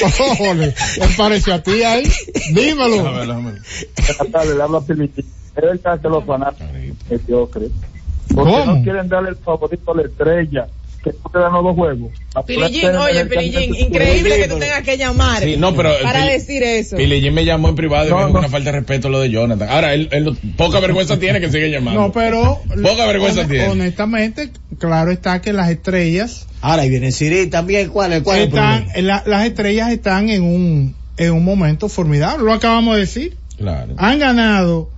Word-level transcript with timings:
Ojole, 0.00 0.74
¿qué 0.94 1.08
pareció 1.16 1.54
a 1.54 1.62
ti 1.62 1.82
ahí? 1.82 2.10
Dímelo. 2.54 3.02
Buenas 3.02 4.32
tardes, 4.32 4.56
le 4.56 4.62
hablo 4.62 4.78
a 4.78 4.86
Pilichín. 4.86 5.24
Es 5.54 5.62
verdad 5.62 6.00
que 6.00 6.08
los 6.08 6.24
fanáticos 6.24 6.66
mediocres. 7.10 7.70
Porque 8.34 8.52
¿Cómo? 8.52 8.76
no 8.76 8.82
quieren 8.82 9.08
darle 9.08 9.30
el 9.30 9.36
favorito 9.36 9.92
a 9.92 9.96
la 9.96 10.02
estrella. 10.02 10.68
Que 11.02 11.10
te 11.10 11.38
los 11.38 11.64
dos 11.64 11.74
juegos. 11.74 12.12
Oye, 12.36 12.70
campeonato- 13.18 13.60
increíble 13.78 14.36
que 14.36 14.48
tú 14.48 14.58
tengas 14.58 14.82
que 14.82 14.96
llamar 14.96 15.42
Sí, 15.42 15.56
no, 15.56 15.74
pero 15.74 15.96
el 15.96 16.02
para 16.04 16.20
Pili- 16.24 16.32
decir 16.32 16.62
eso. 16.62 16.96
Pilillín 16.96 17.34
me 17.34 17.44
llamó 17.44 17.68
en 17.70 17.74
privado 17.74 18.06
y 18.06 18.10
No, 18.10 18.16
me 18.16 18.22
dijo 18.26 18.32
no. 18.34 18.38
una 18.38 18.48
falta 18.48 18.70
de 18.70 18.78
respeto 18.78 19.08
lo 19.08 19.20
de 19.20 19.30
Jonathan. 19.30 19.68
Ahora, 19.68 19.94
él, 19.94 20.08
él 20.12 20.36
poca 20.56 20.78
vergüenza 20.80 21.18
tiene 21.18 21.40
que 21.40 21.50
sigue 21.50 21.70
llamando. 21.70 22.00
No, 22.00 22.12
pero. 22.12 22.60
Poca 22.82 23.06
vergüenza 23.06 23.46
tiene. 23.48 23.68
Honestamente, 23.68 24.50
claro 24.78 25.10
está 25.10 25.40
que 25.42 25.52
las 25.52 25.70
estrellas 25.70 26.46
Ahora, 26.60 26.86
y 26.86 26.90
viene 26.90 27.10
Siri 27.10 27.48
también. 27.48 27.88
¿Cuál 27.88 28.12
es, 28.12 28.22
cuál 28.22 28.38
están, 28.42 28.86
la- 29.00 29.24
las 29.26 29.44
estrellas 29.44 29.90
están 29.90 30.28
en 30.30 30.44
un, 30.44 30.94
en 31.16 31.32
un 31.32 31.44
momento 31.44 31.88
formidable. 31.88 32.44
Lo 32.44 32.52
acabamos 32.52 32.94
de 32.94 33.00
decir. 33.00 33.36
Claro. 33.58 33.94
Han 33.98 34.18
ganado, 34.20 34.88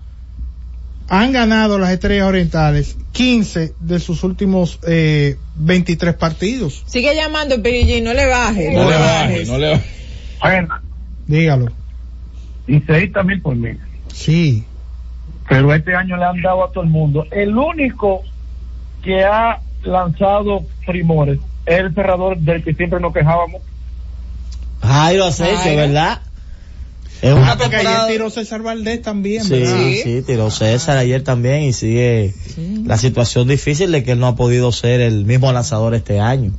han 1.09 1.33
ganado 1.33 1.79
las 1.79 1.91
estrellas 1.91 2.27
orientales 2.27 2.97
15 3.13 3.75
de 3.81 4.01
sus 4.01 4.25
últimos 4.25 4.79
eh, 4.87 5.37
23 5.57 6.15
partidos. 6.15 6.83
Sigue 6.87 7.15
llamando, 7.15 7.63
Pilillín, 7.63 8.05
no 8.05 8.15
le 8.15 8.27
bajes. 8.27 8.73
No 8.75 8.85
No, 8.85 8.91
le 8.91 8.97
baje, 8.97 9.29
bajes. 9.33 9.49
no 9.49 9.59
le 9.59 9.71
baje. 9.71 9.91
Bueno, 10.41 10.75
Dígalo. 11.27 11.73
16 12.67 13.13
también 13.13 13.41
por 13.43 13.55
mí. 13.57 13.71
Sí. 14.13 14.65
Pero 15.49 15.75
este 15.75 15.95
año 15.95 16.17
le 16.17 16.25
han 16.25 16.41
dado 16.43 16.65
a 16.65 16.73
todo 16.73 16.83
el 16.85 16.91
mundo. 16.91 17.27
El 17.31 17.57
único 17.57 18.23
que 19.03 19.23
ha 19.25 19.61
lanzado 19.85 20.65
primores 20.87 21.39
es 21.67 21.81
el 21.81 21.95
cerrador 21.95 22.39
del 22.39 22.63
que 22.65 22.75
siempre 22.75 23.01
nos 23.01 23.13
quejábamos. 23.13 23.61
Jairo 24.83 25.25
Asensio. 25.27 25.77
¿verdad? 25.77 26.21
Es 27.23 27.33
una 27.33 27.53
Ah, 27.53 27.57
porque 27.59 27.77
ayer 27.77 28.07
tiró 28.09 28.29
César 28.31 28.63
Valdés 28.63 29.01
también, 29.03 29.49
¿verdad? 29.49 29.77
Sí, 29.79 30.01
sí, 30.03 30.23
tiró 30.23 30.51
César 30.51 30.97
ayer 30.99 31.23
también 31.23 31.63
y 31.63 31.73
sigue 31.73 32.35
la 32.85 32.99
situación 32.99 33.49
difícil 33.49 33.93
de 33.93 34.03
que 34.05 34.13
él 34.13 34.19
no 34.21 34.27
ha 34.27 34.37
podido 34.37 34.73
ser 34.73 35.01
el 35.01 35.25
mismo 35.25 35.51
lanzador 35.53 35.95
este 35.95 36.21
año. 36.21 36.53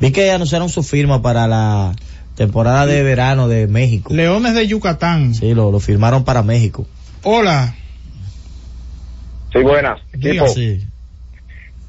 Vi 0.00 0.12
que 0.12 0.30
anunciaron 0.30 0.68
su 0.68 0.82
firma 0.82 1.22
para 1.22 1.48
la 1.48 1.94
temporada 2.36 2.86
de 2.86 3.02
verano 3.02 3.48
de 3.48 3.66
México. 3.66 4.12
Leones 4.12 4.54
de 4.54 4.66
Yucatán. 4.66 5.34
Sí, 5.34 5.54
lo, 5.54 5.72
lo 5.72 5.80
firmaron 5.80 6.24
para 6.24 6.42
México. 6.42 6.86
Hola. 7.22 7.74
Sí, 9.52 9.60
buenas. 9.60 10.00
Diga. 10.12 10.48
Sí. 10.48 10.84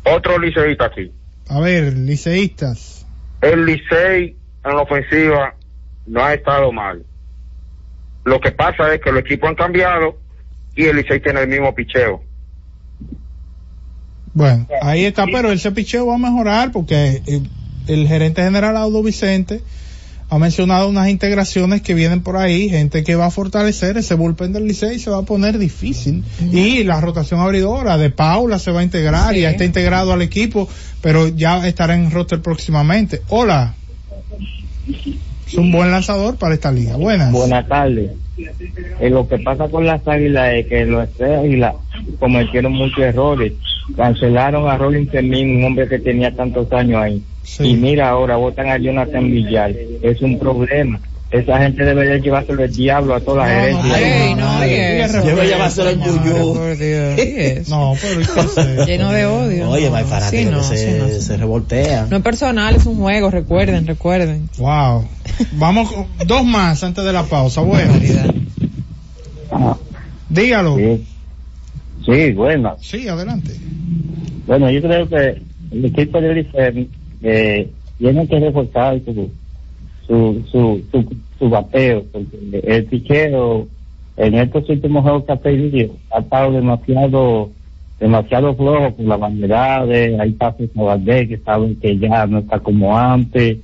Otro 0.04 0.38
liceísta 0.40 0.86
aquí. 0.86 1.12
A 1.50 1.60
ver, 1.60 1.94
liceístas. 1.94 3.06
El 3.42 3.66
Licey 3.66 4.36
en 4.64 4.76
la 4.76 4.82
ofensiva 4.82 5.56
no 6.08 6.24
ha 6.24 6.34
estado 6.34 6.72
mal. 6.72 7.04
Lo 8.26 8.40
que 8.42 8.52
pasa 8.52 8.94
es 8.94 9.02
que 9.02 9.12
los 9.12 9.22
equipos 9.22 9.50
han 9.50 9.56
cambiado 9.56 10.18
y 10.76 10.86
el 10.86 10.98
Licey 10.98 11.22
tiene 11.22 11.42
el 11.42 11.48
mismo 11.48 11.74
picheo. 11.74 12.22
Bueno, 14.34 14.68
ahí 14.82 15.06
está, 15.06 15.26
pero 15.26 15.52
ese 15.52 15.72
picheo 15.72 16.08
va 16.08 16.16
a 16.16 16.18
mejorar 16.18 16.72
porque 16.74 17.22
eh, 17.26 17.42
el 17.88 18.08
gerente 18.08 18.44
general 18.44 18.76
Audo 18.76 19.02
Vicente 19.02 19.62
ha 20.30 20.40
mencionado 20.40 20.90
unas 20.90 21.08
integraciones 21.08 21.82
que 21.82 21.94
vienen 21.94 22.22
por 22.22 22.36
ahí, 22.36 22.68
gente 22.68 23.04
que 23.04 23.16
va 23.16 23.28
a 23.28 23.32
fortalecer 23.32 23.96
ese 23.98 24.16
bullpen 24.16 24.54
del 24.54 24.68
Licey 24.68 24.98
se 25.00 25.12
va 25.12 25.20
a 25.20 25.22
poner 25.22 25.60
difícil. 25.60 26.24
Y 26.52 26.84
la 26.84 27.00
rotación 27.00 27.40
abridora 27.40 27.98
de 27.98 28.10
Paula 28.10 28.58
se 28.58 28.72
va 28.72 28.80
a 28.80 28.84
integrar, 28.84 29.36
Sí. 29.36 29.42
ya 29.42 29.52
está 29.52 29.64
integrado 29.66 30.12
al 30.12 30.24
equipo, 30.24 30.68
pero 31.02 31.28
ya 31.28 31.66
estará 31.68 31.94
en 31.94 32.10
roster 32.10 32.42
próximamente. 32.42 33.22
Hola. 33.30 33.76
Es 35.46 35.56
un 35.56 35.72
buen 35.72 35.92
lanzador 35.92 36.38
para 36.38 36.56
esta 36.56 36.72
liga. 36.72 36.98
Buenas. 36.98 37.32
Buenas 37.32 37.68
tardes. 37.68 38.12
Eh, 39.00 39.10
lo 39.10 39.28
que 39.28 39.40
pasa 39.40 39.70
con 39.70 39.86
las 39.86 40.06
águilas 40.08 40.54
es 40.56 40.68
que 40.68 40.86
los 40.86 41.10
tres 41.14 41.40
águilas 41.40 41.76
cometieron 42.20 42.74
muchos 42.74 43.00
errores. 43.00 43.54
Cancelaron 43.96 44.68
a 44.68 44.78
Rolling 44.78 45.08
Fermín, 45.08 45.58
un 45.58 45.64
hombre 45.66 45.88
que 45.88 46.00
tenía 46.00 46.36
tantos 46.36 46.72
años 46.74 47.02
ahí. 47.02 47.24
Sí. 47.44 47.64
Y 47.64 47.76
mira 47.76 48.10
ahora, 48.10 48.36
votan 48.38 48.70
a 48.70 48.78
Jonathan 48.78 49.30
Villar. 49.30 49.72
Es 50.02 50.22
un 50.22 50.40
problema. 50.40 51.00
Esa 51.36 51.58
gente 51.58 51.84
debería 51.84 52.18
llevárselo 52.18 52.64
el 52.64 52.74
diablo 52.74 53.14
a 53.14 53.20
toda 53.20 53.46
la 53.46 53.72
No, 53.72 53.84
no, 54.36 54.66
llevárselo 54.66 55.92
¿y 55.92 57.18
eso? 57.18 57.76
No, 57.76 57.94
pero. 58.00 58.86
Lleno 58.86 59.12
de 59.12 59.26
odio. 59.26 59.70
Oye, 59.70 59.90
no, 59.90 59.96
hay 59.98 60.06
fanáticos 60.06 60.32
sí, 60.32 60.46
no, 60.46 60.58
que 60.70 60.78
sí, 60.78 60.86
se, 60.86 61.00
no, 61.00 61.10
se 61.10 61.38
revoltean. 61.38 62.10
No 62.10 62.18
es 62.18 62.24
personal, 62.24 62.76
es 62.76 62.86
un 62.86 62.96
juego, 62.98 63.30
recuerden, 63.30 63.86
recuerden. 63.86 64.50
Wow. 64.58 65.06
Vamos 65.54 65.92
con 65.92 66.08
dos 66.26 66.46
más 66.46 66.82
antes 66.84 67.04
de 67.04 67.12
la 67.12 67.24
pausa. 67.24 67.62
Bueno, 67.62 67.94
dígalo. 70.30 70.78
Sí. 70.78 71.06
Sí, 72.06 72.32
bueno. 72.32 72.78
Sí, 72.82 73.08
adelante. 73.10 73.52
Bueno, 74.48 74.70
yo 74.70 74.82
creo 74.82 75.10
que 75.10 75.42
el 75.72 75.86
equipo 75.86 76.22
de 76.22 76.34
Licey 76.34 76.90
eh, 77.24 77.70
tiene 77.98 78.28
que 78.28 78.40
reforzar 78.40 79.02
su, 79.04 79.32
su, 80.08 80.44
su, 80.52 80.84
su, 80.92 81.16
su 81.38 81.50
bateo, 81.50 82.04
porque 82.12 82.62
el 82.64 82.86
picheo 82.86 83.68
en 84.18 84.36
estos 84.36 84.70
últimos 84.70 85.04
juegos 85.04 85.26
que 85.26 85.32
ha 85.34 85.36
perdido 85.36 85.94
ha 86.12 86.20
estado 86.20 86.52
demasiado 86.52 87.50
demasiado 88.00 88.56
flojo 88.56 88.94
por 88.96 89.06
las 89.06 89.20
variedades, 89.20 90.20
hay 90.20 90.32
pasos 90.34 90.70
a 90.76 90.98
que 91.06 91.40
saben 91.46 91.76
que 91.78 91.98
ya 91.98 92.26
no 92.28 92.40
está 92.40 92.60
como 92.60 92.98
antes, 92.98 93.58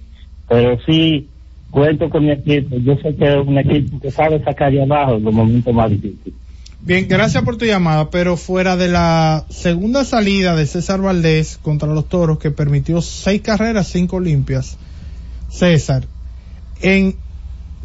pero 0.47 0.77
sí 0.85 1.27
cuento 1.69 2.09
con 2.09 2.25
mi 2.25 2.31
equipo, 2.31 2.77
yo 2.77 2.95
sé 2.97 3.15
que 3.15 3.25
es 3.25 3.45
un 3.47 3.57
equipo 3.57 3.99
que 3.99 4.11
sabe 4.11 4.43
sacar 4.43 4.71
de 4.71 4.83
abajo 4.83 5.15
en 5.15 5.23
los 5.23 5.33
momentos 5.33 5.73
más 5.73 5.89
difíciles. 5.89 6.33
Bien, 6.83 7.07
gracias 7.07 7.43
por 7.43 7.57
tu 7.57 7.65
llamada, 7.65 8.09
pero 8.09 8.37
fuera 8.37 8.75
de 8.75 8.87
la 8.87 9.45
segunda 9.49 10.03
salida 10.03 10.55
de 10.55 10.65
César 10.65 10.99
Valdés 10.99 11.59
contra 11.61 11.93
los 11.93 12.09
Toros 12.09 12.39
que 12.39 12.49
permitió 12.49 13.01
seis 13.01 13.41
carreras, 13.41 13.87
cinco 13.87 14.19
limpias, 14.19 14.77
César, 15.49 16.05
en, 16.81 17.15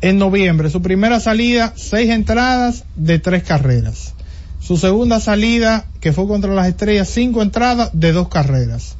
en 0.00 0.18
noviembre, 0.18 0.70
su 0.70 0.82
primera 0.82 1.20
salida, 1.20 1.72
seis 1.76 2.10
entradas 2.10 2.84
de 2.96 3.18
tres 3.18 3.42
carreras. 3.42 4.14
Su 4.60 4.76
segunda 4.76 5.20
salida, 5.20 5.84
que 6.00 6.12
fue 6.12 6.26
contra 6.26 6.52
las 6.52 6.66
estrellas, 6.66 7.08
cinco 7.08 7.42
entradas 7.42 7.90
de 7.92 8.12
dos 8.12 8.28
carreras. 8.28 8.96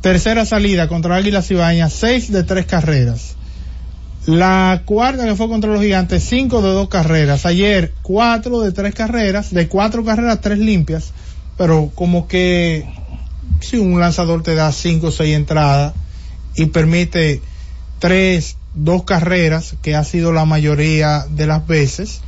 Tercera 0.00 0.44
salida 0.44 0.88
contra 0.88 1.16
Águilas 1.16 1.50
Ibañas, 1.50 1.92
seis 1.92 2.30
de 2.30 2.42
tres 2.42 2.66
carreras. 2.66 3.36
La 4.26 4.82
cuarta 4.84 5.24
que 5.24 5.34
fue 5.34 5.48
contra 5.48 5.72
los 5.72 5.80
gigantes, 5.80 6.22
cinco 6.22 6.60
de 6.60 6.68
dos 6.68 6.88
carreras. 6.88 7.46
Ayer, 7.46 7.94
cuatro 8.02 8.60
de 8.60 8.72
tres 8.72 8.94
carreras, 8.94 9.54
de 9.54 9.68
cuatro 9.68 10.04
carreras, 10.04 10.40
tres 10.42 10.58
limpias. 10.58 11.12
Pero 11.56 11.90
como 11.94 12.28
que 12.28 12.86
si 13.60 13.78
un 13.78 13.98
lanzador 13.98 14.42
te 14.42 14.54
da 14.54 14.70
cinco 14.70 15.06
o 15.06 15.10
seis 15.10 15.34
entradas 15.34 15.94
y 16.54 16.66
permite 16.66 17.40
tres, 17.98 18.57
dos 18.84 19.04
carreras, 19.04 19.74
que 19.82 19.94
ha 19.94 20.04
sido 20.04 20.32
la 20.32 20.44
mayoría 20.44 21.26
de 21.30 21.46
las 21.46 21.66
veces, 21.66 22.20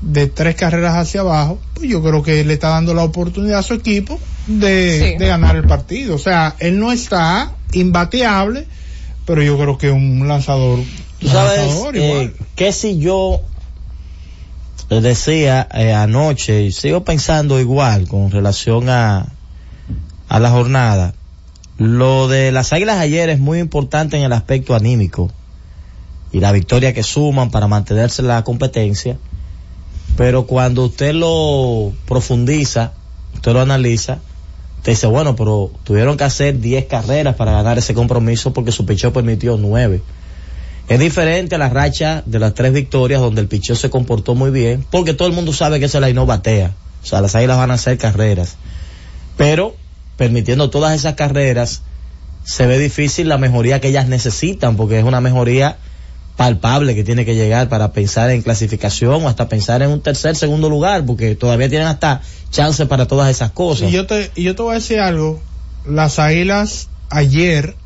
de 0.00 0.26
tres 0.26 0.56
carreras 0.56 0.96
hacia 0.96 1.20
abajo, 1.20 1.58
pues 1.74 1.88
yo 1.88 2.02
creo 2.02 2.22
que 2.22 2.44
le 2.44 2.54
está 2.54 2.70
dando 2.70 2.92
la 2.92 3.04
oportunidad 3.04 3.60
a 3.60 3.62
su 3.62 3.74
equipo 3.74 4.18
de, 4.48 5.12
Sí. 5.12 5.18
de 5.18 5.26
ganar 5.28 5.54
el 5.56 5.64
partido. 5.64 6.16
O 6.16 6.18
sea, 6.18 6.56
él 6.58 6.80
no 6.80 6.90
está 6.92 7.52
imbateable, 7.72 8.66
pero 9.26 9.42
yo 9.42 9.56
creo 9.56 9.78
que 9.78 9.90
un 9.90 10.26
lanzador, 10.26 10.80
Tú 11.20 11.28
sabes 11.28 11.58
lanzador 11.58 11.96
eh, 11.96 12.04
igual. 12.08 12.34
que 12.56 12.72
si 12.72 12.98
yo 12.98 13.42
decía 14.90 15.68
eh, 15.72 15.92
anoche 15.92 16.62
y 16.64 16.72
sigo 16.72 17.04
pensando 17.04 17.58
igual 17.60 18.08
con 18.08 18.30
relación 18.30 18.88
a, 18.90 19.26
a 20.28 20.40
la 20.40 20.50
jornada, 20.50 21.14
lo 21.78 22.28
de 22.28 22.52
las 22.52 22.72
águilas 22.72 22.98
ayer 22.98 23.28
es 23.30 23.38
muy 23.38 23.58
importante 23.58 24.16
en 24.16 24.24
el 24.24 24.32
aspecto 24.32 24.74
anímico 24.74 25.30
y 26.32 26.40
la 26.40 26.52
victoria 26.52 26.94
que 26.94 27.02
suman 27.02 27.50
para 27.50 27.68
mantenerse 27.68 28.22
en 28.22 28.28
la 28.28 28.42
competencia, 28.42 29.18
pero 30.16 30.46
cuando 30.46 30.86
usted 30.86 31.14
lo 31.14 31.92
profundiza, 32.06 32.92
usted 33.34 33.52
lo 33.52 33.60
analiza, 33.60 34.20
te 34.82 34.92
dice, 34.92 35.06
bueno, 35.06 35.36
pero 35.36 35.70
tuvieron 35.84 36.16
que 36.16 36.24
hacer 36.24 36.58
10 36.58 36.86
carreras 36.86 37.36
para 37.36 37.52
ganar 37.52 37.78
ese 37.78 37.94
compromiso 37.94 38.52
porque 38.52 38.72
su 38.72 38.84
picheo 38.84 39.12
permitió 39.12 39.56
9. 39.56 40.02
Es 40.88 40.98
diferente 40.98 41.54
a 41.54 41.58
la 41.58 41.68
racha 41.68 42.22
de 42.26 42.38
las 42.38 42.54
tres 42.54 42.72
victorias 42.72 43.20
donde 43.20 43.40
el 43.40 43.48
picheo 43.48 43.76
se 43.76 43.90
comportó 43.90 44.34
muy 44.34 44.50
bien, 44.50 44.84
porque 44.90 45.14
todo 45.14 45.28
el 45.28 45.34
mundo 45.34 45.52
sabe 45.52 45.78
que 45.78 45.86
ese 45.86 46.00
line 46.00 46.14
no 46.14 46.26
batea. 46.26 46.72
O 47.02 47.06
sea, 47.06 47.20
las 47.20 47.34
águilas 47.34 47.56
van 47.56 47.70
a 47.70 47.74
hacer 47.74 47.96
carreras. 47.98 48.56
Pero, 49.36 49.76
permitiendo 50.16 50.70
todas 50.70 50.94
esas 50.94 51.14
carreras, 51.14 51.82
se 52.44 52.66
ve 52.66 52.78
difícil 52.78 53.28
la 53.28 53.38
mejoría 53.38 53.80
que 53.80 53.88
ellas 53.88 54.08
necesitan, 54.08 54.76
porque 54.76 54.98
es 54.98 55.04
una 55.04 55.20
mejoría 55.20 55.78
palpable 56.42 56.96
que 56.96 57.04
tiene 57.04 57.24
que 57.24 57.36
llegar 57.36 57.68
para 57.68 57.92
pensar 57.92 58.30
en 58.30 58.42
clasificación 58.42 59.24
o 59.24 59.28
hasta 59.28 59.48
pensar 59.48 59.80
en 59.82 59.90
un 59.90 60.00
tercer, 60.00 60.34
segundo 60.34 60.68
lugar, 60.68 61.06
porque 61.06 61.36
todavía 61.36 61.68
tienen 61.68 61.86
hasta 61.86 62.20
chance 62.50 62.84
para 62.86 63.06
todas 63.06 63.30
esas 63.30 63.52
cosas. 63.52 63.90
Y 63.90 63.92
yo 63.92 64.08
te, 64.08 64.32
y 64.34 64.42
yo 64.42 64.56
te 64.56 64.62
voy 64.62 64.72
a 64.72 64.74
decir 64.74 64.98
algo, 64.98 65.40
las 65.86 66.18
águilas 66.18 66.88
ayer, 67.10 67.76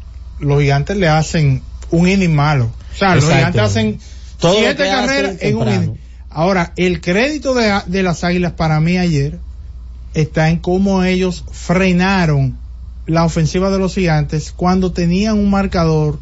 los 0.40 0.62
gigantes 0.62 0.96
le 0.96 1.06
hacen 1.06 1.62
un 1.90 2.08
inning 2.08 2.34
malo. 2.34 2.70
O 2.94 2.98
sea, 2.98 3.16
los 3.16 3.26
gigantes 3.26 3.60
hacen 3.60 3.98
Todo 4.40 4.54
siete 4.56 4.90
hacen 4.90 5.06
carreras 5.06 5.36
en 5.40 5.56
un 5.58 5.68
inning. 5.68 6.00
Ahora, 6.30 6.72
el 6.76 7.02
crédito 7.02 7.52
de, 7.52 7.78
de 7.84 8.02
las 8.02 8.24
águilas 8.24 8.52
para 8.52 8.80
mí 8.80 8.96
ayer 8.96 9.38
está 10.14 10.48
en 10.48 10.60
cómo 10.60 11.04
ellos 11.04 11.44
frenaron 11.52 12.56
la 13.04 13.26
ofensiva 13.26 13.68
de 13.68 13.78
los 13.78 13.94
gigantes 13.94 14.50
cuando 14.50 14.92
tenían 14.92 15.36
un 15.36 15.50
marcador 15.50 16.18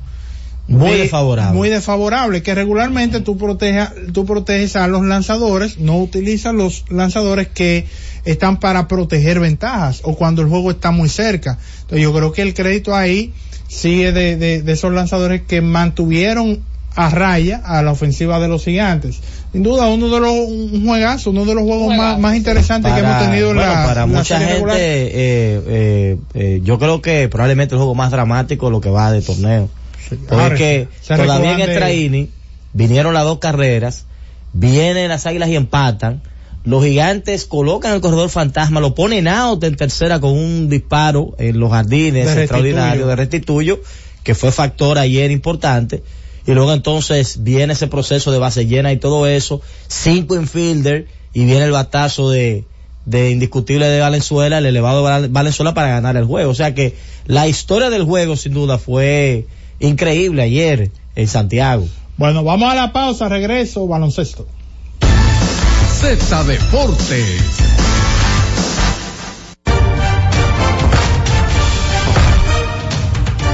Muy 0.67 0.93
de- 0.93 0.99
desfavorable. 0.99 1.57
Muy 1.59 1.69
desfavorable, 1.69 2.43
que 2.43 2.55
regularmente 2.55 3.21
tú 3.21 3.37
proteges, 3.37 3.89
tú 4.13 4.25
proteges 4.25 4.77
a 4.77 4.87
los 4.89 5.05
lanzadores, 5.05 5.79
no 5.79 5.99
utilizas 5.99 6.55
los 6.55 6.85
lanzadores 6.89 7.49
que 7.49 7.87
están 8.25 8.59
para 8.61 8.89
proteger 8.89 9.41
ventajas 9.41 10.01
o 10.05 10.15
cuando 10.17 10.41
el 10.43 10.49
juego 10.49 10.71
está 10.71 10.91
muy 10.91 11.09
cerca. 11.11 11.59
Entonces 11.83 12.03
yo 12.03 12.13
creo 12.15 12.33
que 12.33 12.43
el 12.43 12.55
crédito 12.55 12.95
ahí 12.95 13.33
sigue 13.69 14.13
de, 14.13 14.37
de, 14.37 14.63
de 14.63 14.73
esos 14.73 14.93
lanzadores 14.93 15.43
que 15.43 15.61
mantuvieron 15.61 16.61
a 16.97 17.11
raya 17.11 17.61
a 17.65 17.83
la 17.83 17.91
ofensiva 17.91 18.39
de 18.39 18.49
los 18.49 18.65
gigantes. 18.65 19.21
Sin 19.53 19.63
duda, 19.63 19.89
uno 19.89 20.09
de 20.09 20.21
los, 20.21 20.31
un 20.33 20.87
juegazo, 20.87 21.31
uno 21.31 21.45
de 21.45 21.55
los 21.55 21.65
juegos 21.65 21.95
más, 21.97 22.19
más 22.19 22.37
interesantes 22.37 22.93
que 22.93 23.01
hemos 23.01 23.19
tenido 23.19 23.51
en 23.51 23.57
bueno, 23.57 23.73
la, 23.73 23.85
para 23.85 24.01
la 24.03 24.07
mucha 24.07 24.39
serie 24.39 24.55
gente, 24.57 24.73
eh, 24.77 25.63
eh, 25.67 26.17
eh, 26.35 26.61
yo 26.65 26.79
creo 26.79 27.03
que 27.03 27.29
probablemente 27.29 27.75
el 27.75 27.79
juego 27.79 27.95
más 27.95 28.11
dramático 28.11 28.71
lo 28.71 28.81
que 28.81 28.91
va 28.91 29.11
de 29.13 29.23
torneo. 29.23 29.69
Porque 30.29 30.89
se 31.01 31.17
todavía 31.17 31.53
en 31.55 31.61
extra 31.71 31.93
inning 31.93 32.29
vinieron 32.73 33.15
las 33.15 33.25
dos 33.25 33.39
carreras, 33.39 34.07
vienen 34.53 35.09
las 35.09 35.27
águilas 35.27 35.49
y 35.49 35.57
empatan. 35.57 36.23
Los 36.65 36.83
gigantes 36.83 37.45
colocan 37.45 37.93
el 37.95 38.01
corredor 38.01 38.31
fantasma, 38.31 38.81
lo 38.81 38.95
ponen 38.95 39.29
out 39.29 39.63
en 39.65 39.77
tercera 39.77 40.19
con 40.21 40.33
un 40.33 40.69
disparo 40.71 41.35
en 41.39 41.61
los 41.61 41.71
jardines 41.71 42.27
De 42.27 42.43
extraordinario 42.43 43.07
de 43.07 43.17
restituyo, 43.17 43.81
que 44.23 44.35
fue 44.35 44.51
factor 44.51 44.99
ayer 44.99 45.31
importante. 45.31 46.03
Y 46.47 46.53
luego 46.53 46.73
entonces 46.73 47.43
viene 47.43 47.75
ese 47.75 47.87
proceso 47.87 48.33
de 48.33 48.39
base 48.39 48.67
llena 48.67 48.93
y 48.93 48.97
todo 48.99 49.27
eso, 49.27 49.61
cinco 49.89 50.37
infielder 50.37 51.07
y 51.35 51.45
viene 51.45 51.65
el 51.65 51.71
batazo 51.71 52.31
de, 52.31 52.65
de 53.05 53.31
indiscutible 53.31 53.87
de 53.87 54.01
Valenzuela, 54.01 54.59
el 54.59 54.67
elevado 54.67 54.99
de 54.99 55.03
Val- 55.05 55.29
Valenzuela 55.29 55.75
para 55.75 55.89
ganar 55.89 56.17
el 56.17 56.25
juego. 56.25 56.51
O 56.51 56.55
sea 56.55 56.75
que 56.75 56.97
la 57.27 57.47
historia 57.47 57.91
del 57.91 58.05
juego 58.05 58.37
sin 58.37 58.55
duda 58.55 58.79
fue 58.79 59.47
increíble 59.81 60.43
ayer 60.43 60.91
en 61.15 61.29
Santiago. 61.29 61.87
Bueno, 62.17 62.45
vamos 62.45 62.71
a 62.71 62.75
la 62.75 62.93
pausa, 62.93 63.29
regreso, 63.29 63.87
baloncesto. 63.87 64.47
Z 66.01 66.45
Deportes. 66.45 67.65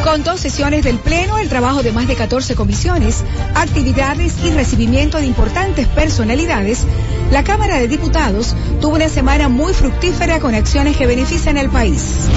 Con 0.05 0.25
dos 0.25 0.41
sesiones 0.41 0.83
del 0.83 0.99
Pleno, 0.99 1.39
el 1.39 1.49
trabajo 1.49 1.85
de 1.85 1.93
más 1.93 2.09
de 2.09 2.17
14 2.17 2.57
comisiones, 2.57 3.23
actividades 3.55 4.35
y 4.45 4.51
recibimiento 4.51 5.19
de 5.19 5.27
importantes 5.27 5.87
personalidades, 5.87 6.85
la 7.31 7.45
Cámara 7.45 7.79
de 7.79 7.87
Diputados 7.87 8.57
tuvo 8.81 8.97
una 8.97 9.09
semana 9.09 9.49
muy 9.49 9.73
fructífera 9.73 10.41
con 10.41 10.55
acciones 10.55 10.97
que 10.97 11.07
benefician 11.07 11.59
al 11.59 11.71
país. 11.71 12.29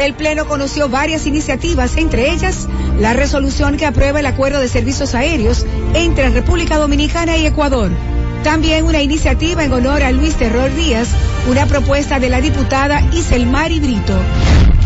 El 0.00 0.14
Pleno 0.14 0.46
conoció 0.46 0.88
varias 0.88 1.26
iniciativas, 1.26 1.98
entre 1.98 2.32
ellas 2.32 2.66
la 2.98 3.12
resolución 3.12 3.76
que 3.76 3.84
aprueba 3.84 4.20
el 4.20 4.24
acuerdo 4.24 4.58
de 4.58 4.66
servicios 4.66 5.14
aéreos 5.14 5.66
entre 5.92 6.30
República 6.30 6.78
Dominicana 6.78 7.36
y 7.36 7.44
Ecuador. 7.44 7.90
También 8.42 8.86
una 8.86 9.02
iniciativa 9.02 9.62
en 9.62 9.74
honor 9.74 10.02
a 10.02 10.10
Luis 10.10 10.36
Terror 10.36 10.74
Díaz, 10.74 11.08
una 11.50 11.66
propuesta 11.66 12.18
de 12.18 12.30
la 12.30 12.40
diputada 12.40 13.02
Iselmari 13.12 13.78
Brito. 13.78 14.18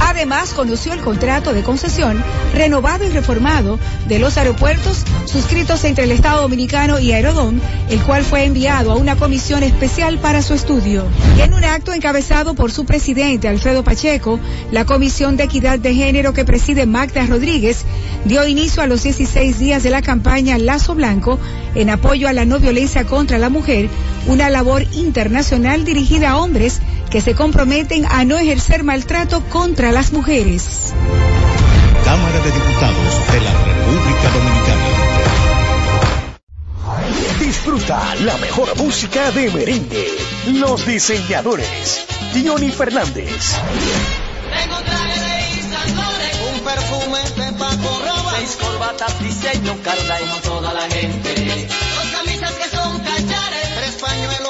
Además, 0.00 0.52
conoció 0.54 0.92
el 0.92 1.00
contrato 1.00 1.52
de 1.52 1.62
concesión 1.62 2.22
renovado 2.54 3.04
y 3.04 3.08
reformado 3.08 3.78
de 4.06 4.18
los 4.18 4.36
aeropuertos 4.36 5.04
suscritos 5.26 5.84
entre 5.84 6.04
el 6.04 6.12
Estado 6.12 6.42
Dominicano 6.42 6.98
y 7.00 7.12
Aerodón, 7.12 7.60
el 7.90 8.00
cual 8.02 8.24
fue 8.24 8.44
enviado 8.44 8.92
a 8.92 8.96
una 8.96 9.16
comisión 9.16 9.62
especial 9.62 10.18
para 10.18 10.42
su 10.42 10.54
estudio. 10.54 11.04
En 11.38 11.54
un 11.54 11.64
acto 11.64 11.92
encabezado 11.92 12.54
por 12.54 12.70
su 12.70 12.84
presidente 12.84 13.48
Alfredo 13.48 13.82
Pacheco, 13.82 14.38
la 14.70 14.84
Comisión 14.84 15.36
de 15.36 15.44
Equidad 15.44 15.78
de 15.78 15.94
Género 15.94 16.32
que 16.32 16.44
preside 16.44 16.86
Magda 16.86 17.26
Rodríguez 17.26 17.84
dio 18.24 18.46
inicio 18.46 18.82
a 18.82 18.86
los 18.86 19.02
16 19.02 19.58
días 19.58 19.82
de 19.82 19.90
la 19.90 20.02
campaña 20.02 20.58
Lazo 20.58 20.94
Blanco 20.94 21.38
en 21.74 21.90
apoyo 21.90 22.28
a 22.28 22.32
la 22.32 22.44
no 22.44 22.58
violencia 22.60 23.04
contra 23.04 23.38
la 23.38 23.48
mujer, 23.48 23.88
una 24.26 24.48
labor 24.50 24.84
internacional 24.92 25.84
dirigida 25.84 26.30
a 26.30 26.38
hombres 26.38 26.80
que 27.14 27.20
se 27.20 27.36
comprometen 27.36 28.06
a 28.06 28.24
no 28.24 28.36
ejercer 28.36 28.82
maltrato 28.82 29.40
contra 29.44 29.92
las 29.92 30.10
mujeres. 30.12 30.92
Cámara 32.04 32.40
de 32.40 32.50
Diputados 32.50 33.26
de 33.30 33.40
la 33.40 33.52
República 33.52 34.30
Dominicana. 34.34 34.84
Disfruta 37.38 38.16
la 38.16 38.36
mejor 38.38 38.76
música 38.78 39.30
de 39.30 39.48
merengue. 39.52 40.08
Los 40.54 40.84
diseñadores. 40.86 42.04
Johnny 42.44 42.72
Fernández. 42.72 43.60
Tengo 44.50 44.80
traje 44.80 45.20
de 45.20 45.60
Isla 45.60 45.82
Flores, 45.94 46.40
un 46.52 46.58
perfume 46.64 47.20
de 47.36 47.52
Paco 47.56 48.00
Roba, 48.00 48.32
seis 48.38 48.56
corbatas 48.60 49.20
diseño 49.22 49.78
Carla 49.84 50.18
como 50.18 50.36
toda 50.38 50.72
la 50.72 50.90
gente, 50.90 51.68
dos 51.94 52.08
camisas 52.10 52.52
que 52.54 52.76
son 52.76 52.98
cachares, 52.98 53.68
tres 53.76 53.94
pañuelos 54.00 54.43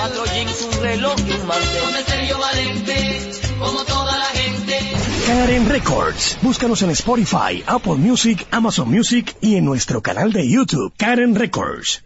cuatro 0.00 0.24
jeans, 0.32 0.62
un 0.62 0.82
reloj 0.82 1.16
y 1.26 1.32
un 1.32 1.46
mantel, 1.46 1.82
con 1.82 1.94
el 1.94 2.34
Valente, 2.34 3.30
como 3.58 3.84
toda 3.84 4.16
la 4.16 4.24
gente. 4.24 4.78
Karen 5.26 5.68
Records. 5.68 6.38
Búscanos 6.40 6.82
en 6.82 6.90
Spotify, 6.90 7.62
Apple 7.66 7.96
Music, 7.96 8.46
Amazon 8.50 8.88
Music 8.90 9.36
y 9.42 9.56
en 9.56 9.64
nuestro 9.66 10.00
canal 10.00 10.32
de 10.32 10.48
YouTube, 10.48 10.92
Karen 10.96 11.34
Records. 11.34 12.02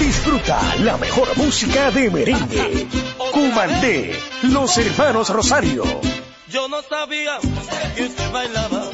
Disfruta 0.00 0.60
la 0.80 0.96
mejor 0.96 1.36
música 1.36 1.92
de 1.92 2.10
merengue. 2.10 2.88
Cumandé, 3.32 4.18
los 4.42 4.76
hermanos 4.76 5.28
Rosario. 5.28 5.84
Yo 6.48 6.68
no 6.68 6.82
sabía 6.82 7.38
que 7.94 8.04
usted 8.04 8.32
bailaba, 8.32 8.90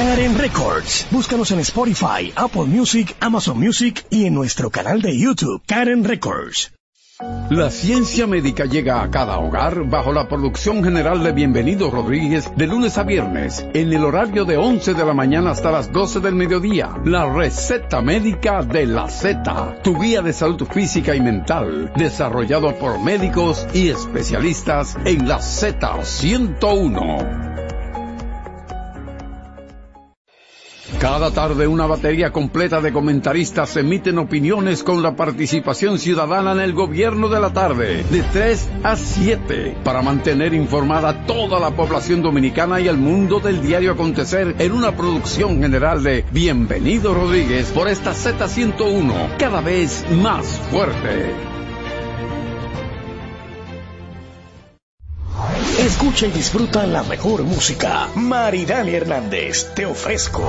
Karen 0.00 0.32
Records. 0.38 1.06
Búscanos 1.10 1.50
en 1.50 1.58
Spotify, 1.60 2.32
Apple 2.34 2.64
Music, 2.64 3.14
Amazon 3.20 3.60
Music 3.60 4.06
y 4.08 4.24
en 4.24 4.32
nuestro 4.32 4.70
canal 4.70 5.02
de 5.02 5.14
YouTube, 5.14 5.60
Karen 5.66 6.04
Records. 6.04 6.72
La 7.50 7.70
ciencia 7.70 8.26
médica 8.26 8.64
llega 8.64 9.02
a 9.02 9.10
cada 9.10 9.38
hogar 9.38 9.84
bajo 9.90 10.14
la 10.14 10.26
producción 10.26 10.82
general 10.82 11.22
de 11.22 11.32
Bienvenido 11.32 11.90
Rodríguez 11.90 12.50
de 12.56 12.66
lunes 12.66 12.96
a 12.96 13.02
viernes 13.02 13.66
en 13.74 13.92
el 13.92 14.02
horario 14.02 14.46
de 14.46 14.56
11 14.56 14.94
de 14.94 15.04
la 15.04 15.12
mañana 15.12 15.50
hasta 15.50 15.70
las 15.70 15.92
12 15.92 16.20
del 16.20 16.34
mediodía. 16.34 16.96
La 17.04 17.30
receta 17.30 18.00
médica 18.00 18.62
de 18.62 18.86
la 18.86 19.06
Z, 19.10 19.82
tu 19.82 20.00
guía 20.00 20.22
de 20.22 20.32
salud 20.32 20.66
física 20.66 21.14
y 21.14 21.20
mental, 21.20 21.92
desarrollado 21.94 22.74
por 22.78 23.04
médicos 23.04 23.66
y 23.74 23.90
especialistas 23.90 24.96
en 25.04 25.28
la 25.28 25.40
Z101. 25.40 27.50
Cada 31.00 31.30
tarde 31.30 31.66
una 31.66 31.86
batería 31.86 32.30
completa 32.30 32.82
de 32.82 32.92
comentaristas 32.92 33.74
emiten 33.78 34.18
opiniones 34.18 34.82
con 34.82 35.02
la 35.02 35.16
participación 35.16 35.98
ciudadana 35.98 36.52
en 36.52 36.60
el 36.60 36.74
gobierno 36.74 37.30
de 37.30 37.40
la 37.40 37.54
tarde, 37.54 38.04
de 38.10 38.22
3 38.22 38.68
a 38.82 38.96
7, 38.96 39.78
para 39.82 40.02
mantener 40.02 40.52
informada 40.52 41.24
toda 41.24 41.58
la 41.58 41.70
población 41.70 42.20
dominicana 42.20 42.80
y 42.80 42.88
el 42.88 42.98
mundo 42.98 43.40
del 43.40 43.62
diario 43.62 43.92
acontecer 43.92 44.56
en 44.58 44.72
una 44.72 44.94
producción 44.94 45.62
general 45.62 46.02
de 46.02 46.26
Bienvenido 46.32 47.14
Rodríguez 47.14 47.70
por 47.70 47.88
esta 47.88 48.10
Z101, 48.10 49.38
cada 49.38 49.62
vez 49.62 50.04
más 50.10 50.46
fuerte. 50.70 51.49
Escucha 55.80 56.26
y 56.26 56.30
disfruta 56.30 56.86
la 56.86 57.02
mejor 57.02 57.42
música. 57.42 58.08
Maridani 58.14 58.92
Hernández, 58.92 59.72
te 59.74 59.86
ofrezco. 59.86 60.46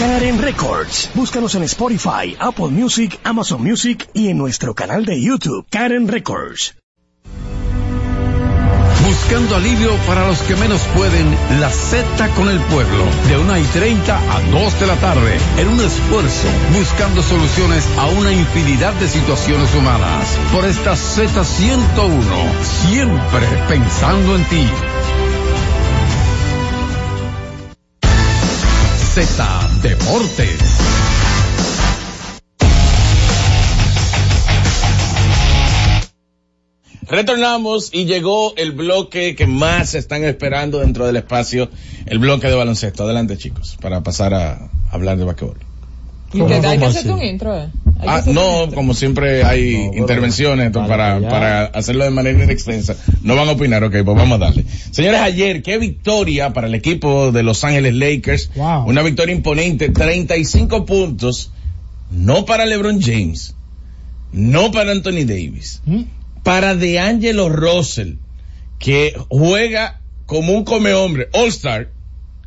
Karen 0.00 0.42
Records. 0.42 1.10
Búscanos 1.14 1.54
en 1.54 1.62
Spotify, 1.62 2.36
Apple 2.40 2.70
Music, 2.70 3.20
Amazon 3.22 3.62
Music 3.62 4.08
y 4.14 4.30
en 4.30 4.38
nuestro 4.38 4.74
canal 4.74 5.04
de 5.04 5.20
YouTube, 5.20 5.64
Karen 5.70 6.08
Records. 6.08 6.74
Buscando 9.04 9.56
alivio 9.56 9.94
para 10.06 10.26
los 10.26 10.38
que 10.42 10.56
menos 10.56 10.80
pueden, 10.94 11.36
la 11.60 11.70
Z 11.70 12.28
con 12.34 12.48
el 12.48 12.58
pueblo. 12.60 13.04
De 13.28 13.36
1 13.36 13.58
y 13.58 13.62
30 13.64 14.16
a 14.16 14.40
2 14.50 14.80
de 14.80 14.86
la 14.86 14.96
tarde. 14.96 15.38
En 15.58 15.68
un 15.68 15.80
esfuerzo, 15.80 16.48
buscando 16.72 17.22
soluciones 17.22 17.86
a 17.98 18.06
una 18.06 18.32
infinidad 18.32 18.94
de 18.94 19.08
situaciones 19.08 19.74
humanas. 19.74 20.26
Por 20.52 20.64
esta 20.64 20.94
Z101, 20.94 22.62
siempre 22.88 23.46
pensando 23.68 24.36
en 24.36 24.44
ti. 24.46 24.68
Z 29.14 29.68
Deportes. 29.82 31.23
Retornamos 37.08 37.90
y 37.92 38.04
llegó 38.04 38.54
el 38.56 38.72
bloque 38.72 39.34
que 39.34 39.46
más 39.46 39.94
están 39.94 40.24
esperando 40.24 40.80
dentro 40.80 41.06
del 41.06 41.16
espacio, 41.16 41.70
el 42.06 42.18
bloque 42.18 42.48
de 42.48 42.54
baloncesto. 42.54 43.04
Adelante 43.04 43.36
chicos, 43.36 43.76
para 43.80 44.02
pasar 44.02 44.34
a 44.34 44.70
hablar 44.90 45.16
de 45.16 45.24
basquetbol. 45.24 45.58
Y 46.32 46.44
que 46.46 46.54
hay 46.54 46.78
que 46.78 46.84
hacerte 46.84 47.10
un 47.10 47.22
intro, 47.22 47.56
eh. 47.56 47.68
Ah, 48.06 48.22
no, 48.26 48.68
como 48.74 48.92
siempre 48.92 49.44
hay 49.44 49.88
intervenciones 49.94 50.66
entonces, 50.66 50.90
para, 50.90 51.20
para 51.20 51.64
hacerlo 51.66 52.04
de 52.04 52.10
manera 52.10 52.44
extensa. 52.52 52.96
No 53.22 53.36
van 53.36 53.48
a 53.48 53.52
opinar, 53.52 53.84
ok, 53.84 53.92
pues 54.04 54.16
vamos 54.16 54.32
a 54.32 54.38
darle. 54.38 54.64
Señores, 54.90 55.20
ayer, 55.20 55.62
qué 55.62 55.78
victoria 55.78 56.52
para 56.52 56.66
el 56.66 56.74
equipo 56.74 57.30
de 57.32 57.42
Los 57.42 57.62
Ángeles 57.64 57.94
Lakers. 57.94 58.50
Una 58.86 59.02
victoria 59.02 59.34
imponente, 59.34 59.90
35 59.90 60.84
puntos, 60.84 61.50
no 62.10 62.44
para 62.44 62.66
LeBron 62.66 63.00
James, 63.00 63.54
no 64.32 64.70
para 64.70 64.90
Anthony 64.90 65.24
Davis, 65.24 65.80
para 66.44 66.76
DeAngelo 66.76 67.48
Russell, 67.48 68.18
que 68.78 69.14
juega 69.28 70.00
como 70.26 70.52
un 70.52 70.64
come 70.64 70.92
hombre, 70.92 71.28
All-Star, 71.32 71.90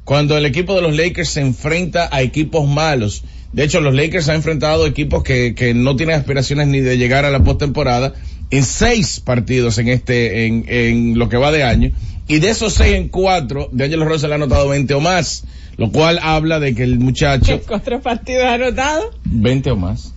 cuando 0.05 0.37
el 0.37 0.45
equipo 0.45 0.73
de 0.75 0.81
los 0.81 0.95
Lakers 0.95 1.29
se 1.29 1.41
enfrenta 1.41 2.07
a 2.11 2.21
equipos 2.21 2.65
malos. 2.65 3.23
De 3.51 3.63
hecho, 3.63 3.81
los 3.81 3.93
Lakers 3.93 4.29
han 4.29 4.37
enfrentado 4.37 4.85
equipos 4.85 5.23
que, 5.23 5.53
que 5.55 5.73
no 5.73 5.95
tienen 5.95 6.15
aspiraciones 6.15 6.67
ni 6.67 6.79
de 6.79 6.97
llegar 6.97 7.25
a 7.25 7.31
la 7.31 7.43
postemporada 7.43 8.13
en 8.51 8.63
seis 8.63 9.19
partidos 9.19 9.77
en 9.79 9.89
este, 9.89 10.45
en, 10.45 10.65
en 10.67 11.19
lo 11.19 11.27
que 11.27 11.37
va 11.37 11.51
de 11.51 11.63
año. 11.63 11.91
Y 12.27 12.39
de 12.39 12.49
esos 12.49 12.73
seis 12.73 12.95
en 12.95 13.09
cuatro, 13.09 13.69
de 13.71 13.85
Angelo 13.85 14.05
Russell 14.05 14.31
ha 14.31 14.35
anotado 14.35 14.67
20 14.69 14.93
o 14.93 14.99
más, 14.99 15.43
lo 15.77 15.91
cual 15.91 16.19
habla 16.21 16.59
de 16.59 16.75
que 16.75 16.83
el 16.83 16.99
muchacho, 16.99 17.61
Cuatro 17.67 18.01
partidos 18.01 18.45
anotados. 18.45 19.15
20 19.25 19.71
o 19.71 19.75
más, 19.75 20.13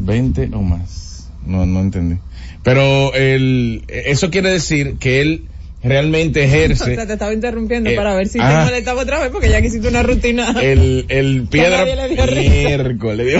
20 0.00 0.50
o 0.54 0.62
más, 0.62 1.30
no, 1.46 1.64
no 1.64 1.80
entendí. 1.80 2.16
Pero 2.64 3.14
el, 3.14 3.84
eso 3.88 4.30
quiere 4.30 4.50
decir 4.50 4.96
que 4.98 5.20
él 5.20 5.44
realmente 5.84 6.40
O 6.40 6.44
ejerce 6.44 6.96
sea, 6.96 7.06
te 7.06 7.12
estaba 7.12 7.32
interrumpiendo 7.32 7.90
Eh, 7.90 7.94
para 7.94 8.14
ver 8.14 8.26
si 8.26 8.38
ah. 8.40 8.48
te 8.48 8.70
molestaba 8.70 9.02
otra 9.02 9.20
vez 9.20 9.28
porque 9.30 9.50
ya 9.50 9.60
que 9.60 9.68
hiciste 9.68 9.86
una 9.86 10.02
rutina. 10.02 10.56
el, 10.60 11.04
el 11.08 11.46
piedra, 11.50 11.84
miércoles, 11.84 13.36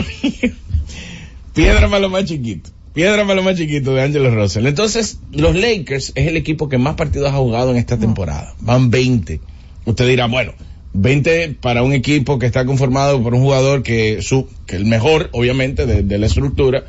piedra 1.54 1.88
para 1.88 2.00
lo 2.00 2.10
más 2.10 2.24
chiquito. 2.24 2.70
Piedra 2.92 3.22
para 3.22 3.34
lo 3.34 3.42
más 3.42 3.56
chiquito 3.56 3.94
de 3.94 4.02
Angelo 4.02 4.32
Russell. 4.32 4.66
Entonces, 4.66 5.18
los 5.32 5.56
Lakers 5.56 6.12
es 6.14 6.28
el 6.28 6.36
equipo 6.36 6.68
que 6.68 6.78
más 6.78 6.94
partidos 6.94 7.30
ha 7.30 7.36
jugado 7.36 7.72
en 7.72 7.76
esta 7.78 7.98
temporada. 7.98 8.54
Van 8.60 8.90
20. 8.90 9.40
Usted 9.84 10.06
dirá, 10.06 10.26
bueno, 10.26 10.52
20 10.92 11.56
para 11.60 11.82
un 11.82 11.92
equipo 11.92 12.38
que 12.38 12.46
está 12.46 12.64
conformado 12.64 13.20
por 13.20 13.34
un 13.34 13.40
jugador 13.40 13.82
que 13.82 14.22
su, 14.22 14.46
que 14.66 14.76
el 14.76 14.84
mejor, 14.84 15.28
obviamente, 15.32 15.86
de, 15.86 16.02
de 16.04 16.18
la 16.18 16.26
estructura, 16.26 16.84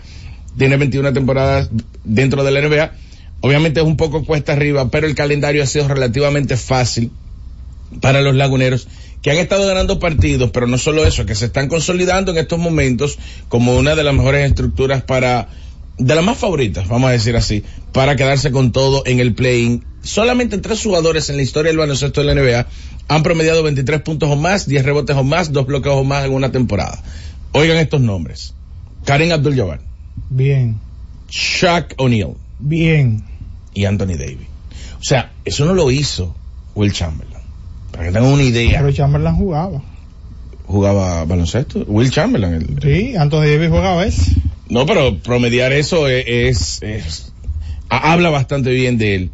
tiene 0.57 0.77
21 0.77 1.13
temporadas 1.13 1.69
dentro 2.03 2.43
de 2.43 2.51
la 2.51 2.62
NBA. 2.62 2.91
Obviamente 3.41 3.79
es 3.79 3.85
un 3.85 3.97
poco 3.97 4.25
cuesta 4.25 4.53
arriba, 4.53 4.89
pero 4.89 5.07
el 5.07 5.15
calendario 5.15 5.63
ha 5.63 5.67
sido 5.67 5.88
relativamente 5.88 6.57
fácil 6.57 7.12
para 8.01 8.21
los 8.21 8.35
laguneros 8.35 8.88
que 9.21 9.31
han 9.31 9.38
estado 9.38 9.65
ganando 9.65 9.97
partidos, 9.97 10.51
pero 10.51 10.67
no 10.67 10.77
solo 10.77 11.03
eso, 11.05 11.25
que 11.25 11.33
se 11.33 11.45
están 11.45 11.67
consolidando 11.67 12.31
en 12.31 12.38
estos 12.38 12.59
momentos 12.59 13.17
como 13.50 13.75
una 13.75 13.95
de 13.95 14.03
las 14.03 14.13
mejores 14.13 14.47
estructuras 14.47 15.01
para, 15.01 15.50
de 15.97 16.13
las 16.13 16.24
más 16.24 16.38
favoritas, 16.38 16.88
vamos 16.88 17.09
a 17.09 17.13
decir 17.13 17.35
así, 17.35 17.63
para 17.91 18.15
quedarse 18.15 18.51
con 18.51 18.71
todo 18.71 19.01
en 19.07 19.19
el 19.19 19.33
play-in. 19.33 19.83
Solamente 20.03 20.59
tres 20.59 20.83
jugadores 20.83 21.31
en 21.31 21.38
la 21.38 21.41
historia 21.41 21.71
del 21.71 21.79
baloncesto 21.79 22.21
de 22.21 22.27
la 22.27 22.39
NBA 22.39 22.67
han 23.07 23.24
promediado 23.24 23.63
23 23.63 24.01
puntos 24.01 24.29
o 24.29 24.35
más, 24.35 24.67
10 24.67 24.85
rebotes 24.85 25.15
o 25.15 25.24
más, 25.24 25.51
dos 25.51 25.65
bloqueos 25.65 25.95
o 25.95 26.03
más 26.03 26.24
en 26.25 26.33
una 26.33 26.51
temporada. 26.51 27.01
Oigan 27.51 27.77
estos 27.77 28.01
nombres. 28.01 28.53
Karim 29.05 29.31
Abdul-Jabbar, 29.31 29.79
Bien, 30.29 30.79
Shaq 31.29 31.93
O'Neal 31.98 32.36
bien. 32.60 33.24
y 33.74 33.86
Anthony 33.86 34.17
Davis. 34.17 34.48
O 35.00 35.03
sea, 35.03 35.31
eso 35.45 35.65
no 35.65 35.74
lo 35.74 35.91
hizo 35.91 36.36
Will 36.75 36.91
Chamberlain. 36.91 37.43
Para 37.91 38.05
que 38.05 38.12
tengan 38.12 38.31
una 38.34 38.43
idea. 38.43 38.79
Pero 38.79 38.91
Chamberlain 38.91 39.36
jugaba. 39.36 39.81
jugaba 40.65 41.25
baloncesto. 41.25 41.84
Will 41.88 42.10
Chamberlain. 42.12 42.53
el- 42.55 42.79
Sí, 42.81 43.15
Anthony 43.15 43.41
Davis 43.45 43.69
jugaba 43.69 44.05
ese. 44.05 44.31
No, 44.69 44.86
pero 44.86 45.19
promediar 45.19 45.72
eso 45.74 46.07
es, 46.07 46.25
es- 46.27 46.79
es- 46.81 47.34
ha- 47.89 48.13
habla 48.13 48.29
bastante 48.31 48.72
bien 48.72 48.98
de 48.98 49.15
él. 49.15 49.31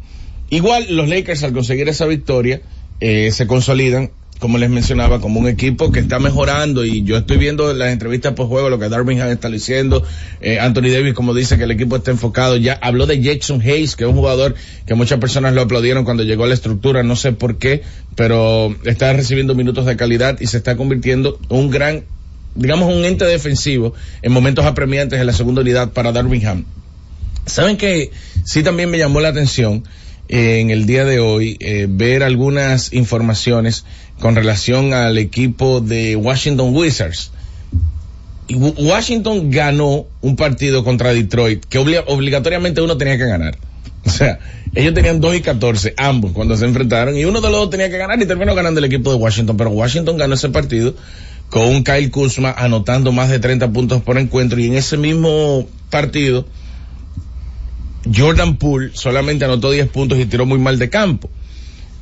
Igual 0.50 0.94
los 0.94 1.08
Lakers 1.08 1.42
al 1.44 1.52
conseguir 1.54 1.88
esa 1.88 2.04
victoria 2.06 2.60
eh, 3.00 3.30
se 3.32 3.46
consolidan, 3.46 4.10
como 4.42 4.58
les 4.58 4.70
mencionaba, 4.70 5.20
como 5.20 5.38
un 5.38 5.46
equipo 5.46 5.92
que 5.92 6.00
está 6.00 6.18
mejorando 6.18 6.84
y 6.84 7.04
yo 7.04 7.16
estoy 7.16 7.36
viendo 7.36 7.70
en 7.70 7.78
las 7.78 7.92
entrevistas 7.92 8.32
por 8.32 8.48
juego 8.48 8.70
lo 8.70 8.80
que 8.80 8.88
Darwin 8.88 9.20
está 9.20 9.48
diciendo. 9.48 10.02
Eh, 10.40 10.58
Anthony 10.58 10.90
Davis, 10.90 11.14
como 11.14 11.32
dice 11.32 11.56
que 11.58 11.62
el 11.62 11.70
equipo 11.70 11.94
está 11.94 12.10
enfocado, 12.10 12.56
ya 12.56 12.72
habló 12.82 13.06
de 13.06 13.20
Jackson 13.20 13.60
Hayes, 13.62 13.94
que 13.94 14.02
es 14.02 14.10
un 14.10 14.16
jugador 14.16 14.56
que 14.84 14.96
muchas 14.96 15.20
personas 15.20 15.54
lo 15.54 15.60
aplaudieron 15.60 16.04
cuando 16.04 16.24
llegó 16.24 16.42
a 16.42 16.48
la 16.48 16.54
estructura, 16.54 17.04
no 17.04 17.14
sé 17.14 17.30
por 17.30 17.58
qué, 17.58 17.82
pero 18.16 18.74
está 18.84 19.12
recibiendo 19.12 19.54
minutos 19.54 19.86
de 19.86 19.96
calidad 19.96 20.40
y 20.40 20.48
se 20.48 20.56
está 20.56 20.76
convirtiendo 20.76 21.38
en 21.48 21.56
un 21.56 21.70
gran 21.70 22.02
digamos, 22.56 22.92
un 22.92 23.04
ente 23.04 23.24
defensivo 23.24 23.94
en 24.22 24.32
momentos 24.32 24.66
apremiantes 24.66 25.20
en 25.20 25.26
la 25.26 25.32
segunda 25.34 25.60
unidad 25.60 25.92
para 25.92 26.10
Darwin 26.10 26.44
Ham. 26.48 26.64
Saben 27.46 27.76
que 27.76 28.10
sí 28.44 28.64
también 28.64 28.90
me 28.90 28.98
llamó 28.98 29.20
la 29.20 29.28
atención 29.28 29.84
eh, 30.28 30.60
en 30.60 30.70
el 30.70 30.86
día 30.86 31.04
de 31.04 31.20
hoy 31.20 31.58
eh, 31.60 31.86
ver 31.90 32.22
algunas 32.22 32.92
informaciones 32.92 33.84
con 34.22 34.36
relación 34.36 34.94
al 34.94 35.18
equipo 35.18 35.80
de 35.80 36.14
Washington 36.14 36.72
Wizards. 36.72 37.32
Washington 38.48 39.50
ganó 39.50 40.06
un 40.20 40.36
partido 40.36 40.84
contra 40.84 41.12
Detroit 41.12 41.64
que 41.64 41.80
obli- 41.80 42.04
obligatoriamente 42.06 42.80
uno 42.80 42.96
tenía 42.96 43.18
que 43.18 43.26
ganar. 43.26 43.58
O 44.04 44.10
sea, 44.10 44.40
ellos 44.74 44.94
tenían 44.94 45.20
2 45.20 45.36
y 45.36 45.40
14, 45.42 45.94
ambos, 45.96 46.32
cuando 46.32 46.56
se 46.56 46.64
enfrentaron, 46.64 47.16
y 47.16 47.24
uno 47.24 47.40
de 47.40 47.48
los 47.50 47.60
dos 47.60 47.70
tenía 47.70 47.88
que 47.88 47.98
ganar 47.98 48.20
y 48.20 48.26
terminó 48.26 48.52
ganando 48.52 48.78
el 48.80 48.84
equipo 48.84 49.10
de 49.12 49.16
Washington. 49.16 49.56
Pero 49.56 49.70
Washington 49.70 50.16
ganó 50.16 50.34
ese 50.34 50.48
partido 50.48 50.94
con 51.50 51.84
Kyle 51.84 52.10
Kuzma 52.10 52.50
anotando 52.50 53.12
más 53.12 53.28
de 53.28 53.38
30 53.38 53.72
puntos 53.72 54.02
por 54.02 54.18
encuentro, 54.18 54.58
y 54.58 54.66
en 54.66 54.74
ese 54.74 54.96
mismo 54.96 55.68
partido, 55.88 56.46
Jordan 58.12 58.56
Poole 58.56 58.90
solamente 58.94 59.44
anotó 59.44 59.70
10 59.70 59.88
puntos 59.88 60.18
y 60.18 60.26
tiró 60.26 60.46
muy 60.46 60.58
mal 60.58 60.80
de 60.80 60.90
campo. 60.90 61.30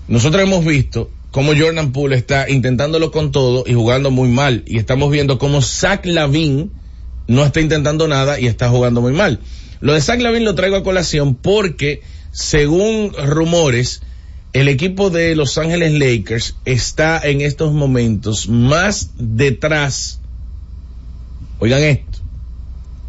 Nosotros 0.08 0.42
hemos 0.42 0.64
visto 0.64 1.10
cómo 1.30 1.52
Jordan 1.56 1.92
Poole 1.92 2.16
está 2.16 2.50
intentándolo 2.50 3.10
con 3.10 3.32
todo 3.32 3.64
y 3.66 3.75
jugando 3.75 4.10
muy 4.10 4.28
mal. 4.28 4.64
Y 4.66 4.78
estamos 4.78 5.10
viendo 5.10 5.38
cómo 5.38 5.62
Zach 5.62 6.04
Lavin 6.04 6.72
no 7.26 7.44
está 7.44 7.60
intentando 7.60 8.08
nada 8.08 8.40
y 8.40 8.46
está 8.46 8.68
jugando 8.68 9.00
muy 9.00 9.12
mal. 9.12 9.40
Lo 9.80 9.94
de 9.94 10.00
Zach 10.00 10.20
Lavin 10.20 10.44
lo 10.44 10.54
traigo 10.54 10.76
a 10.76 10.82
colación 10.82 11.34
porque, 11.37 12.02
según 12.32 13.12
rumores, 13.12 14.02
el 14.52 14.68
equipo 14.68 15.10
de 15.10 15.37
Los 15.37 15.56
Ángeles 15.58 15.92
Lakers 15.92 16.56
está 16.64 17.20
en 17.22 17.40
estos 17.40 17.72
momentos 17.72 18.49
más 18.49 19.10
detrás, 19.16 20.20
oigan 21.60 21.82
esto, 21.82 22.18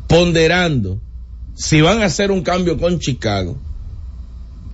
ponderando 0.07 1.01
si 1.55 1.81
van 1.81 2.01
a 2.01 2.05
hacer 2.05 2.31
un 2.31 2.43
cambio 2.43 2.77
con 2.77 2.99
Chicago, 2.99 3.57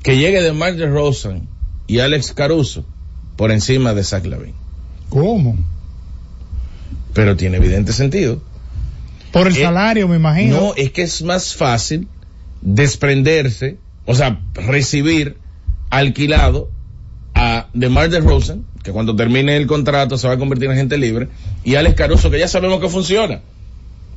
que 0.04 0.18
llegue 0.18 0.42
de 0.42 0.52
Mark 0.52 0.78
Rosen 0.78 1.48
y 1.88 2.00
Alex 2.00 2.34
Caruso 2.34 2.86
por 3.38 3.52
encima 3.52 3.94
de 3.94 4.04
Zach 4.04 4.26
Lavin. 4.26 4.54
¿Cómo? 5.10 5.58
Pero 7.14 7.36
tiene 7.38 7.58
evidente 7.58 7.94
sentido. 7.94 8.42
Por 9.32 9.48
el 9.48 9.56
Eh, 9.56 9.62
salario, 9.62 10.08
me 10.08 10.18
imagino. 10.18 10.60
No, 10.60 10.74
es 10.76 10.92
que 10.92 11.04
es 11.04 11.22
más 11.24 11.56
fácil 11.56 12.08
desprenderse, 12.62 13.78
o 14.06 14.16
sea, 14.16 14.40
recibir 14.54 15.38
alquilado 15.90 16.70
a 17.34 17.68
DeMar 17.74 18.10
DeRozan, 18.10 18.66
que 18.84 18.92
cuando 18.92 19.16
termine 19.16 19.56
el 19.58 19.68
contrato 19.68 20.18
se 20.18 20.28
va 20.28 20.34
a 20.34 20.38
convertir 20.38 20.66
en 20.66 20.72
agente 20.74 20.98
libre, 20.98 21.28
y 21.64 21.76
Alex 21.76 21.96
Caruso, 21.96 22.30
que 22.32 22.40
ya 22.40 22.48
sabemos 22.48 22.80
que 22.82 22.90
funciona. 22.90 23.42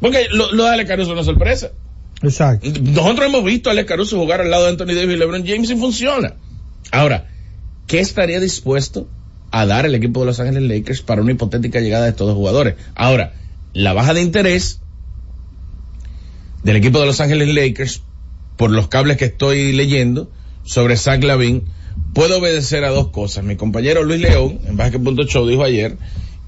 Porque 0.01 0.27
lo, 0.33 0.53
lo 0.53 0.65
de 0.65 0.71
Alex 0.71 0.89
Caruso 0.89 1.19
es 1.19 1.27
sorpresa. 1.27 1.71
Exacto. 2.23 2.69
Nosotros 2.83 3.27
hemos 3.27 3.45
visto 3.45 3.69
a 3.69 3.73
Alex 3.73 3.89
Caruso 3.89 4.19
jugar 4.19 4.41
al 4.41 4.51
lado 4.51 4.65
de 4.65 4.71
Anthony 4.71 4.95
Davis 4.95 5.17
y 5.17 5.19
LeBron 5.19 5.47
James 5.47 5.71
y 5.71 5.77
funciona. 5.77 6.35
Ahora, 6.93 7.29
¿qué 7.91 7.99
estaría 7.99 8.39
dispuesto 8.39 9.09
a 9.51 9.67
dar 9.67 9.85
el 9.85 9.97
equipo 9.97 10.21
de 10.21 10.27
Los 10.27 10.39
Ángeles 10.39 10.63
Lakers 10.63 11.03
para 11.03 11.23
una 11.23 11.33
hipotética 11.33 11.81
llegada 11.81 12.05
de 12.05 12.11
estos 12.11 12.29
dos 12.29 12.37
jugadores? 12.37 12.77
Ahora, 12.95 13.33
la 13.73 13.93
baja 13.93 14.15
de 14.15 14.23
interés 14.23 14.79
del 16.63 16.77
equipo 16.77 17.01
de 17.01 17.07
Los 17.07 17.21
Ángeles 17.21 17.53
Lakers, 17.53 18.03
por 18.57 18.71
los 18.71 18.87
cables 18.87 19.17
que 19.17 19.25
estoy 19.25 19.73
leyendo, 19.73 20.31
sobre 20.63 20.97
Zach 20.97 21.21
Lavin, 21.25 21.65
puede 22.15 22.35
obedecer 22.35 22.85
a 22.85 22.91
dos 22.91 23.09
cosas. 23.09 23.43
Mi 23.43 23.57
compañero 23.57 24.05
Luis 24.05 24.21
León, 24.21 24.61
en 24.69 24.77
Basket.show, 24.77 25.49
dijo 25.49 25.65
ayer 25.65 25.97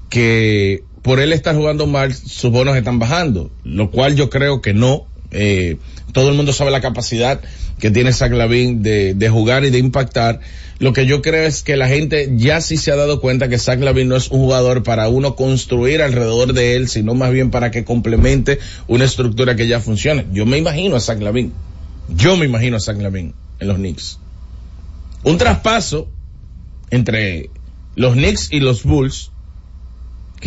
que 0.09 0.85
por 1.01 1.19
él 1.19 1.33
estar 1.33 1.57
jugando 1.57 1.87
mal, 1.87 2.13
sus 2.13 2.51
bonos 2.51 2.77
están 2.77 2.99
bajando, 2.99 3.51
lo 3.65 3.91
cual 3.91 4.15
yo 4.15 4.29
creo 4.29 4.61
que 4.61 4.73
no. 4.73 5.07
Eh, 5.33 5.77
todo 6.11 6.29
el 6.29 6.35
mundo 6.35 6.53
sabe 6.53 6.71
la 6.71 6.81
capacidad 6.81 7.41
que 7.79 7.91
tiene 7.91 8.13
Zach 8.13 8.31
Lavin 8.31 8.83
de, 8.83 9.13
de 9.13 9.29
jugar 9.29 9.65
y 9.65 9.71
de 9.71 9.79
impactar. 9.79 10.39
Lo 10.79 10.93
que 10.93 11.05
yo 11.05 11.21
creo 11.21 11.45
es 11.45 11.63
que 11.63 11.75
la 11.75 11.87
gente 11.87 12.31
ya 12.35 12.61
sí 12.61 12.77
se 12.77 12.91
ha 12.91 12.95
dado 12.95 13.19
cuenta 13.19 13.49
que 13.49 13.57
Zach 13.57 13.79
Lavin 13.79 14.09
no 14.09 14.15
es 14.15 14.29
un 14.29 14.39
jugador 14.39 14.83
para 14.83 15.07
uno 15.09 15.35
construir 15.35 16.01
alrededor 16.01 16.53
de 16.53 16.75
él, 16.75 16.87
sino 16.87 17.13
más 17.13 17.31
bien 17.31 17.51
para 17.51 17.71
que 17.71 17.83
complemente 17.83 18.59
una 18.87 19.05
estructura 19.05 19.55
que 19.55 19.67
ya 19.67 19.79
funcione. 19.79 20.25
Yo 20.31 20.45
me 20.45 20.57
imagino 20.57 20.95
a 20.95 20.99
Zach 20.99 21.19
Lavin. 21.19 21.53
Yo 22.09 22.37
me 22.37 22.45
imagino 22.45 22.77
a 22.77 22.79
Zach 22.79 22.97
Lavin 22.97 23.33
en 23.59 23.67
los 23.67 23.77
Knicks. 23.77 24.19
Un 25.23 25.37
traspaso 25.37 26.09
entre 26.89 27.49
los 27.95 28.13
Knicks 28.13 28.49
y 28.51 28.59
los 28.59 28.83
Bulls 28.83 29.32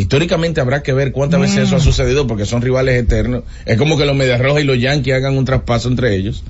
históricamente 0.02 0.60
habrá 0.60 0.82
que 0.82 0.92
ver 0.92 1.12
cuántas 1.12 1.40
veces 1.40 1.58
eso 1.58 1.76
ha 1.76 1.80
sucedido 1.80 2.26
porque 2.26 2.46
son 2.46 2.62
rivales 2.62 3.02
eternos. 3.02 3.44
Es 3.64 3.78
como 3.78 3.96
que 3.96 4.04
los 4.04 4.16
Medias 4.16 4.40
Rojas 4.40 4.62
y 4.62 4.66
los 4.66 4.78
Yankees 4.78 5.14
hagan 5.14 5.36
un 5.36 5.44
traspaso 5.44 5.88
entre 5.88 6.14
ellos. 6.14 6.44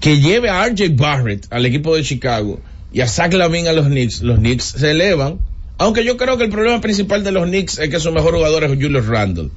Que 0.00 0.20
lleve 0.20 0.48
a 0.48 0.66
RJ 0.66 0.96
Barrett 0.96 1.46
al 1.50 1.66
equipo 1.66 1.96
de 1.96 2.02
Chicago 2.02 2.60
y 2.92 3.00
a 3.00 3.08
Zach 3.08 3.32
Lavin 3.32 3.68
a 3.68 3.72
los 3.72 3.86
Knicks. 3.86 4.22
Los 4.22 4.38
Knicks 4.38 4.64
se 4.64 4.90
elevan. 4.90 5.38
Aunque 5.78 6.04
yo 6.04 6.16
creo 6.16 6.38
que 6.38 6.44
el 6.44 6.50
problema 6.50 6.80
principal 6.80 7.22
de 7.22 7.32
los 7.32 7.44
Knicks 7.44 7.78
es 7.78 7.90
que 7.90 8.00
su 8.00 8.10
mejor 8.10 8.34
jugador 8.34 8.64
es 8.64 8.70
Julius 8.70 9.06
Randle. 9.06 9.50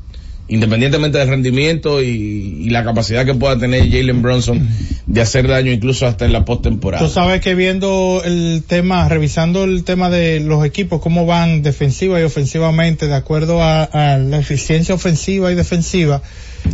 Independientemente 0.49 1.17
del 1.17 1.29
rendimiento 1.29 2.01
y, 2.01 2.07
y 2.07 2.69
la 2.69 2.83
capacidad 2.83 3.25
que 3.25 3.35
pueda 3.35 3.57
tener 3.57 3.89
Jalen 3.89 4.21
Bronson 4.21 4.67
de 5.05 5.21
hacer 5.21 5.47
daño 5.47 5.71
incluso 5.71 6.05
hasta 6.05 6.25
en 6.25 6.33
la 6.33 6.45
postemporada. 6.45 7.05
Tú 7.05 7.11
sabes 7.11 7.41
que 7.41 7.55
viendo 7.55 8.21
el 8.25 8.63
tema, 8.67 9.07
revisando 9.09 9.63
el 9.63 9.83
tema 9.83 10.09
de 10.09 10.39
los 10.39 10.65
equipos, 10.65 11.01
cómo 11.01 11.25
van 11.25 11.61
defensiva 11.61 12.19
y 12.19 12.23
ofensivamente, 12.23 13.07
de 13.07 13.15
acuerdo 13.15 13.61
a, 13.61 13.83
a 13.83 14.17
la 14.17 14.39
eficiencia 14.39 14.93
ofensiva 14.93 15.51
y 15.51 15.55
defensiva, 15.55 16.21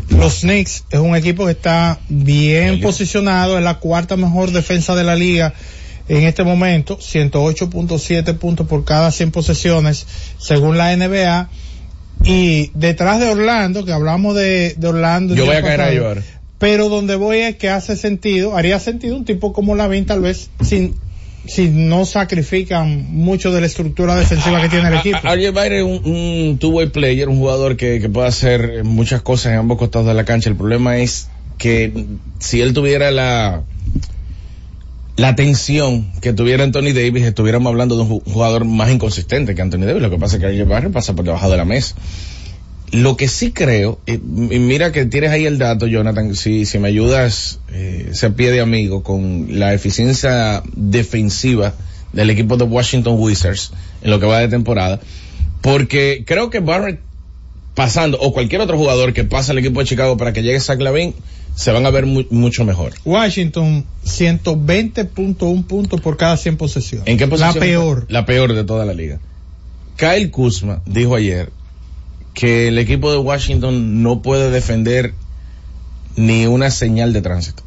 los 0.09 0.41
Knicks 0.41 0.85
es 0.89 0.99
un 0.99 1.15
equipo 1.15 1.45
que 1.45 1.51
está 1.51 1.99
bien 2.09 2.81
posicionado, 2.81 3.57
es 3.57 3.63
la 3.63 3.79
cuarta 3.79 4.17
mejor 4.17 4.51
defensa 4.51 4.95
de 4.95 5.03
la 5.03 5.15
liga 5.15 5.53
en 6.07 6.23
este 6.23 6.43
momento, 6.43 6.99
108.7 6.99 8.37
puntos 8.37 8.67
por 8.67 8.85
cada 8.85 9.11
100 9.11 9.31
posesiones, 9.31 10.05
según 10.37 10.77
la 10.77 10.95
NBA. 10.95 11.49
Y 12.23 12.71
detrás 12.73 13.19
de 13.19 13.29
Orlando, 13.29 13.85
que 13.85 13.91
hablamos 13.91 14.35
de, 14.35 14.75
de 14.77 14.87
Orlando. 14.87 15.35
Yo 15.35 15.45
voy 15.45 15.55
a 15.55 15.61
caer 15.61 15.79
pasado, 15.79 15.91
ahí 15.91 15.97
ahora. 15.97 16.21
pero 16.57 16.89
donde 16.89 17.15
voy 17.15 17.39
es 17.39 17.55
que 17.57 17.69
hace 17.69 17.95
sentido, 17.95 18.55
haría 18.55 18.79
sentido 18.79 19.15
un 19.15 19.25
tipo 19.25 19.53
como 19.53 19.75
Lavin 19.75 20.05
tal 20.05 20.21
vez 20.21 20.49
sin 20.61 20.95
si 21.47 21.69
no 21.69 22.05
sacrifican 22.05 23.05
mucho 23.13 23.51
de 23.51 23.61
la 23.61 23.67
estructura 23.67 24.15
defensiva 24.15 24.61
que 24.61 24.69
tiene 24.69 24.87
el 24.87 24.95
equipo. 24.95 25.19
RJ 25.19 25.51
Barrett 25.51 25.79
es 25.79 25.83
un, 25.83 26.11
un 26.11 26.57
two-way 26.57 26.89
player, 26.89 27.29
un 27.29 27.37
jugador 27.37 27.77
que, 27.77 27.99
que 27.99 28.09
puede 28.09 28.27
hacer 28.27 28.83
muchas 28.83 29.21
cosas 29.21 29.53
en 29.53 29.59
ambos 29.59 29.77
costados 29.77 30.07
de 30.07 30.15
la 30.15 30.25
cancha. 30.25 30.49
El 30.49 30.55
problema 30.55 30.97
es 30.97 31.27
que 31.59 32.05
si 32.39 32.61
él 32.61 32.73
tuviera 32.73 33.11
la 33.11 33.61
la 35.17 35.35
tensión 35.35 36.11
que 36.21 36.33
tuviera 36.33 36.63
Anthony 36.63 36.91
Davis, 36.93 37.23
estuviéramos 37.23 37.69
hablando 37.71 37.95
de 37.95 38.03
un 38.03 38.09
ju- 38.09 38.23
jugador 38.25 38.65
más 38.65 38.91
inconsistente 38.91 39.55
que 39.55 39.61
Anthony 39.61 39.85
Davis. 39.85 40.01
Lo 40.01 40.09
que 40.09 40.17
pasa 40.17 40.35
es 40.35 40.41
que 40.41 40.47
RJ 40.49 40.65
Barrett 40.67 40.91
pasa 40.91 41.13
por 41.15 41.23
debajo 41.25 41.49
de 41.49 41.57
la 41.57 41.65
mesa. 41.65 41.95
Lo 42.91 43.17
que 43.17 43.27
sí 43.27 43.51
creo, 43.51 43.99
y, 44.05 44.17
mira 44.17 44.91
que 44.91 45.05
tienes 45.05 45.31
ahí 45.31 45.45
el 45.45 45.57
dato, 45.57 45.87
Jonathan, 45.87 46.35
si, 46.35 46.65
si 46.65 46.79
me 46.79 46.89
ayudas, 46.89 47.59
eh, 47.71 48.09
ese 48.11 48.29
pie 48.29 48.51
de 48.51 48.61
amigo, 48.61 49.03
con 49.03 49.59
la 49.59 49.73
eficiencia 49.73 50.61
defensiva 50.75 51.73
del 52.13 52.29
equipo 52.29 52.57
de 52.57 52.63
Washington 52.65 53.15
Wizards 53.17 53.71
en 54.01 54.11
lo 54.11 54.19
que 54.19 54.25
va 54.25 54.39
de 54.39 54.47
temporada, 54.49 54.99
porque 55.61 56.23
creo 56.25 56.49
que 56.49 56.59
Barrett 56.59 56.99
pasando, 57.73 58.17
o 58.21 58.31
cualquier 58.31 58.61
otro 58.61 58.77
jugador 58.77 59.11
que 59.13 59.23
pasa 59.25 59.51
al 59.51 59.57
equipo 59.57 59.79
de 59.81 59.85
Chicago 59.87 60.15
para 60.15 60.31
que 60.31 60.43
llegue 60.43 60.59
Zach 60.61 60.79
Lavin, 60.79 61.13
se 61.55 61.71
van 61.71 61.85
a 61.85 61.89
ver 61.89 62.05
mu- 62.05 62.25
mucho 62.29 62.63
mejor. 62.65 62.93
Washington, 63.05 63.85
120.1 64.05 65.65
puntos 65.65 66.01
por 66.01 66.17
cada 66.17 66.37
100 66.37 66.57
posesiones. 66.57 67.07
¿En 67.07 67.17
qué 67.17 67.27
posición? 67.27 67.53
La 67.55 67.59
peor. 67.59 68.05
La 68.09 68.25
peor 68.25 68.53
de 68.53 68.63
toda 68.63 68.85
la 68.85 68.93
liga. 68.93 69.19
Kyle 69.97 70.29
Kuzma 70.31 70.81
dijo 70.85 71.15
ayer 71.15 71.51
que 72.33 72.67
el 72.67 72.77
equipo 72.77 73.11
de 73.11 73.17
Washington 73.17 74.03
no 74.03 74.21
puede 74.21 74.49
defender 74.51 75.13
ni 76.17 76.45
una 76.47 76.69
señal 76.71 77.13
de 77.13 77.21
tránsito. 77.21 77.63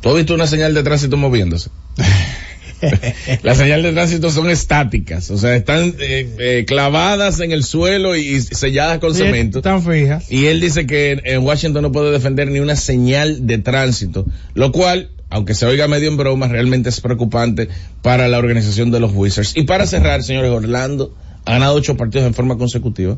¿Tú 0.00 0.10
has 0.10 0.14
visto 0.16 0.34
una 0.34 0.46
señal 0.46 0.74
de 0.74 0.82
tránsito 0.84 1.16
moviéndose? 1.16 1.70
Las 3.42 3.56
señales 3.58 3.84
de 3.84 3.92
tránsito 3.92 4.30
son 4.30 4.50
estáticas, 4.50 5.30
o 5.30 5.38
sea, 5.38 5.56
están 5.56 5.94
eh, 5.98 6.34
eh, 6.38 6.64
clavadas 6.66 7.40
en 7.40 7.52
el 7.52 7.64
suelo 7.64 8.16
y 8.16 8.40
selladas 8.40 8.98
con 8.98 9.14
Sí, 9.14 9.22
cemento. 9.22 9.58
Están 9.58 9.82
fijas. 9.82 10.30
Y 10.30 10.46
él 10.46 10.60
dice 10.60 10.86
que 10.86 11.20
en- 11.24 11.42
Washington 11.42 11.82
no 11.82 11.92
puede 11.92 12.10
defender 12.12 12.48
ni 12.50 12.60
una 12.60 12.76
señal 12.76 13.46
de 13.46 13.58
tránsito, 13.58 14.26
lo 14.54 14.70
cual, 14.72 15.10
aunque 15.30 15.54
se 15.54 15.66
oiga 15.66 15.88
medio 15.88 16.08
en 16.08 16.16
broma, 16.16 16.48
realmente 16.48 16.88
es 16.88 17.00
preocupante 17.00 17.68
para 18.02 18.28
la 18.28 18.38
organización 18.38 18.90
de 18.90 19.00
los 19.00 19.12
Wizards. 19.14 19.56
Y 19.56 19.62
para 19.64 19.86
cerrar, 19.86 20.22
señores, 20.22 20.50
Orlando 20.50 21.14
ha 21.44 21.52
ganado 21.52 21.74
ocho 21.74 21.96
partidos 21.96 22.26
en 22.26 22.34
forma 22.34 22.58
consecutiva. 22.58 23.16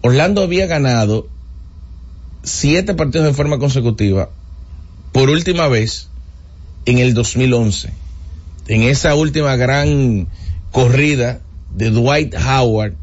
Orlando 0.00 0.42
había 0.42 0.66
ganado 0.66 1.28
siete 2.42 2.94
partidos 2.94 3.28
en 3.28 3.34
forma 3.34 3.58
consecutiva 3.58 4.30
por 5.12 5.28
última 5.30 5.68
vez 5.68 6.08
en 6.86 6.98
el 6.98 7.14
2011. 7.14 7.90
En 8.68 8.82
esa 8.82 9.14
última 9.14 9.56
gran 9.56 10.28
corrida 10.70 11.40
de 11.74 11.90
Dwight 11.90 12.34
Howard 12.34 12.94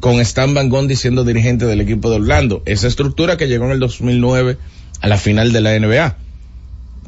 con 0.00 0.20
Stan 0.20 0.52
Van 0.52 0.68
Gundy 0.68 0.96
siendo 0.96 1.24
dirigente 1.24 1.64
del 1.66 1.80
equipo 1.80 2.10
de 2.10 2.16
Orlando. 2.16 2.62
Esa 2.66 2.86
estructura 2.88 3.36
que 3.36 3.48
llegó 3.48 3.64
en 3.66 3.72
el 3.72 3.80
2009 3.80 4.58
a 5.00 5.08
la 5.08 5.16
final 5.16 5.52
de 5.52 5.60
la 5.62 5.74
NBA. 5.78 6.16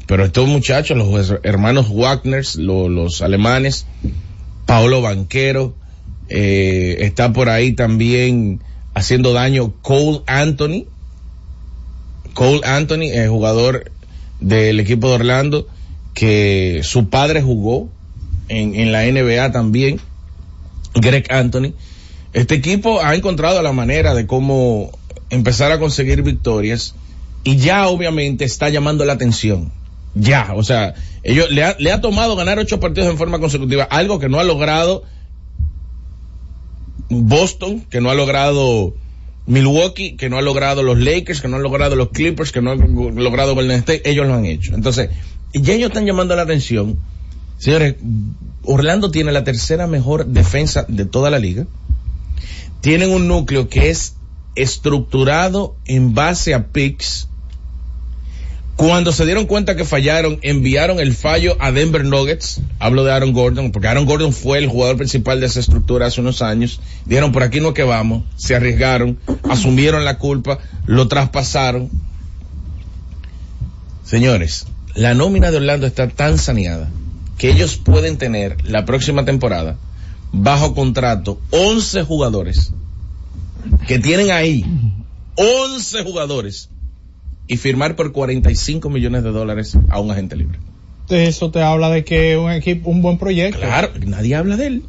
Pero 0.07 0.25
estos 0.25 0.47
muchachos, 0.47 0.97
los 0.97 1.33
hermanos 1.43 1.87
Wagner, 1.93 2.43
lo- 2.57 2.89
los 2.89 3.21
alemanes, 3.21 3.85
Paolo 4.65 5.01
Banquero, 5.01 5.75
eh, 6.29 6.97
está 7.01 7.31
por 7.33 7.49
ahí 7.49 7.73
también 7.73 8.61
haciendo 8.95 9.33
daño 9.33 9.73
Cole 9.81 10.21
Anthony. 10.25 10.85
Cole 12.33 12.61
Anthony, 12.65 13.11
el 13.13 13.29
jugador 13.29 13.91
del 14.39 14.79
equipo 14.79 15.09
de 15.09 15.15
Orlando, 15.15 15.67
que 16.17 16.81
su 16.81 17.09
padre 17.09 17.43
jugó 17.43 17.89
en, 18.49 18.73
en 18.73 18.91
la 18.91 19.03
NBA 19.03 19.51
también, 19.51 19.99
Greg 20.95 21.31
Anthony. 21.31 21.73
Este 22.33 22.55
equipo 22.55 23.03
ha 23.03 23.13
encontrado 23.13 23.61
la 23.61 23.71
manera 23.71 24.15
de 24.15 24.25
cómo 24.25 24.89
empezar 25.29 25.71
a 25.71 25.77
conseguir 25.77 26.23
victorias 26.23 26.95
y 27.43 27.57
ya 27.57 27.87
obviamente 27.87 28.45
está 28.45 28.69
llamando 28.69 29.05
la 29.05 29.13
atención. 29.13 29.71
Ya, 30.15 30.53
o 30.55 30.63
sea, 30.63 30.95
ellos 31.21 31.51
le 31.51 31.63
ha, 31.63 31.75
le 31.77 31.91
ha 31.91 32.01
tomado 32.01 32.35
ganar 32.35 32.57
ocho 32.57 32.79
partidos 32.79 33.11
en 33.11 33.17
forma 33.19 33.37
consecutiva, 33.37 33.83
algo 33.83 34.17
que 34.17 34.27
no 34.27 34.39
ha 34.39 34.43
logrado 34.43 35.03
Boston, 37.09 37.81
que 37.91 38.01
no 38.01 38.09
ha 38.09 38.15
logrado 38.15 38.95
Milwaukee, 39.45 40.15
que 40.17 40.29
no 40.29 40.39
ha 40.39 40.41
logrado 40.41 40.81
los 40.81 40.97
Lakers, 40.97 41.41
que 41.41 41.47
no 41.47 41.57
ha 41.57 41.59
logrado 41.59 41.95
los 41.95 42.09
Clippers, 42.09 42.51
que 42.51 42.63
no 42.63 42.71
ha 42.71 42.75
logrado 42.75 43.53
Golden 43.53 43.77
State, 43.77 44.09
ellos 44.09 44.25
lo 44.25 44.33
han 44.33 44.45
hecho. 44.45 44.73
Entonces, 44.73 45.11
ya 45.53 45.73
ellos 45.73 45.89
están 45.89 46.05
llamando 46.05 46.35
la 46.35 46.43
atención. 46.43 46.97
Señores, 47.57 47.95
Orlando 48.63 49.11
tiene 49.11 49.31
la 49.31 49.43
tercera 49.43 49.87
mejor 49.87 50.25
defensa 50.27 50.85
de 50.87 51.05
toda 51.05 51.29
la 51.29 51.39
liga. 51.39 51.65
Tienen 52.81 53.11
un 53.11 53.27
núcleo 53.27 53.67
que 53.69 53.89
es 53.89 54.15
estructurado 54.55 55.75
en 55.85 56.13
base 56.13 56.53
a 56.53 56.67
picks. 56.67 57.29
Cuando 58.75 59.11
se 59.11 59.25
dieron 59.25 59.47
cuenta 59.47 59.75
que 59.75 59.85
fallaron, 59.85 60.37
enviaron 60.43 60.99
el 60.99 61.15
fallo 61.15 61.57
a 61.59 61.71
Denver 61.71 62.05
Nuggets. 62.05 62.61
Hablo 62.77 63.03
de 63.03 63.11
Aaron 63.11 63.33
Gordon, 63.33 63.71
porque 63.71 63.87
Aaron 63.87 64.05
Gordon 64.05 64.33
fue 64.33 64.59
el 64.59 64.67
jugador 64.67 64.97
principal 64.97 65.39
de 65.39 65.47
esa 65.47 65.59
estructura 65.59 66.05
hace 66.05 66.21
unos 66.21 66.43
años. 66.43 66.79
Dijeron, 67.05 67.31
por 67.31 67.41
aquí 67.41 67.59
no 67.59 67.73
que 67.73 67.81
vamos. 67.81 68.23
Se 68.35 68.55
arriesgaron, 68.55 69.17
asumieron 69.49 70.05
la 70.05 70.19
culpa, 70.19 70.59
lo 70.85 71.07
traspasaron. 71.07 71.89
Señores, 74.03 74.67
la 74.97 75.13
nómina 75.13 75.51
de 75.51 75.57
Orlando 75.57 75.85
está 75.85 76.09
tan 76.09 76.39
saneada 76.39 76.89
que 77.37 77.51
ellos 77.51 77.77
pueden 77.77 78.17
tener 78.17 78.57
la 78.67 78.83
próxima 78.83 79.25
temporada 79.25 79.77
bajo 80.31 80.73
contrato 80.73 81.39
11 81.51 82.03
jugadores 82.03 82.73
que 83.87 83.99
tienen 83.99 84.31
ahí 84.31 84.65
11 85.35 86.03
jugadores 86.03 86.69
y 87.47 87.57
firmar 87.57 87.95
por 87.95 88.11
45 88.11 88.89
millones 88.89 89.23
de 89.23 89.29
dólares 89.29 89.77
a 89.89 89.99
un 89.99 90.09
agente 90.09 90.35
libre. 90.35 90.57
Eso 91.09 91.51
te 91.51 91.61
habla 91.61 91.89
de 91.89 92.03
que 92.03 92.35
un 92.35 92.51
equipo, 92.51 92.89
un 92.89 93.01
buen 93.01 93.19
proyecto. 93.19 93.59
Claro, 93.59 93.91
nadie 94.05 94.35
habla 94.35 94.57
de 94.57 94.67
él. 94.67 94.83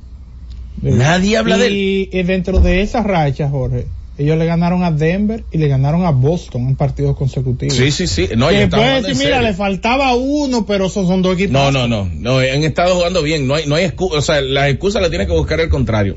Nadie 0.81 1.37
habla 1.37 1.59
de 1.59 1.67
él. 1.67 1.75
Y, 1.75 2.11
y 2.13 2.23
dentro 2.23 2.61
de 2.61 2.81
esa 2.81 3.03
racha, 3.03 3.49
Jorge, 3.49 3.87
Ellos 4.19 4.37
le 4.37 4.47
ganaron 4.47 4.83
a 4.83 4.91
Denver 4.91 5.45
y 5.53 5.59
le 5.59 5.69
ganaron 5.69 6.05
a 6.05 6.11
Boston 6.11 6.63
en 6.63 6.75
partidos 6.75 7.17
consecutivos. 7.17 7.75
Sí, 7.75 7.93
sí, 7.93 8.09
sí. 8.09 8.29
No, 8.37 8.49
que 8.49 8.67
puede 8.67 9.03
decir, 9.03 9.27
mira, 9.27 9.41
le 9.41 9.55
faltaba 9.55 10.15
uno, 10.17 10.67
pero 10.67 10.87
esos 10.87 11.07
son 11.07 11.23
dos 11.23 11.35
equipos. 11.35 11.53
No, 11.53 11.71
no, 11.71 11.87
no, 11.87 12.11
no, 12.13 12.39
han 12.39 12.65
estado 12.65 12.97
jugando 12.97 13.23
bien, 13.23 13.47
no 13.47 13.55
hay, 13.55 13.67
no 13.67 13.77
hay 13.77 13.85
excusa, 13.85 14.17
o 14.19 14.21
sea, 14.21 14.41
las 14.41 14.71
excusas 14.71 15.01
las 15.03 15.11
tiene 15.11 15.27
que 15.27 15.33
buscar 15.33 15.61
el 15.61 15.69
contrario. 15.69 16.17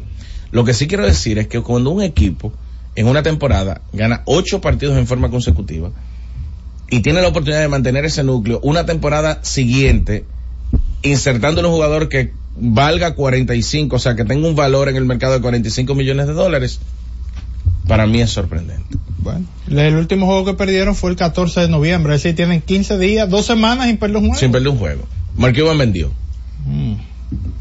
Lo 0.49 0.65
que 0.65 0.73
sí 0.73 0.87
quiero 0.87 1.05
decir 1.05 1.37
es 1.37 1.47
que 1.47 1.61
cuando 1.61 1.91
un 1.91 2.01
equipo 2.01 2.51
en 2.95 3.07
una 3.07 3.21
temporada 3.21 3.81
gana 3.93 4.23
ocho 4.25 4.61
partidos 4.61 4.97
en 4.97 5.05
forma 5.05 5.29
consecutiva 5.29 5.91
y 6.89 7.01
tiene 7.01 7.21
la 7.21 7.27
oportunidad 7.27 7.61
de 7.61 7.67
mantener 7.67 8.03
ese 8.03 8.23
núcleo 8.23 8.59
una 8.63 8.85
temporada 8.85 9.39
siguiente, 9.43 10.25
insertando 11.03 11.61
un 11.61 11.71
jugador 11.71 12.09
que 12.09 12.33
valga 12.57 13.13
45, 13.13 13.95
o 13.95 13.99
sea, 13.99 14.15
que 14.15 14.25
tenga 14.25 14.47
un 14.47 14.55
valor 14.55 14.89
en 14.89 14.95
el 14.95 15.05
mercado 15.05 15.33
de 15.33 15.41
45 15.41 15.95
millones 15.95 16.27
de 16.27 16.33
dólares, 16.33 16.79
para 17.87 18.05
mí 18.07 18.21
es 18.21 18.29
sorprendente. 18.29 18.97
Bueno, 19.19 19.45
el 19.69 19.95
último 19.95 20.25
juego 20.25 20.45
que 20.45 20.53
perdieron 20.53 20.95
fue 20.95 21.11
el 21.11 21.15
14 21.15 21.61
de 21.61 21.67
noviembre, 21.67 22.15
es 22.15 22.23
decir, 22.23 22.35
tienen 22.35 22.61
15 22.61 22.97
días, 22.97 23.29
dos 23.29 23.45
semanas 23.45 23.87
sin 23.87 23.97
perder 23.97 24.17
un 24.17 24.23
juego. 24.23 24.39
Sin 24.39 24.51
perder 24.51 24.69
un 24.69 24.77
juego. 24.79 25.03
Mark 25.35 25.55
Cuban 25.55 25.77
vendió. 25.77 26.11
Mm. 26.65 26.93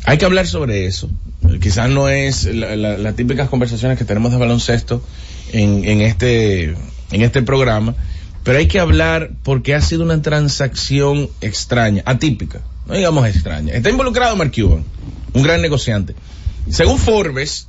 Hay 0.05 0.19
que 0.19 0.25
hablar 0.25 0.47
sobre 0.47 0.87
eso. 0.87 1.11
Quizás 1.61 1.89
no 1.91 2.09
es 2.09 2.45
la- 2.47 2.77
la- 2.77 2.99
las 2.99 3.15
típicas 3.17 3.49
conversaciones 3.49 3.99
que 3.99 4.05
tenemos 4.05 4.33
de 4.33 4.39
baloncesto 4.39 5.03
en, 5.53 5.85
en 5.85 6.01
este 6.03 6.75
en 7.13 7.23
este 7.23 7.43
programa, 7.43 7.95
pero 8.45 8.59
hay 8.59 8.69
que 8.69 8.79
hablar 8.79 9.31
porque 9.43 9.75
ha 9.75 9.81
sido 9.81 10.03
una 10.05 10.21
transacción 10.23 11.29
extraña, 11.41 12.03
atípica, 12.07 12.61
no 12.87 12.95
digamos 12.95 13.27
extraña. 13.27 13.75
Está 13.75 13.91
involucrado 13.91 14.37
Mark 14.37 14.53
Cuban, 14.55 14.85
un 15.35 15.43
gran 15.43 15.61
negociante. 15.61 16.15
Según 16.69 16.99
Forbes, 16.99 17.67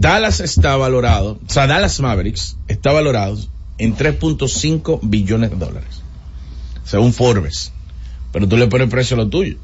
Dallas 0.00 0.40
está 0.40 0.76
valorado, 0.76 1.38
o 1.46 1.52
sea, 1.52 1.66
Dallas 1.66 2.00
Mavericks 2.00 2.56
está 2.68 2.92
valorado 2.92 3.38
en 3.78 3.96
3.5 3.96 5.00
billones 5.02 5.50
de 5.50 5.56
dólares. 5.56 6.02
Según 6.84 7.12
Forbes. 7.12 7.72
Pero 8.32 8.48
tú 8.48 8.56
le 8.56 8.66
pones 8.66 8.88
precio 8.90 9.14
a 9.14 9.18
lo 9.18 9.28
tuyo. 9.28 9.56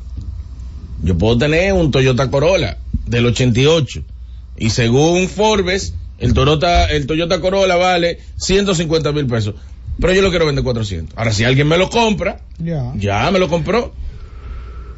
Yo 1.02 1.16
puedo 1.18 1.36
tener 1.38 1.72
un 1.72 1.90
Toyota 1.90 2.30
Corolla 2.30 2.78
del 3.06 3.26
88 3.26 4.02
y 4.56 4.70
según 4.70 5.28
Forbes, 5.28 5.94
el 6.18 6.34
Toyota, 6.34 6.86
el 6.86 7.06
Toyota 7.06 7.40
Corolla 7.40 7.76
vale 7.76 8.20
150 8.36 9.12
mil 9.12 9.26
pesos. 9.26 9.54
Pero 9.98 10.12
yo 10.14 10.22
lo 10.22 10.30
quiero 10.30 10.46
vender 10.46 10.62
400. 10.64 11.16
Ahora, 11.18 11.32
si 11.32 11.44
alguien 11.44 11.66
me 11.68 11.76
lo 11.78 11.90
compra, 11.90 12.40
Ya. 12.58 12.92
ya 12.96 13.30
me 13.30 13.38
lo 13.38 13.48
compró. 13.48 13.92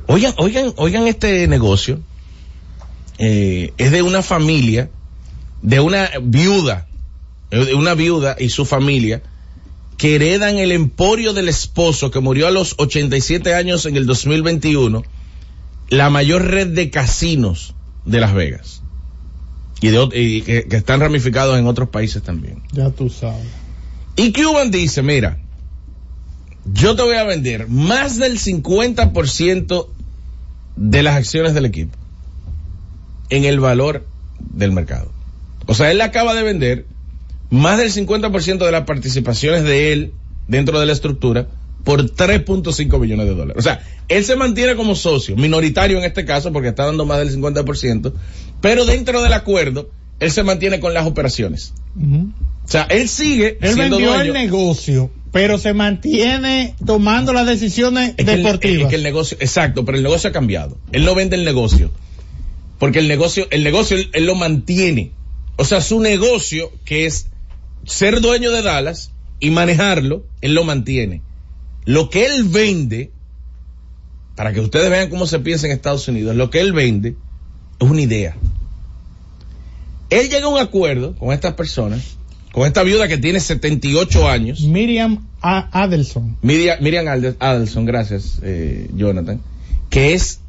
Oigan, 0.07 0.35
oigan, 0.37 0.73
oigan 0.77 1.07
este 1.07 1.47
negocio. 1.49 2.01
Eh, 3.19 3.73
es 3.79 3.91
de 3.93 4.03
una 4.03 4.23
familia, 4.23 4.91
de 5.63 5.81
una 5.81 6.11
viuda, 6.23 6.87
de 7.51 7.75
una 7.75 7.95
viuda 7.95 8.37
y 8.39 8.49
su 8.51 8.65
familia, 8.65 9.23
que 9.97 10.17
heredan 10.17 10.59
el 10.59 10.73
emporio 10.73 11.33
del 11.33 11.49
esposo 11.49 12.11
que 12.11 12.21
murió 12.21 12.49
a 12.49 12.51
los 12.51 12.75
87 12.79 13.55
años 13.55 13.87
en 13.87 13.97
el 13.97 14.07
2021, 14.07 15.03
la 15.91 16.11
mayor 16.11 16.43
red 16.47 16.69
de 16.69 16.91
casinos 16.91 17.75
de 18.05 18.21
Las 18.21 18.35
Vegas. 18.35 18.83
Y, 19.81 19.89
de, 19.89 19.99
ot- 20.01 20.13
y 20.15 20.43
que, 20.43 20.65
que 20.69 20.77
están 20.77 21.01
ramificados 21.01 21.59
en 21.59 21.67
otros 21.67 21.89
países 21.89 22.23
también. 22.23 22.63
Ya 22.73 22.91
tú 22.91 23.09
sabes. 23.11 23.47
Y 24.17 24.33
Cuban 24.33 24.71
dice, 24.71 25.03
mira, 25.03 25.39
yo 26.73 26.95
te 26.97 27.03
voy 27.03 27.17
a 27.17 27.25
vender 27.25 27.69
más 27.69 28.17
del 28.19 28.39
50% 28.39 29.87
de 30.77 31.03
las 31.03 31.17
acciones 31.17 31.55
del 31.55 31.65
equipo 31.67 31.97
en 33.31 33.45
el 33.45 33.59
valor 33.61 34.07
del 34.39 34.73
mercado. 34.73 35.11
O 35.67 35.75
sea, 35.75 35.91
él 35.91 36.01
acaba 36.01 36.35
de 36.35 36.43
vender 36.43 36.87
más 37.51 37.79
del 37.79 37.93
50% 37.93 38.59
de 38.65 38.73
las 38.73 38.85
participaciones 38.85 39.65
de 39.65 39.93
él 39.93 40.13
dentro 40.49 40.81
de 40.81 40.87
la 40.87 40.93
estructura 40.93 41.49
por 41.85 42.03
3.5 42.11 42.99
millones 43.01 43.27
de 43.27 43.35
dólares. 43.35 43.57
O 43.59 43.63
sea, 43.63 43.81
él 44.09 44.25
se 44.25 44.37
mantiene 44.37 44.75
como 44.77 44.95
socio, 44.95 45.37
minoritario 45.37 45.99
en 45.99 46.05
este 46.05 46.25
caso 46.25 46.53
porque 46.53 46.69
está 46.69 46.87
dando 46.87 47.05
más 47.05 47.19
del 47.19 47.31
50%, 47.37 48.13
pero 48.61 48.85
dentro 48.85 49.23
del 49.23 49.33
acuerdo, 49.33 49.91
él 50.21 50.31
se 50.31 50.43
mantiene 50.45 50.79
con 50.81 50.95
las 50.95 51.07
operaciones. 51.07 51.73
O 52.65 52.69
sea, 52.69 52.83
él 52.85 53.09
sigue 53.09 53.59
Él 53.61 53.75
siendo 53.75 53.97
vendió 53.97 54.15
dueño. 54.15 54.25
el 54.25 54.33
negocio, 54.33 55.11
pero 55.33 55.59
se 55.59 55.75
mantiene 55.75 56.75
tomando 56.87 57.33
las 57.33 57.47
decisiones 57.47 58.15
Es 58.17 58.25
que 58.25 58.33
el- 58.35 58.43
deportivas. 58.43 58.83
es 58.85 58.89
que 58.89 58.97
el 58.97 59.03
negocio, 59.03 59.37
exacto, 59.41 59.85
pero 59.85 59.97
el 59.99 60.05
negocio 60.05 60.31
ha 60.31 60.33
cambiado. 60.33 60.79
Él 60.93 61.05
no 61.05 61.15
vende 61.15 61.37
el 61.37 61.45
negocio. 61.45 61.91
Porque 62.79 62.99
el 63.01 63.09
negocio, 63.09 63.47
el 63.51 63.65
negocio 63.65 63.97
él, 63.97 64.11
él 64.13 64.27
lo 64.27 64.35
mantiene. 64.35 65.11
O 65.57 65.65
sea, 65.65 65.81
su 65.81 66.01
negocio, 66.01 66.71
que 66.85 67.07
es 67.07 67.27
ser 67.85 68.21
dueño 68.21 68.51
de 68.51 68.63
Dallas 68.63 69.11
y 69.41 69.51
manejarlo, 69.51 70.25
él 70.41 70.55
lo 70.55 70.65
mantiene. 70.65 71.23
Lo 71.85 72.11
que 72.11 72.27
él 72.27 72.45
vende, 72.45 73.11
para 74.37 74.53
que 74.53 74.61
ustedes 74.61 74.89
vean 74.91 75.11
cómo 75.11 75.27
se 75.27 75.41
piensa 75.41 75.67
en 75.67 75.73
Estados 75.73 76.07
Unidos, 76.09 76.37
lo 76.37 76.49
que 76.51 76.61
él 76.61 76.73
vende 76.73 77.17
es 77.81 77.91
una 77.91 78.01
idea. 78.01 78.37
Él 80.11 80.29
llega 80.29 80.47
a 80.47 80.49
un 80.49 80.59
acuerdo 80.59 81.15
con 81.17 81.33
estas 81.33 81.55
personas, 81.55 82.17
con 82.53 82.67
esta 82.67 82.83
viuda 82.83 83.09
que 83.09 83.19
tiene 83.19 83.41
78 83.41 84.29
años. 84.29 84.61
Miriam 84.63 85.27
A- 85.41 85.83
Adelson. 85.83 86.37
Miriam, 86.43 86.79
Adelson, 87.41 87.85
gracias, 87.85 88.39
eh, 88.43 88.89
Jonathan, 88.95 89.41
que 89.91 90.13
es, 90.15 90.41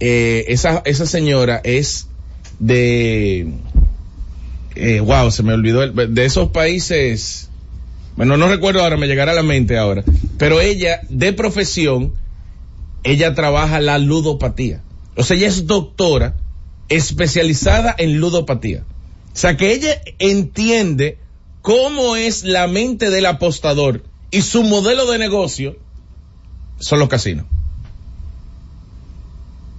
eh, 0.00 0.44
esa, 0.48 0.82
esa 0.84 1.04
señora 1.06 1.60
es 1.64 2.06
de, 2.60 3.52
eh, 4.74 5.00
wow, 5.00 5.30
se 5.30 5.42
me 5.42 5.52
olvidó, 5.52 5.82
el- 5.82 6.14
de 6.14 6.24
esos 6.24 6.50
países, 6.50 7.48
bueno, 8.16 8.36
no 8.36 8.48
recuerdo 8.48 8.82
ahora, 8.82 8.96
me 8.96 9.06
llegará 9.06 9.32
a 9.32 9.36
la 9.36 9.42
mente 9.42 9.78
ahora, 9.78 10.04
pero 10.38 10.60
ella, 10.60 11.00
de 11.08 11.32
profesión, 11.32 12.14
ella 13.04 13.34
trabaja 13.34 13.80
la 13.80 13.98
ludopatía. 13.98 14.82
O 15.16 15.24
sea, 15.24 15.36
ella 15.36 15.48
es 15.48 15.66
doctora 15.66 16.36
especializada 16.88 17.94
en 17.98 18.18
ludopatía. 18.18 18.84
O 19.34 19.36
sea, 19.36 19.56
que 19.56 19.72
ella 19.72 20.00
entiende 20.18 21.18
cómo 21.62 22.16
es 22.16 22.44
la 22.44 22.66
mente 22.66 23.10
del 23.10 23.26
apostador 23.26 24.02
y 24.30 24.42
su 24.42 24.62
modelo 24.62 25.10
de 25.10 25.18
negocio 25.18 25.76
son 26.78 26.98
los 26.98 27.08
casinos. 27.08 27.46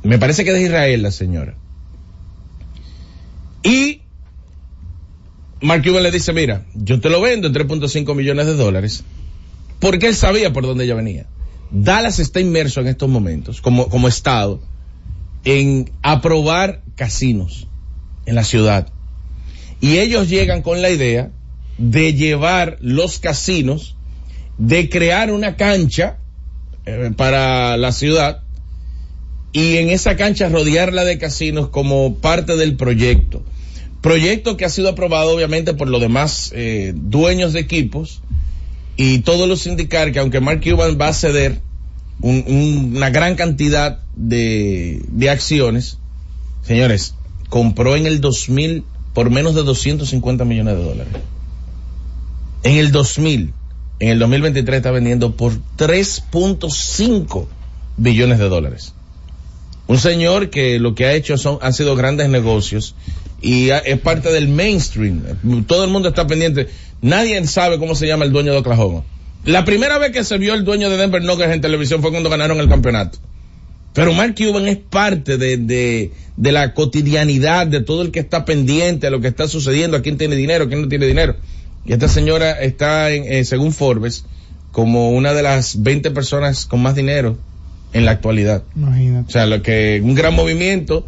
Me 0.03 0.17
parece 0.19 0.43
que 0.43 0.51
es 0.51 0.55
de 0.57 0.63
Israel 0.63 1.01
la 1.01 1.11
señora. 1.11 1.55
Y 3.63 4.01
Mark 5.63 5.81
Cuban 5.81 6.03
le 6.03 6.11
dice, 6.11 6.33
mira, 6.33 6.65
yo 6.75 6.99
te 6.99 7.09
lo 7.09 7.21
vendo 7.21 7.47
en 7.47 7.53
3.5 7.53 8.13
millones 8.15 8.47
de 8.47 8.53
dólares, 8.55 9.03
porque 9.79 10.07
él 10.07 10.15
sabía 10.15 10.51
por 10.51 10.65
dónde 10.65 10.83
ella 10.83 10.95
venía. 10.95 11.25
Dallas 11.71 12.19
está 12.19 12.41
inmerso 12.41 12.81
en 12.81 12.87
estos 12.87 13.09
momentos, 13.09 13.61
como, 13.61 13.87
como 13.87 14.09
estado, 14.09 14.61
en 15.45 15.89
aprobar 16.01 16.81
casinos 16.95 17.67
en 18.25 18.35
la 18.35 18.43
ciudad. 18.43 18.89
Y 19.79 19.99
ellos 19.99 20.29
llegan 20.29 20.63
con 20.63 20.81
la 20.81 20.89
idea 20.89 21.31
de 21.77 22.13
llevar 22.13 22.77
los 22.81 23.19
casinos, 23.19 23.95
de 24.57 24.89
crear 24.89 25.31
una 25.31 25.55
cancha 25.55 26.17
eh, 26.85 27.11
para 27.15 27.77
la 27.77 27.93
ciudad 27.93 28.43
y 29.53 29.77
en 29.77 29.91
esa 29.91 30.17
cancha 30.17 30.49
rodearla 30.49 31.05
de 31.05 31.17
casinos 31.17 31.69
como 31.69 32.15
parte 32.15 32.57
del 32.57 32.75
proyecto. 32.75 33.43
Proyecto 34.03 34.57
que 34.57 34.65
ha 34.65 34.69
sido 34.69 34.89
aprobado 34.89 35.33
obviamente 35.33 35.73
por 35.73 35.87
los 35.87 36.01
demás 36.01 36.51
eh, 36.53 36.91
dueños 36.93 37.53
de 37.53 37.61
equipos 37.61 38.21
y 38.97 39.19
todos 39.19 39.47
los 39.47 39.65
indicar 39.65 40.11
que 40.11 40.19
aunque 40.19 40.41
Mark 40.41 40.61
Cuban 40.61 40.97
va 41.01 41.07
a 41.07 41.13
ceder 41.13 41.61
un- 42.21 42.43
un- 42.45 42.97
una 42.97 43.09
gran 43.11 43.35
cantidad 43.35 43.99
de, 44.15 45.01
de 45.07 45.29
acciones, 45.29 45.97
señores, 46.63 47.15
compró 47.49 47.95
en 47.95 48.05
el 48.05 48.19
2000 48.19 48.83
por 49.13 49.29
menos 49.29 49.55
de 49.55 49.63
250 49.63 50.43
millones 50.43 50.75
de 50.77 50.83
dólares. 50.83 51.13
En 52.63 52.75
el 52.77 52.91
2000, 52.91 53.53
en 53.99 54.09
el 54.09 54.19
2023 54.19 54.77
está 54.77 54.91
vendiendo 54.91 55.35
por 55.37 55.53
3.5 55.77 57.47
billones 57.97 58.37
de 58.39 58.49
dólares. 58.49 58.93
Un 59.87 59.97
señor 59.97 60.49
que 60.49 60.77
lo 60.79 60.93
que 60.93 61.05
ha 61.05 61.13
hecho 61.13 61.37
son, 61.37 61.57
han 61.61 61.73
sido 61.73 61.95
grandes 61.95 62.27
negocios 62.29 62.95
y 63.43 63.69
es 63.69 63.99
parte 63.99 64.31
del 64.31 64.47
mainstream. 64.47 65.21
Todo 65.67 65.83
el 65.83 65.91
mundo 65.91 66.07
está 66.07 66.25
pendiente. 66.25 66.69
Nadie 67.01 67.45
sabe 67.45 67.77
cómo 67.77 67.93
se 67.93 68.07
llama 68.07 68.23
el 68.23 68.31
dueño 68.31 68.53
de 68.53 68.59
Oklahoma. 68.59 69.03
La 69.43 69.65
primera 69.65 69.97
vez 69.97 70.13
que 70.13 70.23
se 70.23 70.37
vio 70.37 70.53
el 70.53 70.63
dueño 70.63 70.89
de 70.89 70.95
Denver 70.95 71.21
Nuggets 71.21 71.51
en 71.51 71.59
televisión 71.59 72.01
fue 72.01 72.11
cuando 72.11 72.29
ganaron 72.29 72.61
el 72.61 72.69
campeonato. 72.69 73.19
Pero 73.93 74.13
Mark 74.13 74.35
Cuban 74.37 74.65
es 74.69 74.77
parte 74.77 75.37
de, 75.37 75.57
de, 75.57 76.11
de 76.37 76.51
la 76.53 76.73
cotidianidad 76.73 77.67
de 77.67 77.81
todo 77.81 78.01
el 78.01 78.11
que 78.11 78.21
está 78.21 78.45
pendiente 78.45 79.07
a 79.07 79.09
lo 79.09 79.19
que 79.19 79.27
está 79.27 79.49
sucediendo, 79.49 79.97
a 79.97 80.01
quién 80.01 80.17
tiene 80.17 80.37
dinero, 80.37 80.63
a 80.63 80.67
quién 80.69 80.81
no 80.81 80.87
tiene 80.87 81.05
dinero. 81.05 81.35
Y 81.85 81.91
esta 81.91 82.07
señora 82.07 82.53
está, 82.53 83.11
en, 83.11 83.25
eh, 83.25 83.43
según 83.43 83.73
Forbes, 83.73 84.23
como 84.71 85.11
una 85.11 85.33
de 85.33 85.43
las 85.43 85.83
20 85.83 86.11
personas 86.11 86.65
con 86.65 86.81
más 86.81 86.95
dinero 86.95 87.37
en 87.91 88.05
la 88.05 88.11
actualidad. 88.11 88.63
Imagínate. 88.73 89.27
O 89.27 89.31
sea, 89.31 89.45
lo 89.47 89.61
que 89.61 90.01
un 90.01 90.15
gran 90.15 90.33
movimiento 90.33 91.05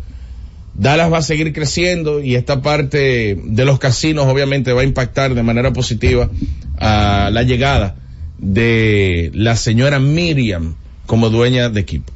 Dallas 0.75 1.11
va 1.11 1.19
a 1.19 1.21
seguir 1.21 1.53
creciendo 1.53 2.21
y 2.21 2.35
esta 2.35 2.61
parte 2.61 3.37
de 3.41 3.65
los 3.65 3.79
casinos 3.79 4.25
obviamente 4.27 4.73
va 4.73 4.81
a 4.81 4.83
impactar 4.83 5.33
de 5.33 5.41
manera 5.41 5.71
positiva 5.71 6.29
a 6.77 7.29
la 7.31 7.43
llegada 7.43 7.95
de 8.37 9.31
la 9.33 9.55
señora 9.55 9.99
Miriam 9.99 10.75
como 11.05 11.29
dueña 11.29 11.69
de 11.69 11.79
equipo. 11.79 12.11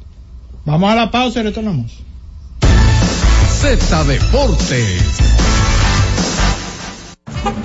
Vamos 0.66 0.92
a 0.92 0.94
la 0.94 1.10
pausa 1.10 1.40
y 1.40 1.44
retornamos. 1.44 2.02
Z 3.60 4.04
Deportes. 4.04 5.20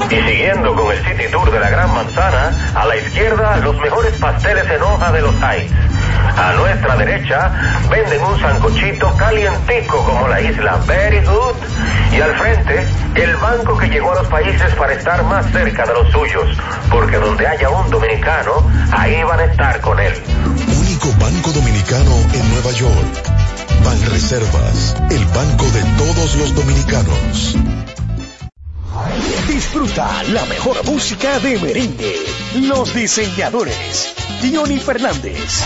Y 0.10 0.16
siguiendo 0.16 0.74
con 0.76 0.92
el 0.92 0.98
City 1.00 1.30
Tour 1.32 1.52
de 1.52 1.60
la 1.60 1.70
Gran 1.70 1.94
Manzana, 1.94 2.72
a 2.74 2.86
la 2.86 2.98
izquierda 2.98 3.58
los 3.58 3.78
mejores 3.80 4.14
pasteles 4.18 4.64
en 4.70 4.82
hoja 4.82 5.12
de 5.12 5.22
los 5.22 5.36
Heights. 5.42 5.74
A 6.38 6.54
nuestra 6.54 6.96
derecha 6.96 7.52
venden 7.90 8.24
un 8.24 8.40
sancochito 8.40 9.16
calientico 9.18 10.04
como 10.04 10.28
la 10.28 10.42
isla 10.42 10.78
Very 10.88 11.26
Good. 11.26 11.56
Y 12.12 12.22
al 12.22 12.36
frente, 12.36 12.88
el 13.16 13.36
banco 13.38 13.78
que 13.78 13.88
llegó 13.88 14.12
a 14.12 14.16
los 14.16 14.28
países 14.28 14.74
para 14.76 14.94
estar 14.94 15.24
más 15.24 15.46
cerca 15.52 15.86
de 15.86 15.94
los 15.94 16.12
suyos. 16.12 16.58
Porque 16.90 17.18
donde 17.18 17.48
haya 17.48 17.70
un 17.70 17.90
dominicano, 17.90 18.52
ahí 18.92 19.24
van 19.24 19.40
a 19.40 19.46
estar 19.46 19.82
con 19.82 20.00
él. 20.00 20.14
Único 20.80 21.08
banco 21.20 21.52
dominicano 21.52 22.16
en 22.34 22.50
Nueva 22.54 22.72
York. 22.72 23.36
Banreservas, 23.84 24.96
el 25.12 25.26
banco 25.26 25.66
de 25.66 25.84
todos 25.98 26.36
los 26.36 26.56
dominicanos. 26.56 27.56
Disfruta 29.48 30.24
la 30.30 30.46
mejor 30.46 30.84
música 30.86 31.40
de 31.40 31.58
merengue. 31.60 32.16
Los 32.56 32.94
diseñadores. 32.94 34.14
Johnny 34.42 34.78
Fernández. 34.78 35.64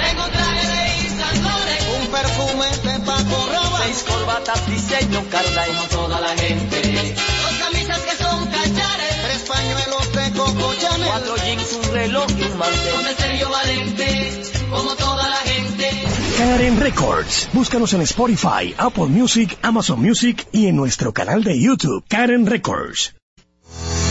Tengo 0.00 0.24
traje 0.28 0.66
de 0.66 2.00
un 2.00 2.06
perfume 2.10 2.66
de 2.82 3.00
Paco 3.04 3.48
Rabanne, 3.52 3.84
seis 3.84 4.04
corbatas 4.08 4.66
diseño 4.66 5.24
Carla 5.30 5.68
y 5.68 5.72
no 5.72 5.82
toda 5.84 6.20
la 6.20 6.36
gente. 6.36 7.14
Dos 7.42 7.54
camisas 7.58 8.00
que 8.00 8.16
son 8.16 8.46
cachares, 8.46 9.22
tres 9.24 9.42
pañuelos 9.48 10.12
de 10.12 10.38
Coco 10.38 10.74
Chanel, 10.80 11.08
cuatro 11.08 11.36
jeans, 11.36 11.72
un 11.72 11.92
reloj 11.92 12.26
y 12.38 12.42
un 12.42 12.58
mantel. 12.58 12.94
Con 12.94 13.06
el 13.06 13.16
Sergio 13.16 13.50
Valente, 13.50 14.42
como 14.70 14.94
toda 14.96 15.28
la 15.28 15.36
gente. 15.36 16.23
Karen 16.36 16.80
Records. 16.80 17.48
Búscanos 17.52 17.92
en 17.92 18.02
Spotify, 18.02 18.74
Apple 18.76 19.06
Music, 19.06 19.56
Amazon 19.62 20.00
Music 20.00 20.46
y 20.52 20.66
en 20.66 20.76
nuestro 20.76 21.12
canal 21.12 21.44
de 21.44 21.60
YouTube, 21.60 22.04
Karen 22.08 22.46
Records. 22.46 23.14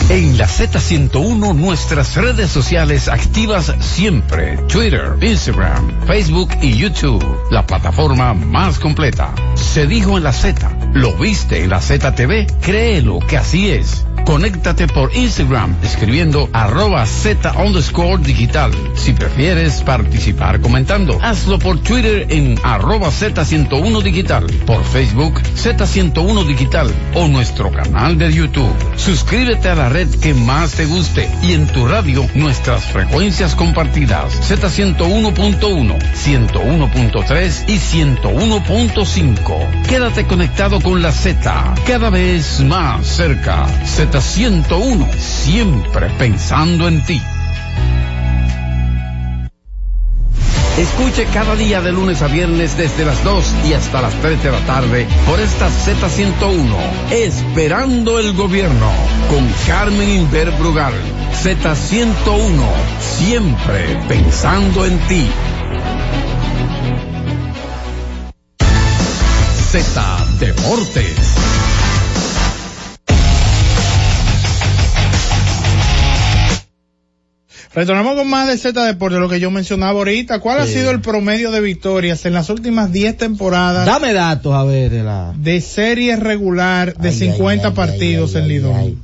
En 0.08 0.36
la 0.36 0.46
Z101 0.46 1.54
nuestras 1.54 2.16
redes 2.16 2.50
sociales 2.50 3.08
activas 3.08 3.74
siempre. 3.80 4.56
Twitter, 4.68 5.16
Instagram, 5.20 6.06
Facebook 6.06 6.50
y 6.62 6.76
YouTube. 6.76 7.24
La 7.50 7.66
plataforma 7.66 8.34
más 8.34 8.78
completa. 8.78 9.34
Se 9.54 9.86
dijo 9.86 10.16
en 10.16 10.24
la 10.24 10.32
Z. 10.32 10.90
¿Lo 10.92 11.14
viste 11.16 11.62
en 11.62 11.70
la 11.70 11.80
ZTV? 11.80 12.60
Créelo 12.60 13.18
que 13.20 13.36
así 13.38 13.70
es. 13.70 14.04
Conéctate 14.24 14.86
por 14.86 15.14
Instagram 15.14 15.76
escribiendo 15.82 16.48
arroba 16.52 17.04
Z 17.06 17.52
underscore 17.58 18.22
digital. 18.22 18.70
Si 18.94 19.12
prefieres 19.12 19.82
participar 19.82 20.60
comentando, 20.60 21.18
hazlo 21.20 21.58
por 21.58 21.80
Twitter 21.80 22.26
en 22.30 22.58
arroba 22.62 23.08
Z101 23.08 24.02
digital, 24.02 24.46
por 24.66 24.82
Facebook 24.84 25.42
Z101 25.42 26.46
digital 26.46 26.90
o 27.14 27.28
nuestro 27.28 27.70
canal 27.70 28.16
de 28.16 28.32
YouTube. 28.32 28.74
Suscríbete 28.96 29.68
a 29.68 29.74
la 29.74 29.90
red 29.90 30.08
que 30.20 30.32
más 30.32 30.72
te 30.72 30.86
guste 30.86 31.28
y 31.42 31.52
en 31.52 31.66
tu 31.66 31.86
radio 31.86 32.26
nuestras 32.34 32.84
frecuencias 32.84 33.54
compartidas 33.54 34.32
Z101.1, 34.50 35.98
101.3 36.14 37.68
y 37.68 37.76
101.5. 37.76 39.86
Quédate 39.86 40.26
conectado 40.26 40.80
con 40.80 41.02
la 41.02 41.12
Z, 41.12 41.74
cada 41.86 42.08
vez 42.10 42.60
más 42.60 43.06
cerca. 43.06 43.66
Z101, 44.20 45.12
siempre 45.18 46.08
pensando 46.18 46.88
en 46.88 47.04
ti. 47.04 47.20
Escuche 50.78 51.26
cada 51.32 51.54
día 51.54 51.80
de 51.80 51.92
lunes 51.92 52.20
a 52.22 52.26
viernes 52.26 52.76
desde 52.76 53.04
las 53.04 53.22
2 53.22 53.44
y 53.68 53.74
hasta 53.74 54.02
las 54.02 54.12
3 54.14 54.42
de 54.42 54.50
la 54.50 54.58
tarde 54.66 55.06
por 55.26 55.38
esta 55.38 55.68
Z101, 55.68 57.12
Esperando 57.12 58.18
el 58.18 58.32
Gobierno, 58.34 58.90
con 59.30 59.48
Carmen 59.68 60.08
Inver 60.08 60.50
Brugal. 60.52 60.94
Z101, 61.42 62.64
siempre 63.00 63.98
pensando 64.08 64.84
en 64.84 64.98
ti. 65.06 65.26
Z 69.70 70.26
Deportes. 70.40 71.83
Retornamos 77.74 78.14
con 78.14 78.28
más 78.28 78.46
de 78.46 78.56
Z 78.56 78.84
Deportes, 78.84 79.18
lo 79.18 79.28
que 79.28 79.40
yo 79.40 79.50
mencionaba 79.50 79.98
ahorita. 79.98 80.38
¿Cuál 80.38 80.60
ha 80.60 80.66
sido 80.66 80.92
el 80.92 81.00
promedio 81.00 81.50
de 81.50 81.60
victorias 81.60 82.24
en 82.24 82.32
las 82.32 82.48
últimas 82.48 82.92
10 82.92 83.16
temporadas 83.16 83.84
Dame 83.84 84.12
datos, 84.12 84.54
a 84.54 84.62
ver, 84.62 84.90
de 84.90 85.02
la... 85.02 85.34
de 85.36 85.60
serie 85.60 86.14
regular 86.14 86.96
de 86.96 87.08
Ay, 87.08 87.14
50 87.14 87.66
ay, 87.66 87.70
ay, 87.70 87.76
partidos 87.76 88.36
ay, 88.36 88.42
en 88.42 88.48
Lidón? 88.48 88.98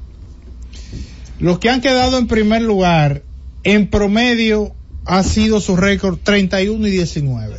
Los 1.41 1.59
que 1.59 1.69
han 1.69 1.81
quedado 1.81 2.17
en 2.19 2.29
primer 2.29 2.63
lugar, 2.63 3.23
en 3.65 3.89
promedio, 3.89 4.73
ha 5.05 5.25
sido 5.25 5.61
su 5.61 5.77
récord 5.77 6.19
31 6.23 6.87
y 6.87 6.91
19. 6.91 7.57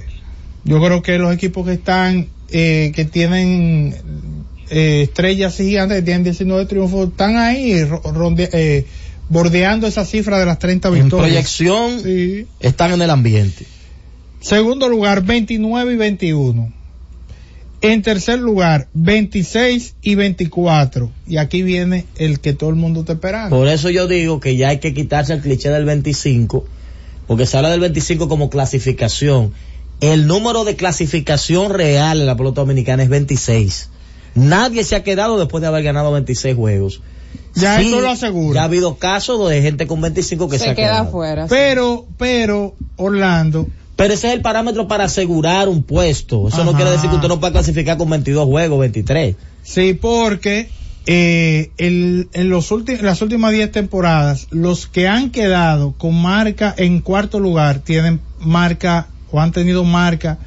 Yo 0.64 0.82
creo 0.82 1.02
que 1.02 1.18
los 1.18 1.34
equipos 1.34 1.66
que 1.66 1.74
están, 1.74 2.28
eh, 2.52 2.94
que 2.96 3.04
tienen 3.04 3.96
eh, 4.70 5.02
estrellas 5.04 5.58
gigantes, 5.58 5.98
que 5.98 6.04
tienen 6.04 6.24
19 6.24 6.68
triunfos, 6.68 7.10
están 7.10 7.36
ahí 7.38 7.74
eh, 7.74 8.86
bordeando 9.32 9.88
esa 9.88 10.04
cifra 10.06 10.38
de 10.40 10.46
las 10.46 10.60
30 10.60 10.90
En 10.90 10.94
victorias. 10.96 11.28
proyección 11.30 12.02
Sí. 12.02 12.48
están 12.60 12.92
en 12.92 13.02
el 13.02 13.10
ambiente. 13.10 13.66
Segundo 14.42 14.90
lugar, 14.90 15.24
29 15.24 15.94
y 15.94 15.96
21. 15.96 16.74
En 17.82 18.02
tercer 18.02 18.40
lugar, 18.40 18.90
26 18.94 19.96
y 20.02 20.16
24. 20.16 21.12
Y 21.28 21.38
aquí 21.38 21.64
viene 21.64 22.06
el 22.18 22.40
que 22.42 22.54
todo 22.54 22.70
el 22.70 22.76
mundo 22.76 23.00
está 23.02 23.14
esperando. 23.14 23.56
Por 23.56 23.68
eso 23.70 23.90
yo 23.90 24.08
digo 24.08 24.40
que 24.40 24.56
ya 24.58 24.68
hay 24.70 24.80
que 24.80 24.94
quitarse 24.94 25.34
el 25.34 25.42
cliché 25.42 25.70
del 25.70 25.86
25, 25.86 26.66
porque 27.26 27.46
se 27.46 27.56
habla 27.58 27.70
del 27.70 27.80
25 27.80 28.28
como 28.28 28.50
clasificación. 28.50 29.54
El 30.02 30.28
número 30.28 30.64
de 30.66 30.76
clasificación 30.76 31.72
real 31.74 32.20
en 32.20 32.26
la 32.28 32.36
pelota 32.36 32.62
dominicana 32.62 33.02
es 33.04 33.10
26. 33.10 33.90
Nadie 34.36 34.84
se 34.84 34.96
ha 34.96 35.04
quedado 35.04 35.40
después 35.40 35.62
de 35.62 35.68
haber 35.68 35.84
ganado 35.84 36.12
26 36.12 36.56
juegos. 36.56 37.02
Ya 37.56 37.80
Sí, 37.80 37.88
eso 37.88 38.02
lo 38.02 38.10
aseguro. 38.10 38.56
Ya 38.56 38.62
ha 38.62 38.66
habido 38.66 38.96
casos 38.96 39.50
de 39.50 39.62
gente 39.62 39.86
con 39.88 40.00
25 40.02 40.48
que 40.50 40.58
se, 40.58 40.66
Se 40.66 40.70
ha 40.72 40.76
queda 40.76 40.88
quedado. 40.88 41.08
afuera. 41.10 41.44
sí. 41.48 41.50
Pero, 41.50 42.06
pero, 42.18 42.76
Orlando, 42.98 43.68
Pero 43.98 44.14
ese 44.16 44.30
es 44.30 44.34
el 44.34 44.42
parámetro 44.42 44.88
para 44.88 45.04
asegurar 45.04 45.70
un 45.70 45.84
puesto. 45.84 46.48
Eso 46.48 46.64
no 46.64 46.74
quiere 46.74 46.92
decir 46.92 47.10
que 47.10 47.18
usted 47.18 47.28
no 47.28 47.40
pueda 47.40 47.52
clasificar 47.54 47.98
con 47.98 48.10
22 48.10 48.46
juegos, 48.46 48.80
23. 48.80 49.36
sí, 49.64 49.94
porque 49.94 50.70
eh, 51.06 51.72
el- 51.78 52.30
en 52.34 52.50
los 52.50 52.72
últimos, 52.72 53.02
las 53.02 53.22
últimas 53.22 53.52
10 53.52 53.72
temporadas, 53.72 54.48
los 54.52 54.88
que 54.88 55.08
han 55.08 55.30
quedado 55.32 55.94
con 55.98 56.20
marca 56.20 56.74
en 56.78 57.02
cuarto 57.02 57.40
lugar 57.40 57.80
tienen 57.80 58.22
marca 58.40 59.08
o 59.32 59.40
han 59.42 59.52
tenido 59.52 59.84
marca 59.84 60.38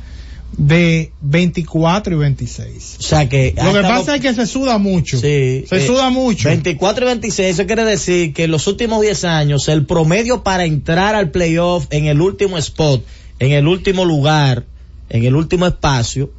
de 0.56 1.12
24 1.20 2.14
y 2.14 2.18
26. 2.18 2.96
O 2.98 3.02
sea 3.02 3.28
que... 3.28 3.54
Lo 3.56 3.72
que 3.72 3.82
pasa 3.82 4.16
es 4.16 4.22
que 4.22 4.34
se 4.34 4.46
suda 4.46 4.78
mucho. 4.78 5.18
Sí. 5.18 5.64
Se 5.68 5.76
eh, 5.76 5.86
suda 5.86 6.10
mucho. 6.10 6.48
24 6.48 7.04
y 7.04 7.08
26, 7.08 7.54
eso 7.54 7.66
quiere 7.66 7.84
decir 7.84 8.32
que 8.32 8.44
en 8.44 8.50
los 8.50 8.66
últimos 8.66 9.00
10 9.00 9.24
años 9.24 9.68
el 9.68 9.86
promedio 9.86 10.42
para 10.42 10.64
entrar 10.64 11.14
al 11.14 11.30
playoff 11.30 11.86
en 11.90 12.06
el 12.06 12.20
último 12.20 12.58
spot, 12.58 13.04
en 13.38 13.52
el 13.52 13.66
último 13.66 14.04
lugar, 14.04 14.64
en 15.08 15.24
el 15.24 15.34
último 15.34 15.66
espacio, 15.66 16.30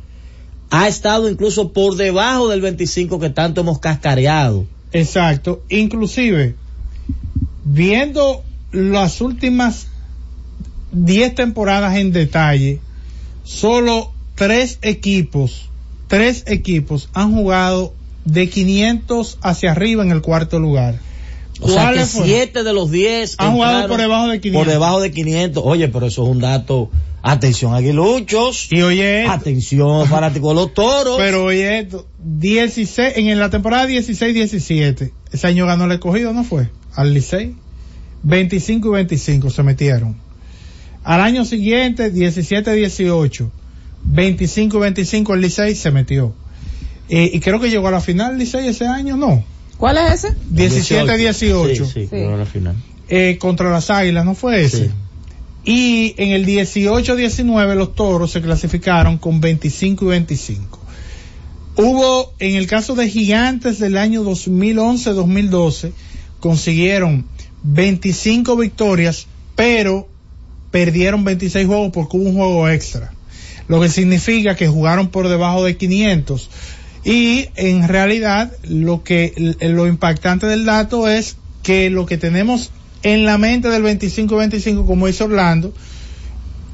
ha 0.70 0.88
estado 0.88 1.30
incluso 1.30 1.72
por 1.72 1.96
debajo 1.96 2.50
del 2.50 2.62
25 2.62 3.20
que 3.20 3.30
tanto 3.30 3.62
hemos 3.62 3.80
cascareado. 3.80 4.66
Exacto. 4.92 5.64
Inclusive, 5.70 6.56
viendo 7.64 8.44
las 8.72 9.22
últimas 9.22 9.88
10 10.92 11.36
temporadas 11.36 11.98
en 11.98 12.12
detalle, 12.12 12.80
solo 13.46 14.12
tres 14.36 14.80
equipos, 14.82 15.70
tres 16.08 16.44
equipos 16.48 17.10
han 17.14 17.34
jugado 17.34 17.94
de 18.26 18.50
500 18.50 19.38
hacia 19.42 19.72
arriba 19.72 20.04
en 20.04 20.12
el 20.12 20.22
cuarto 20.22 20.60
lugar. 20.60 21.00
O 21.62 21.70
sea 21.70 21.94
que. 21.94 22.06
7 22.06 22.64
de 22.64 22.74
los 22.74 22.92
10 22.92 23.36
Han 23.38 23.54
jugado 23.54 23.88
por 23.88 23.98
debajo 23.98 24.28
de 24.28 24.42
500. 24.42 24.66
Por 24.66 24.74
debajo 24.74 25.00
de 25.00 25.12
500. 25.12 25.64
Oye, 25.66 25.88
pero 25.88 26.08
eso 26.08 26.24
es 26.24 26.30
un 26.30 26.40
dato. 26.40 26.90
Atención, 27.22 27.74
aguiluchos. 27.74 28.72
Y 28.72 28.82
oye, 28.84 29.22
esto, 29.22 29.32
Atención, 29.32 30.08
fanáticos 30.10 30.50
de 30.50 30.56
los 30.62 30.74
toros. 30.74 31.16
pero 31.18 31.46
oye 31.46 31.80
esto, 31.80 32.06
16, 32.24 33.14
en 33.16 33.40
la 33.40 33.50
temporada 33.50 33.88
16-17, 33.88 35.12
ese 35.32 35.48
año 35.48 35.66
ganó 35.66 35.86
el 35.86 35.94
escogido, 35.94 36.34
¿no 36.34 36.44
fue? 36.44 36.70
Al 36.94 37.14
Licey. 37.14 37.56
25 38.22 38.90
y 38.90 38.92
25 38.92 39.50
se 39.50 39.64
metieron. 39.64 40.25
Al 41.06 41.22
año 41.22 41.46
siguiente, 41.46 42.12
17-18, 42.12 43.50
25 44.04 44.78
y 44.78 44.80
25 44.82 45.34
el 45.36 45.42
Licey 45.42 45.76
se 45.76 45.92
metió. 45.92 46.34
Eh, 47.10 47.30
y 47.34 47.40
creo 47.40 47.60
que 47.60 47.70
llegó 47.70 47.88
a 47.88 47.92
la 47.92 48.02
final 48.02 48.38
Licey 48.38 48.68
ese 48.68 48.88
año, 48.88 49.16
no. 49.16 49.44
¿Cuál 49.78 49.98
es 50.00 50.24
ese? 50.26 50.36
17-18. 50.52 51.76
Sí, 51.76 51.86
sí, 51.94 52.08
llegó 52.12 52.34
a 52.34 52.38
la 52.38 52.46
final. 52.46 52.76
eh, 53.08 53.38
contra 53.40 53.70
las 53.70 53.90
Águilas, 53.92 54.26
¿no 54.26 54.34
fue 54.36 54.64
ese? 54.64 54.86
Sí. 54.88 54.92
Y 55.68 56.16
en 56.18 56.32
el 56.32 56.46
18-19 56.46 57.76
los 57.76 57.94
toros 57.96 58.32
se 58.32 58.42
clasificaron 58.42 59.18
con 59.18 59.42
25 59.42 60.06
y 60.06 60.08
25. 60.08 60.80
Hubo, 61.78 62.34
en 62.40 62.56
el 62.56 62.68
caso 62.68 62.96
de 62.96 63.10
Gigantes 63.10 63.80
del 63.80 63.98
año 63.98 64.24
2011-2012, 64.24 65.92
consiguieron 66.40 67.26
25 67.64 68.56
victorias, 68.58 69.28
pero 69.56 70.08
perdieron 70.76 71.24
26 71.24 71.68
juegos 71.68 71.92
porque 71.94 72.18
hubo 72.18 72.28
un 72.28 72.36
juego 72.36 72.68
extra. 72.68 73.14
Lo 73.70 73.80
que 73.80 73.88
significa 73.88 74.58
que 74.58 74.68
jugaron 74.68 75.08
por 75.08 75.30
debajo 75.30 75.64
de 75.64 75.78
500. 75.78 76.50
Y 77.06 77.48
en 77.56 77.88
realidad 77.88 78.52
lo 78.64 79.02
que 79.02 79.56
lo 79.62 79.88
impactante 79.88 80.48
del 80.48 80.66
dato 80.66 81.08
es 81.08 81.38
que 81.64 81.90
lo 81.90 82.06
que 82.06 82.18
tenemos 82.18 82.72
en 83.04 83.24
la 83.26 83.38
mente 83.38 83.70
del 83.70 83.84
25-25, 83.84 84.86
como 84.86 85.08
dice 85.08 85.24
Orlando, 85.24 85.74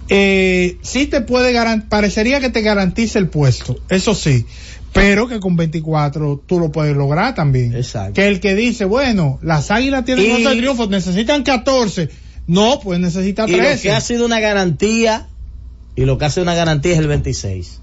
eh, 0.10 0.78
sí 0.82 1.06
te 1.06 1.22
puede 1.22 1.54
garantizar, 1.54 1.90
parecería 1.90 2.40
que 2.40 2.50
te 2.50 2.62
garantiza 2.64 3.20
el 3.20 3.28
puesto, 3.28 3.80
eso 3.88 4.16
sí, 4.16 4.48
pero 4.94 5.28
que 5.28 5.40
con 5.40 5.56
24 5.56 6.42
tú 6.48 6.60
lo 6.60 6.72
puedes 6.72 6.98
lograr 6.98 7.36
también. 7.36 7.76
Exacto. 7.76 8.14
Que 8.14 8.28
el 8.28 8.40
que 8.40 8.56
dice, 8.56 8.86
bueno, 8.86 9.38
las 9.44 9.70
águilas 9.70 10.06
tienen 10.06 10.26
Y- 10.26 10.32
11 10.44 10.56
triunfos, 10.58 10.90
necesitan 10.90 11.44
14. 11.44 12.10
No, 12.48 12.80
pues 12.82 13.00
necesita 13.00 13.46
Y 13.48 13.52
lo 13.52 13.58
13. 13.58 13.82
que 13.84 13.92
ha 13.92 14.02
sido 14.02 14.26
una 14.26 14.40
garantía, 14.40 15.28
y 15.96 16.06
lo 16.06 16.18
que 16.18 16.26
hace 16.26 16.42
una 16.42 16.54
garantía 16.56 16.94
es 16.94 17.00
el 17.00 17.08
26. 17.08 17.80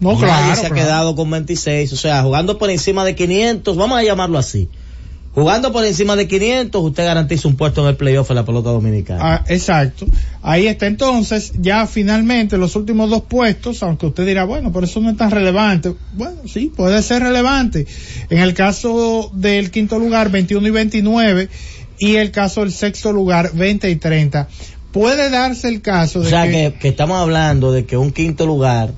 no, 0.00 0.12
Nadie 0.12 0.24
claro. 0.26 0.54
se 0.54 0.66
ha 0.66 0.70
claro. 0.70 0.74
quedado 0.74 1.16
con 1.16 1.30
26, 1.30 1.92
o 1.92 1.96
sea, 1.96 2.22
jugando 2.22 2.58
por 2.58 2.70
encima 2.70 3.04
de 3.04 3.14
500, 3.14 3.76
vamos 3.76 3.98
a 3.98 4.02
llamarlo 4.02 4.38
así. 4.38 4.68
Jugando 5.34 5.72
por 5.72 5.84
encima 5.84 6.14
de 6.14 6.28
500, 6.28 6.80
usted 6.80 7.04
garantiza 7.04 7.48
un 7.48 7.56
puesto 7.56 7.82
en 7.82 7.88
el 7.88 7.96
playoff 7.96 8.30
en 8.30 8.36
la 8.36 8.44
pelota 8.44 8.70
dominicana. 8.70 9.20
Ah, 9.20 9.44
exacto. 9.48 10.06
Ahí 10.42 10.68
está 10.68 10.86
entonces, 10.86 11.52
ya 11.58 11.88
finalmente 11.88 12.56
los 12.56 12.76
últimos 12.76 13.10
dos 13.10 13.22
puestos, 13.22 13.82
aunque 13.82 14.06
usted 14.06 14.24
dirá, 14.26 14.44
bueno, 14.44 14.70
por 14.70 14.84
eso 14.84 15.00
no 15.00 15.10
es 15.10 15.16
tan 15.16 15.32
relevante. 15.32 15.92
Bueno, 16.12 16.42
sí, 16.46 16.70
puede 16.74 17.02
ser 17.02 17.22
relevante. 17.24 17.84
En 18.30 18.38
el 18.38 18.54
caso 18.54 19.28
del 19.34 19.72
quinto 19.72 19.98
lugar, 19.98 20.30
21 20.30 20.68
y 20.68 20.70
29, 20.70 21.48
y 21.98 22.16
el 22.16 22.30
caso 22.30 22.60
del 22.60 22.72
sexto 22.72 23.12
lugar, 23.12 23.52
20 23.54 23.90
y 23.90 23.96
30. 23.96 24.48
Puede 24.92 25.30
darse 25.30 25.68
el 25.68 25.82
caso 25.82 26.20
o 26.20 26.22
de 26.22 26.30
sea, 26.30 26.44
que, 26.44 26.52
que, 26.52 26.78
que 26.78 26.88
estamos 26.88 27.20
hablando 27.20 27.72
de 27.72 27.84
que 27.84 27.96
un 27.96 28.12
quinto 28.12 28.46
lugar 28.46 28.92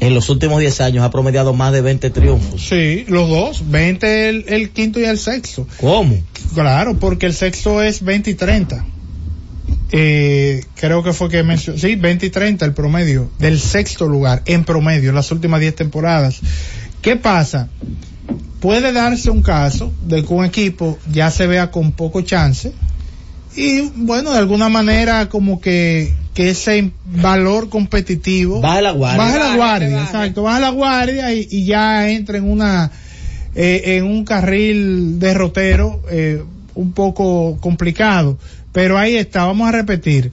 en 0.00 0.14
los 0.14 0.30
últimos 0.30 0.60
10 0.60 0.80
años 0.80 1.04
ha 1.04 1.10
promediado 1.10 1.52
más 1.52 1.72
de 1.72 1.80
20 1.80 2.10
triunfos. 2.10 2.62
sí, 2.62 3.04
los 3.08 3.28
dos, 3.28 3.70
20 3.70 4.28
el, 4.28 4.44
el 4.48 4.70
quinto 4.70 5.00
y 5.00 5.04
el 5.04 5.18
sexto. 5.18 5.66
¿Cómo? 5.80 6.16
Claro, 6.54 6.98
porque 6.98 7.26
el 7.26 7.34
sexto 7.34 7.82
es 7.82 8.02
20 8.02 8.30
y 8.30 8.34
30. 8.34 8.86
Eh, 9.90 10.64
creo 10.74 11.02
que 11.02 11.12
fue 11.12 11.28
que 11.28 11.42
mencionó, 11.42 11.78
sí, 11.78 11.94
20 11.96 12.26
y 12.26 12.30
30 12.30 12.64
el 12.64 12.74
promedio 12.74 13.30
del 13.38 13.58
sexto 13.58 14.06
lugar 14.06 14.42
en 14.44 14.64
promedio 14.64 15.08
en 15.08 15.14
las 15.14 15.32
últimas 15.32 15.60
10 15.60 15.74
temporadas. 15.74 16.40
¿Qué 17.02 17.16
pasa? 17.16 17.68
Puede 18.60 18.92
darse 18.92 19.30
un 19.30 19.42
caso 19.42 19.92
de 20.06 20.24
que 20.24 20.32
un 20.34 20.44
equipo 20.44 20.98
ya 21.12 21.30
se 21.30 21.46
vea 21.46 21.70
con 21.70 21.92
poco 21.92 22.22
chance 22.22 22.72
y 23.56 23.80
bueno, 23.96 24.32
de 24.32 24.38
alguna 24.38 24.68
manera 24.68 25.28
como 25.28 25.60
que, 25.60 26.12
que 26.34 26.50
ese 26.50 26.90
valor 27.06 27.68
competitivo 27.68 28.60
Baja 28.60 28.82
la 28.82 28.90
guardia. 28.92 29.18
baja 29.24 29.38
la 29.38 29.56
guardia, 29.56 29.88
baje. 29.96 30.04
exacto, 30.04 30.42
baja 30.42 30.60
la 30.60 30.70
guardia 30.70 31.32
y, 31.34 31.46
y 31.50 31.64
ya 31.64 32.08
entra 32.10 32.38
en 32.38 32.50
una 32.50 32.90
eh, 33.54 33.96
en 33.96 34.04
un 34.04 34.24
carril 34.24 35.18
derrotero 35.18 36.02
eh, 36.10 36.42
un 36.74 36.92
poco 36.92 37.58
complicado. 37.60 38.38
Pero 38.72 38.98
ahí 38.98 39.16
está, 39.16 39.44
vamos 39.46 39.68
a 39.68 39.72
repetir. 39.72 40.30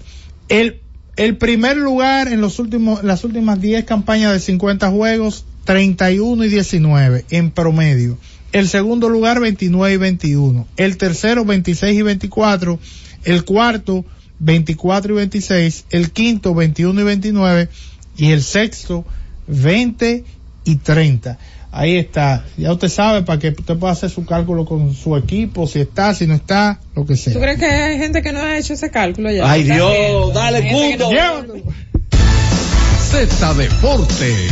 El, 0.49 0.81
el 1.15 1.37
primer 1.37 1.77
lugar 1.77 2.27
en 2.27 2.41
los 2.41 2.59
últimos, 2.59 3.03
las 3.03 3.23
últimas 3.23 3.59
10 3.61 3.85
campañas 3.85 4.33
de 4.33 4.39
50 4.39 4.91
juegos, 4.91 5.45
31 5.65 6.45
y 6.45 6.49
19 6.49 7.25
en 7.29 7.51
promedio. 7.51 8.17
El 8.51 8.69
segundo 8.69 9.09
lugar, 9.09 9.39
29 9.41 9.93
y 9.93 9.97
21. 9.97 10.67
El 10.77 10.97
tercero, 10.97 11.43
26 11.43 11.99
y 11.99 12.01
24. 12.01 12.79
El 13.25 13.43
cuarto, 13.43 14.05
24 14.39 15.13
y 15.13 15.15
26. 15.17 15.85
El 15.89 16.11
quinto, 16.11 16.53
21 16.55 17.01
y 17.01 17.03
29. 17.03 17.69
Y 18.17 18.31
el 18.31 18.41
sexto, 18.41 19.05
20 19.47 20.23
y 20.63 20.75
30. 20.77 21.37
Ahí 21.71 21.97
está. 21.97 22.45
Ya 22.55 22.71
usted 22.71 22.87
sabe 22.87 23.23
para 23.23 23.37
que 23.37 23.49
usted 23.49 23.75
pueda 23.77 23.91
hacer 23.91 24.09
su 24.09 24.25
cálculo 24.25 24.63
con 24.63 24.93
su 24.95 25.17
equipo, 25.17 25.67
si 25.67 25.81
está, 25.81 26.13
si 26.13 26.25
no 26.25 26.35
está, 26.35 26.79
lo 26.95 27.05
que 27.05 27.17
sea. 27.17 27.33
¿Tú 27.33 27.39
crees 27.41 27.59
que 27.59 27.65
hay 27.65 27.97
gente 27.97 28.21
que 28.21 28.31
no 28.31 28.39
ha 28.39 28.57
hecho 28.57 28.73
ese 28.75 28.89
cálculo 28.89 29.29
ya? 29.29 29.51
Ay, 29.51 29.63
Dios, 29.63 29.91
viendo. 29.91 30.31
dale, 30.31 30.71
no- 30.71 31.09
Llévatelo. 31.09 31.55
Z 33.11 33.53
Deportes. 33.55 34.51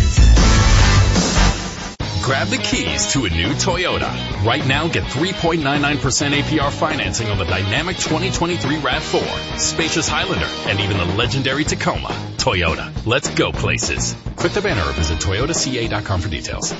Grab 2.24 2.48
the 2.48 2.58
keys 2.58 3.12
to 3.12 3.26
a 3.26 3.30
new 3.30 3.50
Toyota. 3.50 4.10
Right 4.46 4.66
now, 4.66 4.88
get 4.88 5.04
3.99% 5.04 6.32
APR 6.32 6.72
financing 6.72 7.28
on 7.28 7.38
the 7.38 7.44
dynamic 7.44 7.98
2023 7.98 8.78
RAV4, 8.78 9.60
spacious 9.60 10.08
Highlander, 10.08 10.48
and 10.70 10.80
even 10.80 10.96
the 10.96 11.04
legendary 11.18 11.66
Tacoma. 11.66 12.08
Toyota, 12.38 13.06
let's 13.06 13.30
go 13.36 13.52
places. 13.52 14.16
Click 14.38 14.54
the 14.54 14.62
banner 14.62 14.84
or 14.84 14.94
visit 14.94 15.20
toyotaca.com 15.20 16.22
for 16.22 16.30
details. 16.30 16.74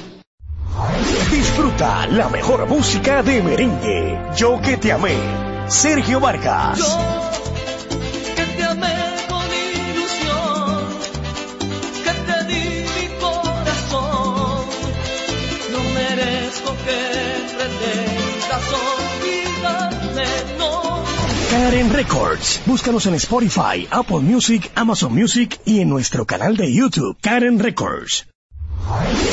Disfruta 1.30 2.08
la 2.08 2.30
mejor 2.30 2.66
música 2.66 3.22
de 3.22 3.42
merengue. 3.42 4.38
Yo 4.38 4.62
que 4.62 4.78
te 4.78 4.94
amé. 4.94 5.70
Sergio 5.70 6.22
Vargas. 6.22 6.80
que 6.80 7.53
Karen 21.64 21.94
Records. 21.94 22.60
Búscanos 22.66 23.06
en 23.06 23.14
Spotify, 23.14 23.88
Apple 23.90 24.20
Music, 24.20 24.70
Amazon 24.76 25.14
Music 25.14 25.62
y 25.64 25.80
en 25.80 25.88
nuestro 25.88 26.26
canal 26.26 26.58
de 26.58 26.74
YouTube, 26.74 27.16
Karen 27.22 27.58
Records. 27.58 28.26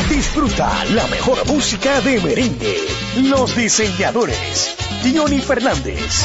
Disfruta 0.08 0.84
la 0.94 1.08
mejor 1.08 1.44
música 1.48 2.00
de 2.02 2.20
merengue. 2.20 2.76
Los 3.22 3.56
diseñadores. 3.56 4.76
Johnny 5.12 5.40
Fernández. 5.40 6.22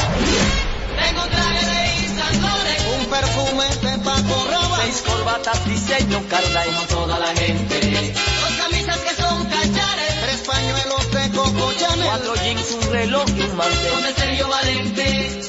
Tengo 0.94 1.22
un 1.24 1.28
traje 1.28 1.66
de 1.66 3.00
un 3.00 3.06
perfume 3.06 3.64
de 3.64 3.98
Paco 4.04 4.46
Rabanne, 4.48 4.84
seis 4.84 5.02
corbatas 5.04 5.66
diseño 5.66 6.22
Carla 6.30 6.64
como 6.66 6.82
toda 6.82 7.18
la 7.18 7.34
gente, 7.34 7.80
dos 7.80 8.52
camisas 8.62 8.98
que 8.98 9.22
son 9.22 9.44
cachares, 9.46 10.14
tres 10.22 10.40
pañuelos 10.46 11.10
de 11.10 11.36
Coco 11.36 11.72
Chanel, 11.80 12.06
cuatro 12.06 12.34
jeans, 12.36 12.76
un 12.80 12.92
reloj 12.92 13.24
y 13.36 13.40
un 13.40 13.56
mantel, 13.56 13.90
con 13.90 14.04
el 14.04 14.14
Sergio 14.14 14.48
Valente, 14.48 15.45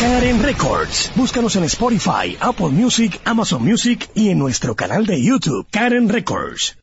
Karen 0.00 0.42
Records. 0.42 1.12
Búscanos 1.14 1.54
en 1.56 1.64
Spotify, 1.64 2.34
Apple 2.40 2.70
Music, 2.70 3.20
Amazon 3.26 3.62
Music 3.62 4.08
y 4.14 4.30
en 4.30 4.38
nuestro 4.38 4.74
canal 4.74 5.04
de 5.04 5.22
YouTube, 5.22 5.66
Karen 5.70 6.08
Records. 6.08 6.78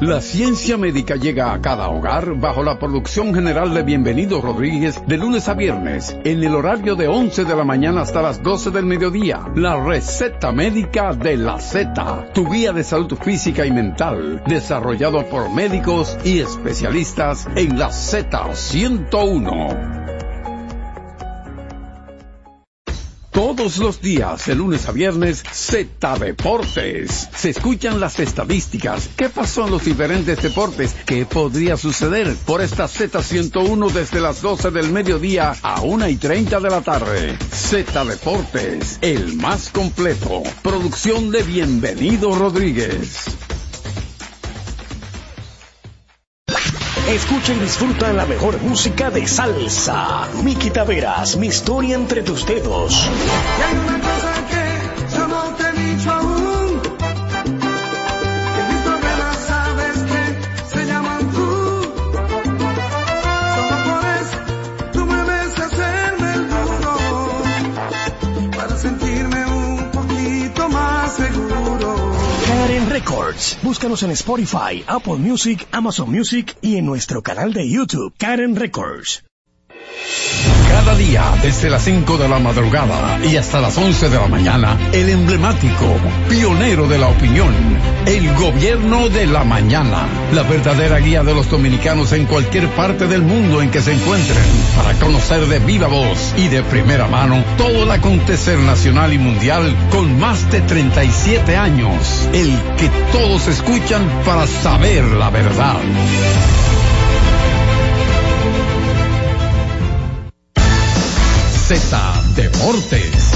La 0.00 0.22
ciencia 0.22 0.78
médica 0.78 1.16
llega 1.16 1.52
a 1.52 1.60
cada 1.60 1.90
hogar 1.90 2.40
bajo 2.40 2.62
la 2.62 2.78
producción 2.78 3.34
general 3.34 3.74
de 3.74 3.82
Bienvenido 3.82 4.40
Rodríguez 4.40 5.02
de 5.06 5.18
lunes 5.18 5.50
a 5.50 5.54
viernes 5.54 6.16
en 6.24 6.42
el 6.42 6.54
horario 6.54 6.96
de 6.96 7.08
11 7.08 7.44
de 7.44 7.54
la 7.54 7.64
mañana 7.64 8.00
hasta 8.00 8.22
las 8.22 8.42
12 8.42 8.70
del 8.70 8.86
mediodía. 8.86 9.42
La 9.54 9.76
receta 9.76 10.50
médica 10.50 11.12
de 11.12 11.36
la 11.36 11.60
Z, 11.60 12.30
tu 12.32 12.50
guía 12.50 12.72
de 12.72 12.84
salud 12.84 13.18
física 13.22 13.66
y 13.66 13.70
mental, 13.70 14.42
desarrollado 14.46 15.28
por 15.28 15.54
médicos 15.54 16.16
y 16.24 16.40
especialistas 16.40 17.46
en 17.54 17.78
la 17.78 17.90
Z101. 17.90 19.99
Todos 23.30 23.78
los 23.78 24.00
días, 24.00 24.46
de 24.46 24.56
lunes 24.56 24.88
a 24.88 24.92
viernes, 24.92 25.44
Z 25.52 26.18
Deportes. 26.18 27.28
Se 27.36 27.50
escuchan 27.50 28.00
las 28.00 28.18
estadísticas. 28.18 29.08
¿Qué 29.16 29.28
pasó 29.28 29.66
en 29.66 29.70
los 29.70 29.84
diferentes 29.84 30.42
deportes? 30.42 30.96
¿Qué 31.06 31.26
podría 31.26 31.76
suceder 31.76 32.34
por 32.44 32.60
esta 32.60 32.86
Z101 32.86 33.92
desde 33.92 34.20
las 34.20 34.42
12 34.42 34.72
del 34.72 34.90
mediodía 34.90 35.54
a 35.62 35.80
1 35.80 36.08
y 36.08 36.16
30 36.16 36.58
de 36.58 36.70
la 36.70 36.80
tarde? 36.80 37.38
Z 37.52 38.04
Deportes, 38.04 38.98
el 39.00 39.36
más 39.36 39.70
completo. 39.70 40.42
Producción 40.62 41.30
de 41.30 41.44
Bienvenido 41.44 42.34
Rodríguez. 42.34 43.49
Escucha 47.08 47.52
y 47.52 47.58
disfruta 47.58 48.12
la 48.12 48.26
mejor 48.26 48.60
música 48.62 49.10
de 49.10 49.26
salsa. 49.26 50.28
Miki 50.42 50.70
Taveras, 50.70 51.36
mi 51.36 51.48
historia 51.48 51.96
entre 51.96 52.22
tus 52.22 52.46
dedos. 52.46 53.08
Records. 73.00 73.56
Búscanos 73.62 74.02
en 74.02 74.10
Spotify, 74.10 74.84
Apple 74.86 75.16
Music, 75.16 75.66
Amazon 75.72 76.10
Music 76.10 76.54
y 76.60 76.76
en 76.76 76.84
nuestro 76.84 77.22
canal 77.22 77.54
de 77.54 77.66
YouTube, 77.66 78.12
Karen 78.18 78.56
Records. 78.56 79.24
Cada 80.70 80.94
día, 80.94 81.24
desde 81.42 81.68
las 81.68 81.82
5 81.82 82.16
de 82.16 82.28
la 82.28 82.38
madrugada 82.38 83.18
y 83.24 83.36
hasta 83.36 83.60
las 83.60 83.76
11 83.76 84.08
de 84.08 84.16
la 84.16 84.28
mañana, 84.28 84.78
el 84.92 85.08
emblemático, 85.08 85.96
pionero 86.28 86.86
de 86.86 86.96
la 86.96 87.08
opinión, 87.08 87.52
el 88.06 88.32
gobierno 88.34 89.08
de 89.08 89.26
la 89.26 89.42
mañana, 89.42 90.06
la 90.32 90.44
verdadera 90.44 90.98
guía 90.98 91.24
de 91.24 91.34
los 91.34 91.50
dominicanos 91.50 92.12
en 92.12 92.24
cualquier 92.24 92.68
parte 92.68 93.08
del 93.08 93.22
mundo 93.22 93.60
en 93.60 93.70
que 93.72 93.82
se 93.82 93.92
encuentren, 93.92 94.44
para 94.76 94.94
conocer 94.94 95.46
de 95.46 95.58
viva 95.58 95.88
voz 95.88 96.34
y 96.36 96.46
de 96.46 96.62
primera 96.62 97.08
mano 97.08 97.42
todo 97.58 97.82
el 97.82 97.90
acontecer 97.90 98.58
nacional 98.60 99.12
y 99.12 99.18
mundial 99.18 99.74
con 99.90 100.20
más 100.20 100.50
de 100.52 100.60
37 100.60 101.56
años, 101.56 102.28
el 102.32 102.56
que 102.78 102.88
todos 103.10 103.48
escuchan 103.48 104.08
para 104.24 104.46
saber 104.46 105.02
la 105.02 105.30
verdad. 105.30 105.80
Z 111.70 111.78
Deportes. 112.34 113.30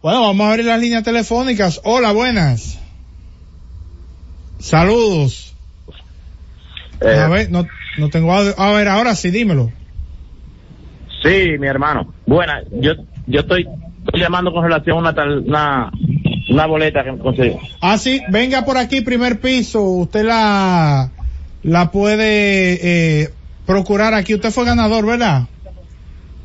Bueno, 0.01 0.21
vamos 0.21 0.45
a 0.45 0.49
abrir 0.51 0.67
las 0.67 0.79
líneas 0.79 1.03
telefónicas. 1.03 1.81
Hola, 1.83 2.13
buenas. 2.13 2.77
Saludos. 4.61 5.55
Eh, 7.01 7.19
a 7.19 7.27
ver, 7.27 7.51
no, 7.51 7.67
no 7.97 8.09
tengo 8.09 8.33
audio. 8.33 8.53
A 8.57 8.71
ver, 8.71 8.87
ahora 8.87 9.15
sí, 9.15 9.31
dímelo. 9.31 9.71
Sí, 11.23 11.57
mi 11.59 11.67
hermano. 11.67 12.13
Buena, 12.25 12.61
yo 12.71 12.93
yo 13.27 13.41
estoy, 13.41 13.67
estoy 14.05 14.19
llamando 14.19 14.51
con 14.51 14.63
relación 14.63 14.97
a 14.97 14.99
una 14.99 15.15
tal, 15.15 15.39
una, 15.39 15.91
una 16.49 16.65
boleta 16.65 17.03
que 17.03 17.11
me 17.11 17.19
conseguí. 17.19 17.55
Ah, 17.81 17.97
sí, 17.97 18.21
venga 18.29 18.65
por 18.65 18.77
aquí, 18.77 19.01
primer 19.01 19.39
piso. 19.39 19.81
Usted 19.83 20.23
la, 20.23 21.11
la 21.63 21.91
puede, 21.91 23.21
eh, 23.21 23.29
procurar 23.65 24.13
aquí. 24.13 24.35
Usted 24.35 24.51
fue 24.51 24.65
ganador, 24.65 25.05
¿verdad? 25.05 25.47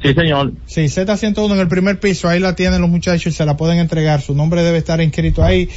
Sí, 0.02 0.12
señor. 0.12 0.52
Sí, 0.66 0.82
Z101 0.82 1.52
en 1.52 1.58
el 1.58 1.68
primer 1.68 1.98
piso. 1.98 2.28
Ahí 2.28 2.38
la 2.38 2.54
tienen 2.54 2.80
los 2.80 2.90
muchachos 2.90 3.26
y 3.26 3.36
se 3.36 3.44
la 3.44 3.56
pueden 3.56 3.78
entregar. 3.78 4.20
Su 4.20 4.34
nombre 4.34 4.62
debe 4.62 4.78
estar 4.78 5.00
inscrito 5.00 5.42
ahí. 5.42 5.68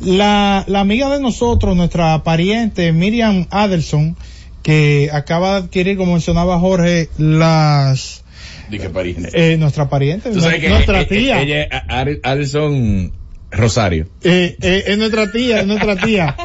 La, 0.00 0.64
la 0.66 0.80
amiga 0.80 1.08
de 1.10 1.20
nosotros, 1.20 1.76
nuestra 1.76 2.22
pariente 2.24 2.92
Miriam 2.92 3.46
Adelson, 3.50 4.16
que 4.62 5.08
acaba 5.12 5.52
de 5.52 5.66
adquirir, 5.66 5.96
como 5.96 6.12
mencionaba 6.12 6.58
Jorge, 6.58 7.08
las, 7.18 8.24
Dije 8.70 8.90
pariente. 8.90 9.30
eh, 9.32 9.56
nuestra 9.56 9.88
pariente, 9.88 10.30
que 10.30 10.68
nuestra 10.68 11.00
eh, 11.02 11.02
eh, 11.02 11.06
tía. 11.06 11.42
Ella 11.42 11.68
Alison 12.22 13.12
Rosario. 13.50 14.08
Eh, 14.22 14.56
eh, 14.60 14.84
es 14.88 14.98
nuestra 14.98 15.30
tía, 15.30 15.60
es 15.60 15.66
nuestra 15.66 15.96
tía. 15.96 16.36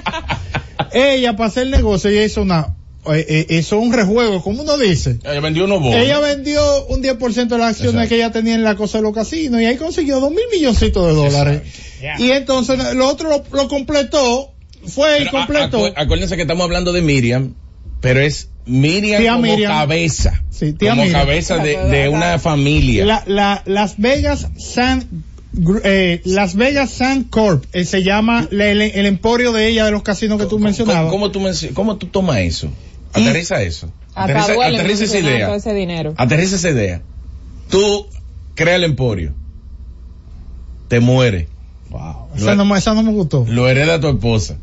ella, 0.93 1.35
para 1.35 1.47
hacer 1.47 1.67
negocio, 1.67 2.09
ella 2.09 2.23
hizo 2.23 2.41
una, 2.41 2.75
eh, 3.13 3.47
hizo 3.49 3.79
un 3.79 3.93
rejuego, 3.93 4.43
como 4.43 4.61
uno 4.61 4.77
dice. 4.77 5.17
Ella 5.23 5.39
vendió 5.39 5.65
unos 5.65 5.79
bonos. 5.81 5.95
Ella 5.95 6.19
vendió 6.19 6.85
un 6.87 7.01
10% 7.01 7.47
de 7.47 7.57
las 7.57 7.69
acciones 7.71 7.93
Exacto. 7.95 8.09
que 8.09 8.15
ella 8.15 8.31
tenía 8.31 8.55
en 8.55 8.63
la 8.63 8.75
cosa 8.75 8.99
de 8.99 9.03
los 9.03 9.13
casinos 9.15 9.59
y 9.61 9.65
ahí 9.65 9.77
consiguió 9.77 10.19
dos 10.19 10.29
mil 10.29 10.43
milloncitos 10.51 11.07
de 11.07 11.13
dólares. 11.13 11.61
Y 12.19 12.31
entonces 12.31 12.77
lo 12.95 13.07
otro 13.07 13.29
lo, 13.29 13.43
lo 13.51 13.67
completó, 13.67 14.51
fue 14.87 15.21
y 15.21 15.25
Pero 15.25 15.29
a- 15.29 15.31
completó. 15.45 15.87
acu- 15.87 15.93
acuérdense 15.95 16.35
que 16.35 16.43
estamos 16.43 16.63
hablando 16.63 16.91
de 16.93 17.01
Miriam, 17.01 17.53
pero 18.01 18.19
es 18.21 18.49
Miriam 18.65 19.21
Tía 19.21 19.31
como 19.33 19.43
Miriam. 19.43 19.71
cabeza. 19.71 20.41
Sí, 20.49 20.73
tía 20.73 20.91
como 20.91 21.03
Miriam. 21.03 21.19
cabeza 21.21 21.57
de, 21.57 21.77
de 21.85 22.09
una 22.09 22.39
familia. 22.39 23.05
La, 23.05 23.23
la, 23.25 23.63
Las 23.65 23.97
Vegas 23.97 24.47
Sand, 24.57 25.05
Gr- 25.55 25.81
eh, 25.83 26.21
Las 26.25 26.55
Vegas 26.55 26.91
Sand 26.91 27.29
Corp, 27.29 27.65
eh, 27.73 27.83
se 27.85 28.03
llama 28.03 28.47
la- 28.51 28.67
el, 28.67 28.81
el 28.81 29.05
emporio 29.05 29.51
de 29.51 29.67
ella 29.67 29.85
de 29.85 29.91
los 29.91 30.03
casinos 30.03 30.39
que 30.39 30.45
tú 30.45 30.59
mencionabas. 30.59 31.11
¿Cómo, 31.11 31.31
cómo 31.31 31.51
tú, 31.51 31.73
cómo 31.73 31.97
tú 31.97 32.07
tomas 32.07 32.37
eso? 32.39 32.69
Aterriza 33.11 33.61
eso. 33.63 33.91
Aterriza, 34.13 34.53
esa 35.05 35.19
idea. 35.19 35.55
ese 35.55 35.73
dinero. 35.73 36.13
Aterriza 36.17 36.55
esa 36.57 36.69
idea. 36.69 37.01
Tú 37.69 38.05
creas 38.55 38.75
el 38.77 38.83
emporio. 38.83 39.33
Te 40.87 40.99
muere. 40.99 41.47
Esa 42.35 42.55
no, 42.55 42.65
me- 42.65 42.77
esa 42.77 42.93
no 42.93 43.03
me 43.03 43.11
gustó. 43.11 43.45
Lo 43.47 43.67
hereda 43.67 43.99
tu 43.99 44.07
esposa. 44.09 44.57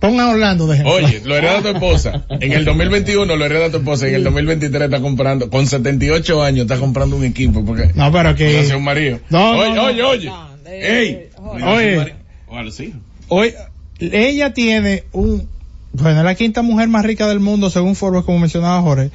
Ponga 0.00 0.24
a 0.24 0.30
Orlando 0.30 0.66
de 0.66 0.74
ejemplo. 0.74 0.94
Oye, 0.94 1.22
lo 1.24 1.36
hereda 1.36 1.62
tu 1.62 1.68
esposa. 1.68 2.24
En 2.28 2.52
el 2.52 2.64
2021 2.64 3.36
lo 3.36 3.44
hereda 3.44 3.70
tu 3.70 3.76
esposa. 3.78 4.08
En 4.08 4.16
el 4.16 4.24
2023 4.24 4.82
está 4.82 5.00
comprando, 5.00 5.48
con 5.48 5.66
78 5.66 6.42
años, 6.42 6.62
está 6.62 6.78
comprando 6.78 7.14
un 7.16 7.24
equipo. 7.24 7.64
Porque 7.64 7.90
No, 7.94 8.10
pero 8.10 8.34
que- 8.34 8.58
Nació 8.62 8.78
un 8.78 8.84
marido. 8.84 9.20
No, 9.30 9.54
no, 9.54 9.60
oye, 9.60 9.74
no. 9.74 9.84
oye, 9.86 10.02
oye. 10.02 10.32
Ey. 10.66 11.28
Oye. 11.64 12.14
O 12.48 12.56
a 12.56 12.62
los 12.62 12.78
hijos. 12.80 12.98
Hoy, 13.28 13.54
ella 14.00 14.52
tiene 14.52 15.04
un, 15.12 15.48
bueno, 15.92 16.18
es 16.18 16.24
la 16.24 16.34
quinta 16.34 16.62
mujer 16.62 16.88
más 16.88 17.04
rica 17.04 17.28
del 17.28 17.40
mundo 17.40 17.70
según 17.70 17.94
Forbes, 17.94 18.24
como 18.24 18.38
mencionaba 18.40 18.82
Jorge, 18.82 19.10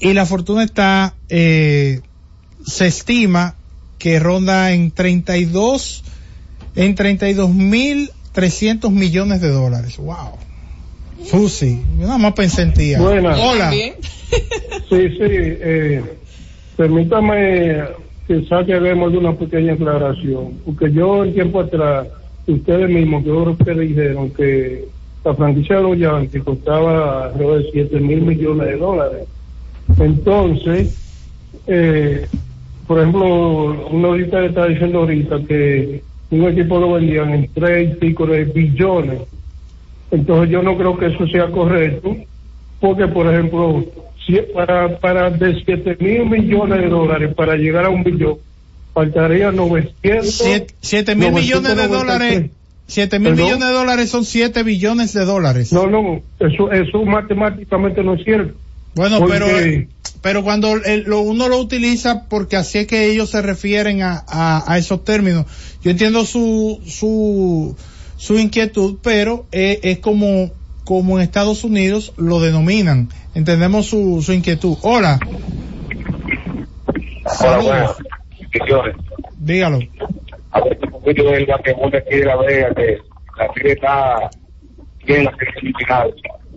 y 0.00 0.12
la 0.12 0.26
fortuna 0.26 0.64
está, 0.64 1.14
eh, 1.28 2.00
se 2.66 2.86
estima 2.88 3.54
que 3.98 4.18
ronda 4.18 4.72
en 4.72 4.90
32, 4.90 6.03
en 6.76 6.94
32 6.94 7.50
mil 7.50 8.10
300 8.32 8.90
millones 8.90 9.40
de 9.40 9.48
dólares. 9.48 9.96
Wow. 9.96 10.32
Susi, 11.24 11.80
yo 11.98 12.06
nada 12.06 12.18
más 12.18 12.32
pensé 12.34 12.62
en 12.62 12.74
ti. 12.74 12.94
Buenas. 12.96 13.38
Hola. 13.40 13.70
Sí, 13.70 13.92
sí, 14.88 15.18
eh, 15.20 16.02
permítame 16.76 17.84
que 18.26 18.44
saque 18.46 18.78
demos 18.80 19.12
de 19.12 19.18
una 19.18 19.36
pequeña 19.36 19.74
aclaración, 19.74 20.54
porque 20.64 20.92
yo 20.92 21.24
en 21.24 21.32
tiempo 21.32 21.60
atrás, 21.60 22.08
ustedes 22.46 22.90
mismos, 22.90 23.22
que 23.22 23.28
yo 23.28 23.44
creo 23.44 23.56
que 23.56 23.80
dijeron 23.80 24.30
que 24.30 24.84
la 25.24 25.34
franquicia 25.34 25.76
de 25.76 25.82
los 25.82 25.98
Yankees 25.98 26.42
costaba 26.42 27.26
alrededor 27.26 27.62
de 27.62 27.70
7 27.72 28.00
mil 28.00 28.22
millones 28.22 28.66
de 28.66 28.76
dólares. 28.76 29.28
Entonces, 29.98 30.98
eh, 31.66 32.26
por 32.86 32.98
ejemplo, 32.98 33.88
uno 33.90 34.08
ahorita 34.08 34.44
está 34.44 34.66
diciendo 34.66 35.00
ahorita 35.00 35.40
que 35.46 36.02
un 36.30 36.48
equipo 36.48 36.78
lo 36.78 36.92
vendían 36.94 37.30
en 37.32 37.50
tres 37.52 37.92
y 37.92 37.94
pico 37.96 38.26
de 38.26 38.44
billones. 38.44 39.20
Entonces 40.10 40.50
yo 40.50 40.62
no 40.62 40.76
creo 40.76 40.96
que 40.96 41.06
eso 41.06 41.26
sea 41.28 41.50
correcto, 41.50 42.16
porque 42.80 43.06
por 43.08 43.32
ejemplo, 43.32 43.84
si 44.26 44.36
para, 44.54 44.98
para 44.98 45.30
de 45.30 45.62
7 45.64 45.96
mil 46.00 46.26
millones 46.26 46.80
de 46.80 46.88
dólares 46.88 47.34
para 47.34 47.56
llegar 47.56 47.84
a 47.84 47.90
un 47.90 48.02
billón, 48.04 48.36
faltaría 48.92 49.50
900. 49.50 50.42
7 50.80 51.14
mil 51.14 51.32
millones 51.32 51.76
de 51.76 51.88
dólares. 51.88 52.50
7 52.86 53.18
mil 53.18 53.32
millones 53.32 53.66
de 53.66 53.72
dólares 53.72 54.10
son 54.10 54.24
7 54.24 54.62
billones 54.62 55.12
de 55.14 55.24
dólares. 55.24 55.72
No, 55.72 55.86
no, 55.86 56.20
eso, 56.38 56.70
eso 56.70 57.02
matemáticamente 57.04 58.02
no 58.02 58.14
es 58.14 58.24
cierto. 58.24 58.54
Bueno, 58.94 59.18
Porque- 59.20 59.38
pero, 59.38 60.13
pero 60.24 60.42
cuando 60.42 60.72
el- 60.82 61.02
lo, 61.02 61.20
uno 61.20 61.48
lo 61.48 61.58
utiliza 61.58 62.24
porque 62.30 62.56
así 62.56 62.78
es 62.78 62.86
que 62.86 63.10
ellos 63.10 63.28
se 63.28 63.42
refieren 63.42 64.00
a, 64.00 64.24
a, 64.26 64.72
a 64.72 64.78
esos 64.78 65.04
términos. 65.04 65.44
Yo 65.82 65.90
entiendo 65.90 66.24
su, 66.24 66.80
su, 66.86 67.76
su 68.16 68.38
inquietud, 68.38 68.96
pero 69.02 69.44
es 69.52 69.98
como, 69.98 70.50
como 70.84 71.18
en 71.18 71.24
Estados 71.24 71.62
Unidos 71.62 72.14
lo 72.16 72.40
denominan. 72.40 73.10
Entendemos 73.34 73.84
su, 73.84 74.22
su 74.22 74.32
inquietud. 74.32 74.78
Hola. 74.80 75.20
Hola, 77.40 77.58
buenas. 77.58 77.90
Dígalo. 79.36 79.78
A 80.52 80.60
ver, 80.62 80.78
un 80.86 80.90
poquito 81.02 81.24
del 81.24 81.44
basquetbol 81.44 81.90
de 81.90 81.98
aquí 81.98 82.16
de 82.16 82.24
La 82.24 82.36
Vega, 82.36 82.74
que 82.74 82.98
la 83.36 83.52
serie 83.52 83.72
está 83.72 84.30
bien, 85.04 85.24
la 85.26 85.36
serie 85.36 85.72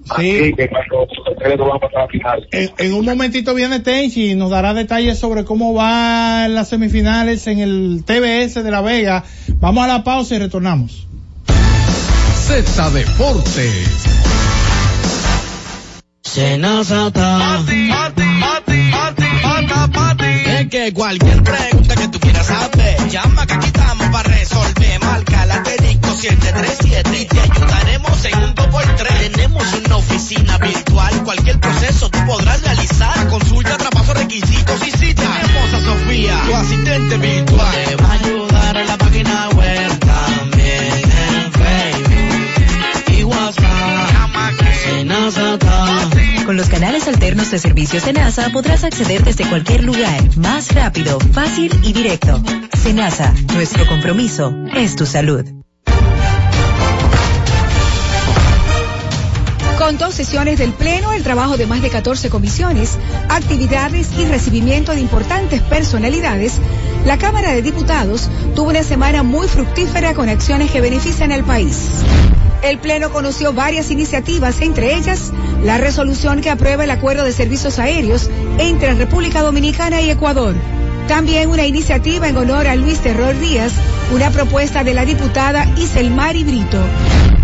semifinal. 0.07 0.43
Así 0.43 0.53
que 0.53 0.69
cuando 0.69 1.07
ustedes 1.31 1.57
no 1.57 1.65
van 1.67 1.77
a 1.77 1.79
pasar 1.79 1.99
a 1.99 2.01
la 2.03 2.07
final. 2.07 2.47
En, 2.51 2.71
en 2.77 2.93
un 2.93 3.05
momentito 3.05 3.53
viene 3.53 3.79
Tenchi 3.79 4.31
y 4.31 4.35
nos 4.35 4.49
dará 4.49 4.73
detalles 4.73 5.19
sobre 5.19 5.43
cómo 5.43 5.73
van 5.73 6.55
las 6.55 6.69
semifinales 6.69 7.47
en 7.47 7.59
el 7.59 8.03
TBS 8.05 8.63
de 8.63 8.71
La 8.71 8.81
Vega. 8.81 9.23
Vamos 9.59 9.83
a 9.83 9.87
la 9.87 10.03
pausa 10.03 10.35
y 10.35 10.39
retornamos. 10.39 11.07
Z 12.47 12.89
Deportes. 12.91 14.07
Es 20.47 20.67
que 20.69 20.93
cualquier 20.93 21.43
pregunta 21.43 21.95
que 21.95 22.07
tú 22.09 22.19
quieras 22.19 22.45
saber, 22.45 23.09
llama 23.09 23.45
que 23.47 23.53
aquí 23.53 23.67
estamos 23.67 24.07
para 24.09 24.29
resolver. 24.29 24.99
Marca 25.01 25.45
la 25.45 25.55
asterisco 25.55 25.96
737 26.17 27.21
y 27.21 27.25
te 27.25 27.39
ayudaremos 27.39 28.25
en 28.25 28.37
un 28.39 28.55
2x3. 28.55 29.31
Tenemos 29.31 29.63
una 29.85 29.97
oficina 29.97 30.57
virtual, 30.57 31.23
cualquier 31.23 31.59
proceso 31.59 32.09
tú 32.09 32.19
podrás 32.25 32.61
realizar. 32.63 33.27
Consulta, 33.27 33.77
traspaso, 33.77 34.13
requisitos 34.15 34.87
y 34.87 34.91
cita. 34.91 35.21
Tenemos 35.21 35.73
a 35.73 35.83
Sofía, 35.83 36.41
tu 36.45 36.55
asistente 36.55 37.17
virtual. 37.17 37.75
Te 37.85 37.95
va 37.97 38.07
a 38.07 38.13
ayudar 38.13 38.77
en 38.77 38.87
la 38.87 38.97
página 38.97 39.49
web 39.49 39.99
también 39.99 40.93
en 40.93 41.51
Facebook 41.53 43.17
y 43.17 43.23
WhatsApp. 43.23 43.67
Con 46.45 46.57
los 46.57 46.69
canales 46.69 47.07
alternos 47.07 47.51
de 47.51 47.59
servicios 47.59 48.05
de 48.05 48.13
NASA 48.13 48.49
podrás 48.51 48.83
acceder 48.83 49.23
desde 49.23 49.45
cualquier 49.45 49.83
lugar, 49.83 50.37
más 50.37 50.73
rápido, 50.73 51.19
fácil 51.19 51.71
y 51.83 51.93
directo. 51.93 52.41
NASA, 52.93 53.33
nuestro 53.53 53.85
compromiso 53.85 54.55
es 54.73 54.95
tu 54.95 55.05
salud. 55.05 55.66
Con 59.77 59.97
dos 59.97 60.15
sesiones 60.15 60.57
del 60.59 60.73
Pleno, 60.73 61.13
el 61.13 61.23
trabajo 61.23 61.55
de 61.55 61.67
más 61.67 61.81
de 61.81 61.89
14 61.89 62.29
comisiones, 62.29 62.97
actividades 63.29 64.09
y 64.17 64.25
recibimiento 64.25 64.91
de 64.93 64.99
importantes 64.99 65.61
personalidades, 65.61 66.59
la 67.05 67.17
Cámara 67.17 67.53
de 67.53 67.61
Diputados 67.61 68.27
tuvo 68.53 68.71
una 68.71 68.83
semana 68.83 69.23
muy 69.23 69.47
fructífera 69.47 70.13
con 70.13 70.29
acciones 70.29 70.71
que 70.71 70.81
benefician 70.81 71.31
al 71.31 71.43
país. 71.43 71.77
El 72.63 72.79
Pleno 72.79 73.11
conoció 73.11 73.53
varias 73.53 73.91
iniciativas, 73.91 74.59
entre 74.61 74.95
ellas 74.95 75.31
la 75.63 75.77
resolución 75.77 76.41
que 76.41 76.49
aprueba 76.49 76.83
el 76.83 76.91
acuerdo 76.91 77.23
de 77.23 77.31
servicios 77.31 77.79
aéreos 77.79 78.29
entre 78.57 78.95
República 78.95 79.41
Dominicana 79.41 80.01
y 80.01 80.09
Ecuador. 80.09 80.55
También 81.07 81.49
una 81.49 81.65
iniciativa 81.65 82.27
en 82.27 82.37
honor 82.37 82.67
a 82.67 82.75
Luis 82.75 82.99
Terror 82.99 83.37
Díaz, 83.39 83.73
una 84.11 84.29
propuesta 84.29 84.83
de 84.83 84.93
la 84.93 85.05
diputada 85.05 85.65
Iselmari 85.77 86.43
Brito. 86.43 86.79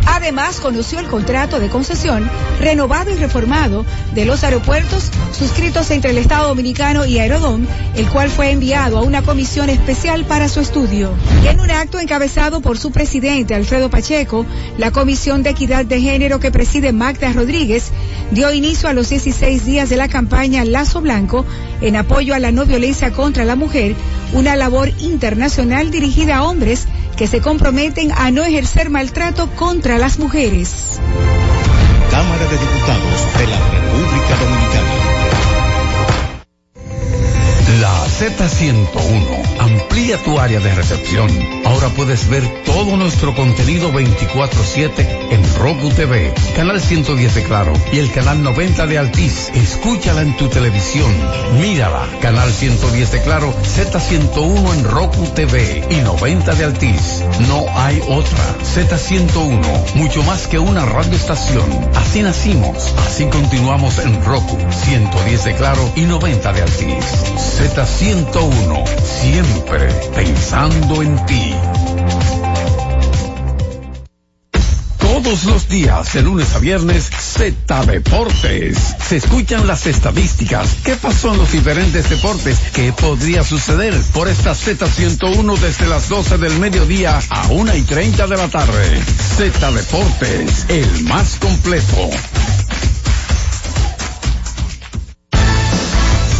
Además, 0.05 0.59
conoció 0.59 0.99
el 0.99 1.07
contrato 1.07 1.59
de 1.59 1.69
concesión 1.69 2.29
renovado 2.59 3.11
y 3.11 3.15
reformado 3.15 3.85
de 4.13 4.25
los 4.25 4.43
aeropuertos 4.43 5.09
suscritos 5.37 5.91
entre 5.91 6.11
el 6.11 6.17
Estado 6.17 6.47
Dominicano 6.49 7.05
y 7.05 7.19
Aerodón, 7.19 7.67
el 7.95 8.07
cual 8.09 8.29
fue 8.29 8.51
enviado 8.51 8.97
a 8.97 9.01
una 9.01 9.21
comisión 9.21 9.69
especial 9.69 10.25
para 10.25 10.49
su 10.49 10.59
estudio. 10.59 11.11
Y 11.43 11.47
en 11.47 11.59
un 11.59 11.71
acto 11.71 11.99
encabezado 11.99 12.61
por 12.61 12.77
su 12.77 12.91
presidente 12.91 13.55
Alfredo 13.55 13.89
Pacheco, 13.89 14.45
la 14.77 14.91
Comisión 14.91 15.43
de 15.43 15.51
Equidad 15.51 15.85
de 15.85 16.01
Género 16.01 16.39
que 16.39 16.51
preside 16.51 16.93
Magda 16.93 17.31
Rodríguez 17.33 17.91
dio 18.31 18.53
inicio 18.53 18.89
a 18.89 18.93
los 18.93 19.09
16 19.09 19.65
días 19.65 19.89
de 19.89 19.97
la 19.97 20.07
campaña 20.07 20.65
Lazo 20.65 21.01
Blanco 21.01 21.45
en 21.81 21.95
apoyo 21.95 22.33
a 22.33 22.39
la 22.39 22.51
no 22.51 22.65
violencia 22.65 23.11
contra 23.11 23.45
la 23.45 23.55
mujer, 23.55 23.95
una 24.33 24.55
labor 24.55 24.89
internacional 24.99 25.91
dirigida 25.91 26.37
a 26.37 26.43
hombres 26.43 26.87
que 27.15 27.27
se 27.27 27.41
comprometen 27.41 28.11
a 28.11 28.31
no 28.31 28.43
ejercer 28.43 28.89
maltrato 28.89 29.49
contra 29.55 29.97
las 29.97 30.19
mujeres. 30.19 30.99
Cámara 32.11 32.45
de 32.45 32.57
Diputados 32.57 33.37
de 33.37 33.47
la 33.47 33.57
República 33.57 34.35
Dominicana. 34.37 34.92
Z101 38.23 39.59
amplía 39.59 40.17
tu 40.23 40.39
área 40.39 40.61
de 40.61 40.73
recepción. 40.73 41.29
Ahora 41.65 41.89
puedes 41.89 42.29
ver 42.29 42.63
todo 42.63 42.95
nuestro 42.95 43.35
contenido 43.35 43.91
24/7 43.91 45.05
en 45.29 45.55
Roku 45.55 45.89
TV, 45.89 46.33
canal 46.55 46.79
110 46.79 47.35
de 47.35 47.43
Claro 47.43 47.73
y 47.91 47.99
el 47.99 48.09
canal 48.13 48.41
90 48.41 48.87
de 48.87 48.97
Altiz. 48.97 49.49
Escúchala 49.53 50.21
en 50.21 50.37
tu 50.37 50.47
televisión. 50.47 51.11
Mírala, 51.59 52.07
canal 52.21 52.49
110 52.49 53.11
de 53.11 53.21
Claro, 53.23 53.53
Z101 53.61 54.73
en 54.73 54.83
Roku 54.85 55.27
TV 55.35 55.83
y 55.89 55.95
90 55.95 56.55
de 56.55 56.63
Altiz. 56.63 57.23
No 57.49 57.65
hay 57.75 58.01
otra. 58.07 58.55
Z101, 58.63 59.95
mucho 59.95 60.23
más 60.23 60.47
que 60.47 60.59
una 60.59 60.85
radioestación. 60.85 61.65
Así 61.93 62.21
nacimos, 62.21 62.93
así 63.05 63.25
continuamos 63.25 63.99
en 63.99 64.23
Roku, 64.23 64.57
110 64.85 65.43
de 65.43 65.55
Claro 65.55 65.91
y 65.97 66.01
90 66.01 66.53
de 66.53 66.61
Altiz. 66.61 67.05
Z101, 67.35 68.12
siempre 69.03 69.87
pensando 70.13 71.01
en 71.01 71.25
ti. 71.25 71.53
Todos 74.99 75.45
los 75.45 75.67
días, 75.67 76.13
de 76.13 76.21
lunes 76.21 76.53
a 76.53 76.59
viernes, 76.59 77.09
Z 77.09 77.85
Deportes. 77.85 78.77
Se 79.03 79.17
escuchan 79.17 79.65
las 79.65 79.87
estadísticas. 79.87 80.75
¿Qué 80.83 80.95
pasó 80.95 81.31
en 81.31 81.39
los 81.39 81.51
diferentes 81.51 82.09
deportes? 82.09 82.59
¿Qué 82.73 82.93
podría 82.93 83.43
suceder 83.43 83.95
por 84.13 84.27
esta 84.27 84.51
Z101 84.53 85.57
desde 85.57 85.87
las 85.87 86.09
12 86.09 86.37
del 86.37 86.59
mediodía 86.59 87.19
a 87.29 87.47
1 87.47 87.75
y 87.77 87.81
30 87.81 88.27
de 88.27 88.37
la 88.37 88.47
tarde? 88.47 89.01
Z 89.37 89.71
Deportes, 89.71 90.65
el 90.69 91.03
más 91.05 91.37
completo. 91.37 92.09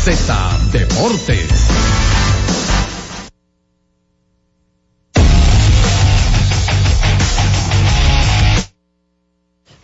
Z 0.04 0.34
Deportes. 0.72 1.48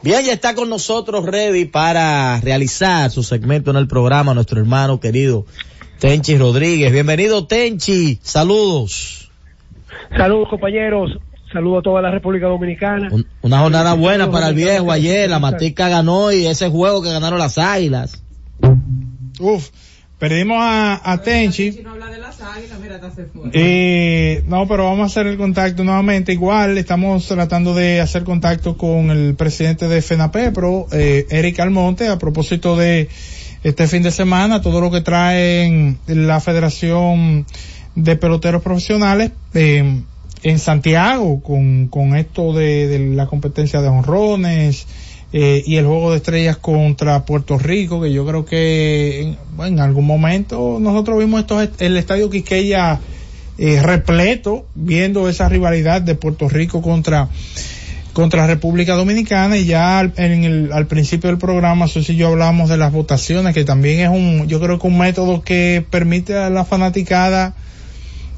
Bien, 0.01 0.23
ya 0.25 0.31
está 0.33 0.55
con 0.55 0.69
nosotros 0.69 1.25
ready 1.25 1.65
para 1.65 2.39
realizar 2.39 3.11
su 3.11 3.21
segmento 3.21 3.71
en 3.71 3.77
el 3.77 3.87
programa 3.87 4.33
nuestro 4.33 4.59
hermano 4.59 4.99
querido 4.99 5.45
Tenchi 5.99 6.37
Rodríguez. 6.37 6.91
Bienvenido 6.93 7.45
Tenchi, 7.47 8.17
saludos. 8.21 9.29
Saludos 10.15 10.47
compañeros, 10.49 11.11
saludos 11.51 11.79
a 11.79 11.83
toda 11.83 12.01
la 12.01 12.11
República 12.11 12.47
Dominicana. 12.47 13.09
Un- 13.11 13.27
una 13.41 13.59
jornada 13.59 13.93
buena 13.95 14.31
para 14.31 14.47
el 14.49 14.55
viejo 14.55 14.89
ayer, 14.91 15.29
la 15.29 15.39
Matica 15.39 15.89
ganó 15.89 16.31
y 16.31 16.47
ese 16.47 16.69
juego 16.69 17.01
que 17.01 17.11
ganaron 17.11 17.37
las 17.37 17.57
Águilas. 17.57 18.23
Uf, 19.41 19.69
perdimos 20.19 20.57
a, 20.59 21.11
a 21.11 21.21
Tenchi. 21.21 21.71
Eh, 23.53 24.43
no, 24.47 24.67
pero 24.67 24.83
vamos 24.83 25.03
a 25.03 25.05
hacer 25.05 25.27
el 25.27 25.37
contacto 25.37 25.83
nuevamente. 25.83 26.33
Igual 26.33 26.77
estamos 26.77 27.25
tratando 27.27 27.73
de 27.73 28.01
hacer 28.01 28.23
contacto 28.25 28.77
con 28.77 29.09
el 29.09 29.35
presidente 29.35 29.87
de 29.87 30.01
FENAPEPRO, 30.01 30.87
eh, 30.91 31.25
Eric 31.29 31.59
Almonte, 31.61 32.09
a 32.09 32.19
propósito 32.19 32.75
de 32.75 33.07
este 33.63 33.87
fin 33.87 34.03
de 34.03 34.11
semana, 34.11 34.61
todo 34.61 34.81
lo 34.81 34.91
que 34.91 35.01
trae 35.01 35.95
la 36.07 36.39
Federación 36.39 37.45
de 37.95 38.15
Peloteros 38.15 38.61
Profesionales 38.61 39.31
eh, 39.53 40.01
en 40.43 40.59
Santiago 40.59 41.41
con, 41.41 41.87
con 41.87 42.15
esto 42.15 42.53
de, 42.53 42.87
de 42.87 42.99
la 43.15 43.27
competencia 43.27 43.81
de 43.81 43.87
honrones. 43.87 44.85
Eh, 45.31 45.63
y 45.65 45.75
el 45.77 45.85
juego 45.85 46.11
de 46.11 46.17
estrellas 46.17 46.57
contra 46.57 47.25
Puerto 47.25 47.57
Rico, 47.57 48.01
que 48.01 48.11
yo 48.11 48.25
creo 48.25 48.45
que 48.45 49.21
en, 49.21 49.37
en 49.63 49.79
algún 49.79 50.05
momento 50.05 50.77
nosotros 50.79 51.19
vimos 51.19 51.41
esto, 51.41 51.61
el 51.61 51.97
estadio 51.97 52.29
Quiqueya 52.29 52.99
eh, 53.57 53.81
repleto, 53.81 54.65
viendo 54.73 55.27
esa 55.27 55.49
rivalidad 55.49 56.01
de 56.01 56.15
Puerto 56.15 56.47
Rico 56.47 56.81
contra 56.81 57.29
contra 58.13 58.47
República 58.47 58.95
Dominicana. 58.95 59.57
Y 59.57 59.65
ya 59.65 59.99
al, 59.99 60.13
en 60.17 60.43
el, 60.43 60.71
al 60.73 60.87
principio 60.87 61.29
del 61.29 61.37
programa 61.37 61.87
Susi 61.87 62.13
y 62.13 62.15
yo 62.15 62.27
hablamos 62.27 62.69
de 62.69 62.77
las 62.77 62.91
votaciones 62.91 63.53
que 63.53 63.65
también 63.65 63.99
es 63.99 64.09
un 64.09 64.47
yo 64.47 64.59
creo 64.59 64.79
que 64.79 64.87
un 64.87 64.97
método 64.97 65.41
que 65.41 65.85
permite 65.89 66.35
a 66.35 66.49
la 66.49 66.65
fanaticada 66.65 67.53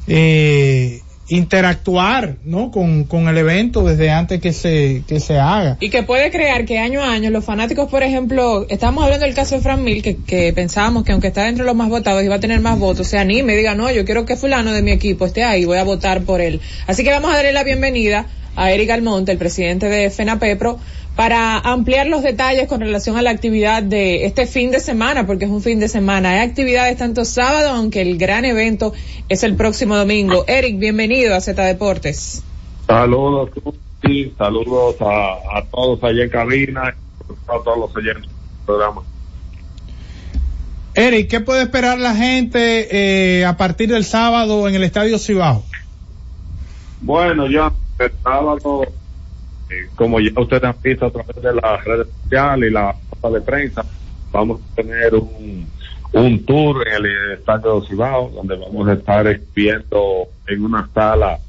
eh, 0.08 1.02
interactuar 1.28 2.36
no 2.43 2.72
con, 2.72 3.05
con 3.05 3.28
el 3.28 3.38
evento 3.38 3.84
desde 3.84 4.09
antes 4.09 4.41
que 4.41 4.51
se 4.51 5.03
que 5.07 5.19
se 5.19 5.39
haga 5.39 5.78
Y 5.80 5.89
que 5.89 6.03
puede 6.03 6.30
crear 6.30 6.65
que 6.65 6.80
año 6.80 7.01
a 7.01 7.11
año 7.11 7.30
los 7.30 7.45
fanáticos, 7.45 7.89
por 7.89 8.03
ejemplo, 8.03 8.65
estamos 8.69 9.03
hablando 9.03 9.26
del 9.26 9.36
caso 9.36 9.55
de 9.55 9.61
Fran 9.61 9.84
Mil, 9.84 10.01
que, 10.01 10.17
que 10.17 10.51
pensábamos 10.53 11.03
que 11.03 11.11
aunque 11.11 11.28
está 11.28 11.43
dentro 11.43 11.63
de 11.63 11.67
los 11.67 11.76
más 11.76 11.89
votados 11.89 12.24
iba 12.24 12.36
a 12.36 12.39
tener 12.39 12.59
más 12.59 12.78
votos, 12.78 13.07
se 13.07 13.17
anime 13.17 13.55
diga, 13.55 13.76
no, 13.76 13.91
yo 13.91 14.05
quiero 14.05 14.26
que 14.26 14.36
fulano 14.36 14.74
de 14.74 14.82
mi 14.82 14.91
equipo 14.91 15.26
esté 15.26 15.43
ahí, 15.43 15.65
voy 15.65 15.78
a 15.78 15.84
votar 15.84 16.22
por 16.24 16.41
él. 16.41 16.59
Así 16.88 17.03
que 17.03 17.11
vamos 17.11 17.32
a 17.32 17.36
darle 17.36 17.53
la 17.53 17.63
bienvenida 17.63 18.26
a 18.56 18.72
Eric 18.72 18.89
Almonte, 18.89 19.32
el 19.32 19.38
presidente 19.38 19.88
de 19.88 20.10
FENAPEPRO, 20.10 20.80
para 21.16 21.60
ampliar 21.60 22.08
los 22.08 22.24
detalles 22.24 22.68
con 22.68 22.80
relación 22.80 23.18
a 23.18 23.22
la 23.22 23.32
actividad 23.32 23.84
de 23.84 24.26
este 24.26 24.47
fin 24.47 24.72
de 24.72 24.80
semana, 24.80 25.28
porque 25.28 25.45
es 25.45 25.52
un 25.52 25.62
fin 25.62 25.80
de 25.80 25.88
semana. 25.88 26.32
Hay 26.32 26.39
actividades 26.39 26.97
tanto 26.97 27.26
sábado, 27.26 27.70
aunque 27.70 28.02
el 28.02 28.18
gran 28.18 28.45
evento 28.45 28.93
es 29.30 29.43
el 29.43 29.56
próximo 29.56 29.95
domingo. 29.95 30.45
Eric, 30.47 30.80
bienvenido 30.80 31.36
a 31.36 31.41
Z 31.41 31.62
Deportes. 31.64 32.43
Saludos, 32.88 33.49
sí, 34.04 34.34
saludos 34.38 34.95
a, 35.02 35.58
a 35.58 35.66
todos 35.72 36.04
allá 36.04 36.24
en 36.24 36.30
cabina, 36.30 36.82
a 36.84 37.64
todos 37.64 37.78
los 37.78 37.95
oyentes 37.95 38.24
del 38.24 38.66
programa. 38.66 39.02
Eric, 40.93 41.30
¿qué 41.30 41.39
puede 41.39 41.64
esperar 41.64 41.99
la 41.99 42.16
gente 42.16 43.39
eh, 43.39 43.45
a 43.45 43.56
partir 43.56 43.89
del 43.89 44.04
sábado 44.04 44.68
en 44.68 44.76
el 44.76 44.84
Estadio 44.84 45.18
Cibao? 45.18 45.64
Bueno, 46.99 47.47
ya 47.47 47.72
el 48.02 48.12
sábado, 48.24 48.84
eh, 49.70 49.88
como 49.95 50.20
ya 50.20 50.32
ustedes 50.36 50.64
han 50.64 50.76
visto 50.82 51.06
a 51.06 51.12
través 51.12 51.36
de 51.36 51.54
las 51.54 51.84
redes 51.84 52.08
sociales 52.24 52.70
y 52.70 52.74
la 52.74 52.95
nota 53.16 53.30
de 53.30 53.41
prensa, 53.41 53.86
vamos 54.32 54.62
a 54.62 54.76
tener 54.76 55.16
un, 55.16 55.68
un 56.14 56.45
tour 56.45 56.88
en 56.88 57.06
el 57.06 57.32
Estadio 57.34 57.82
Cibao, 57.84 58.30
donde 58.30 58.56
vamos 58.58 58.88
a 58.88 58.93
estar 58.93 59.28
exhibiendo 59.28 60.28
en 60.47 60.66
una 60.66 60.89
sala 60.93 61.39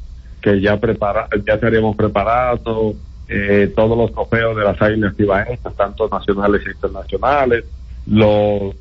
que 0.40 0.60
ya 0.60 0.78
prepara, 0.78 1.28
ya 1.46 1.54
estaríamos 1.54 1.96
preparados 1.96 2.96
eh, 3.28 3.72
todos 3.74 3.96
los 3.96 4.12
trofeos 4.12 4.56
de 4.56 4.64
las 4.64 4.80
águilas 4.82 5.16
cibaeñas, 5.16 5.60
tanto 5.76 6.08
nacionales 6.08 6.66
e 6.66 6.70
internacionales. 6.70 7.64
Los 8.06 8.74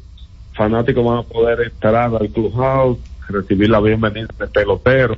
fanáticos 0.53 1.05
van 1.05 1.19
a 1.19 1.24
poder 1.24 1.61
entrar 1.61 1.95
al 1.95 2.30
clubhouse, 2.30 2.99
recibir 3.30 3.69
la 3.69 3.80
bienvenida 3.80 4.28
de 4.38 4.47
peloteros 4.47 5.17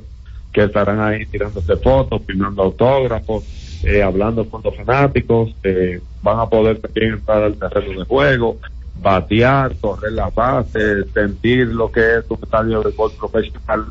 que 0.54 0.62
estarán 0.62 1.00
ahí 1.00 1.26
tirándose 1.26 1.76
fotos, 1.76 2.22
firmando 2.24 2.62
autógrafos, 2.62 3.44
eh, 3.82 4.02
hablando 4.02 4.48
con 4.48 4.62
los 4.62 4.74
fanáticos, 4.76 5.54
eh, 5.64 6.00
van 6.22 6.38
a 6.38 6.46
poder 6.46 6.78
también 6.78 7.14
entrar 7.14 7.42
al 7.42 7.56
terreno 7.56 8.00
de 8.00 8.06
juego, 8.06 8.56
batear, 9.02 9.74
correr 9.80 10.12
la 10.12 10.30
base, 10.30 11.04
sentir 11.12 11.66
lo 11.66 11.90
que 11.90 12.18
es 12.18 12.24
un 12.28 12.38
estadio 12.40 12.78
de 12.78 12.84
béisbol 12.84 13.12
profesional, 13.18 13.84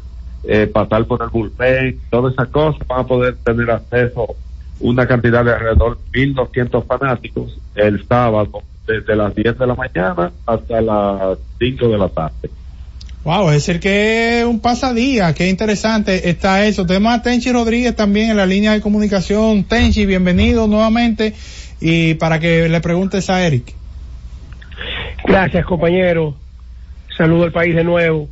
eh, 0.45 0.66
pasar 0.68 1.05
por 1.05 1.22
el 1.22 1.30
bullpen, 1.30 1.99
todas 2.09 2.34
esas 2.34 2.47
cosas, 2.47 2.88
van 2.88 3.01
a 3.01 3.07
poder 3.07 3.36
tener 3.43 3.70
acceso 3.70 4.28
una 4.80 5.05
cantidad 5.05 5.43
de 5.43 5.53
alrededor 5.53 5.97
de 6.11 6.28
1.200 6.28 6.86
fanáticos 6.86 7.59
el 7.76 8.07
sábado, 8.07 8.64
desde 8.88 9.16
las 9.16 9.36
10 9.36 9.59
de 9.59 9.68
la 9.68 9.76
mañana 9.76 10.32
hasta 10.45 10.82
las 10.82 11.38
5 11.59 11.88
de 11.89 11.97
la 11.97 12.09
tarde. 12.09 12.49
Wow, 13.24 13.51
es 13.51 13.65
decir 13.65 13.80
que 13.80 14.41
es 14.41 14.45
un 14.45 14.59
pasadía, 14.59 15.34
qué 15.34 15.47
interesante 15.47 16.30
está 16.30 16.65
eso. 16.65 16.86
Tenemos 16.86 17.13
a 17.13 17.21
Tenchi 17.21 17.53
Rodríguez 17.53 17.95
también 17.95 18.32
en 18.32 18.36
la 18.36 18.45
línea 18.45 18.74
de 18.74 18.82
comunicación. 18.82 19.63
Tenchi, 19.63 20.05
bienvenido 20.05 20.67
nuevamente 20.67 21.34
y 21.80 22.15
para 22.15 22.39
que 22.41 22.67
le 22.67 22.82
preguntes 22.82 23.30
a 23.30 23.41
Eric. 23.47 23.74
Gracias, 25.26 25.65
compañero. 25.65 26.36
Saludo 27.15 27.45
al 27.45 27.53
país 27.53 27.74
de 27.74 27.86
nuevo. 27.86 28.28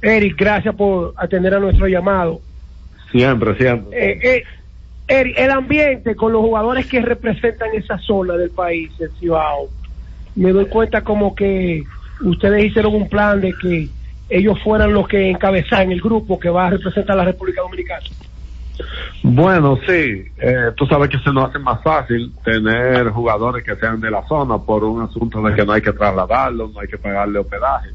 Eric, 0.00 0.36
gracias 0.38 0.74
por 0.74 1.12
atender 1.18 1.52
a 1.54 1.60
nuestro 1.60 1.86
llamado. 1.86 2.40
Siempre, 3.12 3.58
siempre. 3.58 4.12
Eh, 4.12 4.20
eh, 4.22 4.42
Eric, 5.06 5.34
el 5.38 5.50
ambiente 5.50 6.16
con 6.16 6.32
los 6.32 6.40
jugadores 6.40 6.86
que 6.86 7.02
representan 7.02 7.74
esa 7.74 7.98
zona 7.98 8.38
del 8.38 8.50
país, 8.50 8.90
el 9.00 9.10
Cibao, 9.20 9.68
me 10.34 10.50
doy 10.52 10.64
cuenta 10.64 11.02
como 11.02 11.34
que 11.34 11.84
ustedes 12.22 12.64
hicieron 12.64 12.94
un 12.94 13.06
plan 13.06 13.42
de 13.42 13.52
que 13.60 13.90
ellos 14.30 14.58
fueran 14.62 14.92
los 14.92 15.08
que 15.08 15.30
encabezaran 15.30 15.90
el 15.90 16.00
grupo 16.00 16.38
que 16.38 16.48
va 16.48 16.68
a 16.68 16.70
representar 16.70 17.16
la 17.16 17.24
República 17.24 17.62
Dominicana. 17.62 18.06
Bueno, 19.22 19.78
sí, 19.86 20.24
eh, 20.38 20.72
tú 20.76 20.86
sabes 20.86 21.10
que 21.10 21.18
se 21.18 21.32
nos 21.32 21.50
hace 21.50 21.58
más 21.58 21.82
fácil 21.82 22.32
tener 22.42 23.10
jugadores 23.10 23.64
que 23.64 23.76
sean 23.76 24.00
de 24.00 24.10
la 24.10 24.26
zona 24.26 24.58
por 24.58 24.84
un 24.84 25.02
asunto 25.02 25.42
de 25.42 25.54
que 25.54 25.64
no 25.64 25.72
hay 25.72 25.82
que 25.82 25.92
trasladarlos, 25.92 26.72
no 26.72 26.80
hay 26.80 26.88
que 26.88 26.96
pagarle 26.96 27.38
hospedaje. 27.40 27.90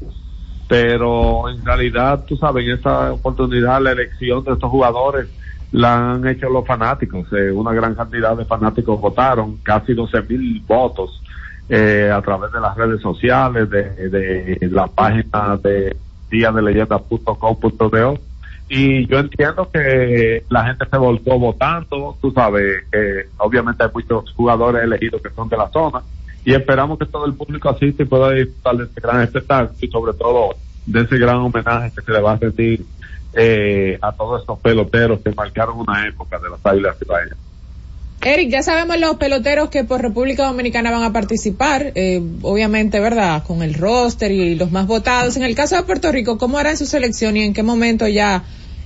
Pero 0.68 1.48
en 1.48 1.64
realidad, 1.64 2.24
tú 2.26 2.36
sabes, 2.36 2.64
en 2.66 2.74
esta 2.74 3.12
oportunidad 3.12 3.82
la 3.82 3.92
elección 3.92 4.44
de 4.44 4.52
estos 4.52 4.70
jugadores 4.70 5.28
la 5.72 6.12
han 6.12 6.26
hecho 6.26 6.48
los 6.48 6.66
fanáticos. 6.66 7.26
Eh, 7.32 7.50
una 7.50 7.72
gran 7.72 7.94
cantidad 7.94 8.36
de 8.36 8.44
fanáticos 8.44 9.00
votaron, 9.00 9.58
casi 9.62 9.94
12 9.94 10.22
mil 10.22 10.60
votos 10.66 11.22
eh, 11.68 12.10
a 12.12 12.22
través 12.22 12.52
de 12.52 12.60
las 12.60 12.76
redes 12.76 13.00
sociales, 13.00 13.68
de, 13.68 14.08
de 14.08 14.68
la 14.70 14.86
página 14.86 15.56
de 15.56 15.96
día 16.30 16.50
de 16.52 16.62
y 18.68 19.06
yo 19.06 19.18
entiendo 19.18 19.70
que 19.72 20.44
la 20.48 20.64
gente 20.64 20.86
se 20.90 20.96
volcó 20.96 21.38
votando, 21.38 22.16
tú 22.20 22.32
sabes, 22.32 22.84
que 22.90 23.26
obviamente 23.38 23.84
hay 23.84 23.90
muchos 23.94 24.32
jugadores 24.32 24.82
elegidos 24.82 25.22
que 25.22 25.30
son 25.30 25.48
de 25.48 25.56
la 25.56 25.68
zona 25.68 26.02
y 26.44 26.52
esperamos 26.52 26.98
que 26.98 27.06
todo 27.06 27.26
el 27.26 27.34
público 27.34 27.68
asista 27.68 28.02
y 28.02 28.06
pueda 28.06 28.30
disfrutar 28.32 28.76
de 28.76 28.84
este 28.84 29.00
gran 29.00 29.22
espectáculo 29.22 29.78
y 29.80 29.88
sobre 29.88 30.12
todo 30.14 30.56
de 30.84 31.00
ese 31.00 31.16
gran 31.16 31.36
homenaje 31.36 31.92
que 31.94 32.02
se 32.02 32.12
le 32.12 32.20
va 32.20 32.32
a 32.32 32.38
sentir 32.38 32.84
eh, 33.34 33.98
a 34.00 34.12
todos 34.12 34.40
estos 34.40 34.58
peloteros 34.58 35.20
que 35.20 35.32
marcaron 35.32 35.78
una 35.80 36.06
época 36.08 36.38
de 36.38 36.50
las 36.50 36.64
Águilas 36.64 36.98
Cibaeñas. 36.98 37.45
Eric, 38.22 38.50
ya 38.50 38.62
sabemos 38.62 38.98
los 38.98 39.16
peloteros 39.16 39.68
que 39.70 39.84
por 39.84 40.02
República 40.02 40.46
Dominicana 40.46 40.90
van 40.90 41.04
a 41.04 41.12
participar, 41.12 41.92
eh, 41.94 42.20
obviamente, 42.42 42.98
¿verdad? 42.98 43.44
Con 43.44 43.62
el 43.62 43.74
roster 43.74 44.32
y 44.32 44.56
los 44.56 44.72
más 44.72 44.86
votados. 44.86 45.36
En 45.36 45.44
el 45.44 45.54
caso 45.54 45.76
de 45.76 45.82
Puerto 45.84 46.10
Rico, 46.10 46.36
¿cómo 46.38 46.58
harán 46.58 46.76
su 46.76 46.86
selección 46.86 47.36
y 47.36 47.42
en 47.42 47.52
qué 47.54 47.62
momento 47.62 48.08
ya, 48.08 48.42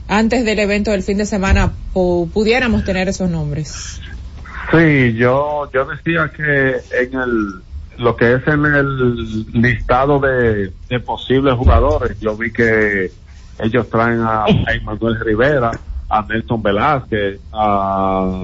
antes 0.08 0.44
del 0.44 0.58
evento 0.58 0.90
del 0.90 1.02
fin 1.02 1.16
de 1.16 1.26
semana, 1.26 1.72
pu- 1.94 2.30
pudiéramos 2.30 2.84
tener 2.84 3.08
esos 3.08 3.30
nombres? 3.30 4.00
Sí, 4.72 5.14
yo, 5.14 5.70
yo 5.72 5.84
decía 5.86 6.30
que 6.36 6.76
en 7.00 7.14
el, 7.18 7.62
lo 7.98 8.16
que 8.16 8.34
es 8.34 8.46
en 8.46 8.64
el 8.66 9.46
listado 9.52 10.20
de, 10.20 10.70
posibles 11.00 11.54
jugadores, 11.54 12.18
yo 12.20 12.36
vi 12.36 12.52
que 12.52 13.10
ellos 13.58 13.88
traen 13.88 14.20
a, 14.20 14.44
a 14.44 14.72
Emanuel 14.74 15.18
Rivera, 15.20 15.70
a 16.08 16.22
Nelson 16.28 16.62
Velázquez, 16.62 17.40
a, 17.52 18.42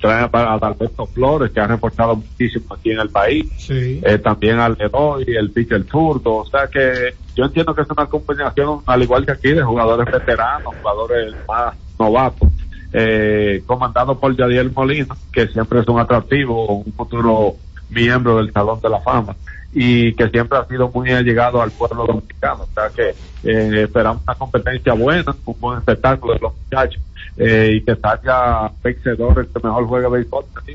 traen 0.00 0.28
a, 0.32 0.38
a 0.38 0.54
Alberto 0.54 1.06
Flores, 1.06 1.50
que 1.50 1.60
han 1.60 1.68
reportado 1.70 2.16
muchísimo 2.16 2.74
aquí 2.74 2.90
en 2.90 3.00
el 3.00 3.08
país, 3.10 3.46
Sí. 3.58 4.00
eh, 4.04 4.18
también 4.18 4.58
al 4.58 4.76
Leroy, 4.78 5.24
el 5.26 5.50
pitcher 5.50 5.84
zurdo, 5.84 6.36
o 6.36 6.46
sea 6.46 6.66
que 6.68 7.14
yo 7.34 7.44
entiendo 7.44 7.74
que 7.74 7.82
es 7.82 7.90
una 7.90 8.06
combinación, 8.06 8.80
al 8.86 9.02
igual 9.02 9.24
que 9.26 9.32
aquí, 9.32 9.48
de 9.52 9.62
jugadores 9.62 10.06
veteranos, 10.12 10.74
jugadores 10.80 11.34
más 11.48 11.74
novatos, 11.98 12.48
eh, 12.92 13.62
comandado 13.66 14.18
por 14.18 14.36
Yadiel 14.36 14.70
Molina, 14.72 15.16
que 15.32 15.48
siempre 15.48 15.80
es 15.80 15.88
un 15.88 15.98
atractivo, 15.98 16.66
un 16.78 16.92
futuro 16.92 17.56
miembro 17.90 18.36
del 18.36 18.52
Salón 18.52 18.80
de 18.80 18.88
la 18.88 19.00
Fama, 19.00 19.34
y 19.72 20.14
que 20.14 20.28
siempre 20.28 20.58
ha 20.58 20.64
sido 20.66 20.88
muy 20.94 21.10
allegado 21.10 21.60
al 21.60 21.72
pueblo 21.72 22.06
dominicano, 22.06 22.62
o 22.62 22.68
sea 22.72 22.88
que 22.94 23.10
eh, 23.42 23.82
esperamos 23.82 24.22
una 24.22 24.34
competencia 24.36 24.92
buena, 24.92 25.34
un 25.44 25.56
buen 25.60 25.78
espectáculo 25.78 26.34
de 26.34 26.40
los 26.40 26.52
muchachos, 26.56 27.02
eh, 27.36 27.70
y 27.76 27.84
que 27.84 27.96
salga 27.96 28.72
vencedor 28.82 29.38
el 29.40 29.46
que 29.48 29.66
mejor 29.66 29.86
juegue 29.86 30.08
béisbol. 30.08 30.44
¿sí? 30.66 30.74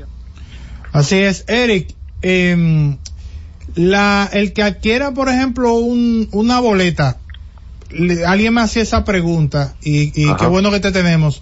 Así 0.92 1.18
es, 1.18 1.44
Eric. 1.48 1.94
em, 2.22 2.98
la, 3.76 4.28
el 4.32 4.52
que 4.52 4.62
adquiera, 4.62 5.12
por 5.12 5.28
ejemplo, 5.28 5.74
un, 5.74 6.28
una 6.32 6.60
boleta, 6.60 7.18
le- 7.90 8.26
alguien 8.26 8.54
me 8.54 8.60
hacía 8.62 8.82
esa 8.82 9.04
pregunta 9.04 9.74
y, 9.80 10.10
qué 10.36 10.46
bueno 10.46 10.70
que 10.70 10.80
te 10.80 10.92
tenemos. 10.92 11.40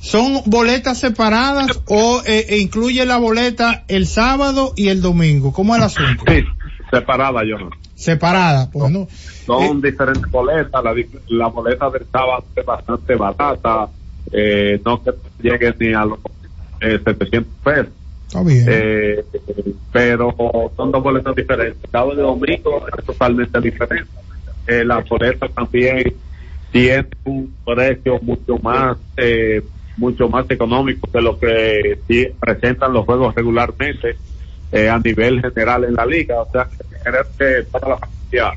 ¿Son 0.00 0.42
boletas 0.44 0.98
separadas 0.98 1.80
o 1.86 2.22
eh, 2.26 2.44
e 2.50 2.58
incluye 2.58 3.06
la 3.06 3.16
boleta 3.16 3.84
el 3.88 4.06
sábado 4.06 4.74
y 4.76 4.88
el 4.88 5.00
domingo? 5.00 5.52
¿Cómo 5.54 5.74
es 5.74 5.78
el 5.80 5.86
asunto? 5.86 6.24
Sí, 6.28 6.44
separada 6.90 7.40
yo 7.48 7.56
no. 7.58 7.70
Separada, 7.94 8.70
pues 8.70 8.90
no. 8.92 9.08
Son 9.46 9.80
diferentes 9.80 10.30
boletas, 10.30 10.84
la, 10.84 10.92
la 11.28 11.46
boleta 11.48 11.88
del 11.88 12.06
sábado 12.12 12.44
es 12.54 12.66
bastante 12.66 13.14
barata, 13.14 13.88
eh, 14.32 14.80
no 14.84 15.02
que 15.02 15.12
llegue 15.42 15.74
ni 15.78 15.94
a 15.94 16.04
los 16.04 16.18
eh, 16.80 17.00
700 17.04 17.52
pesos. 17.62 17.92
Eh, 18.66 19.24
pero 19.92 20.34
son 20.76 20.90
dos 20.90 21.02
boletas 21.02 21.34
diferentes. 21.36 21.88
Sábado 21.90 22.14
y 22.14 22.16
domingo 22.16 22.84
es 22.98 23.04
totalmente 23.04 23.60
diferente. 23.60 24.10
Eh, 24.66 24.84
la 24.84 25.04
boleta 25.08 25.46
también 25.48 26.14
tiene 26.72 27.06
un 27.24 27.54
precio 27.64 28.18
mucho 28.22 28.58
más, 28.58 28.96
eh, 29.16 29.62
mucho 29.96 30.28
más 30.28 30.50
económico 30.50 31.08
que 31.12 31.20
lo 31.20 31.38
que 31.38 31.98
presentan 32.40 32.92
los 32.92 33.04
juegos 33.04 33.34
regularmente 33.34 34.16
eh, 34.72 34.88
a 34.88 34.98
nivel 34.98 35.40
general 35.40 35.84
en 35.84 35.94
la 35.94 36.04
liga. 36.04 36.40
O 36.40 36.50
sea, 36.50 36.68
creo 37.04 37.24
que 37.38 37.62
toda 37.70 37.90
la 37.90 37.98
familia 37.98 38.52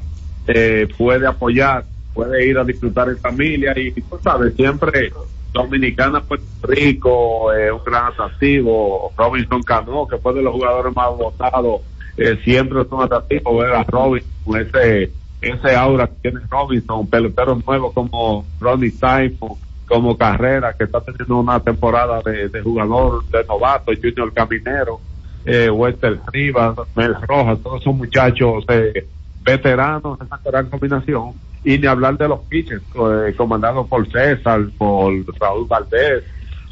eh, 0.47 0.88
puede 0.97 1.28
apoyar, 1.28 1.86
puede 2.15 2.47
ir 2.47 2.57
a 2.57 2.63
disfrutar 2.63 3.09
en 3.09 3.18
familia 3.20 3.74
y 3.78 3.91
tú 3.91 4.18
sabes, 4.24 4.55
siempre 4.55 5.11
Dominicana, 5.58 6.22
Puerto 6.22 6.45
Rico, 6.64 7.53
eh, 7.53 7.72
un 7.72 7.84
gran 7.86 8.05
atractivo, 8.05 9.12
Robinson 9.18 9.64
Cano, 9.64 10.08
que 10.08 10.18
fue 10.18 10.34
de 10.34 10.41
los 10.41 10.53
jugadores 10.53 10.95
más 10.95 11.10
votados, 11.18 11.82
eh, 12.18 12.39
siempre 12.43 12.82
es 12.82 12.88
un 12.91 13.03
atractivo 13.03 13.58
ver 13.58 13.72
a 13.74 13.84
Robinson 13.84 14.32
ese, 14.60 15.12
ese 15.41 15.76
aura 15.76 16.08
que 16.08 16.30
tiene 16.30 16.39
Robinson, 16.49 17.08
peloteros 17.08 17.66
nuevos 17.66 17.93
como 17.93 18.45
Ronnie 18.60 18.91
Simon, 18.91 19.58
como 19.88 20.18
Carrera, 20.18 20.74
que 20.74 20.84
está 20.84 20.99
teniendo 21.01 21.38
una 21.39 21.60
temporada 21.60 22.22
de, 22.22 22.49
de 22.49 22.62
jugador 22.62 23.26
de 23.28 23.43
novato, 23.45 23.91
Junior 24.01 24.34
Caminero, 24.34 24.99
eh, 25.45 25.70
Wester 25.70 26.20
Rivas, 26.32 26.76
Mel 26.95 27.16
Rojas, 27.28 27.60
todos 27.64 27.82
esos 27.82 27.95
muchachos 27.95 28.66
eh, 28.68 29.08
veteranos, 29.43 30.20
esa 30.22 30.39
gran 30.43 30.70
combinación. 30.70 31.34
Y 31.64 31.78
ni 31.78 31.88
hablar 31.88 32.18
de 32.18 32.28
los 32.28 32.39
pitchers, 32.41 32.82
eh, 32.95 33.34
comandados 33.36 33.88
por 33.88 34.10
César, 34.12 34.62
por 34.78 35.14
Raúl 35.39 35.68
Valdés, 35.68 36.24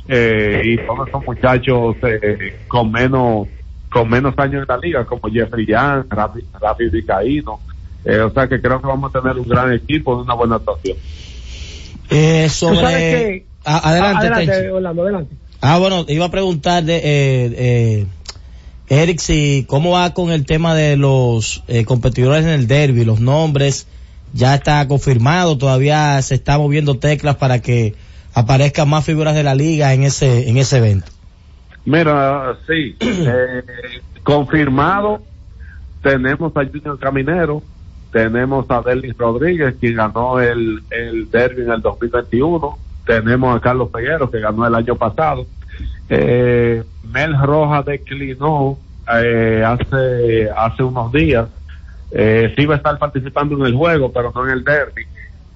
eh, 0.08 0.62
y 0.64 0.78
todos 0.86 1.08
esos 1.08 1.26
muchachos 1.26 1.96
eh, 2.04 2.60
con 2.68 2.92
menos 2.92 3.48
con 3.92 4.10
menos 4.10 4.34
años 4.38 4.62
en 4.62 4.66
la 4.68 4.78
liga, 4.78 5.06
como 5.06 5.30
Jeffrey 5.32 5.66
Young, 5.66 6.06
Rafi, 6.10 6.42
Rafi. 6.60 6.84
Eh, 8.04 8.20
o 8.20 8.30
sea 8.32 8.48
que 8.48 8.62
creo 8.62 8.82
que 8.82 8.88
vamos 8.88 9.14
a 9.16 9.20
tener 9.22 9.38
un 9.38 9.48
gran 9.48 9.72
equipo 9.74 10.18
de 10.18 10.24
una 10.24 10.34
buena 10.34 10.56
actuación. 10.58 10.98
Eh, 12.10 12.50
sobre... 12.50 12.82
que- 12.82 13.46
A- 13.64 13.90
adelante, 13.90 14.28
adelante, 14.28 14.52
Tenchi. 14.52 14.68
Orlando, 14.70 15.02
adelante. 15.04 15.36
Ah, 15.62 15.78
bueno, 15.80 16.06
iba 16.08 16.26
a 16.26 16.30
preguntar 16.32 16.84
de 16.84 16.98
eh, 16.98 17.02
eh, 17.58 18.06
Eric 18.90 19.20
si 19.20 19.66
cómo 19.68 19.92
va 19.92 20.14
con 20.14 20.30
el 20.32 20.46
tema 20.46 20.76
de 20.76 20.98
los 20.98 21.64
eh, 21.68 21.86
competidores 21.86 22.44
en 22.44 22.52
el 22.52 22.68
derby, 22.68 23.06
los 23.06 23.20
nombres, 23.22 23.88
ya 24.34 24.56
está 24.56 24.88
confirmado, 24.88 25.58
todavía 25.58 26.22
se 26.22 26.36
está 26.36 26.58
moviendo 26.58 26.98
teclas 26.98 27.36
para 27.36 27.62
que 27.62 27.96
aparezcan 28.34 28.90
más 28.90 29.06
figuras 29.06 29.36
de 29.36 29.44
la 29.44 29.56
liga 29.56 29.94
en 29.94 30.04
ese 30.04 30.50
en 30.50 30.58
ese 30.58 30.78
evento. 30.78 31.08
Mira, 31.86 32.58
sí, 32.68 32.96
eh, 33.00 33.64
confirmado, 34.24 35.22
tenemos 36.02 36.56
a 36.58 36.66
Junior 36.66 37.00
Caminero, 37.00 37.62
tenemos 38.12 38.66
a 38.70 38.82
Delis 38.82 39.18
Rodríguez, 39.18 39.76
quien 39.80 39.96
ganó 39.96 40.40
el, 40.40 40.82
el 40.90 41.30
derby 41.30 41.62
en 41.64 41.72
el 41.72 41.82
2021, 41.82 42.78
tenemos 43.06 43.56
a 43.56 43.60
Carlos 43.60 43.90
Peguero, 43.94 44.30
que 44.32 44.40
ganó 44.40 44.66
el 44.66 44.74
año 44.74 44.96
pasado, 44.96 45.46
eh, 46.10 46.84
Mel 47.12 47.36
Rojas 47.42 47.86
declinó 47.86 48.78
eh, 49.14 49.64
hace, 49.66 50.50
hace 50.56 50.84
unos 50.84 51.12
días, 51.12 51.48
eh, 52.18 52.54
sí 52.56 52.66
va 52.66 52.76
a 52.76 52.78
estar 52.78 52.98
participando 52.98 53.58
en 53.58 53.66
el 53.66 53.76
juego, 53.76 54.10
pero 54.10 54.32
no 54.34 54.46
en 54.46 54.52
el 54.52 54.64
derby. 54.64 55.06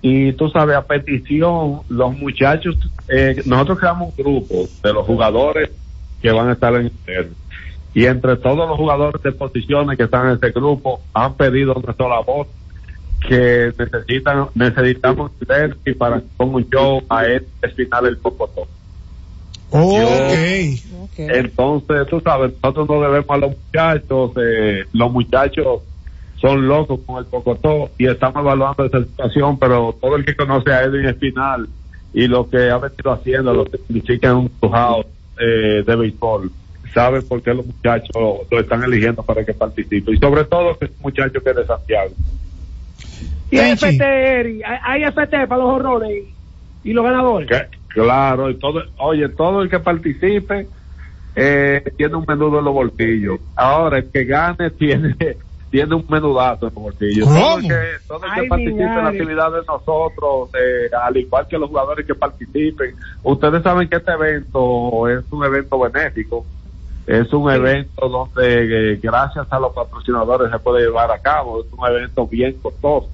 Y 0.02 0.34
tú 0.34 0.50
sabes, 0.50 0.76
a 0.76 0.86
petición, 0.86 1.80
los 1.88 2.18
muchachos, 2.18 2.76
eh, 3.08 3.42
nosotros 3.46 3.80
creamos 3.80 4.10
un 4.10 4.24
grupo 4.24 4.68
de 4.84 4.94
los 4.94 5.06
jugadores 5.06 5.72
que 6.22 6.32
van 6.32 6.50
a 6.50 6.54
estar 6.54 6.74
en 6.76 6.88
el 6.88 6.92
derby. 7.06 7.36
Y 7.94 8.06
entre 8.06 8.36
todos 8.36 8.68
los 8.68 8.78
jugadores 8.78 9.24
de 9.24 9.32
posiciones 9.32 9.98
que 9.98 10.04
están 10.04 10.28
en 10.28 10.34
este 10.34 10.52
grupo, 10.52 11.02
han 11.14 11.34
pedido 11.36 11.74
una 11.76 11.94
sola 11.94 12.20
voz 12.20 12.48
que 13.26 13.74
necesitan, 13.78 14.48
necesitamos 14.54 15.32
el 15.40 15.48
derby 15.48 15.94
para 15.94 16.20
que 16.20 16.28
ponga 16.36 16.58
un 16.58 16.70
show 16.70 17.02
a 17.08 17.26
este 17.26 17.70
final 17.70 18.04
del 18.04 18.18
Pocotó. 18.18 18.68
Entonces, 21.16 22.08
tú 22.08 22.20
sabes, 22.20 22.52
nosotros 22.62 22.90
no 22.90 23.02
debemos 23.02 23.30
a 23.30 23.38
los 23.38 23.52
muchachos, 23.52 24.32
eh, 24.36 24.84
los 24.92 25.12
muchachos 25.12 25.84
son 26.40 26.68
locos 26.68 27.02
con 27.06 27.18
el 27.18 27.26
Pocotó 27.26 27.90
y 27.98 28.08
estamos 28.08 28.42
evaluando 28.42 28.86
esa 28.86 29.04
situación, 29.04 29.60
pero 29.60 29.96
todo 30.00 30.16
el 30.16 30.26
que 30.26 30.36
conoce 30.36 30.72
a 30.72 30.84
Edwin 30.84 31.06
Espinal 31.06 31.68
y 32.14 32.28
lo 32.28 32.50
que 32.50 32.70
ha 32.70 32.78
venido 32.78 33.12
haciendo, 33.12 33.54
lo 33.54 33.66
que 33.66 33.78
significa 33.78 34.30
en 34.30 34.36
un 34.36 34.48
crujado 34.48 35.06
eh, 35.40 35.84
de 35.86 35.96
béisbol, 35.96 36.52
sabe 36.94 37.22
por 37.22 37.42
qué 37.42 37.54
los 37.54 37.66
muchachos 37.66 38.16
lo 38.50 38.60
están 38.60 38.84
eligiendo 38.84 39.22
para 39.22 39.46
que 39.46 39.54
participe 39.54 40.14
y 40.14 40.18
sobre 40.18 40.46
todo 40.46 40.78
que 40.78 40.86
es 40.86 40.92
un 40.92 41.02
muchacho 41.04 41.42
que 41.42 41.50
es 41.50 41.56
de 41.56 41.66
Santiago. 41.66 42.12
Y 43.52 43.58
FT, 43.58 44.04
Eri, 44.04 44.64
hay 44.64 45.04
hay 45.04 45.12
FT 45.12 45.48
para 45.48 45.62
los 45.62 45.74
horrores 45.74 46.24
y, 46.84 46.94
los 46.94 47.04
ganadores. 47.04 47.50
Claro, 47.90 48.50
y 48.50 48.56
todo, 48.56 48.84
oye, 48.98 49.28
todo 49.30 49.62
el 49.62 49.70
que 49.70 49.80
participe 49.80 50.68
eh, 51.36 51.84
tiene 51.98 52.16
un 52.16 52.26
menudo 52.28 52.60
en 52.60 52.66
los 52.66 52.74
bolsillos. 52.74 53.40
Ahora, 53.56 53.98
el 53.98 54.12
que 54.12 54.24
gane 54.24 54.70
tiene 54.78 55.16
tiene 55.70 55.96
un 55.96 56.06
menudazo 56.10 56.68
en 56.68 56.74
los 56.74 56.84
bolsillos. 56.84 57.28
Todo 57.28 57.58
el 57.60 57.68
que, 57.68 57.82
todo 58.08 58.26
el 58.26 58.34
que 58.34 58.40
Ay, 58.42 58.48
participe 58.48 58.84
en 58.84 58.96
la 58.96 59.10
actividad 59.10 59.52
de 59.52 59.66
nosotros, 59.68 60.50
eh, 60.54 60.90
al 61.02 61.18
igual 61.18 61.48
que 61.48 61.58
los 61.58 61.70
jugadores 61.70 62.06
que 62.06 62.16
participen, 62.16 62.96
ustedes 63.24 63.64
saben 63.64 63.88
que 63.88 63.98
este 63.98 64.12
evento 64.12 65.08
es 65.08 65.24
un 65.32 65.44
evento 65.44 65.80
benéfico. 65.80 66.46
Es 67.08 67.34
un 67.34 67.50
evento 67.52 68.08
donde, 68.08 68.94
eh, 68.94 69.00
gracias 69.02 69.48
a 69.50 69.60
los 69.60 69.74
patrocinadores, 69.74 70.52
se 70.52 70.60
puede 70.60 70.86
llevar 70.86 71.12
a 71.12 71.18
cabo. 71.18 71.62
Es 71.62 71.68
un 71.72 71.88
evento 71.88 72.28
bien 72.28 72.54
costoso 72.62 73.10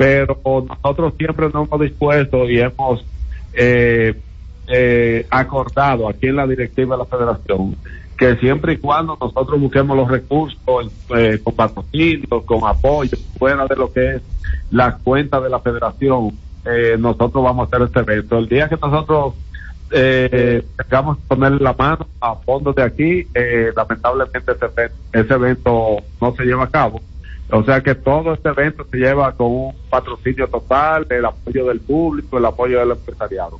pero 0.00 0.40
nosotros 0.66 1.12
siempre 1.18 1.50
nos 1.52 1.68
hemos 1.68 1.78
dispuesto 1.78 2.48
y 2.48 2.58
hemos 2.58 3.04
eh, 3.52 4.14
eh, 4.66 5.26
acordado 5.28 6.08
aquí 6.08 6.28
en 6.28 6.36
la 6.36 6.46
directiva 6.46 6.96
de 6.96 7.02
la 7.02 7.04
federación 7.04 7.76
que 8.20 8.36
siempre 8.36 8.74
y 8.74 8.76
cuando 8.76 9.16
nosotros 9.18 9.58
busquemos 9.58 9.96
los 9.96 10.06
recursos 10.06 10.92
eh, 11.16 11.40
con 11.42 11.54
patrocinio, 11.54 12.42
con 12.44 12.68
apoyo, 12.68 13.16
fuera 13.38 13.66
de 13.66 13.76
lo 13.76 13.90
que 13.90 14.16
es 14.16 14.22
la 14.70 14.98
cuenta 14.98 15.40
de 15.40 15.48
la 15.48 15.58
federación, 15.58 16.38
eh, 16.66 16.96
nosotros 16.98 17.42
vamos 17.42 17.64
a 17.72 17.74
hacer 17.74 17.86
este 17.86 18.00
evento. 18.00 18.36
El 18.36 18.46
día 18.46 18.68
que 18.68 18.76
nosotros 18.76 19.36
eh, 19.90 20.62
tengamos 20.76 21.16
que 21.16 21.22
ponerle 21.28 21.60
la 21.60 21.72
mano 21.72 22.06
a 22.20 22.34
fondos 22.34 22.74
de 22.76 22.82
aquí, 22.82 23.26
eh, 23.32 23.72
lamentablemente 23.74 24.52
ese, 24.52 24.66
evento- 24.66 24.94
ese 25.14 25.32
evento 25.34 25.96
no 26.20 26.36
se 26.36 26.44
lleva 26.44 26.64
a 26.64 26.70
cabo. 26.70 27.00
O 27.50 27.64
sea 27.64 27.80
que 27.80 27.94
todo 27.94 28.34
este 28.34 28.50
evento 28.50 28.84
se 28.90 28.98
lleva 28.98 29.32
con 29.32 29.46
un 29.46 29.74
patrocinio 29.88 30.46
total, 30.46 31.06
el 31.08 31.24
apoyo 31.24 31.68
del 31.68 31.80
público, 31.80 32.36
el 32.36 32.44
apoyo 32.44 32.80
del 32.80 32.90
empresariado. 32.90 33.58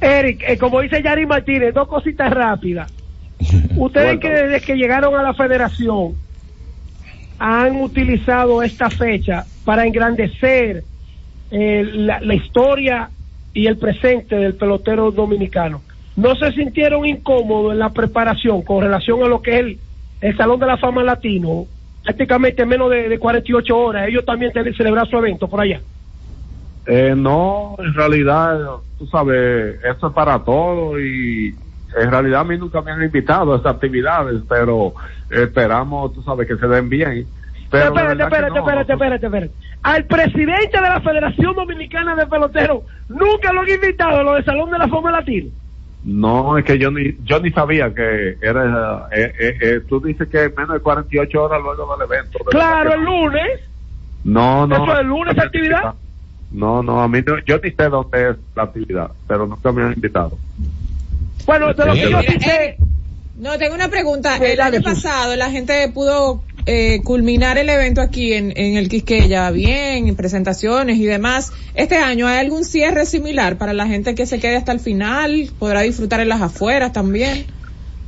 Eric, 0.00 0.44
eh, 0.46 0.56
como 0.56 0.80
dice 0.80 1.02
Yari 1.02 1.26
Martínez, 1.26 1.74
dos 1.74 1.88
cositas 1.88 2.32
rápidas. 2.32 3.01
Ustedes 3.76 4.20
que 4.20 4.28
desde 4.30 4.60
que 4.60 4.76
llegaron 4.76 5.14
a 5.14 5.22
la 5.22 5.34
federación 5.34 6.14
han 7.38 7.80
utilizado 7.80 8.62
esta 8.62 8.90
fecha 8.90 9.44
para 9.64 9.86
engrandecer 9.86 10.84
eh, 11.50 11.84
la, 11.92 12.20
la 12.20 12.34
historia 12.34 13.10
y 13.54 13.66
el 13.66 13.76
presente 13.78 14.36
del 14.36 14.54
pelotero 14.54 15.10
dominicano. 15.10 15.82
¿No 16.16 16.34
se 16.36 16.52
sintieron 16.52 17.06
incómodos 17.06 17.72
en 17.72 17.78
la 17.78 17.90
preparación 17.90 18.62
con 18.62 18.82
relación 18.82 19.22
a 19.22 19.28
lo 19.28 19.40
que 19.42 19.50
es 19.52 19.60
el, 19.60 19.78
el 20.20 20.36
Salón 20.36 20.60
de 20.60 20.66
la 20.66 20.76
Fama 20.76 21.02
Latino? 21.02 21.66
Prácticamente 22.02 22.62
en 22.62 22.68
menos 22.68 22.90
de, 22.90 23.08
de 23.08 23.18
48 23.18 23.76
horas, 23.76 24.08
ellos 24.08 24.24
también 24.24 24.52
tienen 24.52 24.72
que 24.72 24.76
celebrar 24.76 25.08
su 25.08 25.16
evento 25.16 25.48
por 25.48 25.60
allá. 25.60 25.80
Eh, 26.86 27.14
no, 27.16 27.76
en 27.78 27.94
realidad, 27.94 28.58
tú 28.98 29.06
sabes, 29.06 29.78
eso 29.84 30.08
es 30.08 30.12
para 30.12 30.38
todo 30.40 31.00
y 31.00 31.54
en 31.96 32.10
realidad 32.10 32.40
a 32.40 32.44
mí 32.44 32.56
nunca 32.58 32.80
me 32.82 32.92
han 32.92 33.02
invitado 33.02 33.52
a 33.52 33.56
estas 33.56 33.74
actividades, 33.74 34.40
pero 34.48 34.94
esperamos, 35.30 36.12
tú 36.12 36.22
sabes, 36.22 36.46
que 36.46 36.56
se 36.56 36.66
den 36.66 36.88
bien. 36.88 37.26
Pero 37.70 37.86
espérate, 37.86 38.22
espérate, 38.22 38.50
no, 38.50 38.58
espérate, 38.58 38.92
espérate, 38.92 39.26
espérate. 39.26 39.52
Al 39.82 40.04
presidente 40.04 40.80
de 40.80 40.88
la 40.88 41.00
Federación 41.00 41.54
Dominicana 41.54 42.14
de 42.14 42.26
Peloteros 42.26 42.82
nunca 43.08 43.52
lo 43.52 43.62
han 43.62 43.70
invitado 43.70 44.18
a 44.18 44.22
lo 44.22 44.34
del 44.34 44.44
Salón 44.44 44.70
de 44.70 44.78
la 44.78 44.88
Fama 44.88 45.10
Latino. 45.10 45.50
No, 46.04 46.58
es 46.58 46.64
que 46.64 46.78
yo 46.78 46.90
ni, 46.90 47.16
yo 47.24 47.40
ni 47.40 47.50
sabía 47.50 47.94
que 47.94 48.36
era, 48.42 49.08
eh, 49.12 49.32
eh, 49.38 49.58
eh, 49.60 49.80
tú 49.88 50.00
dices 50.00 50.28
que 50.28 50.52
menos 50.56 50.74
de 50.74 50.80
48 50.80 51.42
horas 51.42 51.62
luego 51.62 51.96
del 51.96 52.06
evento. 52.10 52.38
Claro, 52.50 52.94
el 52.94 53.04
no. 53.04 53.10
lunes. 53.10 53.60
No, 54.24 54.66
no. 54.66 54.76
¿Eso 54.76 54.92
es 54.92 55.00
el 55.00 55.06
lunes, 55.06 55.32
esa 55.34 55.46
actividad? 55.46 55.94
No, 56.50 56.82
no, 56.82 57.00
a 57.00 57.08
mí 57.08 57.20
no, 57.26 57.38
yo 57.46 57.58
ni 57.62 57.70
sé 57.70 57.88
dónde 57.88 58.30
es 58.30 58.36
la 58.54 58.64
actividad, 58.64 59.10
pero 59.26 59.46
nunca 59.46 59.72
me 59.72 59.82
han 59.82 59.92
invitado. 59.92 60.36
Bueno, 61.46 61.72
de 61.74 61.86
lo 61.86 61.92
que 61.94 62.10
yo 62.10 62.20
sí 62.22 62.40
sé, 62.40 62.76
No, 63.36 63.58
tengo 63.58 63.74
una 63.74 63.88
pregunta. 63.88 64.36
El 64.36 64.60
año 64.60 64.82
pasado 64.82 65.34
la 65.36 65.50
gente 65.50 65.88
pudo 65.88 66.42
eh, 66.66 67.00
culminar 67.02 67.58
el 67.58 67.68
evento 67.68 68.00
aquí 68.00 68.34
en, 68.34 68.52
en 68.56 68.76
el 68.76 68.88
Quisqueya 68.88 69.50
bien, 69.50 70.08
en 70.08 70.16
presentaciones 70.16 70.98
y 70.98 71.04
demás. 71.04 71.52
Este 71.74 71.96
año 71.96 72.28
hay 72.28 72.38
algún 72.38 72.64
cierre 72.64 73.06
similar 73.06 73.58
para 73.58 73.72
la 73.72 73.86
gente 73.86 74.14
que 74.14 74.26
se 74.26 74.38
quede 74.38 74.56
hasta 74.56 74.72
el 74.72 74.80
final, 74.80 75.50
podrá 75.58 75.80
disfrutar 75.80 76.20
en 76.20 76.28
las 76.28 76.40
afueras 76.40 76.92
también. 76.92 77.46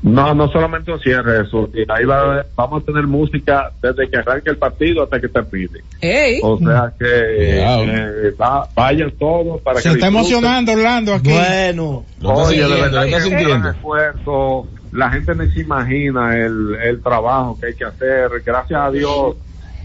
No, 0.05 0.35
no 0.35 0.49
solamente 0.53 0.93
un 0.93 1.01
cierre, 1.01 1.41
eso. 1.47 1.69
y 1.73 1.81
Ahí 1.91 2.05
va- 2.05 2.45
vamos 2.55 2.83
a 2.83 2.85
tener 2.87 3.07
música 3.07 3.73
desde 3.83 4.11
que 4.11 4.19
arranque 4.19 4.51
el 4.51 4.59
partido 4.59 5.03
hasta 5.03 5.19
que 5.19 5.29
termine. 5.29 5.81
Ey. 6.03 6.41
O 6.43 6.59
sea 6.59 6.93
que 6.99 7.07
eh, 7.09 8.31
va- 8.39 8.69
vayan 8.75 9.11
todos 9.19 9.63
para 9.63 9.81
Se 9.81 9.89
que 9.89 9.95
está 9.95 10.07
disfruten. 10.11 10.15
emocionando 10.37 10.73
Orlando 10.73 11.15
aquí. 11.15 11.31
Bueno. 11.31 12.05
Oye, 12.23 12.63
de 12.69 12.81
verdad 12.83 13.05
que 13.07 13.17
es 13.17 13.25
un 13.27 13.33
gran 13.33 13.67
esfuerzo. 13.75 14.69
La 14.93 15.11
gente 15.11 15.35
no 15.35 15.45
se 15.51 15.61
imagina 15.61 16.37
el, 16.37 16.77
el 16.85 17.03
trabajo 17.03 17.59
que 17.59 17.67
hay 17.69 17.75
que 17.75 17.85
hacer. 17.85 18.29
Gracias 18.45 18.79
a 18.81 18.91
Dios, 18.91 19.37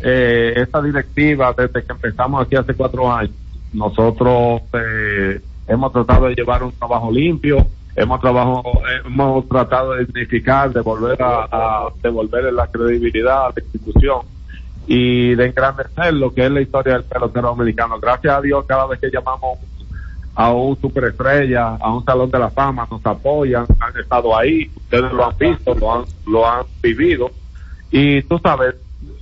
eh, 0.03 0.53
esta 0.57 0.81
directiva, 0.81 1.55
desde 1.57 1.81
que 1.83 1.93
empezamos 1.93 2.45
aquí 2.45 2.57
hace 2.57 2.73
cuatro 2.73 3.09
años, 3.11 3.31
nosotros 3.73 4.61
eh, 4.73 5.39
hemos 5.67 5.93
tratado 5.93 6.27
de 6.27 6.35
llevar 6.35 6.61
un 6.63 6.71
trabajo 6.73 7.09
limpio, 7.11 7.65
hemos 7.95 8.21
trabajo, 8.21 8.63
eh, 8.65 9.01
hemos 9.05 9.47
tratado 9.47 9.93
de 9.93 10.05
dignificar, 10.05 10.71
de 10.71 10.81
volver 10.81 11.21
a, 11.21 11.43
a 11.43 11.89
la 12.03 12.67
credibilidad 12.67 13.47
a 13.47 13.49
la 13.49 13.63
institución 13.63 14.21
y 14.87 15.35
de 15.35 15.45
engrandecer 15.45 16.13
lo 16.13 16.33
que 16.33 16.45
es 16.45 16.51
la 16.51 16.61
historia 16.61 16.93
del 16.93 17.03
pelotero 17.03 17.49
dominicano. 17.49 17.99
Gracias 17.99 18.35
a 18.35 18.41
Dios, 18.41 18.65
cada 18.65 18.87
vez 18.87 18.99
que 18.99 19.11
llamamos 19.11 19.59
a 20.35 20.51
un 20.51 20.79
superestrella, 20.79 21.75
a 21.75 21.93
un 21.93 22.03
salón 22.05 22.31
de 22.31 22.39
la 22.39 22.49
fama, 22.49 22.87
nos 22.89 23.05
apoyan, 23.05 23.65
han 23.79 23.99
estado 23.99 24.37
ahí, 24.37 24.71
ustedes 24.75 25.11
lo 25.11 25.27
han 25.27 25.37
visto, 25.37 25.75
lo 25.75 25.93
han, 25.93 26.05
lo 26.25 26.47
han 26.47 26.65
vivido. 26.81 27.29
Y 27.91 28.21
tú 28.23 28.39
sabes, 28.39 28.75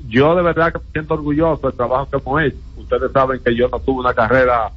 yo 0.07 0.36
de 0.36 0.43
verdad 0.43 0.72
que 0.72 0.80
me 0.80 0.91
siento 0.91 1.15
orgulloso 1.15 1.68
del 1.68 1.76
trabajo 1.76 2.07
que 2.09 2.18
hemos 2.18 2.41
hecho. 2.43 2.57
Ustedes 2.78 3.11
saben 3.11 3.41
que 3.43 3.55
yo 3.55 3.68
no 3.68 3.80
tuve 3.80 4.01
una 4.01 4.13
carrera 4.13 4.72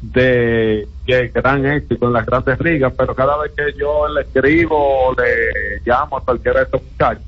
de, 0.00 0.88
de 1.06 1.28
gran 1.28 1.66
éxito 1.66 2.06
en 2.06 2.12
las 2.12 2.26
grandes 2.26 2.60
ligas, 2.60 2.92
pero 2.96 3.14
cada 3.14 3.36
vez 3.38 3.52
que 3.56 3.78
yo 3.78 4.08
le 4.08 4.22
escribo 4.22 5.08
o 5.08 5.14
le 5.14 5.80
llamo 5.84 6.16
a 6.16 6.24
cualquiera 6.24 6.60
de 6.60 6.64
estos 6.64 6.82
muchachos, 6.82 7.24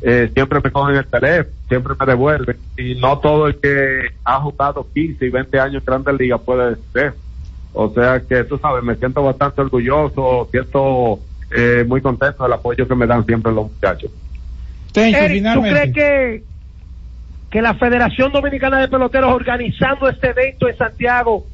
eh, 0.00 0.30
siempre 0.32 0.60
me 0.62 0.70
cogen 0.70 0.96
el 0.96 1.06
teléfono, 1.06 1.54
siempre 1.68 1.94
me 1.98 2.06
devuelven. 2.06 2.56
Y 2.76 2.94
no 2.94 3.18
todo 3.18 3.48
el 3.48 3.56
que 3.60 4.10
ha 4.24 4.40
jugado 4.40 4.86
15 4.94 5.26
y 5.26 5.28
20 5.28 5.60
años 5.60 5.82
en 5.82 5.84
grandes 5.84 6.18
ligas 6.18 6.40
puede 6.40 6.76
ser. 6.92 7.14
O 7.72 7.92
sea 7.92 8.20
que 8.20 8.44
tú 8.44 8.58
sabes, 8.58 8.82
me 8.82 8.96
siento 8.96 9.22
bastante 9.22 9.60
orgulloso, 9.60 10.48
siento 10.50 11.20
eh, 11.50 11.84
muy 11.86 12.00
contento 12.00 12.44
del 12.44 12.52
apoyo 12.52 12.88
que 12.88 12.94
me 12.94 13.06
dan 13.06 13.24
siempre 13.26 13.52
los 13.52 13.70
muchachos. 13.70 14.10
Eric, 14.94 15.44
¿tú 15.54 15.62
crees 15.62 15.94
que, 15.94 16.42
que 17.50 17.62
la 17.62 17.74
Federación 17.74 18.32
Dominicana 18.32 18.80
de 18.80 18.88
Peloteros 18.88 19.32
organizando 19.32 20.08
este 20.08 20.30
evento 20.30 20.68
en 20.68 20.76
Santiago 20.76 21.46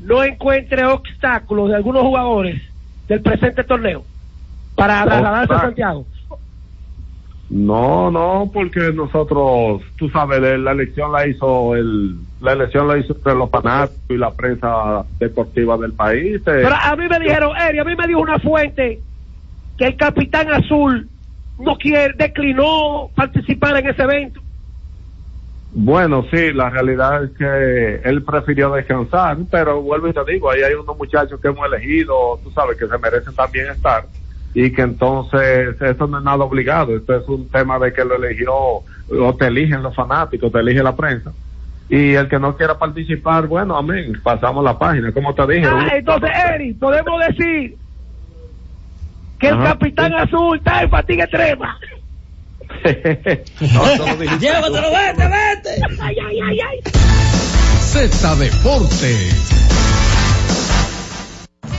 no 0.00 0.24
encuentre 0.24 0.84
obstáculos 0.84 1.68
de 1.68 1.76
algunos 1.76 2.02
jugadores 2.02 2.60
del 3.08 3.20
presente 3.22 3.64
torneo 3.64 4.04
para 4.74 5.04
trasladarse 5.04 5.54
a. 5.54 5.60
Santiago? 5.60 6.06
No, 7.50 8.12
no, 8.12 8.48
porque 8.54 8.92
nosotros, 8.92 9.82
tú 9.96 10.08
sabes, 10.10 10.40
la 10.40 10.56
la 10.56 10.70
elección 10.70 11.10
la 11.10 11.26
hizo 11.26 11.74
el, 11.74 12.14
la 12.40 12.52
elección 12.52 12.86
la 12.86 12.96
hizo 12.96 13.12
entre 13.12 13.34
los 13.34 13.50
fanáticos 13.50 13.98
y 14.08 14.16
la 14.16 14.30
prensa 14.30 15.04
deportiva 15.18 15.76
del 15.76 15.92
país. 15.92 16.36
eh. 16.36 16.42
Pero 16.44 16.74
a 16.80 16.94
mí 16.94 17.08
me 17.08 17.18
dijeron, 17.18 17.50
Eri, 17.56 17.80
a 17.80 17.84
mí 17.84 17.96
me 17.96 18.06
dijo 18.06 18.20
una 18.20 18.38
fuente 18.38 19.00
que 19.76 19.86
el 19.86 19.96
capitán 19.96 20.52
azul 20.52 21.08
no 21.58 21.76
quiere, 21.76 22.14
declinó 22.16 23.10
participar 23.16 23.76
en 23.78 23.88
ese 23.88 24.02
evento. 24.02 24.40
Bueno, 25.72 26.24
sí, 26.30 26.52
la 26.52 26.68
realidad 26.68 27.24
es 27.24 27.30
que 27.30 28.08
él 28.08 28.24
prefirió 28.24 28.72
descansar, 28.72 29.36
pero 29.50 29.80
vuelvo 29.80 30.08
y 30.08 30.12
te 30.12 30.24
digo, 30.24 30.50
ahí 30.50 30.62
hay 30.62 30.74
unos 30.74 30.96
muchachos 30.96 31.40
que 31.40 31.48
hemos 31.48 31.64
elegido, 31.66 32.40
tú 32.42 32.50
sabes, 32.50 32.76
que 32.76 32.88
se 32.88 32.98
merecen 32.98 33.34
también 33.34 33.68
estar 33.70 34.04
y 34.52 34.72
que 34.72 34.82
entonces 34.82 35.80
esto 35.80 36.06
no 36.06 36.18
es 36.18 36.24
nada 36.24 36.44
obligado, 36.44 36.96
esto 36.96 37.16
es 37.16 37.28
un 37.28 37.48
tema 37.48 37.78
de 37.78 37.92
que 37.92 38.04
lo 38.04 38.16
eligió 38.16 38.52
o 38.52 39.36
te 39.38 39.46
eligen 39.46 39.82
los 39.82 39.94
fanáticos, 39.94 40.50
te 40.50 40.58
elige 40.58 40.82
la 40.82 40.96
prensa. 40.96 41.32
Y 41.88 42.14
el 42.14 42.28
que 42.28 42.38
no 42.38 42.56
quiera 42.56 42.78
participar, 42.78 43.46
bueno, 43.46 43.76
amén, 43.76 44.20
pasamos 44.22 44.64
la 44.64 44.78
página, 44.78 45.12
como 45.12 45.34
te 45.34 45.46
dije. 45.46 45.66
Ah, 45.66 45.88
entonces, 45.92 46.30
Eri, 46.52 46.74
podemos 46.74 47.20
decir 47.26 47.76
que 49.38 49.48
el 49.48 49.58
capitán 49.58 50.14
azul 50.14 50.58
está 50.58 50.82
en 50.82 50.90
fatiga 50.90 51.24
extrema. 51.24 51.78
Llévatelo, 54.40 54.90
vete, 54.90 55.28
vete. 55.28 55.72
Ay, 56.00 56.16
ay, 56.26 56.40
ay, 56.40 56.60
ay. 56.60 56.80
Z 57.80 58.38
Deportes. 58.38 59.50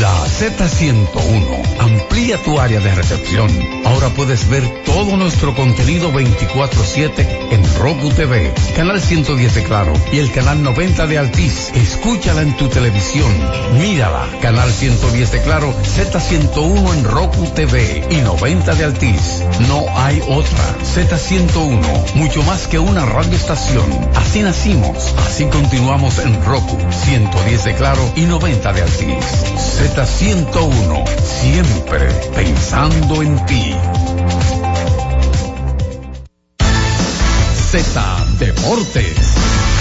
La 0.00 0.14
Z101 0.26 1.80
amplía 1.80 2.40
tu 2.44 2.60
área 2.60 2.78
de 2.78 2.94
recepción. 2.94 3.50
Ahora 3.84 4.08
puedes 4.10 4.48
ver 4.48 4.62
todo 4.84 5.16
nuestro 5.16 5.56
contenido 5.56 6.12
24/7 6.12 7.26
en 7.50 7.74
Roku 7.80 8.08
TV, 8.10 8.52
canal 8.76 9.00
110 9.00 9.56
de 9.56 9.64
Claro 9.64 9.92
y 10.12 10.18
el 10.18 10.30
canal 10.30 10.62
90 10.62 11.08
de 11.08 11.18
Altiz. 11.18 11.72
Escúchala 11.74 12.42
en 12.42 12.56
tu 12.56 12.68
televisión. 12.68 13.32
Mírala, 13.80 14.24
canal 14.40 14.70
110 14.70 15.32
de 15.32 15.42
Claro, 15.42 15.74
Z101 15.82 16.92
en 16.94 17.02
Roku 17.02 17.46
TV 17.46 18.06
y 18.08 18.16
90 18.16 18.74
de 18.76 18.84
Altiz. 18.84 19.42
No 19.68 19.84
hay 19.96 20.20
otra. 20.28 20.76
Z101, 20.84 22.14
mucho 22.14 22.44
más 22.44 22.68
que 22.68 22.78
una 22.78 23.04
radioestación. 23.04 23.86
Así 24.14 24.42
nacimos, 24.42 25.12
así 25.26 25.46
continuamos 25.46 26.20
en 26.20 26.40
Roku, 26.44 26.78
110 27.04 27.64
de 27.64 27.74
Claro 27.74 28.12
y 28.14 28.26
90 28.26 28.72
de 28.72 28.82
Altiz. 28.82 29.87
Z101, 29.96 31.04
siempre 31.24 32.08
pensando 32.34 33.22
en 33.22 33.46
ti. 33.46 33.74
Z 37.70 38.26
Deportes. 38.38 39.77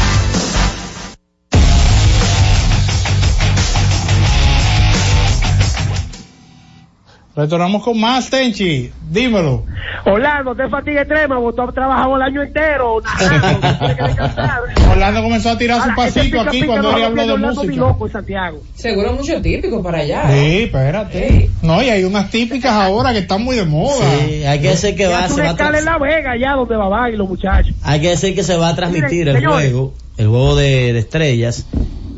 Retornamos 7.37 7.83
con 7.83 7.99
más, 7.99 8.29
Tenchi. 8.31 8.91
Dímelo. 9.11 9.63
Orlando, 10.05 10.55
de 10.55 10.67
fatiga 10.69 11.01
extrema, 11.03 11.37
has 11.37 11.73
trabajado 11.73 12.15
el 12.15 12.21
año 12.23 12.41
entero. 12.41 12.95
Orlando 14.91 15.21
comenzó 15.21 15.49
a 15.51 15.57
tirar 15.57 15.81
su 15.83 15.95
pasito 15.95 16.41
aquí 16.41 16.63
cuando 16.63 16.95
él 16.97 17.03
habló 17.03 17.25
de 17.27 17.31
Orlando 17.33 17.61
música. 17.63 17.79
loco 17.79 18.09
Santiago. 18.09 18.59
Seguro 18.73 19.13
mucho 19.13 19.39
típico 19.41 19.83
para 19.83 19.99
allá. 19.99 20.29
Sí, 20.31 20.63
espérate. 20.63 21.49
No, 21.61 21.81
y 21.83 21.89
hay 21.89 22.03
unas 22.03 22.29
típicas 22.31 22.71
ahora 22.73 23.11
que 23.13 23.19
están 23.19 23.43
muy 23.43 23.55
de 23.55 23.65
moda. 23.65 24.03
Sí, 24.27 24.43
hay 24.43 24.59
que 24.59 24.69
decir 24.69 24.95
que 24.95 25.03
Ya 25.03 25.09
va, 25.21 25.29
se 25.29 25.41
va 25.43 25.49
a 25.51 25.55
tra- 25.55 25.77
en 25.77 25.85
La 25.85 25.97
Vega, 25.99 26.31
allá 26.31 26.53
donde 26.53 26.75
va 26.75 27.09
y 27.09 27.15
los 27.17 27.27
muchachos. 27.29 27.75
hay 27.83 28.01
que 28.01 28.09
decir 28.09 28.33
que 28.33 28.43
se 28.43 28.57
va 28.57 28.69
a 28.69 28.75
transmitir 28.75 29.11
Miren, 29.27 29.35
el 29.35 29.41
señores. 29.43 29.69
juego, 29.71 29.93
el 30.17 30.27
juego 30.27 30.55
de, 30.55 30.93
de 30.93 30.99
estrellas, 30.99 31.67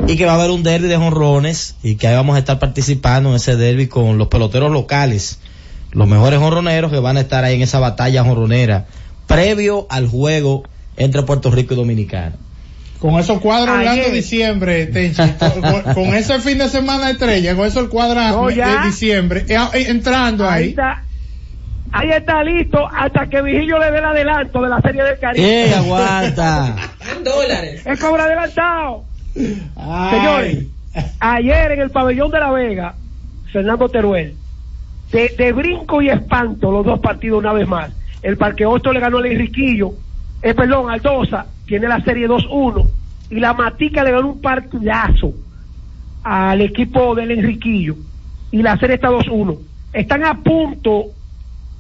y 0.09 0.17
que 0.17 0.25
va 0.25 0.31
a 0.31 0.35
haber 0.35 0.49
un 0.49 0.63
derby 0.63 0.87
de 0.87 0.97
jonrones, 0.97 1.75
y 1.83 1.95
que 1.95 2.07
ahí 2.07 2.15
vamos 2.15 2.35
a 2.35 2.39
estar 2.39 2.57
participando 2.57 3.29
en 3.29 3.35
ese 3.35 3.55
derby 3.55 3.87
con 3.87 4.17
los 4.17 4.27
peloteros 4.27 4.71
locales, 4.71 5.39
los 5.91 6.07
mejores 6.07 6.39
jonroneros 6.39 6.91
que 6.91 6.97
van 6.97 7.17
a 7.17 7.19
estar 7.19 7.43
ahí 7.43 7.53
en 7.53 7.61
esa 7.61 7.77
batalla 7.79 8.23
jonronera, 8.23 8.87
previo 9.27 9.85
al 9.91 10.07
juego 10.07 10.63
entre 10.97 11.21
Puerto 11.21 11.51
Rico 11.51 11.75
y 11.75 11.77
Dominicana. 11.77 12.35
Con 12.99 13.19
esos 13.19 13.39
cuadros 13.39 13.77
Ayer. 13.77 13.91
Orlando 13.91 14.11
diciembre, 14.15 14.87
Tenchi, 14.87 15.21
con, 15.93 16.07
ese 16.15 16.39
fin 16.39 16.57
de 16.57 16.69
semana 16.69 17.05
de 17.05 17.11
estrella, 17.11 17.55
con 17.55 17.67
eso 17.67 17.79
el 17.79 17.89
cuadro 17.89 18.19
No, 18.19 18.47
de 18.47 18.65
diciembre, 18.85 19.45
eh, 19.47 19.57
eh, 19.73 19.85
entrando 19.89 20.49
Ahí 20.49 20.63
ahí. 20.63 20.69
está. 20.69 21.03
Ahí 21.91 22.09
está 22.11 22.43
listo 22.43 22.87
hasta 22.87 23.27
que 23.27 23.41
Vigilio 23.41 23.77
le 23.79 23.91
dé 23.91 23.97
el 23.99 24.05
adelanto 24.05 24.61
de 24.61 24.69
la 24.69 24.81
Serie 24.81 25.03
del 25.03 25.19
Caribe. 25.19 25.69
¡Eh, 25.69 25.73
aguanta! 25.73 26.75
En 27.15 27.23
dólares. 27.23 27.81
El 27.85 27.97
cobra 27.97 28.25
adelantado. 28.25 29.08
Señores, 29.33 30.65
ayer 31.19 31.71
en 31.71 31.81
el 31.81 31.91
pabellón 31.91 32.31
de 32.31 32.39
La 32.39 32.51
Vega, 32.51 32.95
Fernando 33.51 33.89
Teruel, 33.89 34.35
de, 35.11 35.33
de 35.37 35.51
brinco 35.53 36.01
y 36.01 36.09
espanto 36.09 36.71
los 36.71 36.85
dos 36.85 36.99
partidos 36.99 37.39
una 37.39 37.53
vez 37.53 37.67
más. 37.67 37.91
El 38.21 38.37
Parque 38.37 38.65
Osto 38.65 38.91
le 38.91 38.99
ganó 38.99 39.17
al 39.17 39.27
Enriquillo, 39.27 39.93
eh, 40.41 40.53
perdón, 40.53 40.89
Aldosa, 40.89 41.45
tiene 41.65 41.87
la 41.87 42.01
serie 42.01 42.27
2-1, 42.27 42.87
y 43.29 43.39
la 43.39 43.53
Matica 43.53 44.03
le 44.03 44.11
ganó 44.11 44.29
un 44.29 44.41
partidazo 44.41 45.33
al 46.23 46.61
equipo 46.61 47.15
del 47.15 47.31
Enriquillo, 47.31 47.95
y 48.51 48.61
la 48.61 48.77
serie 48.77 48.95
está 48.95 49.09
2-1. 49.09 49.57
Están 49.93 50.23
a 50.23 50.35
punto 50.41 51.05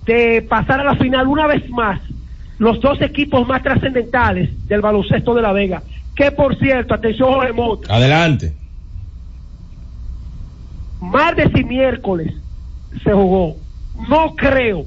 de 0.05 0.41
pasar 0.41 0.79
a 0.79 0.83
la 0.83 0.95
final 0.95 1.27
una 1.27 1.45
vez 1.47 1.69
más 1.69 1.99
los 2.57 2.81
dos 2.81 3.01
equipos 3.01 3.47
más 3.47 3.63
trascendentales 3.63 4.67
del 4.67 4.81
baloncesto 4.81 5.33
de 5.33 5.41
La 5.41 5.53
Vega, 5.53 5.81
que 6.19 6.31
por 6.31 6.53
cierto, 6.59 6.93
atención 6.93 7.29
Jorge 7.29 7.53
Mota, 7.53 7.95
Adelante. 7.95 8.53
martes 10.99 11.49
y 11.55 11.63
miércoles 11.63 12.33
se 13.05 13.13
jugó. 13.13 13.55
No 14.09 14.35
creo 14.35 14.83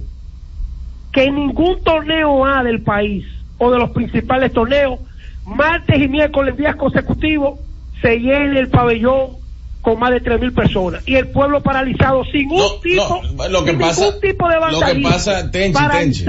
que 1.11 1.25
en 1.25 1.37
ningún 1.37 1.83
torneo 1.85 2.45
A 2.45 2.63
del 2.63 2.83
país 2.83 3.25
o 3.57 3.71
de 3.71 3.79
los 3.79 3.93
principales 3.93 4.53
torneos, 4.53 5.01
martes 5.47 6.03
y 6.03 6.07
miércoles 6.07 6.55
días 6.55 6.77
consecutivos, 6.77 7.61
se 8.03 8.19
llene 8.19 8.61
el 8.61 8.69
pabellón 8.69 9.39
con 9.83 9.99
más 9.99 10.13
de 10.13 10.21
tres 10.21 10.41
mil 10.41 10.53
personas 10.53 11.03
y 11.07 11.17
el 11.17 11.29
pueblo 11.29 11.61
paralizado 11.61 12.25
sin 12.27 12.51
un 12.51 12.81
tipo, 12.83 13.21
Lo 13.51 13.65
que 13.65 13.73
sin 13.73 13.81
pasa, 13.81 14.05
ningún 14.05 14.21
tipo 14.21 14.49
de 14.49 14.55
lo 14.71 14.81
que 14.81 15.01
pasa, 15.01 15.51
Tenchi, 15.51 15.83
Tenchi. 15.91 16.25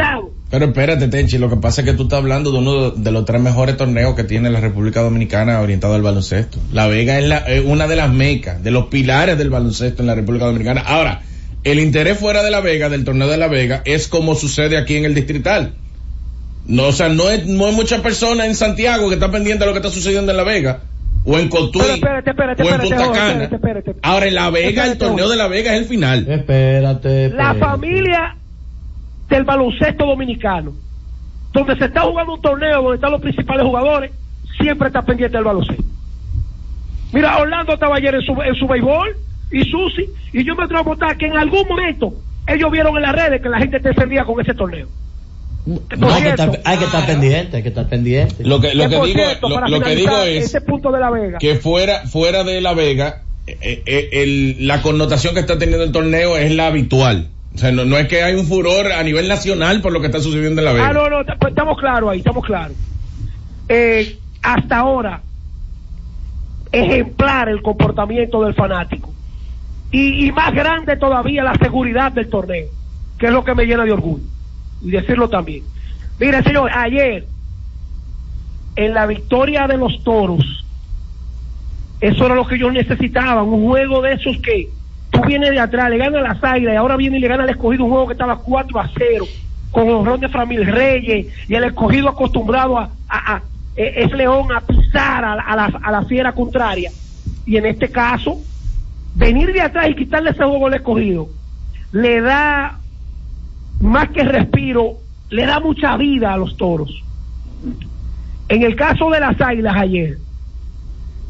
Pero 0.49 0.65
espérate, 0.65 1.07
Tenchi, 1.07 1.37
lo 1.37 1.49
que 1.49 1.55
pasa 1.57 1.81
es 1.81 1.87
que 1.87 1.93
tú 1.93 2.03
estás 2.03 2.17
hablando 2.17 2.51
de 2.51 2.57
uno 2.57 2.91
de 2.91 3.11
los 3.11 3.25
tres 3.25 3.41
mejores 3.41 3.77
torneos 3.77 4.15
que 4.15 4.23
tiene 4.23 4.49
la 4.49 4.59
República 4.59 5.01
Dominicana 5.01 5.61
orientado 5.61 5.93
al 5.93 6.01
baloncesto. 6.01 6.59
La 6.71 6.87
Vega 6.87 7.19
es, 7.19 7.27
la, 7.27 7.37
es 7.37 7.63
una 7.63 7.87
de 7.87 7.95
las 7.95 8.11
mecas, 8.11 8.63
de 8.63 8.71
los 8.71 8.87
pilares 8.87 9.37
del 9.37 9.49
baloncesto 9.49 10.01
en 10.01 10.07
la 10.07 10.15
República 10.15 10.45
Dominicana. 10.45 10.81
Ahora, 10.81 11.21
el 11.63 11.79
interés 11.79 12.17
fuera 12.17 12.43
de 12.43 12.51
La 12.51 12.59
Vega, 12.59 12.89
del 12.89 13.05
torneo 13.05 13.27
de 13.27 13.37
La 13.37 13.47
Vega, 13.47 13.83
es 13.85 14.07
como 14.07 14.35
sucede 14.35 14.77
aquí 14.77 14.95
en 14.95 15.05
el 15.05 15.13
distrital. 15.13 15.75
No, 16.65 16.87
o 16.87 16.91
sea, 16.91 17.09
no 17.09 17.29
es, 17.29 17.45
no 17.45 17.67
hay 17.67 17.75
muchas 17.75 18.01
personas 18.01 18.47
en 18.47 18.55
Santiago 18.55 19.09
que 19.09 19.15
están 19.15 19.31
pendientes 19.31 19.59
de 19.59 19.65
lo 19.65 19.73
que 19.73 19.79
está 19.79 19.91
sucediendo 19.91 20.31
en 20.31 20.37
La 20.37 20.43
Vega, 20.43 20.81
o 21.25 21.37
en 21.37 21.49
Cotuí, 21.49 21.81
Pero 21.81 21.93
espérate, 21.93 22.29
espérate, 22.31 22.63
o 22.63 22.65
en 22.69 22.81
Punta 22.81 22.97
Jorge, 22.97 23.19
Cana. 23.19 23.43
espérate, 23.43 23.55
espérate. 23.55 23.95
Ahora, 24.01 24.25
en 24.27 24.35
La 24.35 24.49
Vega, 24.49 24.85
el 24.85 24.97
torneo 24.97 25.29
de 25.29 25.35
La 25.37 25.47
Vega 25.47 25.73
es 25.73 25.81
el 25.81 25.85
final. 25.85 26.25
Espérate, 26.29 27.29
La 27.29 27.53
familia 27.55 28.35
del 29.29 29.43
baloncesto 29.43 30.05
dominicano, 30.05 30.73
donde 31.53 31.75
se 31.77 31.85
está 31.85 32.01
jugando 32.01 32.33
un 32.33 32.41
torneo 32.41 32.81
donde 32.81 32.95
están 32.95 33.11
los 33.11 33.21
principales 33.21 33.65
jugadores, 33.65 34.11
siempre 34.59 34.87
está 34.87 35.01
pendiente 35.01 35.37
del 35.37 35.45
baloncesto. 35.45 35.83
Mira, 37.13 37.37
Orlando 37.37 37.73
estaba 37.73 37.95
ayer 37.97 38.15
en 38.15 38.21
su, 38.21 38.33
en 38.41 38.55
su 38.55 38.67
béisbol 38.67 39.15
y 39.51 39.63
Susi, 39.65 40.09
y 40.33 40.43
yo 40.43 40.55
me 40.55 40.63
atrevo 40.63 40.81
a 40.81 40.83
votar 40.83 41.17
que 41.17 41.27
en 41.27 41.37
algún 41.37 41.67
momento 41.67 42.13
ellos 42.47 42.71
vieron 42.71 42.95
en 42.97 43.03
las 43.03 43.13
redes 43.13 43.41
que 43.41 43.49
la 43.49 43.59
gente 43.59 43.79
te 43.79 43.89
encendía 43.89 44.25
con 44.25 44.41
ese 44.41 44.53
torneo. 44.53 44.87
No, 45.65 46.13
hay, 46.13 46.23
que 46.23 46.29
estar, 46.29 46.59
hay 46.65 46.77
que 46.77 46.85
estar 46.85 47.05
pendiente, 47.05 47.57
hay 47.57 47.63
que 47.63 47.69
estar 47.69 47.87
pendiente. 47.87 48.43
Lo 48.43 48.59
que, 48.59 48.73
lo 48.73 48.83
que 48.83 48.89
que 48.89 48.97
por 48.97 49.05
digo, 49.07 49.19
cierto, 49.19 49.49
lo, 49.49 49.79
que 49.79 49.95
digo 49.95 50.17
es 50.23 50.45
ese 50.45 50.59
punto 50.61 50.91
de 50.91 50.99
la 50.99 51.09
Vega. 51.09 51.37
que 51.37 51.55
fuera, 51.55 52.05
fuera 52.05 52.43
de 52.43 52.59
La 52.59 52.73
Vega, 52.73 53.21
eh, 53.47 53.81
eh, 53.85 54.09
el- 54.11 54.67
la 54.67 54.81
connotación 54.81 55.33
que 55.33 55.39
está 55.39 55.57
teniendo 55.57 55.85
el 55.85 55.91
torneo 55.93 56.35
es 56.37 56.53
la 56.53 56.67
habitual. 56.67 57.29
O 57.55 57.57
sea, 57.57 57.71
no, 57.71 57.85
no 57.85 57.97
es 57.97 58.07
que 58.09 58.23
hay 58.23 58.35
un 58.35 58.45
furor 58.45 58.91
a 58.91 59.01
nivel 59.03 59.27
nacional 59.29 59.81
por 59.81 59.93
lo 59.93 60.01
que 60.01 60.07
está 60.07 60.19
sucediendo 60.19 60.59
en 60.59 60.65
La 60.65 60.73
Vega. 60.73 60.89
Ah, 60.89 60.93
no, 60.93 61.09
no, 61.09 61.23
pues 61.39 61.51
estamos 61.51 61.77
claros 61.77 62.09
ahí, 62.09 62.17
estamos 62.19 62.45
claros. 62.45 62.75
Eh, 63.69 64.17
hasta 64.41 64.79
ahora, 64.79 65.21
ejemplar 66.71 67.49
el 67.49 67.61
comportamiento 67.61 68.43
del 68.43 68.53
fanático. 68.53 69.13
Y, 69.91 70.25
y 70.25 70.31
más 70.31 70.53
grande 70.53 70.97
todavía 70.97 71.43
la 71.43 71.53
seguridad 71.55 72.11
del 72.11 72.29
torneo, 72.29 72.67
que 73.19 73.27
es 73.27 73.31
lo 73.31 73.43
que 73.45 73.53
me 73.53 73.65
llena 73.65 73.85
de 73.85 73.91
orgullo. 73.91 74.23
Y 74.83 74.91
decirlo 74.91 75.29
también. 75.29 75.65
Mire, 76.19 76.43
señor, 76.43 76.69
ayer 76.73 77.29
en 78.75 78.93
la 78.93 79.05
victoria 79.05 79.67
de 79.67 79.77
los 79.77 80.03
toros, 80.03 80.43
eso 81.99 82.25
era 82.25 82.35
lo 82.35 82.45
que 82.45 82.55
ellos 82.55 82.73
necesitaban, 82.73 83.47
un 83.47 83.65
juego 83.67 84.01
de 84.01 84.13
esos 84.13 84.37
que 84.43 84.73
tú 85.09 85.21
vienes 85.25 85.51
de 85.51 85.59
atrás, 85.59 85.89
le 85.89 85.97
gana 85.97 86.19
a 86.19 86.33
las 86.33 86.43
águilas 86.43 86.73
y 86.73 86.77
ahora 86.77 86.97
viene 86.97 87.17
y 87.17 87.21
le 87.21 87.27
gana 87.29 87.43
al 87.43 87.49
escogido 87.49 87.85
un 87.85 87.91
juego 87.91 88.07
que 88.07 88.13
estaba 88.13 88.41
4 88.41 88.79
a 88.79 88.91
0 88.97 89.25
con 89.71 89.89
honrón 89.89 90.19
de 90.19 90.29
Framil 90.29 90.65
Reyes 90.67 91.27
y 91.47 91.55
el 91.55 91.63
escogido 91.63 92.09
acostumbrado 92.09 92.77
a, 92.77 92.93
a- 93.07 93.35
a- 93.35 93.43
e- 93.75 94.03
es 94.03 94.11
León 94.11 94.51
a 94.51 94.65
pisar 94.65 95.23
a, 95.23 95.33
a 95.33 95.55
la, 95.55 95.65
a 95.81 95.91
la 95.91 96.03
fiera 96.05 96.33
contraria. 96.33 96.91
Y 97.45 97.57
en 97.57 97.65
este 97.65 97.89
caso, 97.91 98.41
venir 99.13 99.53
de 99.53 99.61
atrás 99.61 99.89
y 99.89 99.95
quitarle 99.95 100.31
ese 100.31 100.43
juego 100.43 100.67
al 100.67 100.75
escogido 100.75 101.29
le 101.91 102.21
da 102.21 102.82
más 103.81 104.09
que 104.09 104.23
respiro, 104.23 104.97
le 105.29 105.45
da 105.45 105.59
mucha 105.59 105.97
vida 105.97 106.33
a 106.33 106.37
los 106.37 106.55
toros. 106.57 107.03
En 108.49 108.63
el 108.63 108.75
caso 108.75 109.09
de 109.09 109.19
las 109.19 109.39
águilas 109.41 109.75
ayer, 109.77 110.17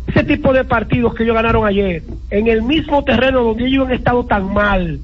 ese 0.07 0.23
tipo 0.23 0.51
de 0.53 0.63
partidos 0.63 1.13
que 1.15 1.23
ellos 1.23 1.35
ganaron 1.35 1.65
ayer, 1.65 2.03
en 2.29 2.47
el 2.47 2.61
mismo 2.61 3.03
terreno 3.03 3.41
donde 3.43 3.65
ellos 3.67 3.87
han 3.87 3.93
estado 3.93 4.25
tan 4.25 4.51
mal, 4.53 4.99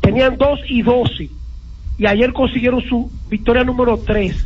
tenían 0.00 0.36
2 0.36 0.60
y 0.68 0.82
12, 0.82 1.30
y 1.98 2.06
ayer 2.06 2.32
consiguieron 2.32 2.82
su 2.82 3.10
victoria 3.30 3.64
número 3.64 3.96
3 3.98 4.36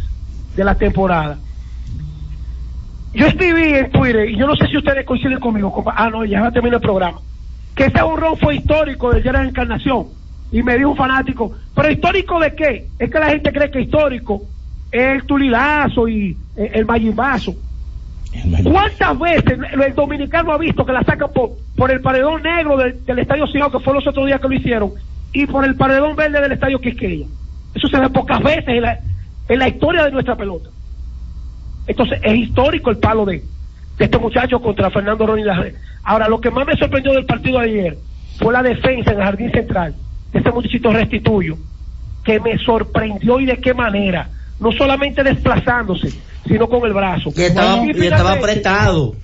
de 0.57 0.65
la 0.65 0.75
temporada. 0.77 1.39
Yo 3.15 3.27
escribí 3.27 3.63
en 3.75 3.91
Twitter, 3.91 4.29
y 4.31 4.37
yo 4.37 4.47
no 4.47 4.55
sé 4.57 4.67
si 4.69 4.77
ustedes 4.77 5.05
coinciden 5.07 5.41
conmigo, 5.41 5.73
compa- 5.75 5.95
ah, 5.97 6.11
no, 6.11 6.25
ya 6.25 6.51
terminó 6.51 6.77
el 6.77 6.83
programa, 6.83 7.19
que 7.75 7.87
ese 7.87 8.03
honrón 8.03 8.37
fue 8.37 8.57
histórico 8.57 9.13
de 9.13 9.33
la 9.33 9.43
Encarnación. 9.45 10.07
Y 10.53 10.63
me 10.63 10.77
dijo 10.77 10.91
un 10.91 10.97
fanático, 10.97 11.53
¿pero 11.75 11.91
histórico 11.91 12.39
de 12.39 12.55
qué? 12.55 12.87
Es 12.99 13.11
que 13.11 13.19
la 13.19 13.31
gente 13.31 13.53
cree 13.53 13.71
que 13.71 13.81
histórico 13.81 14.43
es 14.93 15.03
el 15.03 15.25
Tulilazo 15.25 16.09
y 16.09 16.37
eh, 16.57 16.71
el 16.75 16.87
Mayimbazo. 16.87 17.55
¿Cuántas 18.65 19.19
veces 19.19 19.59
el 19.73 19.95
dominicano 19.95 20.53
ha 20.53 20.59
visto 20.59 20.85
que 20.85 20.93
la 20.93 21.03
sacan 21.03 21.33
por, 21.33 21.53
por 21.75 21.91
el 21.91 22.01
paredón 22.01 22.43
negro 22.43 22.77
del, 22.77 23.05
del 23.05 23.19
Estadio 23.19 23.47
Ciudad, 23.47 23.71
que 23.71 23.81
fue 23.81 23.95
los 23.95 24.07
otros 24.07 24.27
días 24.27 24.41
que 24.41 24.49
lo 24.49 24.55
hicieron, 24.55 24.93
y 25.33 25.47
por 25.47 25.65
el 25.65 25.75
paredón 25.75 26.15
verde 26.15 26.41
del 26.41 26.53
Estadio 26.53 26.79
Quisqueya? 26.79 27.27
Eso 27.75 27.89
se 27.89 27.99
ve 27.99 28.09
pocas 28.11 28.43
veces 28.43 28.69
en 28.69 28.83
la, 28.83 28.99
en 29.49 29.59
la 29.59 29.69
historia 29.69 30.05
de 30.05 30.13
nuestra 30.13 30.37
pelota. 30.37 30.69
Entonces, 31.87 32.21
es 32.23 32.35
histórico 32.35 32.91
el 32.91 32.99
palo 32.99 33.25
de, 33.25 33.43
de 33.99 34.05
este 34.05 34.19
muchacho 34.19 34.61
contra 34.61 34.91
Fernando 34.91 35.27
Ronnie 35.27 35.45
Larre. 35.45 35.75
Ahora, 36.05 36.29
lo 36.29 36.41
que 36.41 36.51
más 36.51 36.67
me 36.67 36.77
sorprendió 36.77 37.13
del 37.13 37.27
partido 37.27 37.59
de 37.61 37.65
ayer 37.67 37.99
fue 38.39 38.53
la 38.53 38.63
defensa 38.63 39.13
en 39.13 39.19
el 39.19 39.25
jardín 39.25 39.51
central 39.51 39.95
de 40.37 40.41
este 40.41 40.53
muchachito 40.53 40.93
restituyo, 40.93 41.57
que 42.25 42.39
me 42.41 42.59
sorprendió 42.59 43.41
y 43.41 43.47
de 43.47 43.57
qué 43.59 43.73
manera. 43.75 44.29
No 44.61 44.71
solamente 44.73 45.23
desplazándose, 45.23 46.11
sino 46.47 46.69
con 46.69 46.85
el 46.87 46.93
brazo. 46.93 47.33
Y 47.37 47.43
estaba- 47.43 47.77
Bueno, 47.77 47.93
y 47.99 48.05
estaba 48.07 48.33
apretado. 48.33 49.15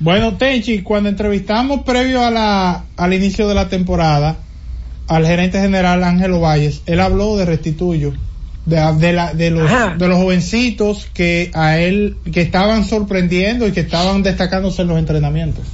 Bueno, 0.00 0.36
Tenchi, 0.36 0.82
cuando 0.82 1.08
entrevistamos 1.08 1.82
previo 1.82 2.24
a 2.24 2.30
la, 2.30 2.84
al 2.96 3.12
inicio 3.14 3.48
de 3.48 3.54
la 3.54 3.68
temporada 3.68 4.36
al 5.08 5.26
gerente 5.26 5.60
general 5.60 6.02
Ángelo 6.04 6.40
Valles, 6.40 6.82
él 6.86 7.00
habló 7.00 7.36
de 7.36 7.44
restituyo, 7.44 8.12
de, 8.66 8.76
de, 8.98 9.12
la- 9.12 9.34
de 9.34 9.50
los, 9.50 9.70
Ajá. 9.70 9.94
de 9.96 10.08
los 10.08 10.16
jovencitos 10.18 11.06
que 11.12 11.50
a 11.54 11.78
él, 11.78 12.16
que 12.32 12.40
estaban 12.40 12.84
sorprendiendo 12.84 13.66
y 13.66 13.72
que 13.72 13.80
estaban 13.80 14.22
destacándose 14.22 14.82
en 14.82 14.88
los 14.88 14.98
entrenamientos. 14.98 15.64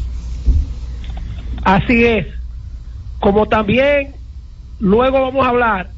Así 1.63 2.05
es. 2.05 2.27
Como 3.21 3.47
también 3.47 4.15
luego 4.81 5.21
vamos 5.21 5.45
a 5.45 5.51
hablar 5.51 5.91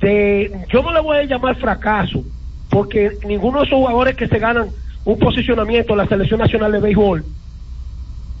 de, 0.00 0.66
yo 0.72 0.82
no 0.82 0.92
le 0.92 1.00
voy 1.00 1.16
a 1.16 1.24
llamar 1.24 1.56
fracaso, 1.56 2.24
porque 2.70 3.12
ninguno 3.26 3.60
de 3.60 3.66
esos 3.66 3.78
jugadores 3.78 4.16
que 4.16 4.28
se 4.28 4.38
ganan 4.38 4.68
un 5.04 5.18
posicionamiento 5.18 5.92
en 5.92 5.98
la 5.98 6.06
selección 6.06 6.40
nacional 6.40 6.72
de 6.72 6.80
béisbol, 6.80 7.24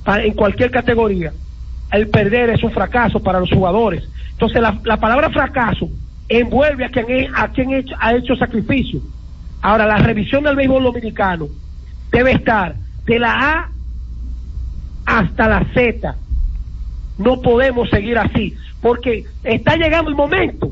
en 0.06 0.34
cualquier 0.34 0.70
categoría, 0.70 1.32
el 1.92 2.08
perder 2.08 2.50
es 2.50 2.62
un 2.62 2.70
fracaso 2.70 3.20
para 3.20 3.40
los 3.40 3.50
jugadores. 3.50 4.04
Entonces 4.32 4.60
la, 4.60 4.78
la 4.84 4.98
palabra 4.98 5.30
fracaso 5.30 5.88
envuelve 6.28 6.84
a 6.84 6.90
quien, 6.90 7.34
a 7.34 7.48
quien 7.48 7.84
ha 7.98 8.14
hecho 8.14 8.36
sacrificio. 8.36 9.00
Ahora, 9.60 9.86
la 9.86 9.96
revisión 9.96 10.44
del 10.44 10.56
béisbol 10.56 10.84
dominicano 10.84 11.48
debe 12.12 12.32
estar 12.32 12.76
de 13.06 13.18
la 13.18 13.32
A 13.32 13.70
hasta 15.04 15.48
la 15.48 15.66
Z. 15.74 16.14
No 17.18 17.40
podemos 17.40 17.90
seguir 17.90 18.18
así, 18.18 18.54
porque 18.80 19.24
está 19.44 19.76
llegando 19.76 20.10
el 20.10 20.16
momento, 20.16 20.70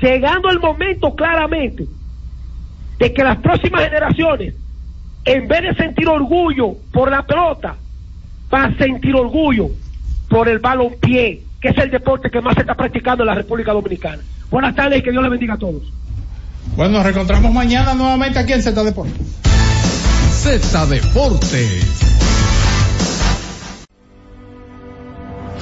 llegando 0.00 0.50
el 0.50 0.58
momento 0.58 1.14
claramente 1.14 1.86
de 2.98 3.12
que 3.12 3.24
las 3.24 3.38
próximas 3.38 3.84
generaciones, 3.84 4.54
en 5.24 5.48
vez 5.48 5.62
de 5.62 5.74
sentir 5.74 6.08
orgullo 6.08 6.76
por 6.92 7.10
la 7.10 7.22
pelota, 7.22 7.76
van 8.50 8.74
a 8.74 8.78
sentir 8.78 9.14
orgullo 9.14 9.68
por 10.28 10.48
el 10.48 10.58
balompié, 10.58 11.42
que 11.60 11.68
es 11.68 11.78
el 11.78 11.90
deporte 11.90 12.30
que 12.30 12.40
más 12.40 12.54
se 12.54 12.60
está 12.60 12.74
practicando 12.74 13.22
en 13.22 13.28
la 13.28 13.34
República 13.34 13.72
Dominicana. 13.72 14.22
Buenas 14.50 14.74
tardes 14.74 15.00
y 15.00 15.02
que 15.02 15.10
Dios 15.10 15.22
les 15.22 15.30
bendiga 15.30 15.54
a 15.54 15.58
todos. 15.58 15.82
Bueno, 16.76 16.98
nos 16.98 17.04
reencontramos 17.04 17.52
mañana 17.52 17.94
nuevamente 17.94 18.38
aquí 18.38 18.52
en 18.52 18.62
Z 18.62 18.82
Deportes. 18.82 19.14
Z 20.30 20.86
Deportes. 20.86 22.09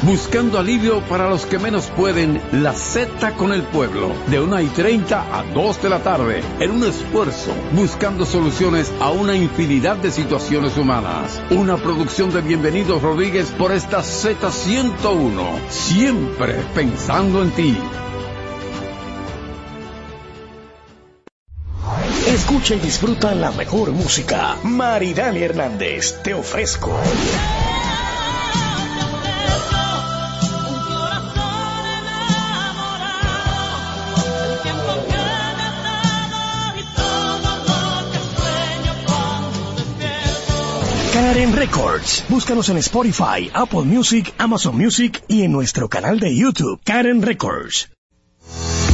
Buscando 0.09 0.59
alivio 0.59 1.03
para 1.03 1.29
los 1.29 1.45
que 1.45 1.59
menos 1.59 1.89
pueden, 1.89 2.41
la 2.51 2.73
Z 2.73 3.35
con 3.35 3.53
el 3.53 3.63
pueblo, 3.63 4.11
de 4.29 4.41
1 4.41 4.63
y 4.63 4.67
30 4.69 5.39
a 5.39 5.43
2 5.53 5.83
de 5.83 5.89
la 5.91 5.99
tarde, 6.03 6.43
en 6.61 6.71
un 6.71 6.85
esfuerzo, 6.85 7.53
buscando 7.73 8.25
soluciones 8.25 8.91
a 9.03 9.11
una 9.11 9.37
infinidad 9.37 9.97
de 9.99 10.11
situaciones 10.11 10.79
humanas. 10.79 11.43
Una 11.51 11.77
producción 11.77 12.33
de 12.33 12.41
Bienvenidos 12.41 13.03
Rodríguez 13.03 13.51
por 13.51 13.71
esta 13.71 13.99
Z101, 13.99 15.69
siempre 15.69 16.55
pensando 16.75 17.43
en 17.43 17.51
ti. 17.51 17.77
Escucha 22.29 22.77
y 22.77 22.81
disfruta 22.81 23.35
la 23.35 23.53
mejor 23.53 23.93
música. 23.93 24.57
Maridani 24.63 25.43
Hernández, 25.43 26.23
te 26.23 26.33
ofrezco. 26.33 26.99
Karen 41.39 41.55
Records. 41.55 42.24
Búscanos 42.28 42.68
en 42.68 42.78
Spotify, 42.78 43.49
Apple 43.55 43.82
Music, 43.82 44.34
Amazon 44.39 44.76
Music 44.76 45.22
y 45.28 45.45
en 45.45 45.53
nuestro 45.53 45.89
canal 45.89 46.18
de 46.18 46.34
YouTube, 46.34 46.80
Karen 46.82 47.22
Records. 47.22 47.91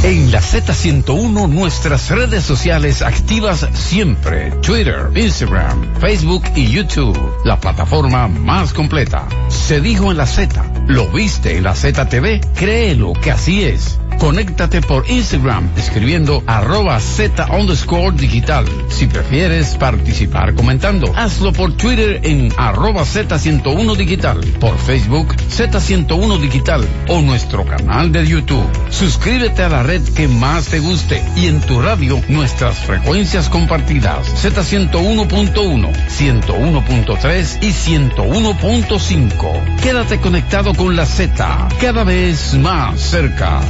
En 0.02 0.30
la 0.30 0.42
Z101 0.42 1.48
nuestras 1.48 2.10
redes 2.10 2.44
sociales 2.44 3.00
activas 3.00 3.66
siempre. 3.72 4.50
Twitter, 4.60 5.08
Instagram, 5.14 5.98
Facebook 6.02 6.42
y 6.54 6.66
YouTube. 6.66 7.18
La 7.46 7.58
plataforma 7.58 8.28
más 8.28 8.74
completa. 8.74 9.26
Se 9.48 9.80
dijo 9.80 10.10
en 10.10 10.18
la 10.18 10.26
Z. 10.26 10.84
¿Lo 10.86 11.08
viste 11.08 11.56
en 11.56 11.64
la 11.64 11.74
ZTV? 11.74 12.42
Créelo 12.54 13.14
que 13.14 13.30
así 13.30 13.64
es. 13.64 13.98
Conéctate 14.24 14.80
por 14.80 15.04
Instagram 15.10 15.68
escribiendo 15.76 16.42
arroba 16.46 16.98
Z 16.98 17.46
underscore 17.52 18.16
digital. 18.16 18.64
Si 18.88 19.06
prefieres 19.06 19.76
participar 19.76 20.54
comentando, 20.54 21.12
hazlo 21.14 21.52
por 21.52 21.76
Twitter 21.76 22.20
en 22.22 22.50
arroba 22.56 23.02
Z101 23.02 23.96
digital, 23.96 24.40
por 24.60 24.78
Facebook 24.78 25.36
Z101 25.36 26.40
digital 26.40 26.88
o 27.08 27.20
nuestro 27.20 27.66
canal 27.66 28.12
de 28.12 28.26
YouTube. 28.26 28.66
Suscríbete 28.88 29.62
a 29.62 29.68
la 29.68 29.82
red 29.82 30.00
que 30.14 30.26
más 30.26 30.68
te 30.68 30.80
guste 30.80 31.22
y 31.36 31.48
en 31.48 31.60
tu 31.60 31.82
radio 31.82 32.18
nuestras 32.28 32.78
frecuencias 32.78 33.50
compartidas 33.50 34.26
Z101.1, 34.42 35.92
101.3 36.08 37.58
y 37.60 37.72
101.5. 37.72 39.80
Quédate 39.82 40.18
conectado 40.18 40.72
con 40.72 40.96
la 40.96 41.04
Z, 41.04 41.68
cada 41.78 42.04
vez 42.04 42.54
más 42.54 42.98
cerca. 42.98 43.60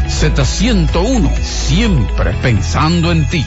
Z101, 0.45 1.43
siempre 1.43 2.33
pensando 2.43 3.11
en 3.11 3.27
ti. 3.29 3.45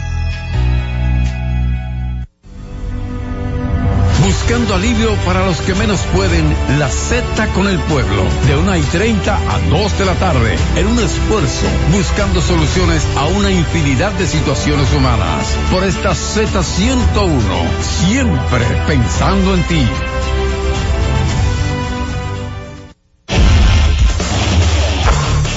Buscando 4.25 4.73
alivio 4.73 5.13
para 5.23 5.45
los 5.45 5.61
que 5.61 5.75
menos 5.75 5.99
pueden, 6.13 6.43
la 6.79 6.89
Z 6.89 7.47
con 7.53 7.67
el 7.67 7.77
pueblo, 7.79 8.23
de 8.47 8.57
1 8.57 8.77
y 8.77 8.81
30 8.81 9.35
a 9.35 9.59
2 9.69 9.99
de 9.99 10.05
la 10.05 10.15
tarde, 10.15 10.57
en 10.75 10.87
un 10.87 10.99
esfuerzo, 10.99 11.67
buscando 11.91 12.41
soluciones 12.41 13.05
a 13.15 13.27
una 13.27 13.51
infinidad 13.51 14.11
de 14.13 14.25
situaciones 14.25 14.91
humanas. 14.93 15.55
Por 15.71 15.83
esta 15.83 16.11
Z101, 16.11 17.81
siempre 17.81 18.65
pensando 18.87 19.53
en 19.53 19.63
ti. 19.67 19.87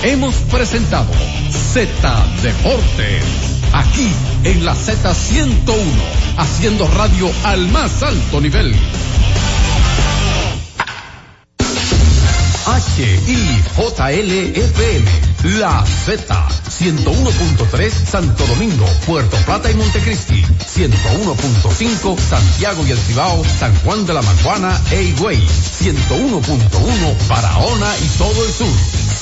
Hemos 0.03 0.34
presentado 0.51 1.12
Z 1.51 1.90
Deportes. 2.42 3.22
aquí 3.74 4.11
en 4.44 4.64
la 4.64 4.74
Z101, 4.74 5.76
haciendo 6.38 6.88
radio 6.88 7.30
al 7.44 7.68
más 7.68 8.03
alto 8.03 8.40
nivel. 8.40 8.74
HIJLFM, 12.96 14.11
La 15.43 15.84
Z, 15.86 16.49
101.3 16.68 17.91
Santo 17.91 18.47
Domingo, 18.47 18.84
Puerto 19.07 19.36
Plata 19.47 19.70
y 19.70 19.74
Montecristi, 19.74 20.43
101.5 20.43 22.18
Santiago 22.18 22.86
y 22.86 22.91
El 22.91 22.99
Cibao, 22.99 23.43
San 23.45 23.74
Juan 23.80 24.05
de 24.05 24.12
la 24.12 24.20
Maguana 24.20 24.78
e 24.91 25.03
Higüey, 25.03 25.38
101.1 25.38 27.28
Barahona 27.28 27.97
y 27.99 28.09
todo 28.18 28.45
el 28.45 28.53
sur. 28.53 28.68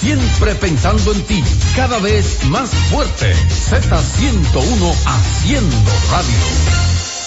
Siempre 0.01 0.57
pensando 0.57 1.13
en 1.13 1.23
ti, 1.23 1.45
cada 1.77 2.01
vez 2.01 2.45
más 2.47 2.71
fuerte. 2.91 3.33
Z101 3.71 4.95
haciendo 5.07 5.93
radio. 6.11 7.18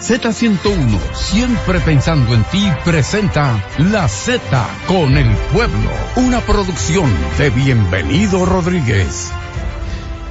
Z101, 0.00 0.98
siempre 1.14 1.80
pensando 1.80 2.34
en 2.34 2.44
ti, 2.44 2.70
presenta 2.84 3.62
La 3.78 4.06
Z 4.08 4.40
con 4.86 5.16
el 5.16 5.34
pueblo, 5.52 5.90
una 6.16 6.40
producción 6.40 7.10
de 7.38 7.50
Bienvenido 7.50 8.44
Rodríguez. 8.44 9.32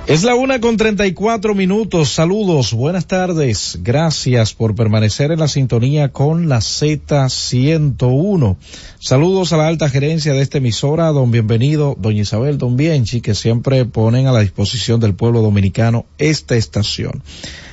Es 0.08 0.24
la 0.24 0.36
una 0.36 0.62
con 0.62 0.78
treinta 0.78 1.08
y 1.08 1.14
cuatro 1.14 1.56
minutos. 1.56 2.10
Saludos, 2.10 2.74
buenas 2.74 3.08
tardes. 3.08 3.80
Gracias 3.82 4.54
por 4.54 4.76
permanecer 4.76 5.32
en 5.32 5.40
la 5.40 5.48
sintonía 5.48 6.10
con 6.10 6.48
la 6.48 6.60
Z101. 6.60 8.56
Saludos 9.00 9.52
a 9.52 9.58
la 9.58 9.66
alta 9.66 9.90
gerencia 9.90 10.34
de 10.34 10.42
esta 10.42 10.60
emisora, 10.60 11.08
don 11.08 11.32
Bienvenido, 11.32 11.96
doña 12.00 12.22
Isabel, 12.22 12.60
don 12.60 12.78
Bienchi, 12.78 13.20
que 13.20 13.34
siempre 13.34 13.84
ponen 13.86 14.28
a 14.28 14.32
la 14.32 14.42
disposición 14.42 15.00
del 15.00 15.16
pueblo 15.16 15.42
dominicano 15.42 16.06
esta 16.20 16.56
estación. 16.56 17.24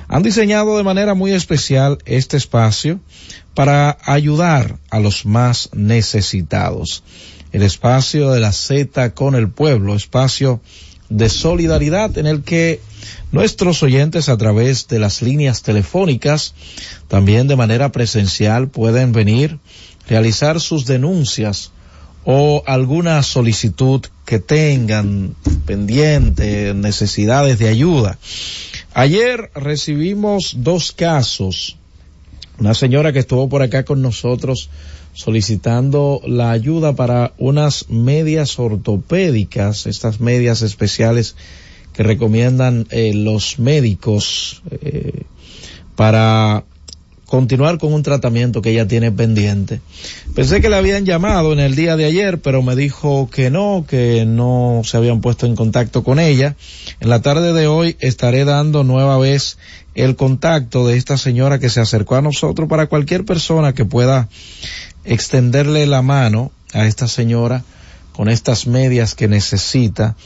Han 0.09 0.22
diseñado 0.22 0.78
de 0.78 0.85
manera 0.85 1.12
muy 1.12 1.33
especial 1.33 1.99
este 2.07 2.39
espacio 2.39 2.99
para 3.55 3.99
ayudar 4.07 4.78
a 4.89 5.01
los 5.01 5.26
más 5.26 5.68
necesitados. 5.74 7.05
El 7.53 7.62
espacio 7.62 8.30
de 8.30 8.41
la 8.41 8.53
Z 8.53 9.12
con 9.12 9.35
el 9.35 9.51
pueblo, 9.51 9.95
espacio 9.95 10.62
de 11.16 11.28
solidaridad 11.28 12.16
en 12.18 12.26
el 12.26 12.42
que 12.42 12.80
nuestros 13.30 13.82
oyentes 13.82 14.28
a 14.28 14.36
través 14.36 14.88
de 14.88 14.98
las 14.98 15.22
líneas 15.22 15.62
telefónicas, 15.62 16.54
también 17.08 17.48
de 17.48 17.56
manera 17.56 17.92
presencial, 17.92 18.68
pueden 18.68 19.12
venir, 19.12 19.58
realizar 20.08 20.60
sus 20.60 20.86
denuncias 20.86 21.72
o 22.24 22.62
alguna 22.66 23.22
solicitud 23.22 24.02
que 24.24 24.38
tengan 24.38 25.34
pendiente, 25.66 26.72
necesidades 26.74 27.58
de 27.58 27.68
ayuda. 27.68 28.18
Ayer 28.94 29.50
recibimos 29.54 30.54
dos 30.58 30.92
casos. 30.92 31.76
Una 32.58 32.74
señora 32.74 33.12
que 33.12 33.18
estuvo 33.20 33.48
por 33.48 33.62
acá 33.62 33.84
con 33.84 34.02
nosotros 34.02 34.70
solicitando 35.12 36.20
la 36.26 36.50
ayuda 36.50 36.94
para 36.94 37.32
unas 37.38 37.88
medias 37.88 38.58
ortopédicas, 38.58 39.86
estas 39.86 40.20
medias 40.20 40.62
especiales 40.62 41.36
que 41.92 42.02
recomiendan 42.02 42.86
eh, 42.90 43.12
los 43.14 43.58
médicos 43.58 44.62
eh, 44.70 45.24
para 45.96 46.64
continuar 47.33 47.78
con 47.78 47.95
un 47.95 48.03
tratamiento 48.03 48.61
que 48.61 48.72
ella 48.72 48.87
tiene 48.87 49.11
pendiente. 49.11 49.80
Pensé 50.35 50.61
que 50.61 50.68
le 50.68 50.76
habían 50.76 51.07
llamado 51.07 51.55
en 51.55 51.61
el 51.61 51.74
día 51.74 51.97
de 51.97 52.05
ayer, 52.05 52.43
pero 52.43 52.61
me 52.61 52.76
dijo 52.76 53.30
que 53.33 53.49
no, 53.49 53.87
que 53.89 54.26
no 54.26 54.83
se 54.85 54.99
habían 54.99 55.22
puesto 55.22 55.47
en 55.47 55.57
contacto 55.57 56.05
con 56.05 56.18
ella. 56.18 56.57
En 57.01 57.09
la 57.09 57.22
tarde 57.22 57.55
de 57.55 57.66
hoy 57.66 57.97
estaré 58.01 58.45
dando 58.45 58.85
nueva 58.85 59.16
vez 59.16 59.57
el 59.95 60.14
contacto 60.14 60.87
de 60.87 60.99
esta 60.99 61.16
señora 61.16 61.59
que 61.59 61.70
se 61.70 61.80
acercó 61.80 62.16
a 62.16 62.20
nosotros 62.20 62.68
para 62.68 62.89
cualquier 62.89 63.24
persona 63.24 63.72
que 63.72 63.87
pueda 63.87 64.28
extenderle 65.07 65.87
la 65.87 66.03
mano 66.03 66.53
a 66.74 66.85
esta 66.85 67.09
señora 67.09 67.64
con 68.12 68.28
estas 68.28 68.66
medias 68.66 69.14
que 69.14 69.26
necesita. 69.26 70.16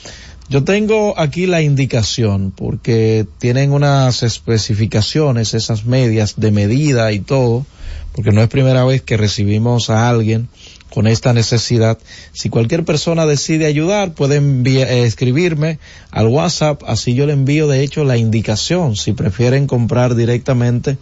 Yo 0.49 0.63
tengo 0.63 1.19
aquí 1.19 1.47
la 1.47 1.61
indicación 1.61 2.53
porque 2.57 3.27
tienen 3.39 3.73
unas 3.73 4.23
especificaciones, 4.23 5.55
esas 5.55 5.87
medias 5.87 6.35
de 6.37 6.53
medida 6.53 7.11
y 7.11 7.19
todo, 7.19 7.67
porque 8.13 8.31
no 8.31 8.41
es 8.43 8.49
primera 8.49 8.85
vez 8.85 9.03
que 9.03 9.17
recibimos 9.17 9.91
a 9.91 10.09
alguien 10.09 10.49
con 10.91 11.09
esta 11.09 11.33
necesidad. 11.33 11.99
Si 12.33 12.49
cualquier 12.49 12.85
persona 12.85 13.27
decide 13.27 13.67
ayudar, 13.67 14.15
puede 14.15 14.37
eh, 14.39 15.05
escribirme 15.05 15.81
al 16.13 16.29
WhatsApp, 16.29 16.81
así 16.87 17.15
yo 17.15 17.27
le 17.27 17.33
envío 17.33 17.67
de 17.67 17.83
hecho 17.83 18.05
la 18.05 18.17
indicación, 18.17 18.95
si 18.95 19.15
prefieren 19.15 19.67
comprar 19.67 20.15
directamente 20.15 20.97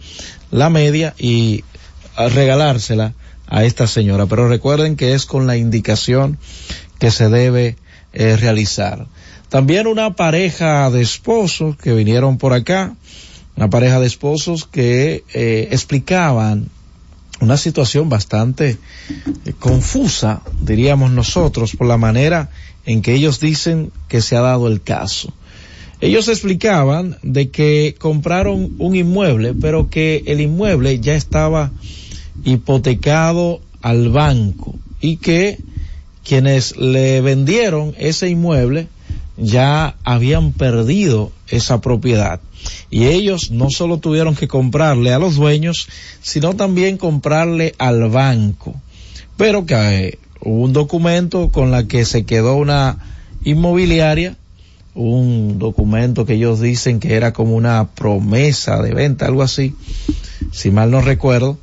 la 0.49 0.71
media 0.71 1.13
y 1.19 1.63
regalársela 2.17 3.13
a 3.47 3.63
esta 3.63 3.85
señora. 3.85 4.25
Pero 4.25 4.47
recuerden 4.47 4.95
que 4.95 5.13
es 5.13 5.27
con 5.27 5.45
la 5.45 5.55
indicación 5.55 6.39
que 6.97 7.11
se 7.11 7.29
debe 7.29 7.75
eh, 8.13 8.37
realizar. 8.37 9.07
También 9.55 9.87
una 9.87 10.17
pareja 10.17 10.91
de 10.91 11.01
esposos 11.01 11.77
que 11.77 11.93
vinieron 11.93 12.37
por 12.37 12.51
acá, 12.51 12.93
una 13.55 13.69
pareja 13.69 14.01
de 14.01 14.05
esposos 14.05 14.65
que 14.65 15.23
eh, 15.33 15.69
explicaban 15.71 16.67
una 17.39 17.55
situación 17.55 18.09
bastante 18.09 18.77
eh, 19.45 19.53
confusa, 19.57 20.41
diríamos 20.59 21.11
nosotros, 21.11 21.73
por 21.77 21.87
la 21.87 21.95
manera 21.95 22.49
en 22.85 23.01
que 23.01 23.13
ellos 23.13 23.39
dicen 23.39 23.93
que 24.09 24.19
se 24.19 24.35
ha 24.35 24.41
dado 24.41 24.67
el 24.67 24.81
caso. 24.81 25.31
Ellos 26.01 26.27
explicaban 26.27 27.17
de 27.23 27.49
que 27.49 27.95
compraron 27.97 28.75
un 28.77 28.97
inmueble, 28.97 29.53
pero 29.53 29.89
que 29.89 30.21
el 30.25 30.41
inmueble 30.41 30.99
ya 30.99 31.15
estaba 31.15 31.71
hipotecado 32.43 33.61
al 33.81 34.09
banco 34.09 34.75
y 34.99 35.15
que 35.15 35.59
quienes 36.25 36.75
le 36.75 37.21
vendieron 37.21 37.95
ese 37.97 38.27
inmueble 38.27 38.89
ya 39.37 39.95
habían 40.03 40.53
perdido 40.53 41.31
esa 41.47 41.81
propiedad. 41.81 42.39
Y 42.89 43.05
ellos 43.05 43.51
no 43.51 43.69
solo 43.69 43.97
tuvieron 43.97 44.35
que 44.35 44.47
comprarle 44.47 45.13
a 45.13 45.19
los 45.19 45.35
dueños, 45.35 45.87
sino 46.21 46.55
también 46.55 46.97
comprarle 46.97 47.75
al 47.77 48.09
banco. 48.09 48.73
Pero 49.37 49.65
que 49.65 49.75
eh, 49.75 50.19
hubo 50.41 50.63
un 50.63 50.73
documento 50.73 51.49
con 51.51 51.71
la 51.71 51.87
que 51.87 52.05
se 52.05 52.25
quedó 52.25 52.55
una 52.55 52.97
inmobiliaria, 53.43 54.35
un 54.95 55.59
documento 55.59 56.25
que 56.25 56.35
ellos 56.35 56.61
dicen 56.61 56.99
que 56.99 57.15
era 57.15 57.33
como 57.33 57.55
una 57.55 57.89
promesa 57.89 58.81
de 58.81 58.93
venta, 58.93 59.25
algo 59.25 59.43
así, 59.43 59.75
si 60.51 60.71
mal 60.71 60.89
no 60.89 61.01
recuerdo, 61.01 61.57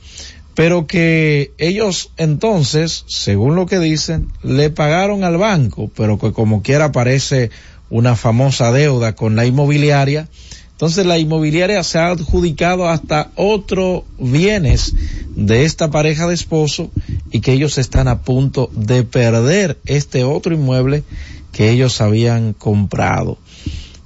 pero 0.55 0.87
que 0.87 1.53
ellos 1.59 2.11
entonces, 2.17 3.05
según 3.07 3.57
lo 3.57 3.67
que 3.67 3.79
dicen, 3.79 4.29
le 4.43 4.71
pagaron 4.71 5.25
al 5.25 5.39
banco, 5.39 5.91
pero 5.97 6.19
que 6.19 6.33
como 6.33 6.63
quiera 6.63 6.87
aparece 6.87 7.51
una 7.91 8.17
famosa 8.17 8.73
deuda 8.73 9.15
con 9.15 9.37
la 9.37 9.47
inmobiliaria, 9.47 10.29
entonces 10.73 11.07
la 11.07 11.19
inmobiliaria 11.19 11.83
se 11.85 11.99
ha 11.99 12.09
adjudicado 12.09 12.89
hasta 12.89 13.31
otros 13.37 14.03
bienes 14.19 14.95
de 15.37 15.65
esta 15.65 15.91
pareja 15.91 16.27
de 16.27 16.35
esposo 16.35 16.91
y 17.31 17.41
que 17.41 17.53
ellos 17.53 17.79
están 17.79 18.09
a 18.09 18.23
punto 18.23 18.69
de 18.75 19.05
perder 19.05 19.79
este 19.87 20.25
otro 20.25 20.55
inmueble 20.55 21.05
que 21.53 21.71
ellos 21.71 22.01
habían 22.01 22.53
comprado. 22.53 23.39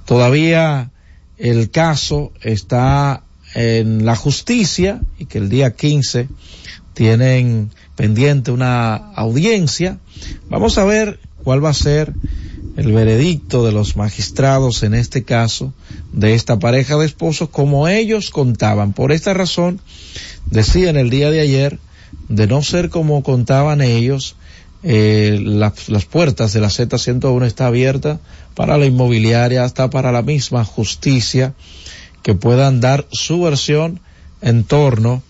Todavía 0.05 0.91
el 1.37 1.71
caso 1.71 2.31
está 2.41 3.23
en 3.53 4.05
la 4.05 4.15
justicia 4.15 5.01
y 5.17 5.25
que 5.25 5.37
el 5.37 5.49
día 5.49 5.75
15 5.75 6.27
tienen 6.93 7.71
pendiente 7.95 8.51
una 8.51 8.95
audiencia. 8.95 9.99
Vamos 10.49 10.77
a 10.77 10.85
ver 10.85 11.19
cuál 11.43 11.63
va 11.63 11.69
a 11.69 11.73
ser 11.73 12.13
el 12.75 12.91
veredicto 12.91 13.65
de 13.65 13.71
los 13.71 13.95
magistrados 13.97 14.83
en 14.83 14.93
este 14.93 15.23
caso 15.23 15.73
de 16.13 16.35
esta 16.35 16.59
pareja 16.59 16.95
de 16.97 17.05
esposos 17.05 17.49
como 17.49 17.87
ellos 17.87 18.29
contaban. 18.29 18.93
Por 18.93 19.11
esta 19.11 19.33
razón, 19.33 19.81
decían 20.45 20.95
el 20.95 21.09
día 21.09 21.31
de 21.31 21.41
ayer, 21.41 21.79
de 22.29 22.47
no 22.47 22.61
ser 22.61 22.89
como 22.89 23.23
contaban 23.23 23.81
ellos, 23.81 24.35
eh, 24.83 25.39
las, 25.41 26.05
puertas 26.05 26.53
de 26.53 26.61
la 26.61 26.67
Z101 26.67 27.45
está 27.45 27.67
abierta 27.67 28.19
para 28.53 28.77
la 28.77 28.85
inmobiliaria, 28.85 29.63
hasta 29.63 29.89
para 29.89 30.11
la 30.11 30.21
misma 30.21 30.63
justicia, 30.63 31.55
que 32.23 32.35
puedan 32.35 32.81
dar 32.81 33.07
su 33.11 33.41
versión 33.41 33.99
en 34.41 34.63
torno 34.63 35.23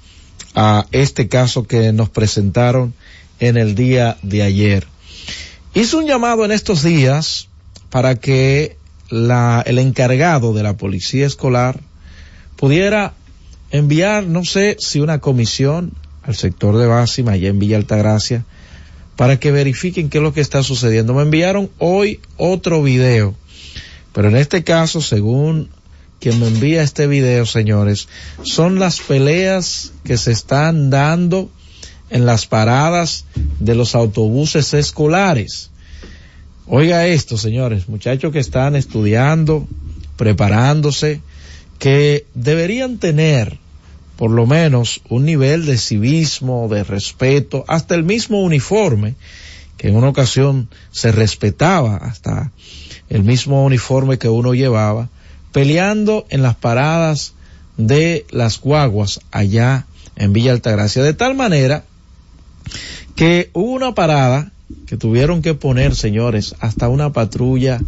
a 0.55 0.87
este 0.91 1.27
caso 1.27 1.67
que 1.67 1.93
nos 1.93 2.09
presentaron 2.09 2.93
en 3.39 3.57
el 3.57 3.75
día 3.75 4.17
de 4.23 4.41
ayer. 4.41 4.87
Hizo 5.73 5.99
un 5.99 6.07
llamado 6.07 6.43
en 6.45 6.51
estos 6.51 6.83
días 6.83 7.47
para 7.89 8.15
que 8.15 8.77
el 9.11 9.79
encargado 9.79 10.53
de 10.53 10.63
la 10.63 10.75
policía 10.75 11.25
escolar 11.25 11.79
pudiera 12.55 13.13
enviar, 13.71 14.25
no 14.25 14.43
sé 14.43 14.77
si 14.79 14.99
una 14.99 15.19
comisión 15.19 15.93
al 16.23 16.35
sector 16.35 16.77
de 16.77 16.87
Básima, 16.87 17.33
allá 17.33 17.49
en 17.49 17.59
Villa 17.59 17.77
Altagracia, 17.77 18.43
para 19.15 19.39
que 19.39 19.51
verifiquen 19.51 20.09
qué 20.09 20.17
es 20.17 20.23
lo 20.23 20.33
que 20.33 20.41
está 20.41 20.63
sucediendo. 20.63 21.13
Me 21.13 21.21
enviaron 21.21 21.69
hoy 21.77 22.19
otro 22.35 22.83
video, 22.83 23.35
pero 24.13 24.29
en 24.29 24.35
este 24.35 24.63
caso, 24.63 25.01
según 25.01 25.69
quien 26.19 26.39
me 26.39 26.47
envía 26.47 26.81
este 26.81 27.07
video, 27.07 27.45
señores, 27.45 28.07
son 28.43 28.79
las 28.79 28.99
peleas 28.99 29.93
que 30.03 30.17
se 30.17 30.31
están 30.31 30.89
dando 30.89 31.49
en 32.09 32.25
las 32.25 32.45
paradas 32.45 33.25
de 33.59 33.75
los 33.75 33.95
autobuses 33.95 34.73
escolares. 34.73 35.71
Oiga 36.65 37.07
esto, 37.07 37.37
señores, 37.37 37.87
muchachos 37.87 38.33
que 38.33 38.39
están 38.39 38.75
estudiando, 38.75 39.67
preparándose, 40.17 41.21
que 41.79 42.25
deberían 42.33 42.97
tener 42.97 43.59
por 44.17 44.31
lo 44.31 44.47
menos 44.47 45.01
un 45.09 45.25
nivel 45.25 45.65
de 45.65 45.77
civismo, 45.77 46.67
de 46.67 46.83
respeto, 46.83 47.63
hasta 47.67 47.93
el 47.93 48.03
mismo 48.03 48.41
uniforme, 48.41 49.15
que 49.77 49.89
en 49.89 49.95
una 49.95 50.09
ocasión 50.09 50.69
se 50.91 51.11
respetaba, 51.11 51.97
hasta 51.97 52.51
el 53.09 53.23
mismo 53.23 53.63
uniforme 53.63 54.17
que 54.17 54.27
uno 54.27 54.55
llevaba, 54.55 55.09
peleando 55.51 56.25
en 56.29 56.41
las 56.41 56.55
paradas 56.55 57.33
de 57.77 58.25
las 58.31 58.59
guaguas 58.59 59.19
allá 59.31 59.85
en 60.15 60.33
Villa 60.33 60.51
Altagracia, 60.51 61.03
de 61.03 61.13
tal 61.13 61.35
manera 61.35 61.83
que 63.15 63.49
hubo 63.53 63.71
una 63.71 63.93
parada 63.93 64.51
que 64.85 64.97
tuvieron 64.97 65.41
que 65.41 65.53
poner, 65.53 65.95
señores, 65.95 66.55
hasta 66.59 66.89
una 66.89 67.13
patrulla 67.13 67.79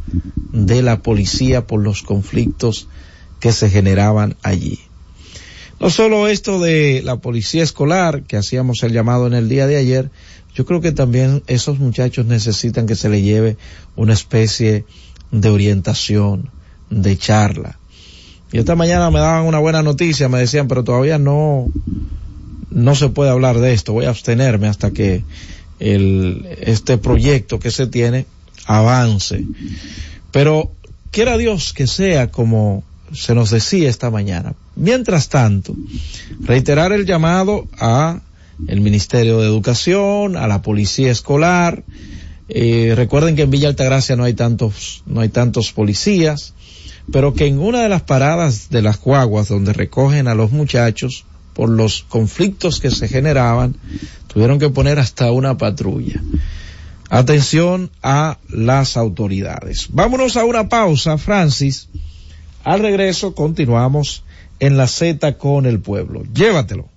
de 0.51 0.81
la 0.81 1.01
policía 1.01 1.67
por 1.67 1.81
los 1.81 2.03
conflictos 2.03 2.87
que 3.39 3.51
se 3.51 3.69
generaban 3.69 4.35
allí. 4.43 4.79
No 5.79 5.89
solo 5.89 6.27
esto 6.27 6.59
de 6.59 7.01
la 7.03 7.17
policía 7.17 7.63
escolar, 7.63 8.23
que 8.23 8.37
hacíamos 8.37 8.83
el 8.83 8.91
llamado 8.91 9.27
en 9.27 9.33
el 9.33 9.47
día 9.47 9.65
de 9.65 9.77
ayer, 9.77 10.11
yo 10.53 10.65
creo 10.65 10.81
que 10.81 10.91
también 10.91 11.41
esos 11.47 11.79
muchachos 11.79 12.25
necesitan 12.25 12.85
que 12.85 12.95
se 12.95 13.09
les 13.09 13.23
lleve 13.23 13.57
una 13.95 14.13
especie 14.13 14.85
de 15.31 15.49
orientación, 15.49 16.49
de 16.89 17.17
charla. 17.17 17.77
Y 18.51 18.57
esta 18.57 18.75
mañana 18.75 19.11
me 19.11 19.19
daban 19.19 19.45
una 19.45 19.59
buena 19.59 19.83
noticia, 19.83 20.29
me 20.29 20.39
decían, 20.39 20.67
pero 20.67 20.83
todavía 20.83 21.19
no, 21.19 21.67
no 22.71 22.95
se 22.95 23.09
puede 23.09 23.29
hablar 23.29 23.59
de 23.59 23.73
esto, 23.73 23.93
voy 23.93 24.05
a 24.05 24.09
abstenerme 24.09 24.67
hasta 24.67 24.91
que 24.91 25.23
el, 25.79 26.47
este 26.61 26.97
proyecto 26.97 27.59
que 27.59 27.71
se 27.71 27.87
tiene 27.87 28.25
avance. 28.65 29.45
Pero 30.31 30.71
quiera 31.11 31.37
Dios 31.37 31.73
que 31.73 31.87
sea 31.87 32.31
como 32.31 32.83
se 33.13 33.33
nos 33.33 33.49
decía 33.49 33.89
esta 33.89 34.11
mañana. 34.11 34.53
Mientras 34.75 35.29
tanto, 35.29 35.75
reiterar 36.41 36.91
el 36.91 37.05
llamado 37.05 37.67
a 37.79 38.21
el 38.67 38.81
Ministerio 38.81 39.39
de 39.39 39.47
Educación, 39.47 40.35
a 40.35 40.47
la 40.47 40.61
Policía 40.61 41.11
Escolar. 41.11 41.83
Eh, 42.49 42.93
recuerden 42.95 43.35
que 43.35 43.43
en 43.43 43.51
Villa 43.51 43.69
Altagracia 43.69 44.15
no 44.15 44.23
hay 44.23 44.33
tantos, 44.33 45.03
no 45.05 45.21
hay 45.21 45.29
tantos 45.29 45.71
policías, 45.71 46.53
pero 47.11 47.33
que 47.33 47.47
en 47.47 47.59
una 47.59 47.81
de 47.81 47.89
las 47.89 48.01
paradas 48.03 48.69
de 48.69 48.81
las 48.81 48.99
guaguas 48.99 49.47
donde 49.47 49.73
recogen 49.73 50.27
a 50.27 50.35
los 50.35 50.51
muchachos, 50.51 51.25
por 51.53 51.69
los 51.69 52.05
conflictos 52.07 52.79
que 52.79 52.91
se 52.91 53.07
generaban, 53.07 53.75
tuvieron 54.27 54.59
que 54.59 54.69
poner 54.69 54.99
hasta 54.99 55.31
una 55.31 55.57
patrulla. 55.57 56.21
Atención 57.09 57.89
a 58.03 58.37
las 58.47 58.95
autoridades. 58.95 59.87
Vámonos 59.89 60.37
a 60.37 60.45
una 60.45 60.69
pausa, 60.69 61.17
Francis. 61.17 61.89
Al 62.63 62.81
regreso 62.81 63.33
continuamos 63.33 64.23
en 64.59 64.77
la 64.77 64.87
Z 64.87 65.37
con 65.37 65.65
el 65.65 65.79
pueblo. 65.79 66.23
Llévatelo. 66.33 66.87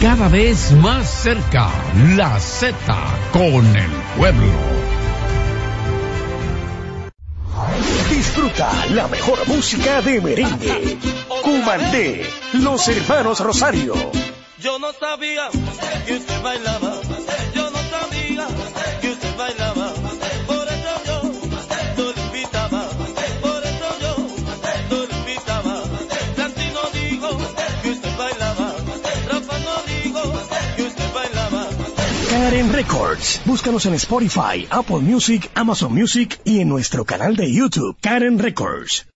Cada 0.00 0.28
vez 0.28 0.72
más 0.72 1.08
cerca, 1.08 1.70
la 2.16 2.38
Z 2.38 2.76
con 3.32 3.66
el 3.76 3.90
pueblo. 4.16 4.85
Disfruta 8.16 8.72
la 8.94 9.08
mejor 9.08 9.46
música 9.46 10.00
de 10.00 10.22
merengue. 10.22 10.96
Cumandé, 11.42 12.26
los 12.54 12.88
hermanos 12.88 13.40
Rosario. 13.40 13.92
Yo 14.58 14.78
no 14.78 14.90
sabía 14.94 15.50
que 16.06 16.14
usted 16.14 16.42
bailaba. 16.42 16.95
Karen 32.36 32.70
Records. 32.70 33.40
Búscanos 33.46 33.86
en 33.86 33.94
Spotify, 33.94 34.66
Apple 34.68 34.98
Music, 34.98 35.50
Amazon 35.54 35.94
Music 35.94 36.38
y 36.44 36.60
en 36.60 36.68
nuestro 36.68 37.06
canal 37.06 37.34
de 37.34 37.50
YouTube, 37.50 37.96
Karen 38.02 38.38
Records. 38.38 39.06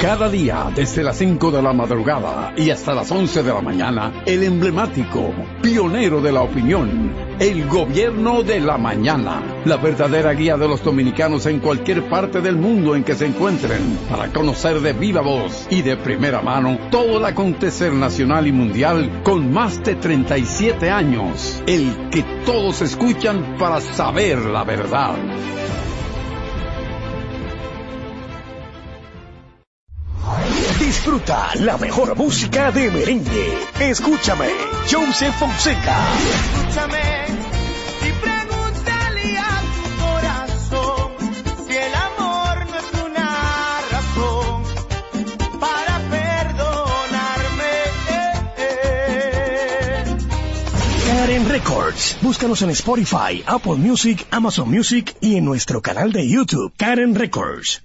Cada 0.00 0.30
día, 0.30 0.70
desde 0.74 1.02
las 1.02 1.18
5 1.18 1.50
de 1.50 1.62
la 1.62 1.72
madrugada 1.72 2.54
y 2.56 2.70
hasta 2.70 2.94
las 2.94 3.10
11 3.10 3.42
de 3.42 3.52
la 3.52 3.60
mañana, 3.60 4.22
el 4.24 4.42
emblemático, 4.42 5.34
pionero 5.60 6.22
de 6.22 6.32
la 6.32 6.42
opinión, 6.42 7.12
el 7.38 7.68
gobierno 7.68 8.42
de 8.42 8.60
la 8.60 8.78
mañana, 8.78 9.42
la 9.66 9.76
verdadera 9.76 10.32
guía 10.32 10.56
de 10.56 10.68
los 10.68 10.82
dominicanos 10.82 11.44
en 11.46 11.60
cualquier 11.60 12.08
parte 12.08 12.40
del 12.40 12.56
mundo 12.56 12.96
en 12.96 13.04
que 13.04 13.14
se 13.14 13.26
encuentren, 13.26 13.98
para 14.08 14.32
conocer 14.32 14.80
de 14.80 14.94
viva 14.94 15.20
voz 15.20 15.66
y 15.68 15.82
de 15.82 15.96
primera 15.98 16.40
mano 16.40 16.78
todo 16.90 17.18
el 17.18 17.24
acontecer 17.26 17.92
nacional 17.92 18.46
y 18.46 18.52
mundial 18.52 19.22
con 19.22 19.52
más 19.52 19.82
de 19.82 19.96
37 19.96 20.90
años, 20.90 21.62
el 21.66 22.08
que 22.10 22.22
todos 22.46 22.80
escuchan 22.80 23.56
para 23.58 23.80
saber 23.80 24.38
la 24.38 24.64
verdad. 24.64 25.16
Disfruta 30.78 31.50
la 31.56 31.76
mejor 31.76 32.16
música 32.16 32.70
de 32.70 32.90
merengue. 32.90 33.58
Escúchame, 33.80 34.48
Joseph 34.90 35.34
Fonseca. 35.38 35.96
Escúchame 36.54 37.26
y 38.02 38.12
pregúntale 38.20 39.38
a 39.38 39.62
tu 39.74 39.82
corazón 40.02 41.12
si 41.66 41.76
el 41.76 41.94
amor 41.94 42.66
no 42.70 42.76
es 42.78 42.88
una 43.04 43.80
razón 43.90 44.62
para 45.60 45.98
perdonarme. 46.10 47.72
Karen 51.06 51.48
Records. 51.48 52.16
Búscanos 52.22 52.62
en 52.62 52.70
Spotify, 52.70 53.42
Apple 53.46 53.76
Music, 53.76 54.26
Amazon 54.30 54.70
Music 54.70 55.16
y 55.20 55.36
en 55.36 55.44
nuestro 55.44 55.82
canal 55.82 56.12
de 56.12 56.28
YouTube, 56.28 56.72
Karen 56.76 57.14
Records. 57.14 57.82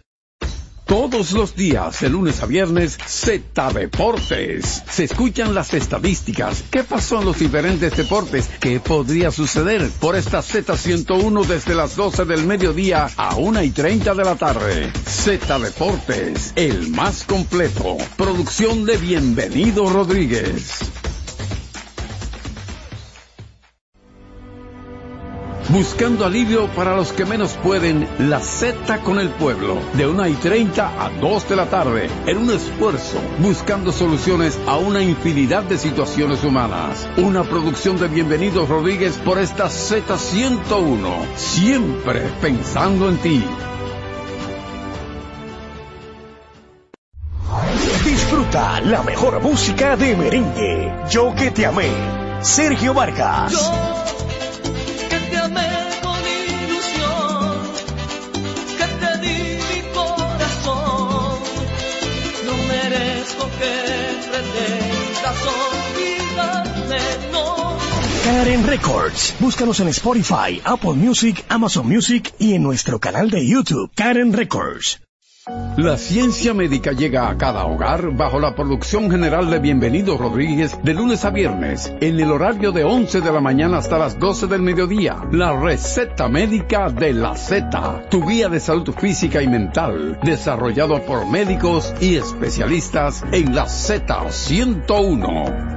Todos 0.85 1.31
los 1.31 1.55
días, 1.55 1.99
de 1.99 2.09
lunes 2.09 2.43
a 2.43 2.45
viernes, 2.45 2.99
Z 3.07 3.71
Deportes. 3.73 4.83
Se 4.87 5.05
escuchan 5.05 5.55
las 5.55 5.73
estadísticas. 5.73 6.63
¿Qué 6.69 6.83
pasó 6.83 7.19
en 7.19 7.25
los 7.25 7.39
diferentes 7.39 7.97
deportes? 7.97 8.47
¿Qué 8.59 8.79
podría 8.79 9.31
suceder? 9.31 9.89
Por 9.99 10.15
esta 10.15 10.43
Z101 10.43 11.45
desde 11.45 11.73
las 11.73 11.95
12 11.95 12.25
del 12.25 12.45
mediodía 12.45 13.09
a 13.17 13.35
1 13.35 13.63
y 13.63 13.71
30 13.71 14.13
de 14.13 14.23
la 14.23 14.35
tarde. 14.35 14.91
Z 15.07 15.57
Deportes, 15.57 16.53
el 16.55 16.91
más 16.91 17.23
completo. 17.23 17.97
Producción 18.15 18.85
de 18.85 18.97
Bienvenido 18.97 19.89
Rodríguez. 19.89 20.81
Buscando 25.69 26.25
alivio 26.25 26.67
para 26.67 26.95
los 26.95 27.11
que 27.11 27.25
menos 27.25 27.53
pueden, 27.53 28.07
la 28.19 28.39
Z 28.39 28.99
con 28.99 29.19
el 29.19 29.29
pueblo, 29.29 29.79
de 29.93 30.05
1 30.05 30.27
y 30.27 30.33
30 30.33 31.05
a 31.05 31.09
2 31.09 31.49
de 31.49 31.55
la 31.55 31.65
tarde, 31.65 32.07
en 32.27 32.37
un 32.37 32.51
esfuerzo, 32.51 33.17
buscando 33.39 33.91
soluciones 33.91 34.59
a 34.67 34.77
una 34.77 35.01
infinidad 35.01 35.63
de 35.63 35.79
situaciones 35.79 36.43
humanas. 36.43 37.09
Una 37.17 37.43
producción 37.43 37.97
de 37.97 38.07
Bienvenidos 38.07 38.69
Rodríguez 38.69 39.17
por 39.25 39.39
esta 39.39 39.65
Z101, 39.65 41.35
siempre 41.35 42.21
pensando 42.41 43.09
en 43.09 43.17
ti. 43.17 43.43
Disfruta 48.03 48.81
la 48.81 49.01
mejor 49.01 49.41
música 49.41 49.97
de 49.97 50.15
merengue. 50.15 50.93
Yo 51.09 51.33
que 51.33 51.49
te 51.49 51.65
amé. 51.65 51.89
Sergio 52.41 52.93
Vargas. 52.93 53.71
Karen 68.25 68.65
Records. 68.65 69.37
Búscanos 69.39 69.79
en 69.81 69.89
Spotify, 69.89 70.59
Apple 70.65 70.93
Music, 70.93 71.45
Amazon 71.47 71.87
Music 71.87 72.33
y 72.39 72.55
en 72.55 72.63
nuestro 72.63 72.97
canal 72.97 73.29
de 73.29 73.47
YouTube, 73.47 73.91
Karen 73.93 74.33
Records. 74.33 74.99
La 75.77 75.95
ciencia 75.95 76.55
médica 76.55 76.91
llega 76.91 77.29
a 77.29 77.37
cada 77.37 77.65
hogar 77.65 78.15
bajo 78.15 78.39
la 78.39 78.55
producción 78.55 79.11
general 79.11 79.51
de 79.51 79.59
Bienvenido 79.59 80.17
Rodríguez 80.17 80.75
de 80.81 80.95
lunes 80.95 81.23
a 81.23 81.29
viernes 81.29 81.93
en 82.01 82.19
el 82.19 82.31
horario 82.31 82.71
de 82.71 82.83
11 82.83 83.21
de 83.21 83.31
la 83.31 83.41
mañana 83.41 83.77
hasta 83.77 83.99
las 83.99 84.17
12 84.17 84.47
del 84.47 84.63
mediodía. 84.63 85.17
La 85.31 85.55
receta 85.55 86.27
médica 86.27 86.89
de 86.89 87.13
la 87.13 87.35
Z, 87.35 88.07
tu 88.09 88.27
guía 88.27 88.49
de 88.49 88.59
salud 88.59 88.91
física 88.99 89.43
y 89.43 89.47
mental, 89.47 90.19
desarrollado 90.23 90.99
por 91.05 91.29
médicos 91.29 91.93
y 92.01 92.15
especialistas 92.15 93.23
en 93.31 93.53
la 93.53 93.65
Z101. 93.65 95.75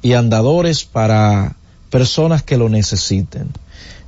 y 0.02 0.14
andadores 0.14 0.85
para 0.85 1.56
personas 1.90 2.43
que 2.43 2.56
lo 2.56 2.68
necesiten. 2.68 3.51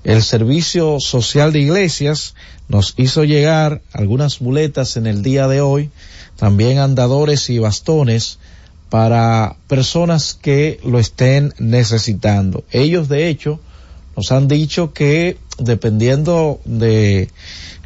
El 0.03 0.23
Servicio 0.23 0.99
Social 0.99 1.53
de 1.53 1.61
Iglesias 1.61 2.35
nos 2.69 2.95
hizo 2.97 3.25
llegar 3.25 3.83
algunas 3.93 4.41
muletas 4.41 4.97
en 4.97 5.07
el 5.07 5.23
día 5.23 5.47
de 5.47 5.61
hoy, 5.61 5.91
también 6.37 6.79
andadores 6.79 7.51
y 7.51 7.59
bastones 7.59 8.39
para 8.89 9.57
personas 9.69 10.35
que 10.41 10.81
lo 10.85 10.99
estén 10.99 11.53
necesitando. 11.59 12.65
Ellos, 12.71 13.09
de 13.09 13.29
hecho, 13.29 13.61
nos 14.17 14.33
han 14.33 14.49
dicho 14.49 14.93
que 14.93 15.37
dependiendo 15.59 16.61
de 16.65 17.29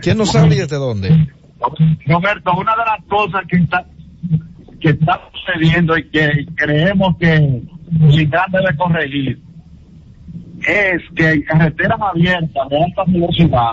¿Quién 0.07 0.19
nos 0.19 0.35
habla 0.37 0.55
y 0.55 0.59
desde 0.59 0.77
dónde? 0.77 1.09
Roberto, 2.07 2.53
una 2.57 2.73
de 2.73 2.83
las 2.87 3.05
cosas 3.09 3.43
que 3.49 3.57
está, 3.57 3.85
que 4.81 4.91
está 4.91 5.21
sucediendo 5.33 5.97
y 5.99 6.09
que 6.11 6.47
creemos 6.55 7.17
que 7.19 7.63
Ligán 8.09 8.51
debe 8.53 8.77
corregir 8.77 9.41
es 10.67 11.03
que 11.15 11.31
en 11.33 11.43
carreteras 11.43 11.99
abiertas 12.01 12.69
de 12.69 12.83
alta 12.85 13.05
velocidad, 13.07 13.73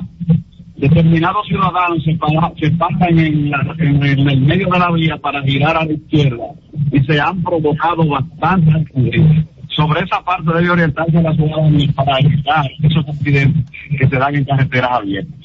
determinados 0.75 1.45
ciudadanos 1.47 2.03
se, 2.03 2.17
se 2.65 2.71
pasan 2.77 3.19
en, 3.19 3.51
la- 3.51 3.75
en 3.79 4.03
en 4.03 4.29
el 4.29 4.41
medio 4.41 4.67
de 4.69 4.79
la 4.79 4.91
vía 4.91 5.17
para 5.17 5.41
girar 5.43 5.77
a 5.77 5.85
la 5.85 5.93
izquierda 5.93 6.43
y 6.91 6.99
se 7.01 7.19
han 7.19 7.41
provocado 7.43 8.07
bastantes 8.07 8.75
accidentes. 8.75 9.45
Sobre 9.69 10.01
esa 10.01 10.23
parte 10.23 10.51
debe 10.53 10.69
orientarse 10.69 11.21
la 11.21 11.33
ciudadanía 11.33 11.89
para 11.95 12.19
evitar 12.19 12.65
esos 12.81 13.07
accidentes 13.07 13.65
que 13.99 14.07
se 14.07 14.15
dan 14.17 14.35
en 14.35 14.45
carreteras 14.45 14.91
abiertas. 14.91 15.39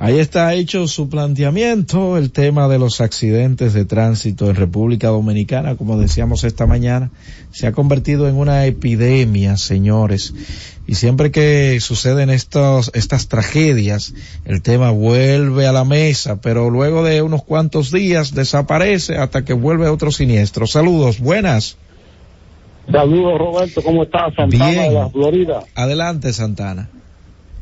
Ahí 0.00 0.18
está 0.18 0.52
hecho 0.54 0.88
su 0.88 1.08
planteamiento, 1.08 2.18
el 2.18 2.32
tema 2.32 2.68
de 2.68 2.78
los 2.78 3.00
accidentes 3.00 3.72
de 3.74 3.84
tránsito 3.84 4.50
en 4.50 4.56
República 4.56 5.08
Dominicana, 5.08 5.76
como 5.76 5.96
decíamos 5.98 6.44
esta 6.44 6.66
mañana, 6.66 7.10
se 7.52 7.66
ha 7.66 7.72
convertido 7.72 8.28
en 8.28 8.34
una 8.34 8.66
epidemia, 8.66 9.56
señores. 9.56 10.34
Y 10.86 10.96
siempre 10.96 11.30
que 11.30 11.78
suceden 11.80 12.28
estos, 12.28 12.90
estas 12.94 13.28
tragedias, 13.28 14.14
el 14.44 14.62
tema 14.62 14.90
vuelve 14.90 15.66
a 15.66 15.72
la 15.72 15.84
mesa, 15.84 16.40
pero 16.40 16.70
luego 16.70 17.04
de 17.04 17.22
unos 17.22 17.44
cuantos 17.44 17.90
días 17.92 18.34
desaparece 18.34 19.16
hasta 19.16 19.44
que 19.44 19.54
vuelve 19.54 19.88
otro 19.88 20.10
siniestro. 20.10 20.66
Saludos, 20.66 21.20
buenas. 21.20 21.78
Saludos, 22.90 23.38
Roberto, 23.38 23.82
¿cómo 23.82 24.02
estás? 24.02 24.34
Santana 24.34 24.70
Bien. 24.70 24.82
de 24.82 24.94
la 24.94 25.08
Florida. 25.08 25.64
Adelante, 25.74 26.32
Santana. 26.32 26.90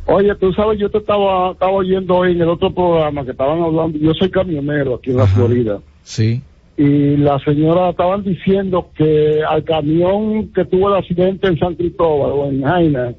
Oye, 0.07 0.35
tú 0.35 0.53
sabes, 0.53 0.79
yo 0.81 0.91
te 0.91 0.99
estaba, 0.99 1.53
estaba 1.53 1.73
oyendo 1.73 2.16
hoy 2.16 2.33
en 2.33 2.43
el 2.43 2.49
otro 2.49 2.73
programa 2.74 3.24
que 3.24 3.31
estaban 3.31 3.62
hablando, 3.62 3.99
yo 3.99 4.12
soy 4.15 4.31
camionero 4.31 4.95
aquí 4.97 5.11
en 5.11 5.16
la 5.16 5.27
Florida, 5.29 5.79
Sí. 6.03 6.43
y 6.77 7.16
la 7.19 7.39
señora 7.41 7.91
estaban 7.91 8.24
diciendo 8.24 8.89
que 8.97 9.41
al 9.49 9.62
camión 9.62 10.49
que 10.53 10.65
tuvo 10.65 10.89
el 10.89 10.97
accidente 10.97 11.47
en 11.47 11.59
San 11.59 11.74
Cristóbal 11.77 12.33
o 12.33 12.47
en 12.47 12.62
Jaina, 12.62 13.15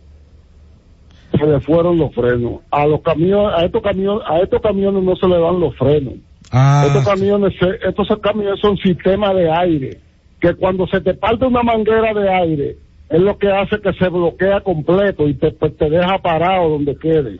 se 1.39 1.47
le 1.47 1.59
fueron 1.61 1.97
los 1.97 2.13
frenos. 2.13 2.59
A 2.69 2.85
los 2.85 3.01
camiones, 3.01 3.57
a 3.57 3.65
estos 3.65 3.81
camiones, 3.81 4.23
a 4.27 4.39
estos 4.39 4.61
camiones 4.61 5.03
no 5.03 5.15
se 5.15 5.27
le 5.27 5.39
dan 5.39 5.59
los 5.59 5.75
frenos. 5.77 6.13
Ah, 6.51 6.83
Estos 6.85 7.05
camiones, 7.05 7.53
estos 7.83 8.07
camiones 8.21 8.59
son 8.59 8.77
sistemas 8.77 9.33
de 9.35 9.49
aire, 9.49 9.97
que 10.39 10.53
cuando 10.53 10.85
se 10.87 11.01
te 11.01 11.13
parte 11.15 11.45
una 11.45 11.63
manguera 11.63 12.13
de 12.13 12.29
aire, 12.29 12.77
es 13.13 13.21
lo 13.21 13.37
que 13.37 13.47
hace 13.47 13.79
que 13.79 13.93
se 13.93 14.09
bloquea 14.09 14.61
completo 14.61 15.27
y 15.27 15.35
te, 15.35 15.51
pues, 15.51 15.77
te 15.77 15.87
deja 15.87 16.17
parado 16.17 16.69
donde 16.69 16.95
quede. 16.97 17.37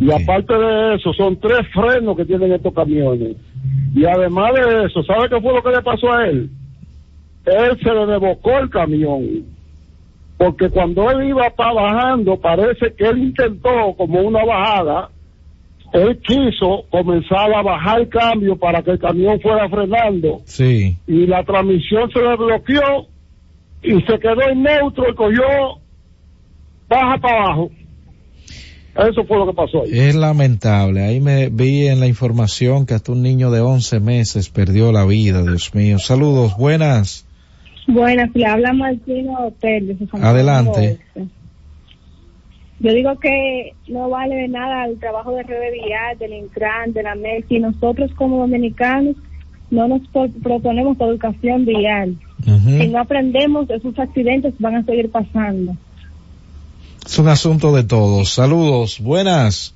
Y 0.00 0.08
aparte 0.12 0.54
de 0.56 0.94
eso, 0.94 1.12
son 1.14 1.36
tres 1.40 1.66
frenos 1.74 2.16
que 2.16 2.24
tienen 2.24 2.52
estos 2.52 2.72
camiones. 2.72 3.36
Y 3.92 4.04
además 4.04 4.52
de 4.54 4.84
eso, 4.84 5.02
¿sabe 5.02 5.28
qué 5.28 5.40
fue 5.40 5.52
lo 5.52 5.62
que 5.64 5.70
le 5.70 5.82
pasó 5.82 6.12
a 6.12 6.28
él? 6.28 6.48
Él 7.44 7.78
se 7.82 7.92
le 7.92 8.06
devocó 8.06 8.56
el 8.60 8.70
camión. 8.70 9.46
Porque 10.38 10.68
cuando 10.70 11.10
él 11.10 11.30
iba 11.30 11.50
pa 11.56 11.72
bajando, 11.72 12.38
parece 12.40 12.94
que 12.96 13.08
él 13.08 13.18
intentó 13.18 13.94
como 13.96 14.20
una 14.20 14.44
bajada, 14.44 15.10
él 15.92 16.20
quiso 16.24 16.84
comenzar 16.88 17.52
a 17.52 17.62
bajar 17.62 18.02
el 18.02 18.08
cambio 18.08 18.56
para 18.56 18.80
que 18.80 18.92
el 18.92 18.98
camión 19.00 19.40
fuera 19.40 19.68
frenando 19.68 20.40
Sí. 20.44 20.96
y 21.08 21.26
la 21.26 21.42
transmisión 21.42 22.08
se 22.12 22.20
le 22.22 22.36
bloqueó 22.36 23.09
y 23.82 24.00
se 24.02 24.18
quedó 24.18 24.48
en 24.48 24.62
neutro 24.62 25.10
y 25.10 25.14
cogió 25.14 25.44
baja 26.88 27.18
para 27.18 27.44
abajo. 27.44 27.70
Eso 28.96 29.24
fue 29.24 29.38
lo 29.38 29.46
que 29.46 29.52
pasó 29.54 29.82
ahí. 29.82 29.98
Es 29.98 30.14
lamentable. 30.14 31.02
Ahí 31.02 31.20
me 31.20 31.48
vi 31.48 31.86
en 31.86 32.00
la 32.00 32.06
información 32.06 32.86
que 32.86 32.94
hasta 32.94 33.12
un 33.12 33.22
niño 33.22 33.50
de 33.50 33.60
11 33.60 34.00
meses 34.00 34.50
perdió 34.50 34.92
la 34.92 35.04
vida, 35.06 35.42
Dios 35.42 35.74
mío. 35.74 35.98
Saludos, 35.98 36.56
buenas. 36.56 37.26
Buenas, 37.86 38.30
le 38.34 38.46
habla 38.46 38.72
Martino 38.72 39.52
San 39.60 40.24
Adelante. 40.24 40.98
Yo 42.80 42.94
digo 42.94 43.18
que 43.18 43.74
no 43.88 44.08
vale 44.08 44.36
de 44.36 44.48
nada 44.48 44.86
el 44.86 44.98
trabajo 44.98 45.32
de 45.32 45.42
Red 45.42 45.72
Vial, 45.72 46.18
del 46.18 46.32
Intran, 46.32 46.92
de 46.92 47.02
la 47.02 47.14
MESI. 47.14 47.58
Nosotros 47.60 48.10
como 48.14 48.38
dominicanos 48.38 49.16
no 49.70 49.88
nos 49.88 50.06
pro- 50.08 50.28
proponemos 50.42 50.96
educación 51.00 51.64
vial. 51.64 52.16
Si 52.44 52.88
no 52.88 53.00
aprendemos, 53.00 53.68
esos 53.70 53.98
accidentes 53.98 54.54
van 54.58 54.76
a 54.76 54.84
seguir 54.84 55.10
pasando. 55.10 55.76
Es 57.04 57.18
un 57.18 57.28
asunto 57.28 57.72
de 57.74 57.84
todos. 57.84 58.30
Saludos, 58.30 58.98
buenas. 59.00 59.74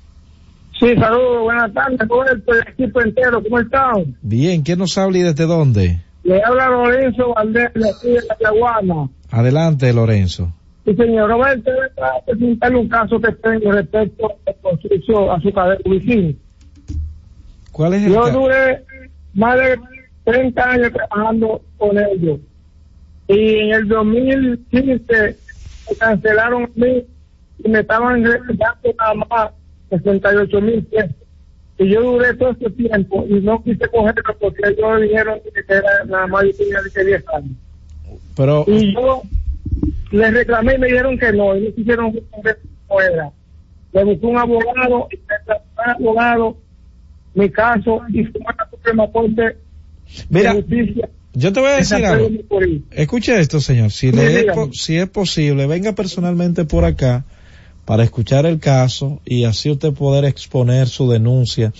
Sí, 0.79 0.93
saludos, 0.95 1.43
buenas 1.43 1.73
tardes, 1.73 1.99
Roberto, 2.07 2.53
el 2.53 2.67
equipo 2.67 3.01
entero, 3.01 3.41
¿cómo 3.41 3.59
están? 3.59 4.15
Bien, 4.21 4.61
¿quién 4.61 4.79
nos 4.79 4.97
habla 4.97 5.17
y 5.19 5.21
desde 5.21 5.45
dónde? 5.45 6.01
Le 6.23 6.43
habla 6.43 6.67
Lorenzo 6.69 7.33
Valdés 7.33 7.73
de 7.75 7.89
aquí 7.89 8.07
de 8.09 8.21
la 8.27 8.37
Yaguana. 8.41 9.09
Adelante, 9.31 9.93
Lorenzo. 9.93 10.51
Sí, 10.83 10.93
señor 10.95 11.29
Roberto, 11.29 11.71
voy 11.71 12.05
a 12.05 12.25
presentarle 12.25 12.77
un 12.79 12.89
caso 12.89 13.19
que 13.21 13.31
tengo 13.31 13.71
respecto 13.71 14.27
al 14.47 14.55
construcción 14.61 15.29
azucarero 15.29 15.79
Vicín. 15.89 16.37
¿Cuál 17.71 17.93
es 17.95 18.03
el 18.03 18.13
Yo 18.13 18.21
ca- 18.23 18.31
duré 18.31 18.83
más 19.35 19.57
de 19.57 19.79
30 20.23 20.69
años 20.69 20.91
trabajando 20.91 21.61
con 21.77 21.97
ellos. 21.97 22.39
Y 23.27 23.55
en 23.59 23.73
el 23.73 23.87
2015 23.87 25.37
me 25.89 25.95
cancelaron 25.97 26.63
a 26.63 26.69
mí 26.75 27.05
y 27.63 27.69
me 27.69 27.79
estaban 27.79 28.23
dando 28.23 28.93
nada 28.97 29.13
más 29.29 29.51
68 29.89 30.61
mil 30.61 30.83
pesos. 30.85 31.15
Y 31.77 31.89
yo 31.89 32.01
duré 32.01 32.33
todo 32.35 32.51
este 32.51 32.69
tiempo 32.71 33.25
y 33.27 33.33
no 33.41 33.61
quise 33.61 33.87
cogerlo 33.89 34.23
porque 34.39 34.61
ellos 34.65 35.01
dijeron 35.01 35.39
que 35.43 35.73
era 35.73 36.05
nada 36.07 36.27
más 36.27 36.45
yo 36.45 36.55
tenía 36.55 36.81
de 36.81 36.91
que 36.91 37.03
10 37.03 37.23
años. 37.33 37.57
Pero, 38.37 38.63
Y 38.67 38.93
yo 38.93 39.21
les 40.11 40.33
reclamé 40.33 40.75
y 40.75 40.77
me 40.77 40.87
dijeron 40.87 41.17
que 41.17 41.33
no, 41.33 41.55
y 41.55 41.61
no 41.61 41.75
quisieron 41.75 42.13
responder 42.13 42.59
fuera. 42.87 43.31
Le 43.91 44.03
busqué 44.03 44.25
un 44.25 44.37
abogado 44.37 45.07
y 45.11 45.15
un 45.17 45.89
abogado 45.89 46.57
mi 47.33 47.49
caso 47.49 48.01
y 48.09 48.23
fue 48.23 48.41
Suprema 48.85 49.11
Corte 49.11 49.57
Mira, 50.29 50.53
de 50.53 50.61
Justicia. 50.61 51.09
yo 51.33 51.51
te 51.53 51.59
voy 51.59 51.69
a 51.69 51.71
de 51.73 51.77
decir 51.79 52.05
algo. 52.05 52.29
Escuche 52.91 53.39
esto, 53.39 53.59
señor. 53.59 53.91
Si, 53.91 54.11
Sí, 54.11 54.15
le 54.15 54.41
es 54.41 54.45
si 54.73 54.97
es 54.97 55.09
posible, 55.09 55.65
venga 55.67 55.93
personalmente 55.93 56.65
por 56.65 56.85
acá 56.85 57.25
para 57.85 58.03
escuchar 58.03 58.45
el 58.45 58.59
caso 58.59 59.21
y 59.25 59.45
así 59.45 59.69
usted 59.69 59.93
poder 59.93 60.25
exponer 60.25 60.87
su 60.87 61.09
denuncia. 61.09 61.73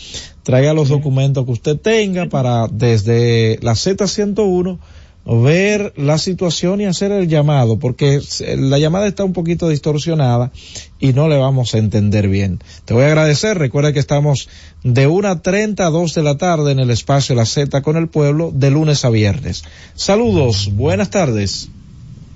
Traiga 0.44 0.73
los 0.73 0.90
documentos 0.90 1.45
que 1.45 1.52
usted 1.52 1.77
tenga 1.77 2.27
para 2.27 2.68
desde 2.68 3.60
la 3.61 3.73
Z101 3.73 4.77
ver 5.26 5.93
la 5.97 6.19
situación 6.19 6.81
y 6.81 6.85
hacer 6.85 7.11
el 7.11 7.27
llamado, 7.27 7.80
porque 7.80 8.22
la 8.57 8.77
llamada 8.77 9.07
está 9.07 9.23
un 9.23 9.34
poquito 9.34 9.68
distorsionada 9.69 10.52
y 10.99 11.14
no 11.14 11.27
le 11.27 11.38
vamos 11.38 11.73
a 11.73 11.80
entender 11.80 12.27
bien. 12.27 12.60
Te 12.85 12.93
voy 12.93 13.03
a 13.03 13.07
agradecer, 13.07 13.57
recuerda 13.57 13.91
que 13.91 13.99
estamos 13.99 14.47
de 14.84 15.10
1.30 15.10 15.80
a 15.80 15.89
2 15.89 16.14
de 16.14 16.23
la 16.23 16.38
tarde 16.38 16.72
en 16.72 16.80
el 16.80 16.91
espacio 16.91 17.35
La 17.35 17.45
Z 17.45 17.81
con 17.81 17.97
el 17.97 18.07
pueblo, 18.07 18.52
de 18.53 18.69
lunes 18.69 19.03
a 19.03 19.10
viernes. 19.10 19.64
Saludos, 19.95 20.69
buenas 20.73 21.10
tardes. 21.10 21.69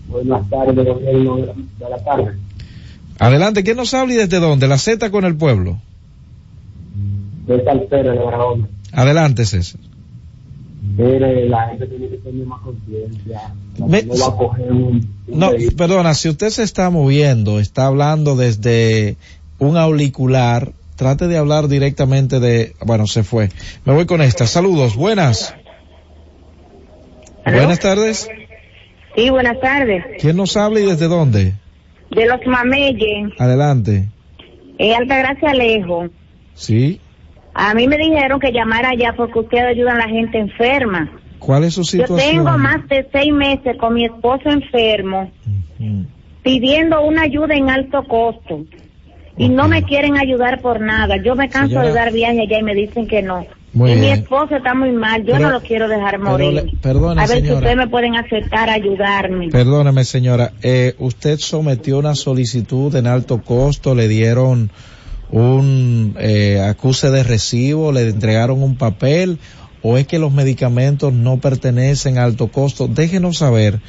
Buenas 0.07 0.49
tardes, 0.49 0.75
de 0.75 0.83
la, 0.83 0.93
de 0.95 1.89
la 1.89 2.03
tarde. 2.03 2.37
Adelante, 3.19 3.63
¿quién 3.63 3.77
nos 3.77 3.93
habla 3.93 4.13
y 4.15 4.17
desde 4.17 4.39
dónde? 4.39 4.67
La 4.67 4.79
Z 4.79 5.11
con 5.11 5.25
el 5.25 5.35
pueblo. 5.35 5.79
De 7.45 7.57
de 7.57 8.19
Barahona. 8.19 8.67
Adelante, 8.91 9.45
César. 9.45 9.88
Mire, 10.99 11.47
la 11.47 11.69
gente 11.69 11.87
tiene 11.87 12.09
que 12.09 12.17
tener 12.17 12.45
más 12.45 12.59
conciencia. 12.59 13.53
No 13.77 13.87
No, 15.27 15.51
perdona, 15.77 16.13
si 16.13 16.27
usted 16.27 16.49
se 16.49 16.63
está 16.63 16.89
moviendo, 16.89 17.61
está 17.61 17.85
hablando 17.85 18.35
desde 18.35 19.15
un 19.59 19.77
auricular, 19.77 20.73
trate 20.97 21.27
de 21.29 21.37
hablar 21.37 21.69
directamente 21.69 22.41
de, 22.41 22.75
bueno, 22.85 23.07
se 23.07 23.23
fue. 23.23 23.47
Me 23.85 23.93
voy 23.93 24.07
con 24.07 24.21
esta. 24.21 24.45
Saludos, 24.45 24.97
buenas. 24.97 25.55
Buenas 27.45 27.79
tardes. 27.79 28.29
Sí, 29.15 29.29
buenas 29.29 29.57
tardes. 29.61 30.03
¿Quién 30.19 30.35
nos 30.35 30.57
habla 30.57 30.81
y 30.81 30.85
desde 30.85 31.07
dónde? 31.07 31.53
De 32.11 32.25
los 32.25 32.45
Mameyes, 32.45 33.31
Adelante. 33.39 34.09
en 34.77 34.95
Altagracia 34.95 35.53
Lejos. 35.53 36.11
Sí. 36.55 36.99
A 37.53 37.73
mí 37.73 37.87
me 37.87 37.97
dijeron 37.97 38.39
que 38.39 38.51
llamara 38.51 38.89
allá 38.91 39.13
porque 39.17 39.39
ustedes 39.39 39.65
ayudan 39.65 39.97
a 39.97 40.05
la 40.05 40.09
gente 40.09 40.37
enferma. 40.37 41.09
¿Cuál 41.39 41.63
es 41.63 41.73
su 41.73 41.81
Yo 41.81 41.85
situación? 41.85 42.19
tengo 42.45 42.57
más 42.57 42.87
de 42.89 43.07
seis 43.11 43.33
meses 43.33 43.75
con 43.77 43.93
mi 43.93 44.05
esposo 44.05 44.49
enfermo 44.49 45.31
pidiendo 46.43 47.01
una 47.01 47.23
ayuda 47.23 47.55
en 47.55 47.69
alto 47.69 48.03
costo 48.07 48.65
y 49.37 49.49
no 49.49 49.67
me 49.67 49.83
quieren 49.83 50.17
ayudar 50.17 50.61
por 50.61 50.81
nada. 50.81 51.15
Yo 51.23 51.35
me 51.35 51.47
canso 51.49 51.69
Señora. 51.69 51.87
de 51.87 51.93
dar 51.93 52.11
viaje 52.11 52.41
allá 52.41 52.59
y 52.59 52.63
me 52.63 52.75
dicen 52.75 53.07
que 53.07 53.21
no. 53.21 53.45
Muy 53.71 53.91
y 53.91 53.95
mi 53.97 54.09
esposo 54.09 54.55
está 54.55 54.73
muy 54.73 54.91
mal, 54.91 55.23
yo 55.23 55.33
Pero- 55.33 55.45
no 55.47 55.51
lo 55.51 55.61
quiero 55.61 55.87
dejar 55.87 56.17
morir. 56.19 56.53
le- 56.53 56.71
perdone, 56.81 57.21
a 57.21 57.27
ver 57.27 57.41
si 57.45 57.51
ustedes 57.53 57.77
me 57.77 57.87
pueden 57.87 58.15
aceptar, 58.15 58.67
ayudarme. 58.69 59.49
Perdóneme, 59.49 60.03
señora. 60.05 60.51
Eh, 60.63 60.95
¿Usted 60.97 61.37
sometió 61.37 61.99
una 61.99 62.15
solicitud 62.15 62.93
en 62.95 63.05
alto 63.07 63.41
costo? 63.43 63.93
¿Le 63.93 64.07
dieron 64.07 64.71
un 65.31 66.15
eh, 66.19 66.61
acuse 66.61 67.09
de 67.11 67.23
recibo? 67.23 67.91
¿Le 67.91 68.09
entregaron 68.09 68.63
un 68.63 68.75
papel? 68.75 69.39
¿O 69.81 69.97
es 69.97 70.07
que 70.07 70.19
los 70.19 70.33
medicamentos 70.33 71.13
no 71.13 71.37
pertenecen 71.37 72.17
a 72.17 72.23
alto 72.23 72.47
costo? 72.47 72.87
Déjenos 72.87 73.37
saber. 73.37 73.79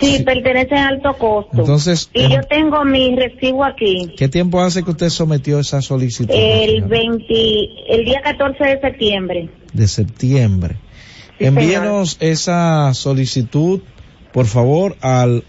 Sí, 0.00 0.22
pertenece 0.24 0.74
a 0.74 0.88
alto 0.88 1.16
costo. 1.16 1.50
Entonces, 1.52 2.10
y 2.12 2.24
em- 2.24 2.32
yo 2.32 2.40
tengo 2.42 2.84
mi 2.84 3.14
recibo 3.16 3.64
aquí. 3.64 4.12
¿Qué 4.16 4.28
tiempo 4.28 4.60
hace 4.60 4.82
que 4.82 4.90
usted 4.90 5.08
sometió 5.08 5.58
esa 5.58 5.82
solicitud? 5.82 6.34
El 6.34 6.82
20, 6.82 7.24
el 7.88 8.04
día 8.04 8.20
14 8.22 8.64
de 8.64 8.80
septiembre. 8.80 9.48
de 9.72 9.88
septiembre. 9.88 10.76
Envíenos 11.38 12.16
esa 12.20 12.94
solicitud, 12.94 13.80
por 14.32 14.46
favor, 14.46 14.96
al 15.00 15.42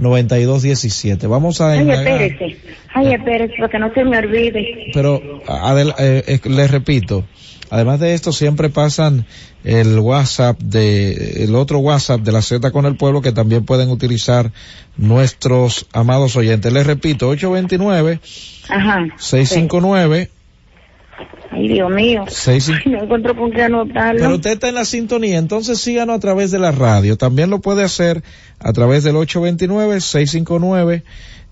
829-659-9217. 0.00 1.28
Vamos 1.28 1.60
a 1.60 1.72
Ay, 1.72 1.80
indagar, 1.80 2.22
espérese. 2.22 2.56
Ay, 2.94 3.14
espérese, 3.14 3.54
para 3.56 3.68
que 3.68 3.78
no 3.78 3.92
se 3.94 4.04
me 4.04 4.18
olvide. 4.18 4.90
pero 4.92 5.20
adel- 5.46 5.94
eh, 5.98 6.24
eh, 6.26 6.40
les 6.48 6.70
repito, 6.70 7.24
además 7.70 8.00
de 8.00 8.14
esto 8.14 8.32
siempre 8.32 8.68
pasan 8.70 9.26
el 9.64 9.98
WhatsApp 9.98 10.58
de, 10.60 11.44
el 11.44 11.54
otro 11.54 11.78
WhatsApp 11.78 12.20
de 12.22 12.32
la 12.32 12.42
Z 12.42 12.70
con 12.72 12.86
el 12.86 12.96
pueblo 12.96 13.20
que 13.22 13.32
también 13.32 13.64
pueden 13.64 13.90
utilizar 13.90 14.50
nuestros 14.96 15.86
amados 15.92 16.36
oyentes. 16.36 16.72
Les 16.72 16.86
repito, 16.86 17.28
829 17.28 18.20
Ajá. 18.68 19.06
659 19.18 20.30
Ay, 21.52 21.66
Dios 21.68 21.90
mío. 21.90 22.24
Seis- 22.28 22.68
Ay, 22.70 22.92
no 22.92 23.02
encuentro 23.02 23.36
con 23.36 23.50
qué 23.50 23.62
anotarlo. 23.64 24.20
Pero 24.20 24.34
usted 24.36 24.52
está 24.52 24.68
en 24.68 24.76
la 24.76 24.84
sintonía, 24.84 25.38
entonces 25.38 25.80
síganos 25.80 26.16
a 26.16 26.20
través 26.20 26.50
de 26.52 26.58
la 26.60 26.70
radio. 26.72 27.16
También 27.16 27.50
lo 27.50 27.60
puede 27.60 27.82
hacer 27.82 28.22
a 28.60 28.72
través 28.72 29.02
del 29.04 29.16
829-659 29.16 31.02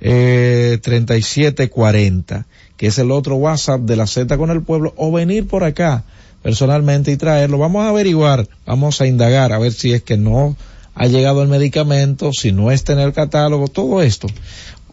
eh, 0.00 0.78
3740, 0.82 2.46
que 2.76 2.86
es 2.86 2.98
el 2.98 3.10
otro 3.10 3.36
WhatsApp 3.36 3.80
de 3.82 3.96
la 3.96 4.06
Z 4.06 4.36
con 4.38 4.50
el 4.50 4.62
pueblo, 4.62 4.94
o 4.96 5.10
venir 5.12 5.46
por 5.48 5.64
acá 5.64 6.04
personalmente 6.42 7.10
y 7.10 7.16
traerlo. 7.16 7.58
Vamos 7.58 7.84
a 7.84 7.88
averiguar, 7.88 8.46
vamos 8.66 9.00
a 9.00 9.06
indagar 9.06 9.52
a 9.52 9.58
ver 9.58 9.72
si 9.72 9.92
es 9.92 10.02
que 10.02 10.16
no 10.16 10.56
ha 10.94 11.06
llegado 11.06 11.42
el 11.42 11.48
medicamento, 11.48 12.32
si 12.32 12.52
no 12.52 12.70
está 12.70 12.92
en 12.92 13.00
el 13.00 13.12
catálogo, 13.12 13.68
todo 13.68 14.02
esto. 14.02 14.28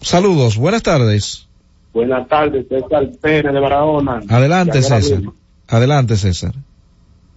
Saludos, 0.02 0.58
buenas 0.58 0.84
tardes. 0.84 1.45
Buenas 1.96 2.28
tardes, 2.28 2.68
César 2.68 3.10
Pérez 3.22 3.54
de 3.54 3.60
Barahona. 3.60 4.22
Adelante, 4.28 4.82
César. 4.82 5.22
Adelante, 5.70 6.18
César. 6.18 6.52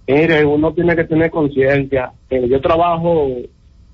Mire, 0.08 0.44
uno 0.44 0.72
tiene 0.74 0.96
que 0.96 1.04
tener 1.04 1.30
conciencia. 1.30 2.10
Yo 2.28 2.60
trabajo 2.60 3.28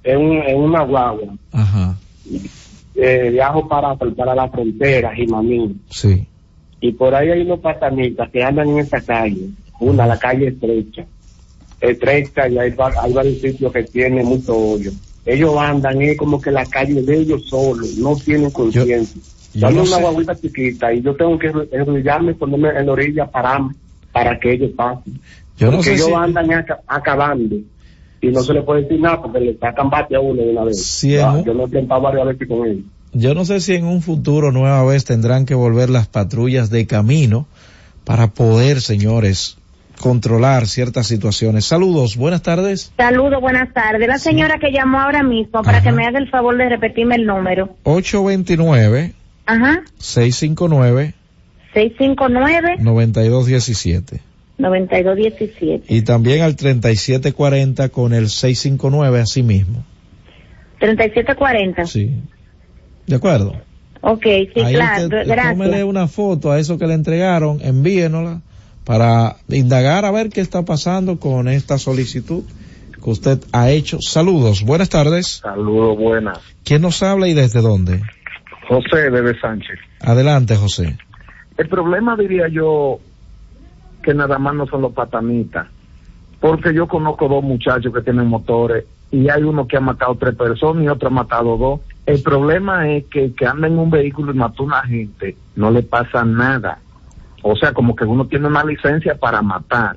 en, 0.02 0.20
en 0.32 0.56
una 0.58 0.82
guagua. 0.84 1.34
Ajá, 1.52 1.96
Eh, 2.96 3.28
viajo 3.30 3.68
para, 3.68 3.94
para 3.96 4.34
la 4.34 4.48
frontera, 4.48 5.14
Jimamín. 5.14 5.82
sí. 5.90 6.26
Y 6.80 6.92
por 6.92 7.14
ahí 7.14 7.28
hay 7.30 7.40
unos 7.42 7.60
patanitas 7.60 8.30
que 8.30 8.42
andan 8.42 8.68
en 8.68 8.78
esta 8.78 9.00
calle. 9.00 9.48
Una, 9.80 10.06
la 10.06 10.18
calle 10.18 10.48
estrecha. 10.48 11.04
Estrecha 11.80 12.48
y 12.48 12.58
hay, 12.58 12.74
hay 13.02 13.12
varios 13.12 13.40
sitios 13.40 13.70
que 13.72 13.82
tienen 13.84 14.24
mucho 14.26 14.54
hoyo. 14.56 14.90
Ellos 15.26 15.54
andan, 15.58 16.00
es 16.02 16.16
como 16.16 16.40
que 16.40 16.50
la 16.50 16.64
calle 16.66 17.02
de 17.02 17.16
ellos 17.20 17.48
solos, 17.48 17.96
no 17.98 18.14
tienen 18.16 18.50
conciencia. 18.50 19.20
Yo 19.54 19.60
Dame 19.60 19.76
no 19.76 19.82
una 19.82 19.96
sé. 19.96 20.02
guaguita 20.02 20.34
chiquita 20.36 20.92
y 20.92 21.02
yo 21.02 21.14
tengo 21.16 21.38
que 21.38 21.52
enrollarme 21.72 22.32
y 22.32 22.34
ponerme 22.34 22.68
en 22.70 22.86
la 22.86 22.92
orilla 22.92 23.26
pararme 23.30 23.74
para 24.12 24.38
que 24.38 24.52
ellos 24.52 24.70
pasen. 24.76 25.20
Yo 25.56 25.66
no 25.66 25.72
porque 25.78 25.90
sé 25.90 25.94
ellos 25.94 26.06
si- 26.06 26.12
andan 26.14 26.52
aca- 26.52 26.80
acabando 26.86 27.56
y 28.20 28.28
no 28.28 28.42
se 28.42 28.52
le 28.54 28.62
puede 28.62 28.82
decir 28.82 29.00
nada 29.00 29.22
porque 29.22 29.40
le 29.40 29.56
sacan 29.58 29.88
bate 29.90 30.16
a 30.16 30.20
uno 30.20 30.42
de 30.42 30.50
una 30.50 30.64
vez. 30.64 30.82
Sí, 30.84 31.14
en 31.14 31.20
Ah, 31.22 31.32
un- 31.32 31.44
Yo 31.44 31.54
no 31.54 31.62
he 31.62 31.66
intentado 31.66 32.00
varias 32.00 32.26
veces 32.26 32.48
con 32.48 32.66
ellos. 32.66 32.84
Yo 33.12 33.34
no 33.34 33.44
sé 33.44 33.60
si 33.60 33.74
en 33.74 33.84
un 33.86 34.02
futuro 34.02 34.50
nueva 34.50 34.84
vez 34.84 35.04
tendrán 35.04 35.46
que 35.46 35.54
volver 35.54 35.88
las 35.90 36.08
patrullas 36.08 36.70
de 36.70 36.86
camino 36.86 37.46
para 38.04 38.28
poder, 38.28 38.80
señores, 38.80 39.56
controlar 40.00 40.66
ciertas 40.66 41.06
situaciones. 41.06 41.64
Saludos, 41.64 42.16
buenas 42.16 42.42
tardes. 42.42 42.92
Saludos, 42.96 43.40
buenas 43.40 43.72
tardes. 43.72 44.08
La 44.08 44.18
señora 44.18 44.58
que 44.58 44.72
llamó 44.72 45.00
ahora 45.00 45.22
mismo 45.22 45.62
para 45.62 45.80
que 45.82 45.92
me 45.92 46.04
haga 46.04 46.18
el 46.18 46.28
favor 46.28 46.56
de 46.56 46.68
repetirme 46.68 47.14
el 47.14 47.24
número. 47.26 47.76
829 47.84 49.12
Ajá. 49.46 49.82
659 49.98 51.14
659 51.74 52.76
9217 52.80 54.20
9217 54.56 55.84
y 55.92 56.02
también 56.02 56.42
al 56.42 56.54
3740 56.56 57.88
con 57.88 58.14
el 58.14 58.28
659 58.28 59.20
así 59.20 59.42
mismo. 59.42 59.84
3740. 60.78 61.86
Sí. 61.86 62.10
¿De 63.06 63.16
acuerdo? 63.16 63.54
Ok, 64.00 64.22
sí, 64.22 64.60
Ahí 64.60 64.74
claro. 64.74 65.04
usted 65.04 65.26
Gracias. 65.26 65.52
tómele 65.56 65.84
una 65.84 66.08
foto 66.08 66.52
a 66.52 66.58
eso 66.60 66.78
que 66.78 66.86
le 66.86 66.94
entregaron, 66.94 67.58
envíenosla 67.62 68.42
para 68.84 69.36
indagar 69.48 70.04
a 70.04 70.10
ver 70.10 70.28
qué 70.28 70.40
está 70.42 70.62
pasando 70.64 71.18
con 71.18 71.48
esta 71.48 71.78
solicitud 71.78 72.44
que 73.02 73.10
usted 73.10 73.40
ha 73.52 73.70
hecho. 73.70 73.98
Saludos, 74.00 74.62
buenas 74.62 74.90
tardes. 74.90 75.40
Saludos, 75.42 75.96
buenas. 75.98 76.38
¿Quién 76.64 76.82
nos 76.82 77.02
habla 77.02 77.28
y 77.28 77.34
desde 77.34 77.60
dónde? 77.60 78.02
José 78.68 79.10
de 79.10 79.40
Sánchez. 79.40 79.78
Adelante, 80.00 80.56
José. 80.56 80.96
El 81.56 81.68
problema 81.68 82.16
diría 82.16 82.48
yo 82.48 82.98
que 84.02 84.14
nada 84.14 84.38
más 84.38 84.54
no 84.54 84.66
son 84.66 84.82
los 84.82 84.92
patanitas, 84.92 85.66
porque 86.40 86.74
yo 86.74 86.86
conozco 86.86 87.28
dos 87.28 87.42
muchachos 87.42 87.92
que 87.92 88.02
tienen 88.02 88.26
motores 88.26 88.84
y 89.10 89.28
hay 89.30 89.42
uno 89.42 89.66
que 89.66 89.76
ha 89.76 89.80
matado 89.80 90.16
tres 90.16 90.34
personas 90.34 90.84
y 90.84 90.88
otro 90.88 91.08
ha 91.08 91.12
matado 91.12 91.56
dos. 91.56 91.80
El 92.04 92.22
problema 92.22 92.90
es 92.90 93.04
que 93.06 93.26
el 93.26 93.34
que 93.34 93.46
anda 93.46 93.66
en 93.68 93.78
un 93.78 93.90
vehículo 93.90 94.32
y 94.32 94.36
mató 94.36 94.64
a 94.64 94.66
una 94.66 94.82
gente 94.82 95.36
no 95.56 95.70
le 95.70 95.82
pasa 95.82 96.24
nada. 96.24 96.80
O 97.42 97.54
sea, 97.56 97.72
como 97.72 97.94
que 97.94 98.04
uno 98.04 98.26
tiene 98.26 98.48
una 98.48 98.64
licencia 98.64 99.14
para 99.14 99.40
matar. 99.42 99.96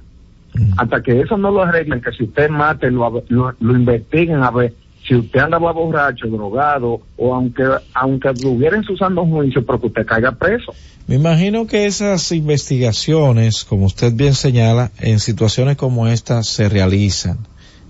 Hasta 0.78 1.02
que 1.02 1.20
eso 1.22 1.38
no 1.38 1.52
lo 1.52 1.64
arreglen, 1.64 2.02
que 2.02 2.12
si 2.12 2.24
usted 2.24 2.50
mate, 2.50 2.90
lo, 2.90 3.24
lo, 3.30 3.54
lo 3.60 3.74
investiguen 3.74 4.44
a 4.44 4.52
ver 4.52 4.74
si 5.08 5.16
usted 5.16 5.40
andaba 5.40 5.72
borracho, 5.72 6.28
drogado, 6.28 7.02
o 7.18 7.34
aunque 7.34 7.64
aunque 7.94 8.30
usando 8.90 9.22
un 9.22 9.32
juicio, 9.32 9.66
pero 9.66 9.80
que 9.80 9.88
usted 9.88 10.06
caiga 10.06 10.32
preso. 10.34 10.74
Me 11.08 11.16
imagino 11.16 11.68
que 11.68 11.86
esas 11.86 12.32
investigaciones, 12.34 13.64
como 13.64 13.86
usted 13.86 14.12
bien 14.14 14.34
señala, 14.34 14.92
en 15.00 15.20
situaciones 15.20 15.78
como 15.78 16.08
esta 16.08 16.44
se 16.44 16.68
realizan. 16.68 17.38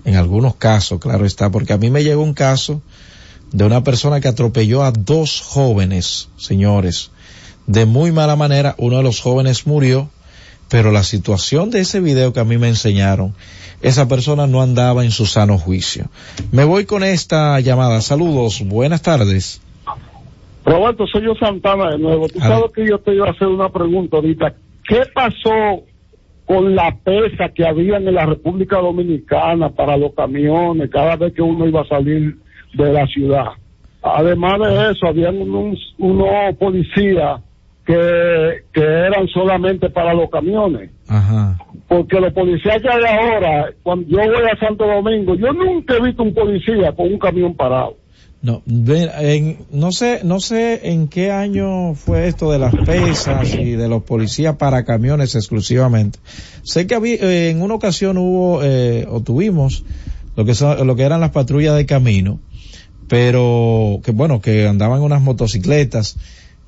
En 0.04 0.14
algunos 0.14 0.54
casos, 0.54 1.00
claro 1.00 1.26
está, 1.26 1.50
porque 1.50 1.72
a 1.72 1.78
mí 1.78 1.90
me 1.90 2.04
llegó 2.04 2.22
un 2.22 2.34
caso 2.34 2.80
de 3.52 3.64
una 3.64 3.82
persona 3.82 4.20
que 4.20 4.28
atropelló 4.28 4.84
a 4.84 4.92
dos 4.92 5.40
jóvenes, 5.40 6.28
señores, 6.36 7.10
de 7.66 7.84
muy 7.86 8.12
mala 8.12 8.36
manera. 8.36 8.76
Uno 8.78 8.98
de 8.98 9.02
los 9.02 9.20
jóvenes 9.20 9.66
murió, 9.66 10.08
pero 10.70 10.92
la 10.92 11.02
situación 11.02 11.70
de 11.70 11.80
ese 11.80 12.00
video 12.00 12.32
que 12.32 12.40
a 12.40 12.44
mí 12.44 12.58
me 12.58 12.68
enseñaron, 12.68 13.34
esa 13.82 14.08
persona 14.08 14.46
no 14.46 14.60
andaba 14.60 15.04
en 15.04 15.10
su 15.10 15.26
sano 15.26 15.58
juicio. 15.58 16.06
Me 16.52 16.64
voy 16.64 16.84
con 16.84 17.04
esta 17.04 17.58
llamada. 17.60 18.00
Saludos, 18.00 18.62
buenas 18.66 19.02
tardes. 19.02 19.62
Roberto, 20.64 21.06
soy 21.06 21.24
yo 21.24 21.34
Santana 21.34 21.92
de 21.92 21.98
nuevo. 21.98 22.28
Tú 22.28 22.40
sabes 22.40 22.70
que 22.74 22.86
yo 22.86 22.98
te 22.98 23.14
iba 23.14 23.26
a 23.26 23.30
hacer 23.30 23.48
una 23.48 23.70
pregunta 23.70 24.16
ahorita. 24.16 24.54
¿Qué 24.86 25.02
pasó 25.14 25.84
con 26.44 26.74
la 26.74 26.94
pesa 26.96 27.48
que 27.54 27.66
había 27.66 27.96
en 27.96 28.12
la 28.12 28.26
República 28.26 28.78
Dominicana 28.78 29.70
para 29.70 29.96
los 29.96 30.12
camiones 30.14 30.90
cada 30.90 31.16
vez 31.16 31.32
que 31.32 31.42
uno 31.42 31.66
iba 31.66 31.82
a 31.82 31.88
salir 31.88 32.36
de 32.74 32.92
la 32.92 33.06
ciudad? 33.06 33.46
Además 34.02 34.60
de 34.60 34.92
eso, 34.92 35.06
habían 35.06 35.38
unos, 35.38 35.78
unos 35.98 36.56
policías 36.58 37.40
que, 37.88 38.64
que 38.74 38.82
eran 38.82 39.26
solamente 39.28 39.88
para 39.88 40.12
los 40.12 40.28
camiones. 40.28 40.90
Ajá. 41.08 41.56
Porque 41.88 42.20
los 42.20 42.34
policías 42.34 42.82
que 42.82 42.88
hay 42.88 43.02
ahora, 43.02 43.70
cuando 43.82 44.06
yo 44.10 44.18
voy 44.18 44.44
a 44.52 44.58
Santo 44.60 44.84
Domingo, 44.86 45.34
yo 45.36 45.54
nunca 45.54 45.94
he 45.96 46.02
visto 46.02 46.22
un 46.22 46.34
policía 46.34 46.92
con 46.94 47.06
un 47.10 47.18
camión 47.18 47.54
parado. 47.54 47.96
No, 48.42 48.62
en- 48.66 49.56
no 49.72 49.90
sé, 49.90 50.20
no 50.22 50.38
sé 50.38 50.90
en 50.90 51.08
qué 51.08 51.30
año 51.32 51.94
fue 51.94 52.28
esto 52.28 52.52
de 52.52 52.58
las 52.58 52.74
pesas 52.76 53.54
y 53.54 53.70
de 53.72 53.88
los 53.88 54.02
policías 54.04 54.56
para 54.56 54.84
camiones 54.84 55.34
exclusivamente. 55.34 56.18
Sé 56.62 56.86
que 56.86 56.94
había, 56.94 57.14
eh, 57.14 57.48
en 57.50 57.62
una 57.62 57.74
ocasión 57.74 58.18
hubo, 58.18 58.60
eh, 58.62 59.06
o 59.10 59.22
tuvimos, 59.22 59.82
lo 60.36 60.44
que 60.44 60.54
son, 60.54 60.86
lo 60.86 60.94
que 60.94 61.04
eran 61.04 61.20
las 61.22 61.30
patrullas 61.30 61.74
de 61.74 61.86
camino, 61.86 62.38
pero 63.08 64.00
que 64.04 64.12
bueno, 64.12 64.40
que 64.42 64.68
andaban 64.68 65.00
unas 65.00 65.22
motocicletas. 65.22 66.18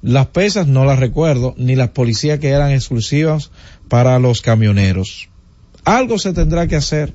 Las 0.03 0.29
pesas 0.29 0.67
no 0.67 0.85
las 0.85 0.99
recuerdo, 0.99 1.55
ni 1.59 1.77
las 1.77 1.91
policías 1.91 2.39
que 2.39 2.49
eran 2.49 2.73
exclusivas 2.73 3.51
para 3.89 4.19
los 4.19 4.41
camioneros. 4.41 5.29
Algo 5.85 6.19
se 6.19 6.33
tendrá 6.33 6.67
que 6.67 6.77
hacer 6.77 7.13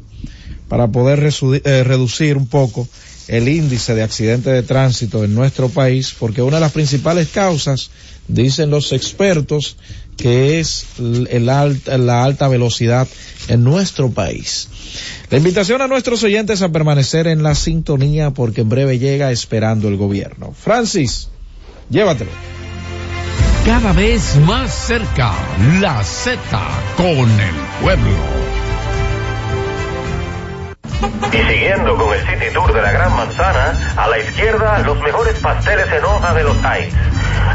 para 0.68 0.88
poder 0.90 1.20
eh, 1.20 1.84
reducir 1.84 2.38
un 2.38 2.48
poco 2.48 2.88
el 3.28 3.48
índice 3.48 3.96
de 3.96 4.04
accidentes 4.04 4.54
de 4.54 4.64
tránsito 4.64 5.24
en 5.24 5.34
nuestro 5.34 5.70
país, 5.70 6.14
porque 6.18 6.42
una 6.42 6.58
de 6.58 6.62
las 6.62 6.72
principales 6.72 7.30
causas, 7.30 7.90
dicen 8.28 8.70
los 8.70 8.92
expertos, 8.92 9.78
que 10.18 10.60
es 10.60 10.86
la 10.98 12.24
alta 12.24 12.48
velocidad 12.48 13.08
en 13.48 13.64
nuestro 13.64 14.12
país. 14.12 14.68
La 15.30 15.38
invitación 15.38 15.82
a 15.82 15.88
nuestros 15.88 16.24
oyentes 16.24 16.62
a 16.62 16.70
permanecer 16.70 17.28
en 17.28 17.44
la 17.44 17.56
sintonía 17.56 18.32
porque 18.32 18.62
en 18.62 18.70
breve 18.70 19.00
llega 19.00 19.32
esperando 19.32 19.88
el 19.88 19.98
gobierno. 19.98 20.54
Francis, 20.58 21.30
llévatelo. 21.90 22.32
Cada 23.66 23.94
vez 23.94 24.36
más 24.42 24.72
cerca, 24.72 25.32
la 25.82 26.04
Z 26.04 26.40
con 26.98 27.08
el 27.08 27.56
pueblo. 27.82 28.12
Y 31.34 31.38
siguiendo 31.38 31.98
con 31.98 32.14
el 32.14 32.20
City 32.28 32.54
Tour 32.54 32.72
de 32.72 32.82
la 32.84 32.92
Gran 32.92 33.16
Manzana, 33.16 33.74
a 33.98 34.08
la 34.08 34.20
izquierda 34.20 34.80
los 34.86 35.02
mejores 35.02 35.40
pasteles 35.40 35.92
en 35.92 36.06
hoja 36.06 36.34
de 36.36 36.44
los 36.44 36.56
Heights. 36.64 36.96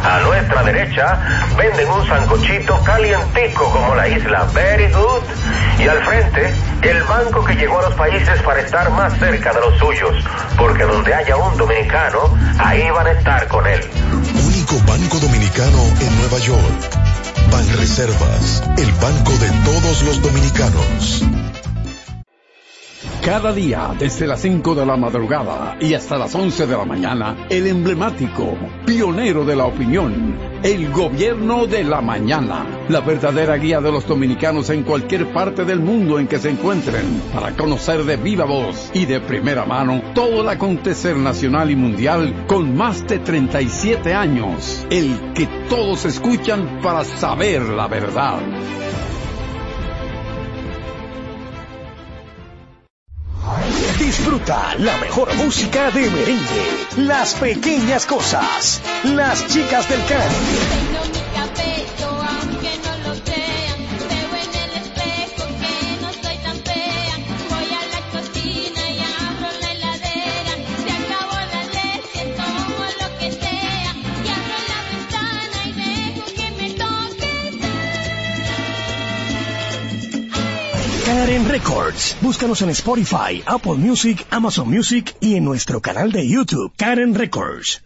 A 0.03 0.19
nuestra 0.21 0.65
derecha 0.65 1.47
venden 1.57 1.89
un 1.89 2.05
sancochito 2.05 2.83
calientico 2.83 3.71
como 3.71 3.95
la 3.95 4.09
isla 4.09 4.49
Very 4.53 4.91
Good. 4.93 5.23
Y 5.79 5.87
al 5.87 6.05
frente, 6.05 6.53
el 6.83 7.03
banco 7.05 7.45
que 7.45 7.55
llegó 7.55 7.79
a 7.79 7.83
los 7.83 7.95
países 7.95 8.43
para 8.43 8.61
estar 8.61 8.91
más 8.91 9.17
cerca 9.17 9.53
de 9.53 9.61
los 9.61 9.79
suyos. 9.79 10.25
Porque 10.59 10.83
donde 10.83 11.15
haya 11.15 11.37
un 11.37 11.57
dominicano, 11.57 12.37
ahí 12.59 12.91
van 12.91 13.07
a 13.07 13.13
estar 13.13 13.47
con 13.47 13.65
él. 13.69 13.81
Banco 14.79 15.19
dominicano 15.19 15.83
en 16.01 16.17
Nueva 16.19 16.39
York. 16.39 17.51
Banreservas, 17.51 18.63
el 18.79 18.93
banco 18.93 19.33
de 19.33 19.51
todos 19.65 20.03
los 20.05 20.23
dominicanos. 20.23 21.25
Cada 23.25 23.53
día, 23.53 23.95
desde 23.99 24.27
las 24.27 24.41
5 24.41 24.75
de 24.75 24.87
la 24.87 24.97
madrugada 24.97 25.77
y 25.79 25.93
hasta 25.93 26.17
las 26.17 26.35
11 26.35 26.67
de 26.67 26.75
la 26.75 26.87
mañana, 26.87 27.47
el 27.51 27.67
emblemático, 27.67 28.57
pionero 28.87 29.45
de 29.45 29.57
la 29.57 29.67
opinión, 29.67 30.39
el 30.63 30.91
gobierno 30.91 31.67
de 31.67 31.85
la 31.85 32.01
mañana, 32.01 32.65
la 32.89 33.01
verdadera 33.01 33.57
guía 33.57 33.83
de 33.83 33.93
los 33.93 34.07
dominicanos 34.07 34.71
en 34.71 34.85
cualquier 34.85 35.35
parte 35.35 35.67
del 35.67 35.81
mundo 35.81 36.19
en 36.19 36.29
que 36.29 36.39
se 36.39 36.49
encuentren, 36.49 37.23
para 37.35 37.55
conocer 37.55 38.05
de 38.05 38.17
viva 38.17 38.47
voz 38.47 38.91
y 38.95 39.05
de 39.05 39.21
primera 39.21 39.67
mano 39.67 40.01
todo 40.15 40.41
el 40.41 40.49
acontecer 40.49 41.15
nacional 41.15 41.71
y 41.71 41.77
mundial 41.77 42.47
con 42.47 42.75
más 42.75 43.07
de 43.07 43.19
37 43.19 44.15
años, 44.15 44.87
el 44.89 45.35
que 45.35 45.47
todos 45.69 46.07
escuchan 46.07 46.81
para 46.83 47.05
saber 47.05 47.61
la 47.65 47.87
verdad. 47.87 48.41
Disfruta 54.11 54.75
la 54.79 54.97
mejor 54.97 55.33
música 55.37 55.93
de 55.93 56.11
merengue, 56.11 56.97
las 56.97 57.35
pequeñas 57.35 58.07
cosas, 58.07 58.83
las 59.05 59.47
chicas 59.47 59.89
del 59.89 60.05
can. 60.07 61.10
Karen 81.21 81.47
Records. 81.47 82.17
Búscanos 82.23 82.63
en 82.63 82.71
Spotify, 82.71 83.43
Apple 83.45 83.75
Music, 83.75 84.27
Amazon 84.31 84.71
Music 84.71 85.15
y 85.21 85.35
en 85.35 85.45
nuestro 85.45 85.83
canal 85.83 86.13
de 86.13 86.27
YouTube, 86.27 86.73
Karen 86.79 87.15
Records. 87.15 87.83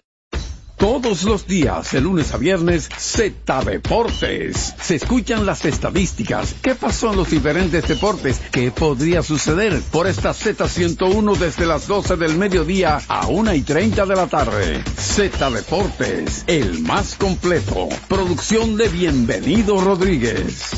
Todos 0.76 1.24
los 1.24 1.44
días, 1.44 1.90
de 1.90 2.00
lunes 2.00 2.32
a 2.32 2.36
viernes, 2.36 2.88
Z 2.96 3.64
Deportes. 3.64 4.74
Se 4.80 4.94
escuchan 4.94 5.46
las 5.46 5.64
estadísticas. 5.64 6.54
¿Qué 6.62 6.76
pasó 6.76 7.10
en 7.10 7.16
los 7.16 7.28
diferentes 7.28 7.88
deportes? 7.88 8.40
¿Qué 8.52 8.70
podría 8.70 9.24
suceder? 9.24 9.82
Por 9.90 10.06
esta 10.06 10.30
Z101 10.30 11.36
desde 11.36 11.66
las 11.66 11.88
12 11.88 12.14
del 12.14 12.38
mediodía 12.38 13.00
a 13.08 13.26
1 13.26 13.52
y 13.52 13.62
30 13.62 14.06
de 14.06 14.14
la 14.14 14.28
tarde. 14.28 14.84
Z 14.96 15.50
Deportes, 15.50 16.44
el 16.46 16.82
más 16.82 17.16
completo. 17.16 17.88
Producción 18.06 18.76
de 18.76 18.86
Bienvenido 18.86 19.80
Rodríguez. 19.80 20.70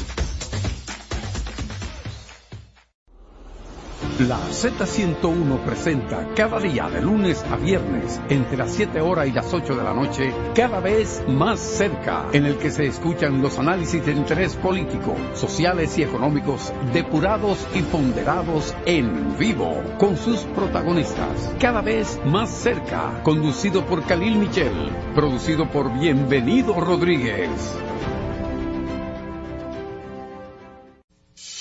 La 4.20 4.38
Z101 4.38 5.58
presenta 5.58 6.26
cada 6.34 6.58
día 6.58 6.88
de 6.88 7.02
lunes 7.02 7.44
a 7.50 7.56
viernes 7.56 8.18
entre 8.30 8.56
las 8.56 8.72
7 8.72 9.02
horas 9.02 9.28
y 9.28 9.32
las 9.32 9.52
8 9.52 9.76
de 9.76 9.84
la 9.84 9.92
noche, 9.92 10.32
cada 10.54 10.80
vez 10.80 11.22
más 11.28 11.60
cerca, 11.60 12.24
en 12.32 12.46
el 12.46 12.56
que 12.56 12.70
se 12.70 12.86
escuchan 12.86 13.42
los 13.42 13.58
análisis 13.58 14.06
de 14.06 14.12
interés 14.12 14.54
político, 14.54 15.14
sociales 15.34 15.98
y 15.98 16.04
económicos 16.04 16.72
depurados 16.94 17.66
y 17.74 17.82
ponderados 17.82 18.74
en 18.86 19.36
vivo 19.36 19.82
con 19.98 20.16
sus 20.16 20.40
protagonistas. 20.44 21.52
Cada 21.60 21.82
vez 21.82 22.18
más 22.24 22.48
cerca, 22.48 23.20
conducido 23.22 23.84
por 23.84 24.02
Khalil 24.02 24.38
Michel, 24.38 24.72
producido 25.14 25.70
por 25.70 25.92
Bienvenido 25.92 26.80
Rodríguez. 26.80 27.50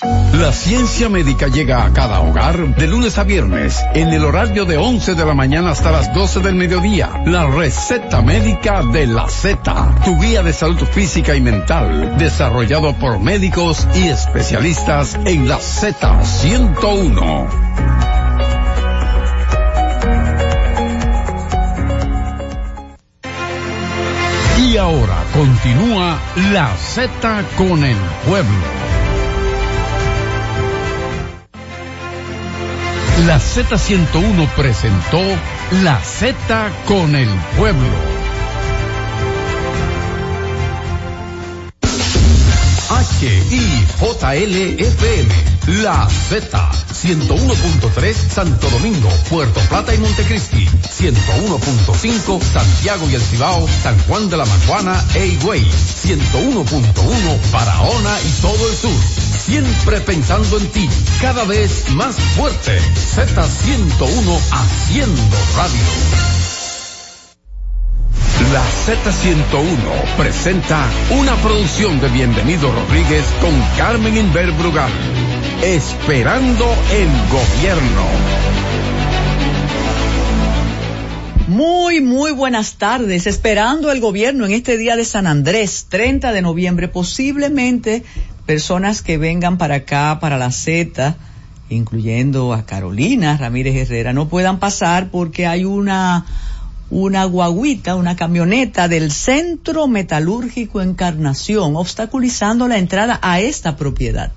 La 0.02 0.52
ciencia 0.52 1.08
médica 1.08 1.48
llega 1.48 1.86
a 1.86 1.92
cada 1.94 2.20
hogar 2.20 2.76
de 2.76 2.86
lunes 2.86 3.16
a 3.16 3.24
viernes 3.24 3.82
en 3.94 4.08
el 4.08 4.26
horario 4.26 4.66
de 4.66 4.76
11 4.76 5.14
de 5.14 5.24
la 5.24 5.32
mañana 5.32 5.70
hasta 5.70 5.90
las 5.90 6.12
12 6.12 6.40
del 6.40 6.54
mediodía. 6.54 7.22
La 7.24 7.46
receta 7.46 8.20
médica 8.20 8.82
de 8.82 9.06
la 9.06 9.26
Z, 9.26 9.94
tu 10.04 10.20
guía 10.20 10.42
de 10.42 10.52
salud 10.52 10.84
física 10.84 11.34
y 11.34 11.40
mental, 11.40 12.18
desarrollado 12.18 12.94
por 12.96 13.20
médicos 13.20 13.88
y 13.94 14.08
especialistas 14.08 15.14
en 15.24 15.48
la 15.48 15.56
Z101. 15.56 17.48
Y 24.58 24.76
ahora 24.76 25.24
continúa 25.32 26.18
la 26.52 26.76
Z 26.76 27.44
con 27.56 27.82
el 27.82 27.96
pueblo. 28.26 28.95
La 33.24 33.38
Z101 33.38 34.46
presentó 34.54 35.22
La 35.82 35.98
Z 36.04 36.36
con 36.86 37.16
el 37.16 37.30
pueblo. 37.56 38.26
HIJLFM, 43.18 44.12
La 45.82 46.06
Z, 46.28 46.70
101.3 46.92 48.14
Santo 48.14 48.68
Domingo, 48.68 49.08
Puerto 49.30 49.60
Plata 49.70 49.94
y 49.94 49.98
Montecristi, 49.98 50.66
101.5 50.66 52.42
Santiago 52.42 53.08
y 53.08 53.14
El 53.14 53.22
Cibao, 53.22 53.66
San 53.82 53.98
Juan 54.00 54.28
de 54.28 54.36
la 54.36 54.44
Maguana 54.44 55.02
e 55.14 55.26
Higüey, 55.26 55.64
101.1 55.64 57.50
Barahona 57.50 58.20
y 58.20 58.28
todo 58.42 58.68
el 58.68 58.76
sur. 58.76 58.92
Siempre 59.46 60.00
pensando 60.00 60.58
en 60.58 60.66
ti, 60.72 60.88
cada 61.22 61.44
vez 61.44 61.88
más 61.90 62.16
fuerte. 62.16 62.80
Z101 62.80 64.40
haciendo 64.50 65.36
radio. 65.56 65.80
La 68.52 68.64
Z101 68.64 70.16
presenta 70.16 70.84
una 71.10 71.36
producción 71.36 72.00
de 72.00 72.08
Bienvenido 72.08 72.72
Rodríguez 72.72 73.24
con 73.40 73.52
Carmen 73.78 74.16
Inver 74.16 74.50
Brugal. 74.50 74.90
Esperando 75.62 76.64
el 76.90 77.08
gobierno. 77.30 78.02
Muy, 81.46 82.00
muy 82.00 82.32
buenas 82.32 82.78
tardes. 82.78 83.28
Esperando 83.28 83.92
el 83.92 84.00
gobierno 84.00 84.44
en 84.44 84.50
este 84.50 84.76
día 84.76 84.96
de 84.96 85.04
San 85.04 85.28
Andrés, 85.28 85.86
30 85.88 86.32
de 86.32 86.42
noviembre, 86.42 86.88
posiblemente 86.88 88.02
personas 88.46 89.02
que 89.02 89.18
vengan 89.18 89.58
para 89.58 89.76
acá, 89.76 90.18
para 90.20 90.38
la 90.38 90.52
Z, 90.52 91.16
incluyendo 91.68 92.54
a 92.54 92.64
Carolina 92.64 93.36
Ramírez 93.36 93.74
Herrera, 93.76 94.12
no 94.12 94.28
puedan 94.28 94.60
pasar 94.60 95.10
porque 95.10 95.46
hay 95.46 95.64
una, 95.64 96.24
una 96.88 97.24
guaguita, 97.24 97.96
una 97.96 98.14
camioneta 98.14 98.86
del 98.86 99.10
Centro 99.10 99.88
Metalúrgico 99.88 100.80
Encarnación, 100.80 101.76
obstaculizando 101.76 102.68
la 102.68 102.78
entrada 102.78 103.18
a 103.20 103.40
esta 103.40 103.76
propiedad. 103.76 104.32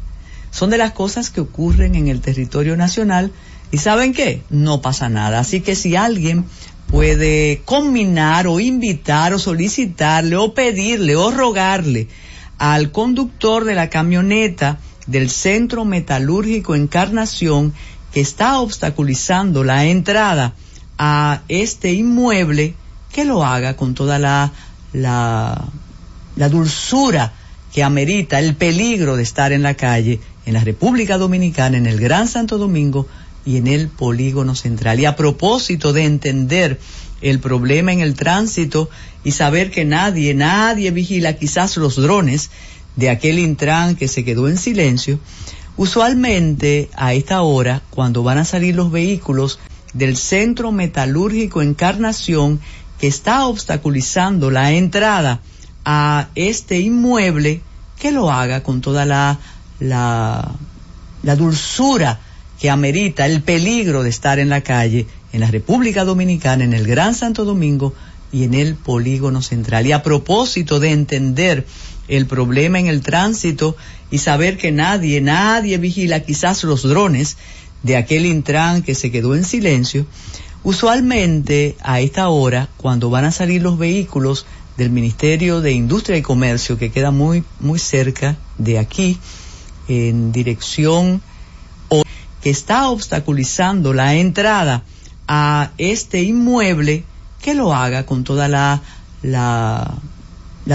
Son 0.50 0.72
de 0.72 0.80
las 0.80 0.94
cosas 0.94 1.30
que 1.30 1.42
ocurren 1.42 1.94
en 1.94 2.08
el 2.08 2.22
territorio 2.22 2.76
nacional 2.76 3.32
y 3.72 3.78
¿saben 3.78 4.14
qué? 4.14 4.42
No 4.50 4.82
pasa 4.82 5.08
nada. 5.10 5.40
Así 5.40 5.62
que 5.62 5.76
si 5.76 5.96
alguien 5.96 6.46
puede 6.88 7.62
combinar 7.66 8.48
o 8.48 8.60
invitar 8.60 9.36
o 9.36 9.38
solicitarle 9.38 10.36
o 10.36 10.56
pedirle 10.56 11.16
o 11.16 11.30
rogarle 11.30 12.08
al 12.60 12.92
conductor 12.92 13.64
de 13.64 13.74
la 13.74 13.90
camioneta 13.90 14.78
del 15.08 15.30
Centro 15.30 15.86
Metalúrgico 15.86 16.76
Encarnación 16.76 17.74
que 18.14 18.22
está 18.22 18.60
obstaculizando 18.60 19.64
la 19.64 19.86
entrada 19.86 20.54
a 20.98 21.42
este 21.48 21.94
inmueble, 21.94 22.76
que 23.12 23.26
lo 23.26 23.46
haga 23.46 23.76
con 23.76 23.96
toda 23.96 24.20
la, 24.20 24.52
la, 24.94 25.66
la 26.36 26.50
dulzura 26.50 27.34
que 27.74 27.84
amerita 27.84 28.40
el 28.40 28.56
peligro 28.56 29.16
de 29.16 29.24
estar 29.24 29.52
en 29.52 29.64
la 29.64 29.76
calle 29.76 30.20
en 30.46 30.54
la 30.54 30.64
República 30.64 31.18
Dominicana, 31.18 31.78
en 31.78 31.86
el 31.86 32.00
Gran 32.00 32.28
Santo 32.28 32.58
Domingo 32.58 33.08
y 33.46 33.58
en 33.58 33.68
el 33.68 33.88
Polígono 33.88 34.56
Central. 34.56 35.00
Y 35.00 35.06
a 35.06 35.16
propósito 35.16 35.94
de 35.94 36.06
entender 36.06 36.80
el 37.22 37.40
problema 37.40 37.92
en 37.92 38.02
el 38.02 38.16
tránsito 38.16 38.90
y 39.24 39.32
saber 39.32 39.72
que 39.72 39.86
nadie, 39.86 40.34
nadie 40.34 40.92
vigila 40.92 41.34
quizás 41.34 41.78
los 41.78 41.96
drones 41.96 42.50
de 42.96 43.10
aquel 43.10 43.40
Intran 43.40 43.96
que 43.96 44.08
se 44.08 44.24
quedó 44.24 44.48
en 44.48 44.58
silencio, 44.58 45.20
usualmente 45.78 46.90
a 46.96 47.14
esta 47.14 47.42
hora, 47.42 47.82
cuando 47.90 48.24
van 48.24 48.38
a 48.38 48.46
salir 48.46 48.76
los 48.76 48.92
vehículos 48.92 49.60
del 49.94 50.18
Centro 50.18 50.72
Metalúrgico 50.72 51.62
Encarnación, 51.62 52.60
que 53.00 53.08
está 53.08 53.46
obstaculizando 53.46 54.52
la 54.52 54.72
entrada 54.74 55.42
a 55.86 56.30
este 56.36 56.80
inmueble, 56.80 57.62
que 57.98 58.12
lo 58.12 58.32
haga 58.32 58.62
con 58.64 58.82
toda 58.82 59.06
la, 59.06 59.40
la, 59.80 60.52
la 61.24 61.36
dulzura 61.36 62.20
que 62.60 62.70
amerita 62.70 63.26
el 63.26 63.42
peligro 63.42 64.04
de 64.04 64.10
estar 64.10 64.40
en 64.40 64.50
la 64.50 64.62
calle 64.62 65.08
en 65.32 65.40
la 65.40 65.52
República 65.52 66.06
Dominicana, 66.06 66.64
en 66.64 66.74
el 66.74 66.88
Gran 66.88 67.16
Santo 67.16 67.46
Domingo 67.46 67.94
y 68.32 68.44
en 68.44 68.54
el 68.54 68.76
Polígono 68.76 69.42
Central. 69.42 69.88
Y 69.88 69.92
a 69.92 70.04
propósito 70.04 70.80
de 70.80 70.92
entender 70.92 71.66
el 72.08 72.26
problema 72.26 72.80
en 72.80 72.88
el 72.88 73.02
tránsito 73.02 73.76
y 74.12 74.18
saber 74.20 74.58
que 74.58 74.72
nadie, 74.72 75.22
nadie 75.22 75.78
vigila 75.78 76.22
quizás 76.22 76.64
los 76.64 76.84
drones 76.84 77.38
de 77.84 77.96
aquel 77.96 78.26
Intran 78.26 78.82
que 78.82 78.96
se 78.96 79.12
quedó 79.12 79.36
en 79.36 79.46
silencio, 79.46 80.06
usualmente 80.64 81.78
a 81.82 82.02
esta 82.02 82.30
hora, 82.30 82.70
cuando 82.78 83.10
van 83.10 83.26
a 83.26 83.32
salir 83.32 83.62
los 83.62 83.78
vehículos 83.78 84.46
del 84.78 84.90
Ministerio 84.90 85.62
de 85.62 85.72
Industria 85.72 86.18
y 86.18 86.22
Comercio, 86.22 86.78
que 86.78 86.92
queda 86.92 87.12
muy, 87.12 87.44
muy 87.60 87.80
cerca 87.80 88.38
de 88.58 88.80
aquí, 88.80 89.18
en 89.88 90.32
dirección 90.32 91.22
que 92.42 92.50
está 92.50 92.90
obstaculizando 92.90 93.94
la 93.94 94.16
entrada 94.16 94.84
a 95.32 95.74
este 95.78 96.24
inmueble, 96.24 97.04
que 97.40 97.54
lo 97.54 97.74
haga 97.74 98.08
con 98.08 98.24
toda 98.24 98.48
la, 98.48 98.82
la, 99.22 100.00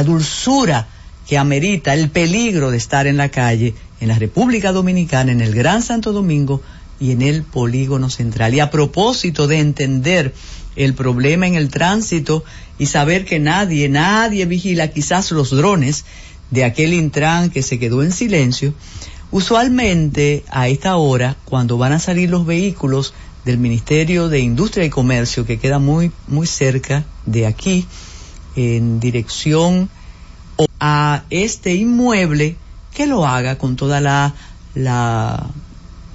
dulzura 0.05 0.86
que 1.26 1.36
amerita 1.36 1.93
el 1.93 2.09
peligro 2.09 2.70
de 2.70 2.76
estar 2.76 3.09
en 3.09 3.16
la 3.16 3.31
calle 3.31 3.74
en 4.01 4.09
la 4.09 4.18
República 4.18 4.70
Dominicana, 4.70 5.32
en 5.32 5.40
el 5.40 5.55
Gran 5.55 5.82
Santo 5.82 6.12
Domingo 6.12 6.62
y 7.01 7.10
en 7.10 7.22
el 7.22 7.43
Polígono 7.43 8.10
Central. 8.10 8.55
Y 8.55 8.60
a 8.60 8.70
propósito 8.70 9.48
de 9.48 9.59
entender 9.59 10.32
el 10.76 10.94
problema 10.94 11.48
en 11.48 11.56
el 11.56 11.68
tránsito 11.68 12.44
y 12.78 12.86
saber 12.86 13.24
que 13.24 13.40
nadie, 13.40 13.89
nadie 13.89 14.47
vigila 14.47 14.89
quizás 14.89 15.32
los 15.32 15.51
drones 15.51 16.05
de 16.51 16.64
aquel 16.64 16.93
Intran 16.93 17.51
que 17.51 17.62
se 17.62 17.81
quedó 17.81 18.05
en 18.05 18.12
silencio, 18.12 18.72
usualmente 19.32 20.44
a 20.48 20.68
esta 20.68 20.94
hora, 20.97 21.36
cuando 21.44 21.76
van 21.76 21.93
a 21.93 21.98
salir 21.98 22.31
los 22.31 22.47
vehículos 22.47 23.14
del 23.45 23.59
Ministerio 23.59 24.29
de 24.29 24.41
Industria 24.41 24.85
y 24.85 24.91
Comercio, 24.91 25.45
que 25.45 25.59
queda 25.59 25.79
muy, 25.79 26.11
muy 26.29 26.47
cerca 26.47 27.05
de 27.27 27.47
aquí, 27.47 27.87
en 28.57 29.01
dirección 29.01 29.91
a 30.81 31.25
este 31.31 31.75
inmueble, 31.75 32.57
que 32.95 33.07
lo 33.07 33.27
haga 33.27 33.59
con 33.59 33.77
toda 33.77 34.01
la, 34.01 34.35
la, 34.75 35.49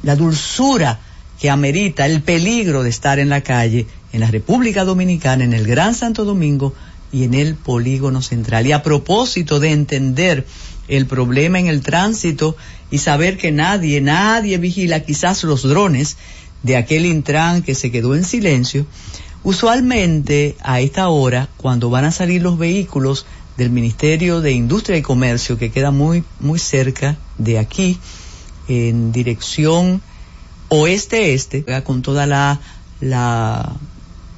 la 0.04 0.16
dulzura 0.16 1.00
que 1.40 1.50
amerita 1.50 2.06
el 2.06 2.22
peligro 2.22 2.84
de 2.84 2.90
estar 2.90 3.20
en 3.20 3.30
la 3.30 3.42
calle 3.42 3.88
en 4.12 4.22
la 4.22 4.32
República 4.32 4.86
Dominicana, 4.86 5.44
en 5.44 5.54
el 5.54 5.66
Gran 5.66 5.94
Santo 5.94 6.26
Domingo 6.26 6.74
y 7.12 7.24
en 7.24 7.34
el 7.34 7.56
Polígono 7.56 8.22
Central. 8.22 8.66
Y 8.68 8.72
a 8.72 8.84
propósito 8.84 9.60
de 9.60 9.72
entender 9.72 10.46
el 10.88 11.06
problema 11.06 11.60
en 11.60 11.68
el 11.68 11.82
tránsito 11.82 12.56
y 12.90 12.98
saber 13.00 13.38
que 13.38 13.52
nadie, 13.52 14.02
nadie 14.02 14.58
vigila 14.58 15.02
quizás 15.02 15.44
los 15.44 15.64
drones 15.64 16.18
de 16.64 16.77
aquel 16.77 17.06
Intran 17.06 17.61
que 17.61 17.76
se 17.76 17.91
quedó 17.91 18.15
en 18.15 18.23
silencio, 18.23 18.86
usualmente 19.44 20.56
a 20.61 20.81
esta 20.81 21.10
hora, 21.10 21.49
cuando 21.57 21.90
van 21.90 22.06
a 22.06 22.11
salir 22.11 22.41
los 22.41 22.57
vehículos 22.57 23.26
del 23.57 23.69
Ministerio 23.69 24.41
de 24.41 24.52
Industria 24.52 24.98
y 24.98 25.02
Comercio, 25.02 25.57
que 25.57 25.72
queda 25.72 25.91
muy, 25.91 26.23
muy 26.40 26.60
cerca 26.60 27.18
de 27.38 27.60
aquí, 27.60 27.98
en 28.68 29.11
dirección 29.11 30.02
oeste-este, 30.69 31.65
con 31.84 32.02
toda 32.02 32.26
la, 32.26 32.60
la, 33.02 33.73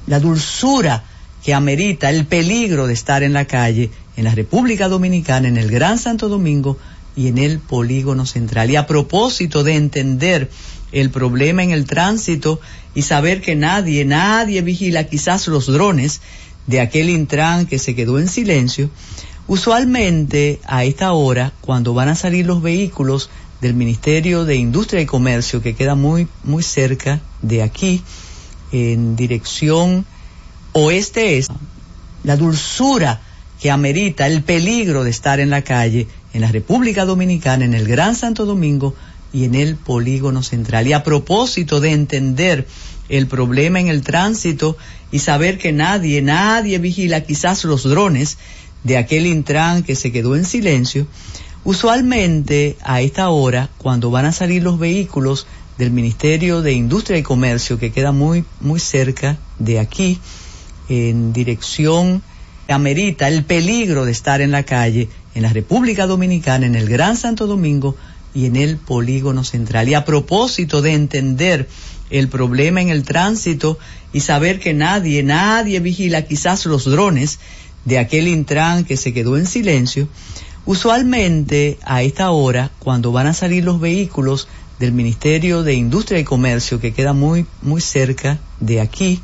la 0.06 0.20
dulzura 0.20 1.04
que 1.44 1.54
amerita 1.54 2.08
el 2.08 2.26
peligro 2.26 2.86
de 2.86 2.94
estar 2.94 3.22
en 3.22 3.32
la 3.32 3.44
calle 3.44 3.90
en 4.16 4.24
la 4.24 4.34
República 4.34 4.88
Dominicana, 4.88 5.48
en 5.48 5.56
el 5.56 5.70
Gran 5.70 5.98
Santo 5.98 6.28
Domingo 6.28 6.78
y 7.16 7.28
en 7.28 7.38
el 7.38 7.58
Polígono 7.58 8.26
Central. 8.26 8.70
Y 8.70 8.76
a 8.76 8.86
propósito 8.86 9.64
de 9.64 9.76
entender 9.76 10.50
el 10.92 11.10
problema 11.10 11.62
en 11.62 11.70
el 11.70 11.86
tránsito 11.86 12.60
y 12.94 13.02
saber 13.02 13.40
que 13.40 13.56
nadie, 13.56 14.04
nadie 14.04 14.62
vigila 14.62 15.04
quizás 15.04 15.48
los 15.48 15.66
drones 15.66 16.20
de 16.66 16.80
aquel 16.80 17.10
Intran 17.10 17.66
que 17.66 17.78
se 17.78 17.94
quedó 17.94 18.18
en 18.18 18.28
silencio, 18.28 18.90
usualmente 19.46 20.60
a 20.66 20.84
esta 20.84 21.12
hora, 21.12 21.52
cuando 21.60 21.94
van 21.94 22.08
a 22.08 22.14
salir 22.14 22.46
los 22.46 22.62
vehículos 22.62 23.30
del 23.60 23.74
Ministerio 23.74 24.44
de 24.44 24.56
Industria 24.56 25.00
y 25.00 25.06
Comercio, 25.06 25.62
que 25.62 25.74
queda 25.74 25.94
muy, 25.94 26.28
muy 26.44 26.62
cerca 26.62 27.20
de 27.40 27.62
aquí, 27.62 28.02
en 28.70 29.16
dirección 29.16 30.06
oeste-este, 30.72 31.54
la 32.24 32.36
dulzura 32.36 33.20
que 33.60 33.70
amerita 33.70 34.26
el 34.26 34.42
peligro 34.42 35.04
de 35.04 35.10
estar 35.10 35.40
en 35.40 35.50
la 35.50 35.62
calle 35.62 36.08
en 36.32 36.40
la 36.40 36.50
República 36.50 37.04
Dominicana, 37.04 37.64
en 37.64 37.74
el 37.74 37.86
Gran 37.86 38.16
Santo 38.16 38.46
Domingo 38.46 38.94
y 39.32 39.44
en 39.44 39.54
el 39.54 39.76
Polígono 39.76 40.42
Central. 40.42 40.86
Y 40.86 40.92
a 40.92 41.02
propósito 41.02 41.80
de 41.80 41.92
entender 41.92 42.66
el 43.08 43.26
problema 43.26 43.80
en 43.80 43.88
el 43.88 44.02
tránsito 44.02 44.76
y 45.10 45.18
saber 45.18 45.58
que 45.58 45.72
nadie, 45.72 46.22
nadie 46.22 46.78
vigila 46.78 47.22
quizás 47.22 47.64
los 47.64 47.84
drones 47.84 48.38
de 48.84 48.96
aquel 48.96 49.26
Intran 49.26 49.82
que 49.82 49.96
se 49.96 50.12
quedó 50.12 50.34
en 50.36 50.44
silencio, 50.44 51.06
usualmente 51.64 52.76
a 52.82 53.00
esta 53.00 53.28
hora, 53.30 53.70
cuando 53.78 54.10
van 54.10 54.24
a 54.24 54.32
salir 54.32 54.62
los 54.62 54.78
vehículos 54.78 55.46
del 55.78 55.90
Ministerio 55.90 56.62
de 56.62 56.72
Industria 56.72 57.18
y 57.18 57.22
Comercio, 57.22 57.78
que 57.78 57.92
queda 57.92 58.12
muy, 58.12 58.44
muy 58.60 58.80
cerca 58.80 59.38
de 59.58 59.78
aquí, 59.78 60.18
en 60.88 61.32
dirección 61.32 62.22
amerita 62.68 63.28
el 63.28 63.44
peligro 63.44 64.04
de 64.04 64.12
estar 64.12 64.40
en 64.40 64.50
la 64.50 64.62
calle 64.62 65.08
en 65.34 65.42
la 65.42 65.52
República 65.52 66.06
Dominicana, 66.06 66.66
en 66.66 66.74
el 66.74 66.88
Gran 66.88 67.16
Santo 67.16 67.46
Domingo 67.46 67.96
y 68.34 68.46
en 68.46 68.56
el 68.56 68.76
Polígono 68.76 69.44
Central. 69.44 69.88
Y 69.88 69.94
a 69.94 70.04
propósito 70.04 70.82
de 70.82 70.94
entender 70.94 71.68
el 72.10 72.28
problema 72.28 72.80
en 72.82 72.90
el 72.90 73.04
tránsito 73.04 73.78
y 74.12 74.20
saber 74.20 74.60
que 74.60 74.74
nadie, 74.74 75.22
nadie 75.22 75.80
vigila 75.80 76.22
quizás 76.22 76.66
los 76.66 76.84
drones 76.84 77.38
de 77.84 77.98
aquel 77.98 78.28
Intran 78.28 78.84
que 78.84 78.96
se 78.96 79.12
quedó 79.12 79.36
en 79.36 79.46
silencio, 79.46 80.08
usualmente 80.64 81.78
a 81.84 82.02
esta 82.02 82.30
hora, 82.30 82.70
cuando 82.78 83.12
van 83.12 83.26
a 83.26 83.34
salir 83.34 83.64
los 83.64 83.80
vehículos 83.80 84.48
del 84.78 84.92
Ministerio 84.92 85.62
de 85.62 85.74
Industria 85.74 86.20
y 86.20 86.24
Comercio, 86.24 86.80
que 86.80 86.92
queda 86.92 87.12
muy, 87.12 87.46
muy 87.62 87.80
cerca 87.80 88.38
de 88.60 88.80
aquí, 88.80 89.20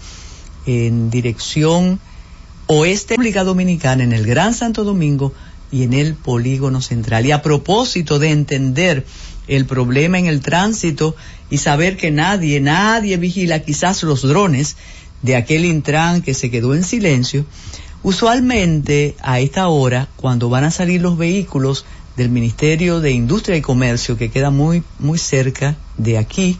en 0.67 1.11
dirección 1.11 2.01
oeste 2.67 3.15
República 3.15 3.45
Dominicana, 3.45 4.05
en 4.05 4.13
el 4.13 4.27
Gran 4.27 4.55
Santo 4.55 4.85
Domingo 4.85 5.33
y 5.71 5.83
en 5.83 5.93
el 5.93 6.15
Polígono 6.15 6.81
Central. 6.81 7.27
Y 7.27 7.33
a 7.33 7.43
propósito 7.43 8.19
de 8.19 8.31
entender 8.31 9.05
el 9.47 9.67
problema 9.67 10.19
en 10.19 10.27
el 10.27 10.41
tránsito 10.41 11.17
y 11.51 11.59
saber 11.59 11.97
que 11.97 12.11
nadie, 12.11 12.61
nadie 12.61 13.17
vigila 13.17 13.61
quizás 13.61 14.03
los 14.03 14.23
drones 14.23 14.77
de 15.23 15.37
aquel 15.37 15.65
Intran 15.65 16.23
que 16.23 16.35
se 16.35 16.51
quedó 16.51 16.75
en 16.75 16.85
silencio, 16.85 17.45
usualmente 18.03 19.17
a 19.21 19.41
esta 19.41 19.69
hora, 19.69 20.09
cuando 20.17 20.49
van 20.49 20.65
a 20.65 20.71
salir 20.71 21.01
los 21.01 21.19
vehículos 21.19 21.85
del 22.17 22.31
Ministerio 22.31 23.01
de 23.01 23.13
Industria 23.13 23.57
y 23.57 23.63
Comercio, 23.63 24.17
que 24.17 24.31
queda 24.31 24.51
muy, 24.51 24.83
muy 24.99 25.19
cerca 25.19 25.77
de 25.97 26.19
aquí, 26.19 26.59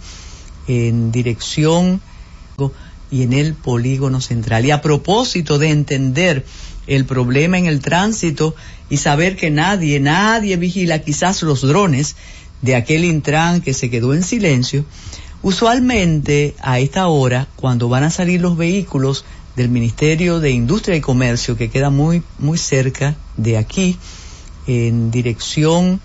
en 0.67 1.13
dirección 1.13 2.01
y 3.11 3.23
en 3.23 3.33
el 3.33 3.55
Polígono 3.55 4.21
Central. 4.21 4.67
Y 4.67 4.71
a 4.71 4.83
propósito 4.83 5.59
de 5.59 5.71
entender 5.71 6.45
el 6.89 7.05
problema 7.05 7.59
en 7.59 7.67
el 7.67 7.81
tránsito 7.81 8.57
y 8.91 8.97
saber 8.97 9.37
que 9.37 9.51
nadie, 9.51 10.01
nadie 10.01 10.57
vigila 10.57 11.01
quizás 11.01 11.43
los 11.43 11.63
drones 11.63 12.17
de 12.63 12.75
aquel 12.75 13.05
Intran 13.05 13.61
que 13.61 13.75
se 13.75 13.91
quedó 13.91 14.15
en 14.15 14.25
silencio, 14.25 14.85
usualmente 15.43 16.55
a 16.61 16.81
esta 16.81 17.07
hora, 17.07 17.47
cuando 17.57 17.89
van 17.89 18.05
a 18.05 18.11
salir 18.11 18.41
los 18.41 18.57
vehículos 18.57 19.25
del 19.55 19.69
Ministerio 19.69 20.41
de 20.41 20.51
Industria 20.51 20.97
y 20.97 21.01
Comercio, 21.01 21.57
que 21.57 21.71
queda 21.71 21.91
muy, 21.91 22.23
muy 22.39 22.59
cerca 22.59 23.17
de 23.37 23.59
aquí, 23.59 23.97
en 24.67 25.11
dirección 25.11 26.01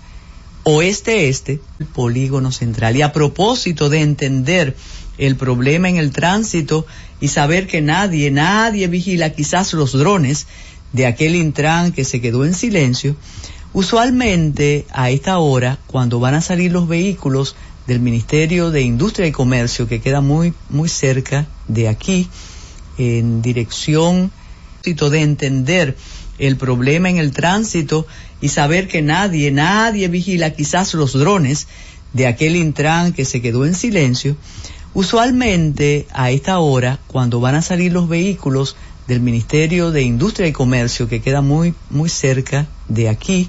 oeste-este, 0.64 1.60
el 1.78 1.86
polígono 1.86 2.52
central. 2.52 2.96
Y 2.96 3.02
a 3.02 3.12
propósito 3.12 3.90
de 3.90 4.00
entender 4.00 4.76
el 5.18 5.36
problema 5.36 5.88
en 5.88 5.96
el 5.96 6.10
tránsito 6.10 6.86
y 7.20 7.28
saber 7.28 7.66
que 7.66 7.80
nadie, 7.80 8.30
nadie 8.30 8.88
vigila 8.88 9.30
quizás 9.30 9.72
los 9.72 9.92
drones 9.92 10.46
de 10.94 11.04
aquel 11.04 11.36
Intran 11.36 11.92
que 11.92 12.04
se 12.04 12.22
quedó 12.22 12.46
en 12.46 12.54
silencio, 12.54 13.16
Usualmente 13.74 14.86
a 14.92 15.10
esta 15.10 15.38
hora, 15.38 15.80
cuando 15.88 16.20
van 16.20 16.34
a 16.34 16.40
salir 16.40 16.70
los 16.70 16.86
vehículos 16.86 17.56
del 17.88 17.98
Ministerio 17.98 18.70
de 18.70 18.82
Industria 18.82 19.26
y 19.26 19.32
Comercio, 19.32 19.88
que 19.88 20.00
queda 20.00 20.20
muy, 20.20 20.54
muy 20.70 20.88
cerca 20.88 21.48
de 21.66 21.88
aquí, 21.88 22.28
en 22.98 23.42
dirección 23.42 24.30
de 24.84 25.20
entender 25.20 25.96
el 26.38 26.56
problema 26.56 27.10
en 27.10 27.18
el 27.18 27.32
tránsito 27.32 28.06
y 28.40 28.48
saber 28.48 28.86
que 28.86 29.02
nadie, 29.02 29.50
nadie 29.50 30.06
vigila 30.06 30.50
quizás 30.50 30.94
los 30.94 31.12
drones 31.14 31.66
de 32.12 32.28
aquel 32.28 32.54
Intran 32.54 33.12
que 33.12 33.24
se 33.24 33.42
quedó 33.42 33.66
en 33.66 33.74
silencio, 33.74 34.36
usualmente 34.94 36.06
a 36.12 36.30
esta 36.30 36.60
hora, 36.60 37.00
cuando 37.08 37.40
van 37.40 37.56
a 37.56 37.62
salir 37.62 37.92
los 37.92 38.08
vehículos 38.08 38.76
del 39.06 39.20
Ministerio 39.20 39.90
de 39.90 40.02
Industria 40.02 40.48
y 40.48 40.52
Comercio, 40.52 41.08
que 41.08 41.20
queda 41.20 41.40
muy, 41.40 41.74
muy 41.90 42.08
cerca 42.08 42.66
de 42.88 43.08
aquí, 43.08 43.48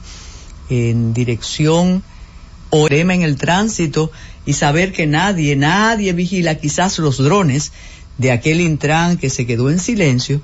en 0.69 1.13
dirección 1.13 2.03
o 2.69 2.87
en 2.89 3.21
el 3.21 3.37
tránsito 3.37 4.11
y 4.45 4.53
saber 4.53 4.91
que 4.91 5.07
nadie, 5.07 5.55
nadie 5.55 6.13
vigila 6.13 6.55
quizás 6.55 6.99
los 6.99 7.17
drones 7.17 7.71
de 8.17 8.31
aquel 8.31 8.61
Intran 8.61 9.17
que 9.17 9.29
se 9.29 9.45
quedó 9.45 9.69
en 9.69 9.79
silencio, 9.79 10.41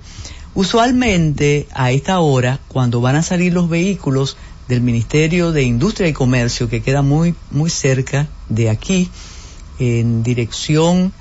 usualmente 0.53 1.67
a 1.73 1.91
esta 1.91 2.19
hora, 2.19 2.59
cuando 2.67 3.01
van 3.01 3.15
a 3.15 3.23
salir 3.23 3.53
los 3.53 3.69
vehículos 3.69 4.37
del 4.67 4.81
Ministerio 4.81 5.51
de 5.51 5.63
Industria 5.63 6.07
y 6.07 6.13
Comercio, 6.13 6.69
que 6.69 6.81
queda 6.81 7.01
muy, 7.01 7.35
muy 7.49 7.69
cerca 7.69 8.27
de 8.49 8.69
aquí, 8.69 9.09
en 9.79 10.23
dirección, 10.23 11.11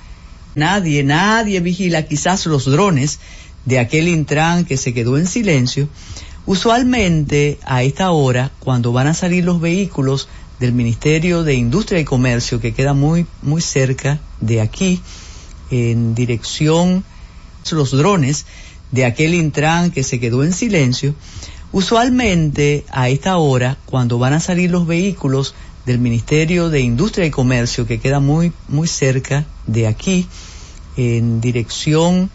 nadie, 0.55 1.03
nadie 1.03 1.61
vigila 1.61 2.03
quizás 2.03 2.47
los 2.47 2.67
drones 2.67 3.19
de 3.65 3.78
aquel 3.78 4.09
Intran 4.09 4.65
que 4.65 4.77
se 4.77 4.95
quedó 4.95 5.19
en 5.19 5.27
silencio, 5.27 5.89
usualmente 6.47 7.59
a 7.65 7.82
esta 7.82 8.11
hora, 8.11 8.51
cuando 8.59 8.93
van 8.93 9.07
a 9.07 9.15
salir 9.15 9.45
los 9.45 9.61
vehículos 9.61 10.28
del 10.59 10.73
Ministerio 10.73 11.43
de 11.43 11.55
Industria 11.55 12.01
y 12.01 12.05
Comercio, 12.05 12.61
que 12.61 12.74
queda 12.74 12.93
muy, 12.93 13.27
muy 13.43 13.62
cerca 13.62 14.20
de 14.41 14.61
aquí, 14.61 15.01
en 15.70 16.15
dirección 16.15 17.05
los 17.70 17.93
drones 17.93 18.47
de 18.91 19.05
aquel 19.05 19.35
Intran 19.35 19.91
que 19.91 20.03
se 20.03 20.19
quedó 20.19 20.43
en 20.43 20.53
silencio, 20.53 21.15
usualmente 21.73 22.85
a 22.91 23.09
esta 23.09 23.37
hora, 23.37 23.78
cuando 23.87 24.19
van 24.19 24.32
a 24.32 24.41
salir 24.41 24.70
los 24.70 24.87
vehículos 24.87 25.55
del 25.87 25.99
Ministerio 25.99 26.69
de 26.69 26.81
Industria 26.81 27.27
y 27.27 27.31
Comercio, 27.31 27.87
que 27.87 28.01
queda 28.01 28.19
muy, 28.19 28.53
muy 28.69 28.89
cerca 28.89 29.47
de 29.66 29.87
aquí, 29.87 30.27
en 30.97 31.41
dirección 31.41 32.31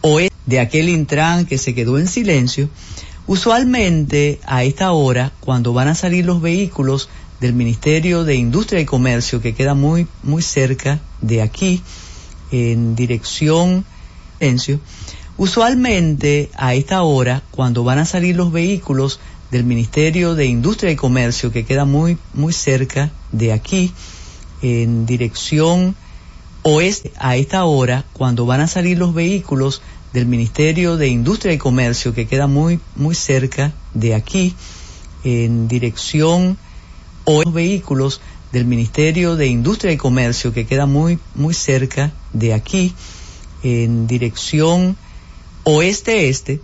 oeste 0.00 0.33
de 0.46 0.60
aquel 0.60 0.88
Intran 0.88 1.46
que 1.46 1.58
se 1.58 1.74
quedó 1.74 1.98
en 1.98 2.06
silencio, 2.06 2.68
usualmente 3.26 4.40
a 4.46 4.64
esta 4.64 4.92
hora, 4.92 5.32
cuando 5.40 5.72
van 5.72 5.88
a 5.88 5.94
salir 5.94 6.24
los 6.24 6.40
vehículos 6.40 7.08
del 7.40 7.54
Ministerio 7.54 8.24
de 8.24 8.36
Industria 8.36 8.80
y 8.80 8.84
Comercio, 8.84 9.40
que 9.40 9.54
queda 9.54 9.74
muy, 9.74 10.06
muy 10.22 10.42
cerca 10.42 11.00
de 11.20 11.42
aquí, 11.42 11.82
en 12.50 12.94
dirección 12.94 13.84
silencio, 14.38 14.80
usualmente 15.36 16.50
a 16.56 16.74
esta 16.74 17.02
hora, 17.02 17.42
cuando 17.50 17.82
van 17.82 17.98
a 17.98 18.04
salir 18.04 18.36
los 18.36 18.52
vehículos 18.52 19.20
del 19.50 19.64
Ministerio 19.64 20.34
de 20.34 20.46
Industria 20.46 20.92
y 20.92 20.96
Comercio, 20.96 21.50
que 21.50 21.64
queda 21.64 21.84
muy, 21.84 22.18
muy 22.34 22.52
cerca 22.52 23.10
de 23.32 23.52
aquí, 23.52 23.92
en 24.62 25.06
dirección 25.06 25.96
oeste, 26.62 27.12
a 27.18 27.36
esta 27.36 27.64
hora, 27.64 28.04
cuando 28.12 28.46
van 28.46 28.60
a 28.60 28.68
salir 28.68 28.98
los 28.98 29.14
vehículos 29.14 29.82
del 30.14 30.26
Ministerio 30.26 30.96
de 30.96 31.08
Industria 31.08 31.52
y 31.52 31.58
Comercio, 31.58 32.14
que 32.14 32.28
queda 32.28 32.46
muy, 32.46 32.78
muy 32.94 33.16
cerca 33.16 33.72
de 33.94 34.14
aquí, 34.14 34.54
en 35.24 35.66
dirección 35.66 36.56
o 37.24 37.42
los 37.42 37.52
vehículos 37.52 38.20
del 38.52 38.64
Ministerio 38.64 39.34
de 39.34 39.48
Industria 39.48 39.90
y 39.90 39.96
Comercio, 39.96 40.52
que 40.52 40.66
queda 40.66 40.86
muy, 40.86 41.18
muy 41.34 41.52
cerca 41.52 42.12
de 42.32 42.54
aquí, 42.54 42.94
en 43.64 44.06
dirección 44.06 44.96
oeste-este, 45.64 46.60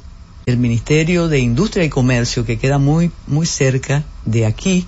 del 0.47 0.59
Ministerio 0.59 1.27
de 1.27 1.41
Industria 1.41 1.85
y 1.85 1.89
Comercio, 1.89 2.47
que 2.47 2.57
queda 2.57 2.79
muy, 2.79 3.11
muy 3.27 3.47
cerca 3.47 4.05
de 4.25 4.47
aquí, 4.47 4.87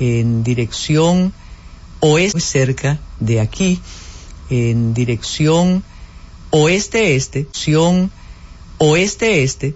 en 0.00 0.42
dirección 0.42 1.32
oeste, 2.00 2.38
muy 2.38 2.42
cerca 2.42 2.98
de 3.20 3.38
aquí, 3.38 3.80
en 4.50 4.94
dirección 4.94 5.84
oeste-este, 6.56 7.40
dirección 7.40 8.12
oeste-este, 8.78 9.74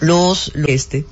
los, 0.00 0.54
los 0.54 0.68
este, 0.68 1.06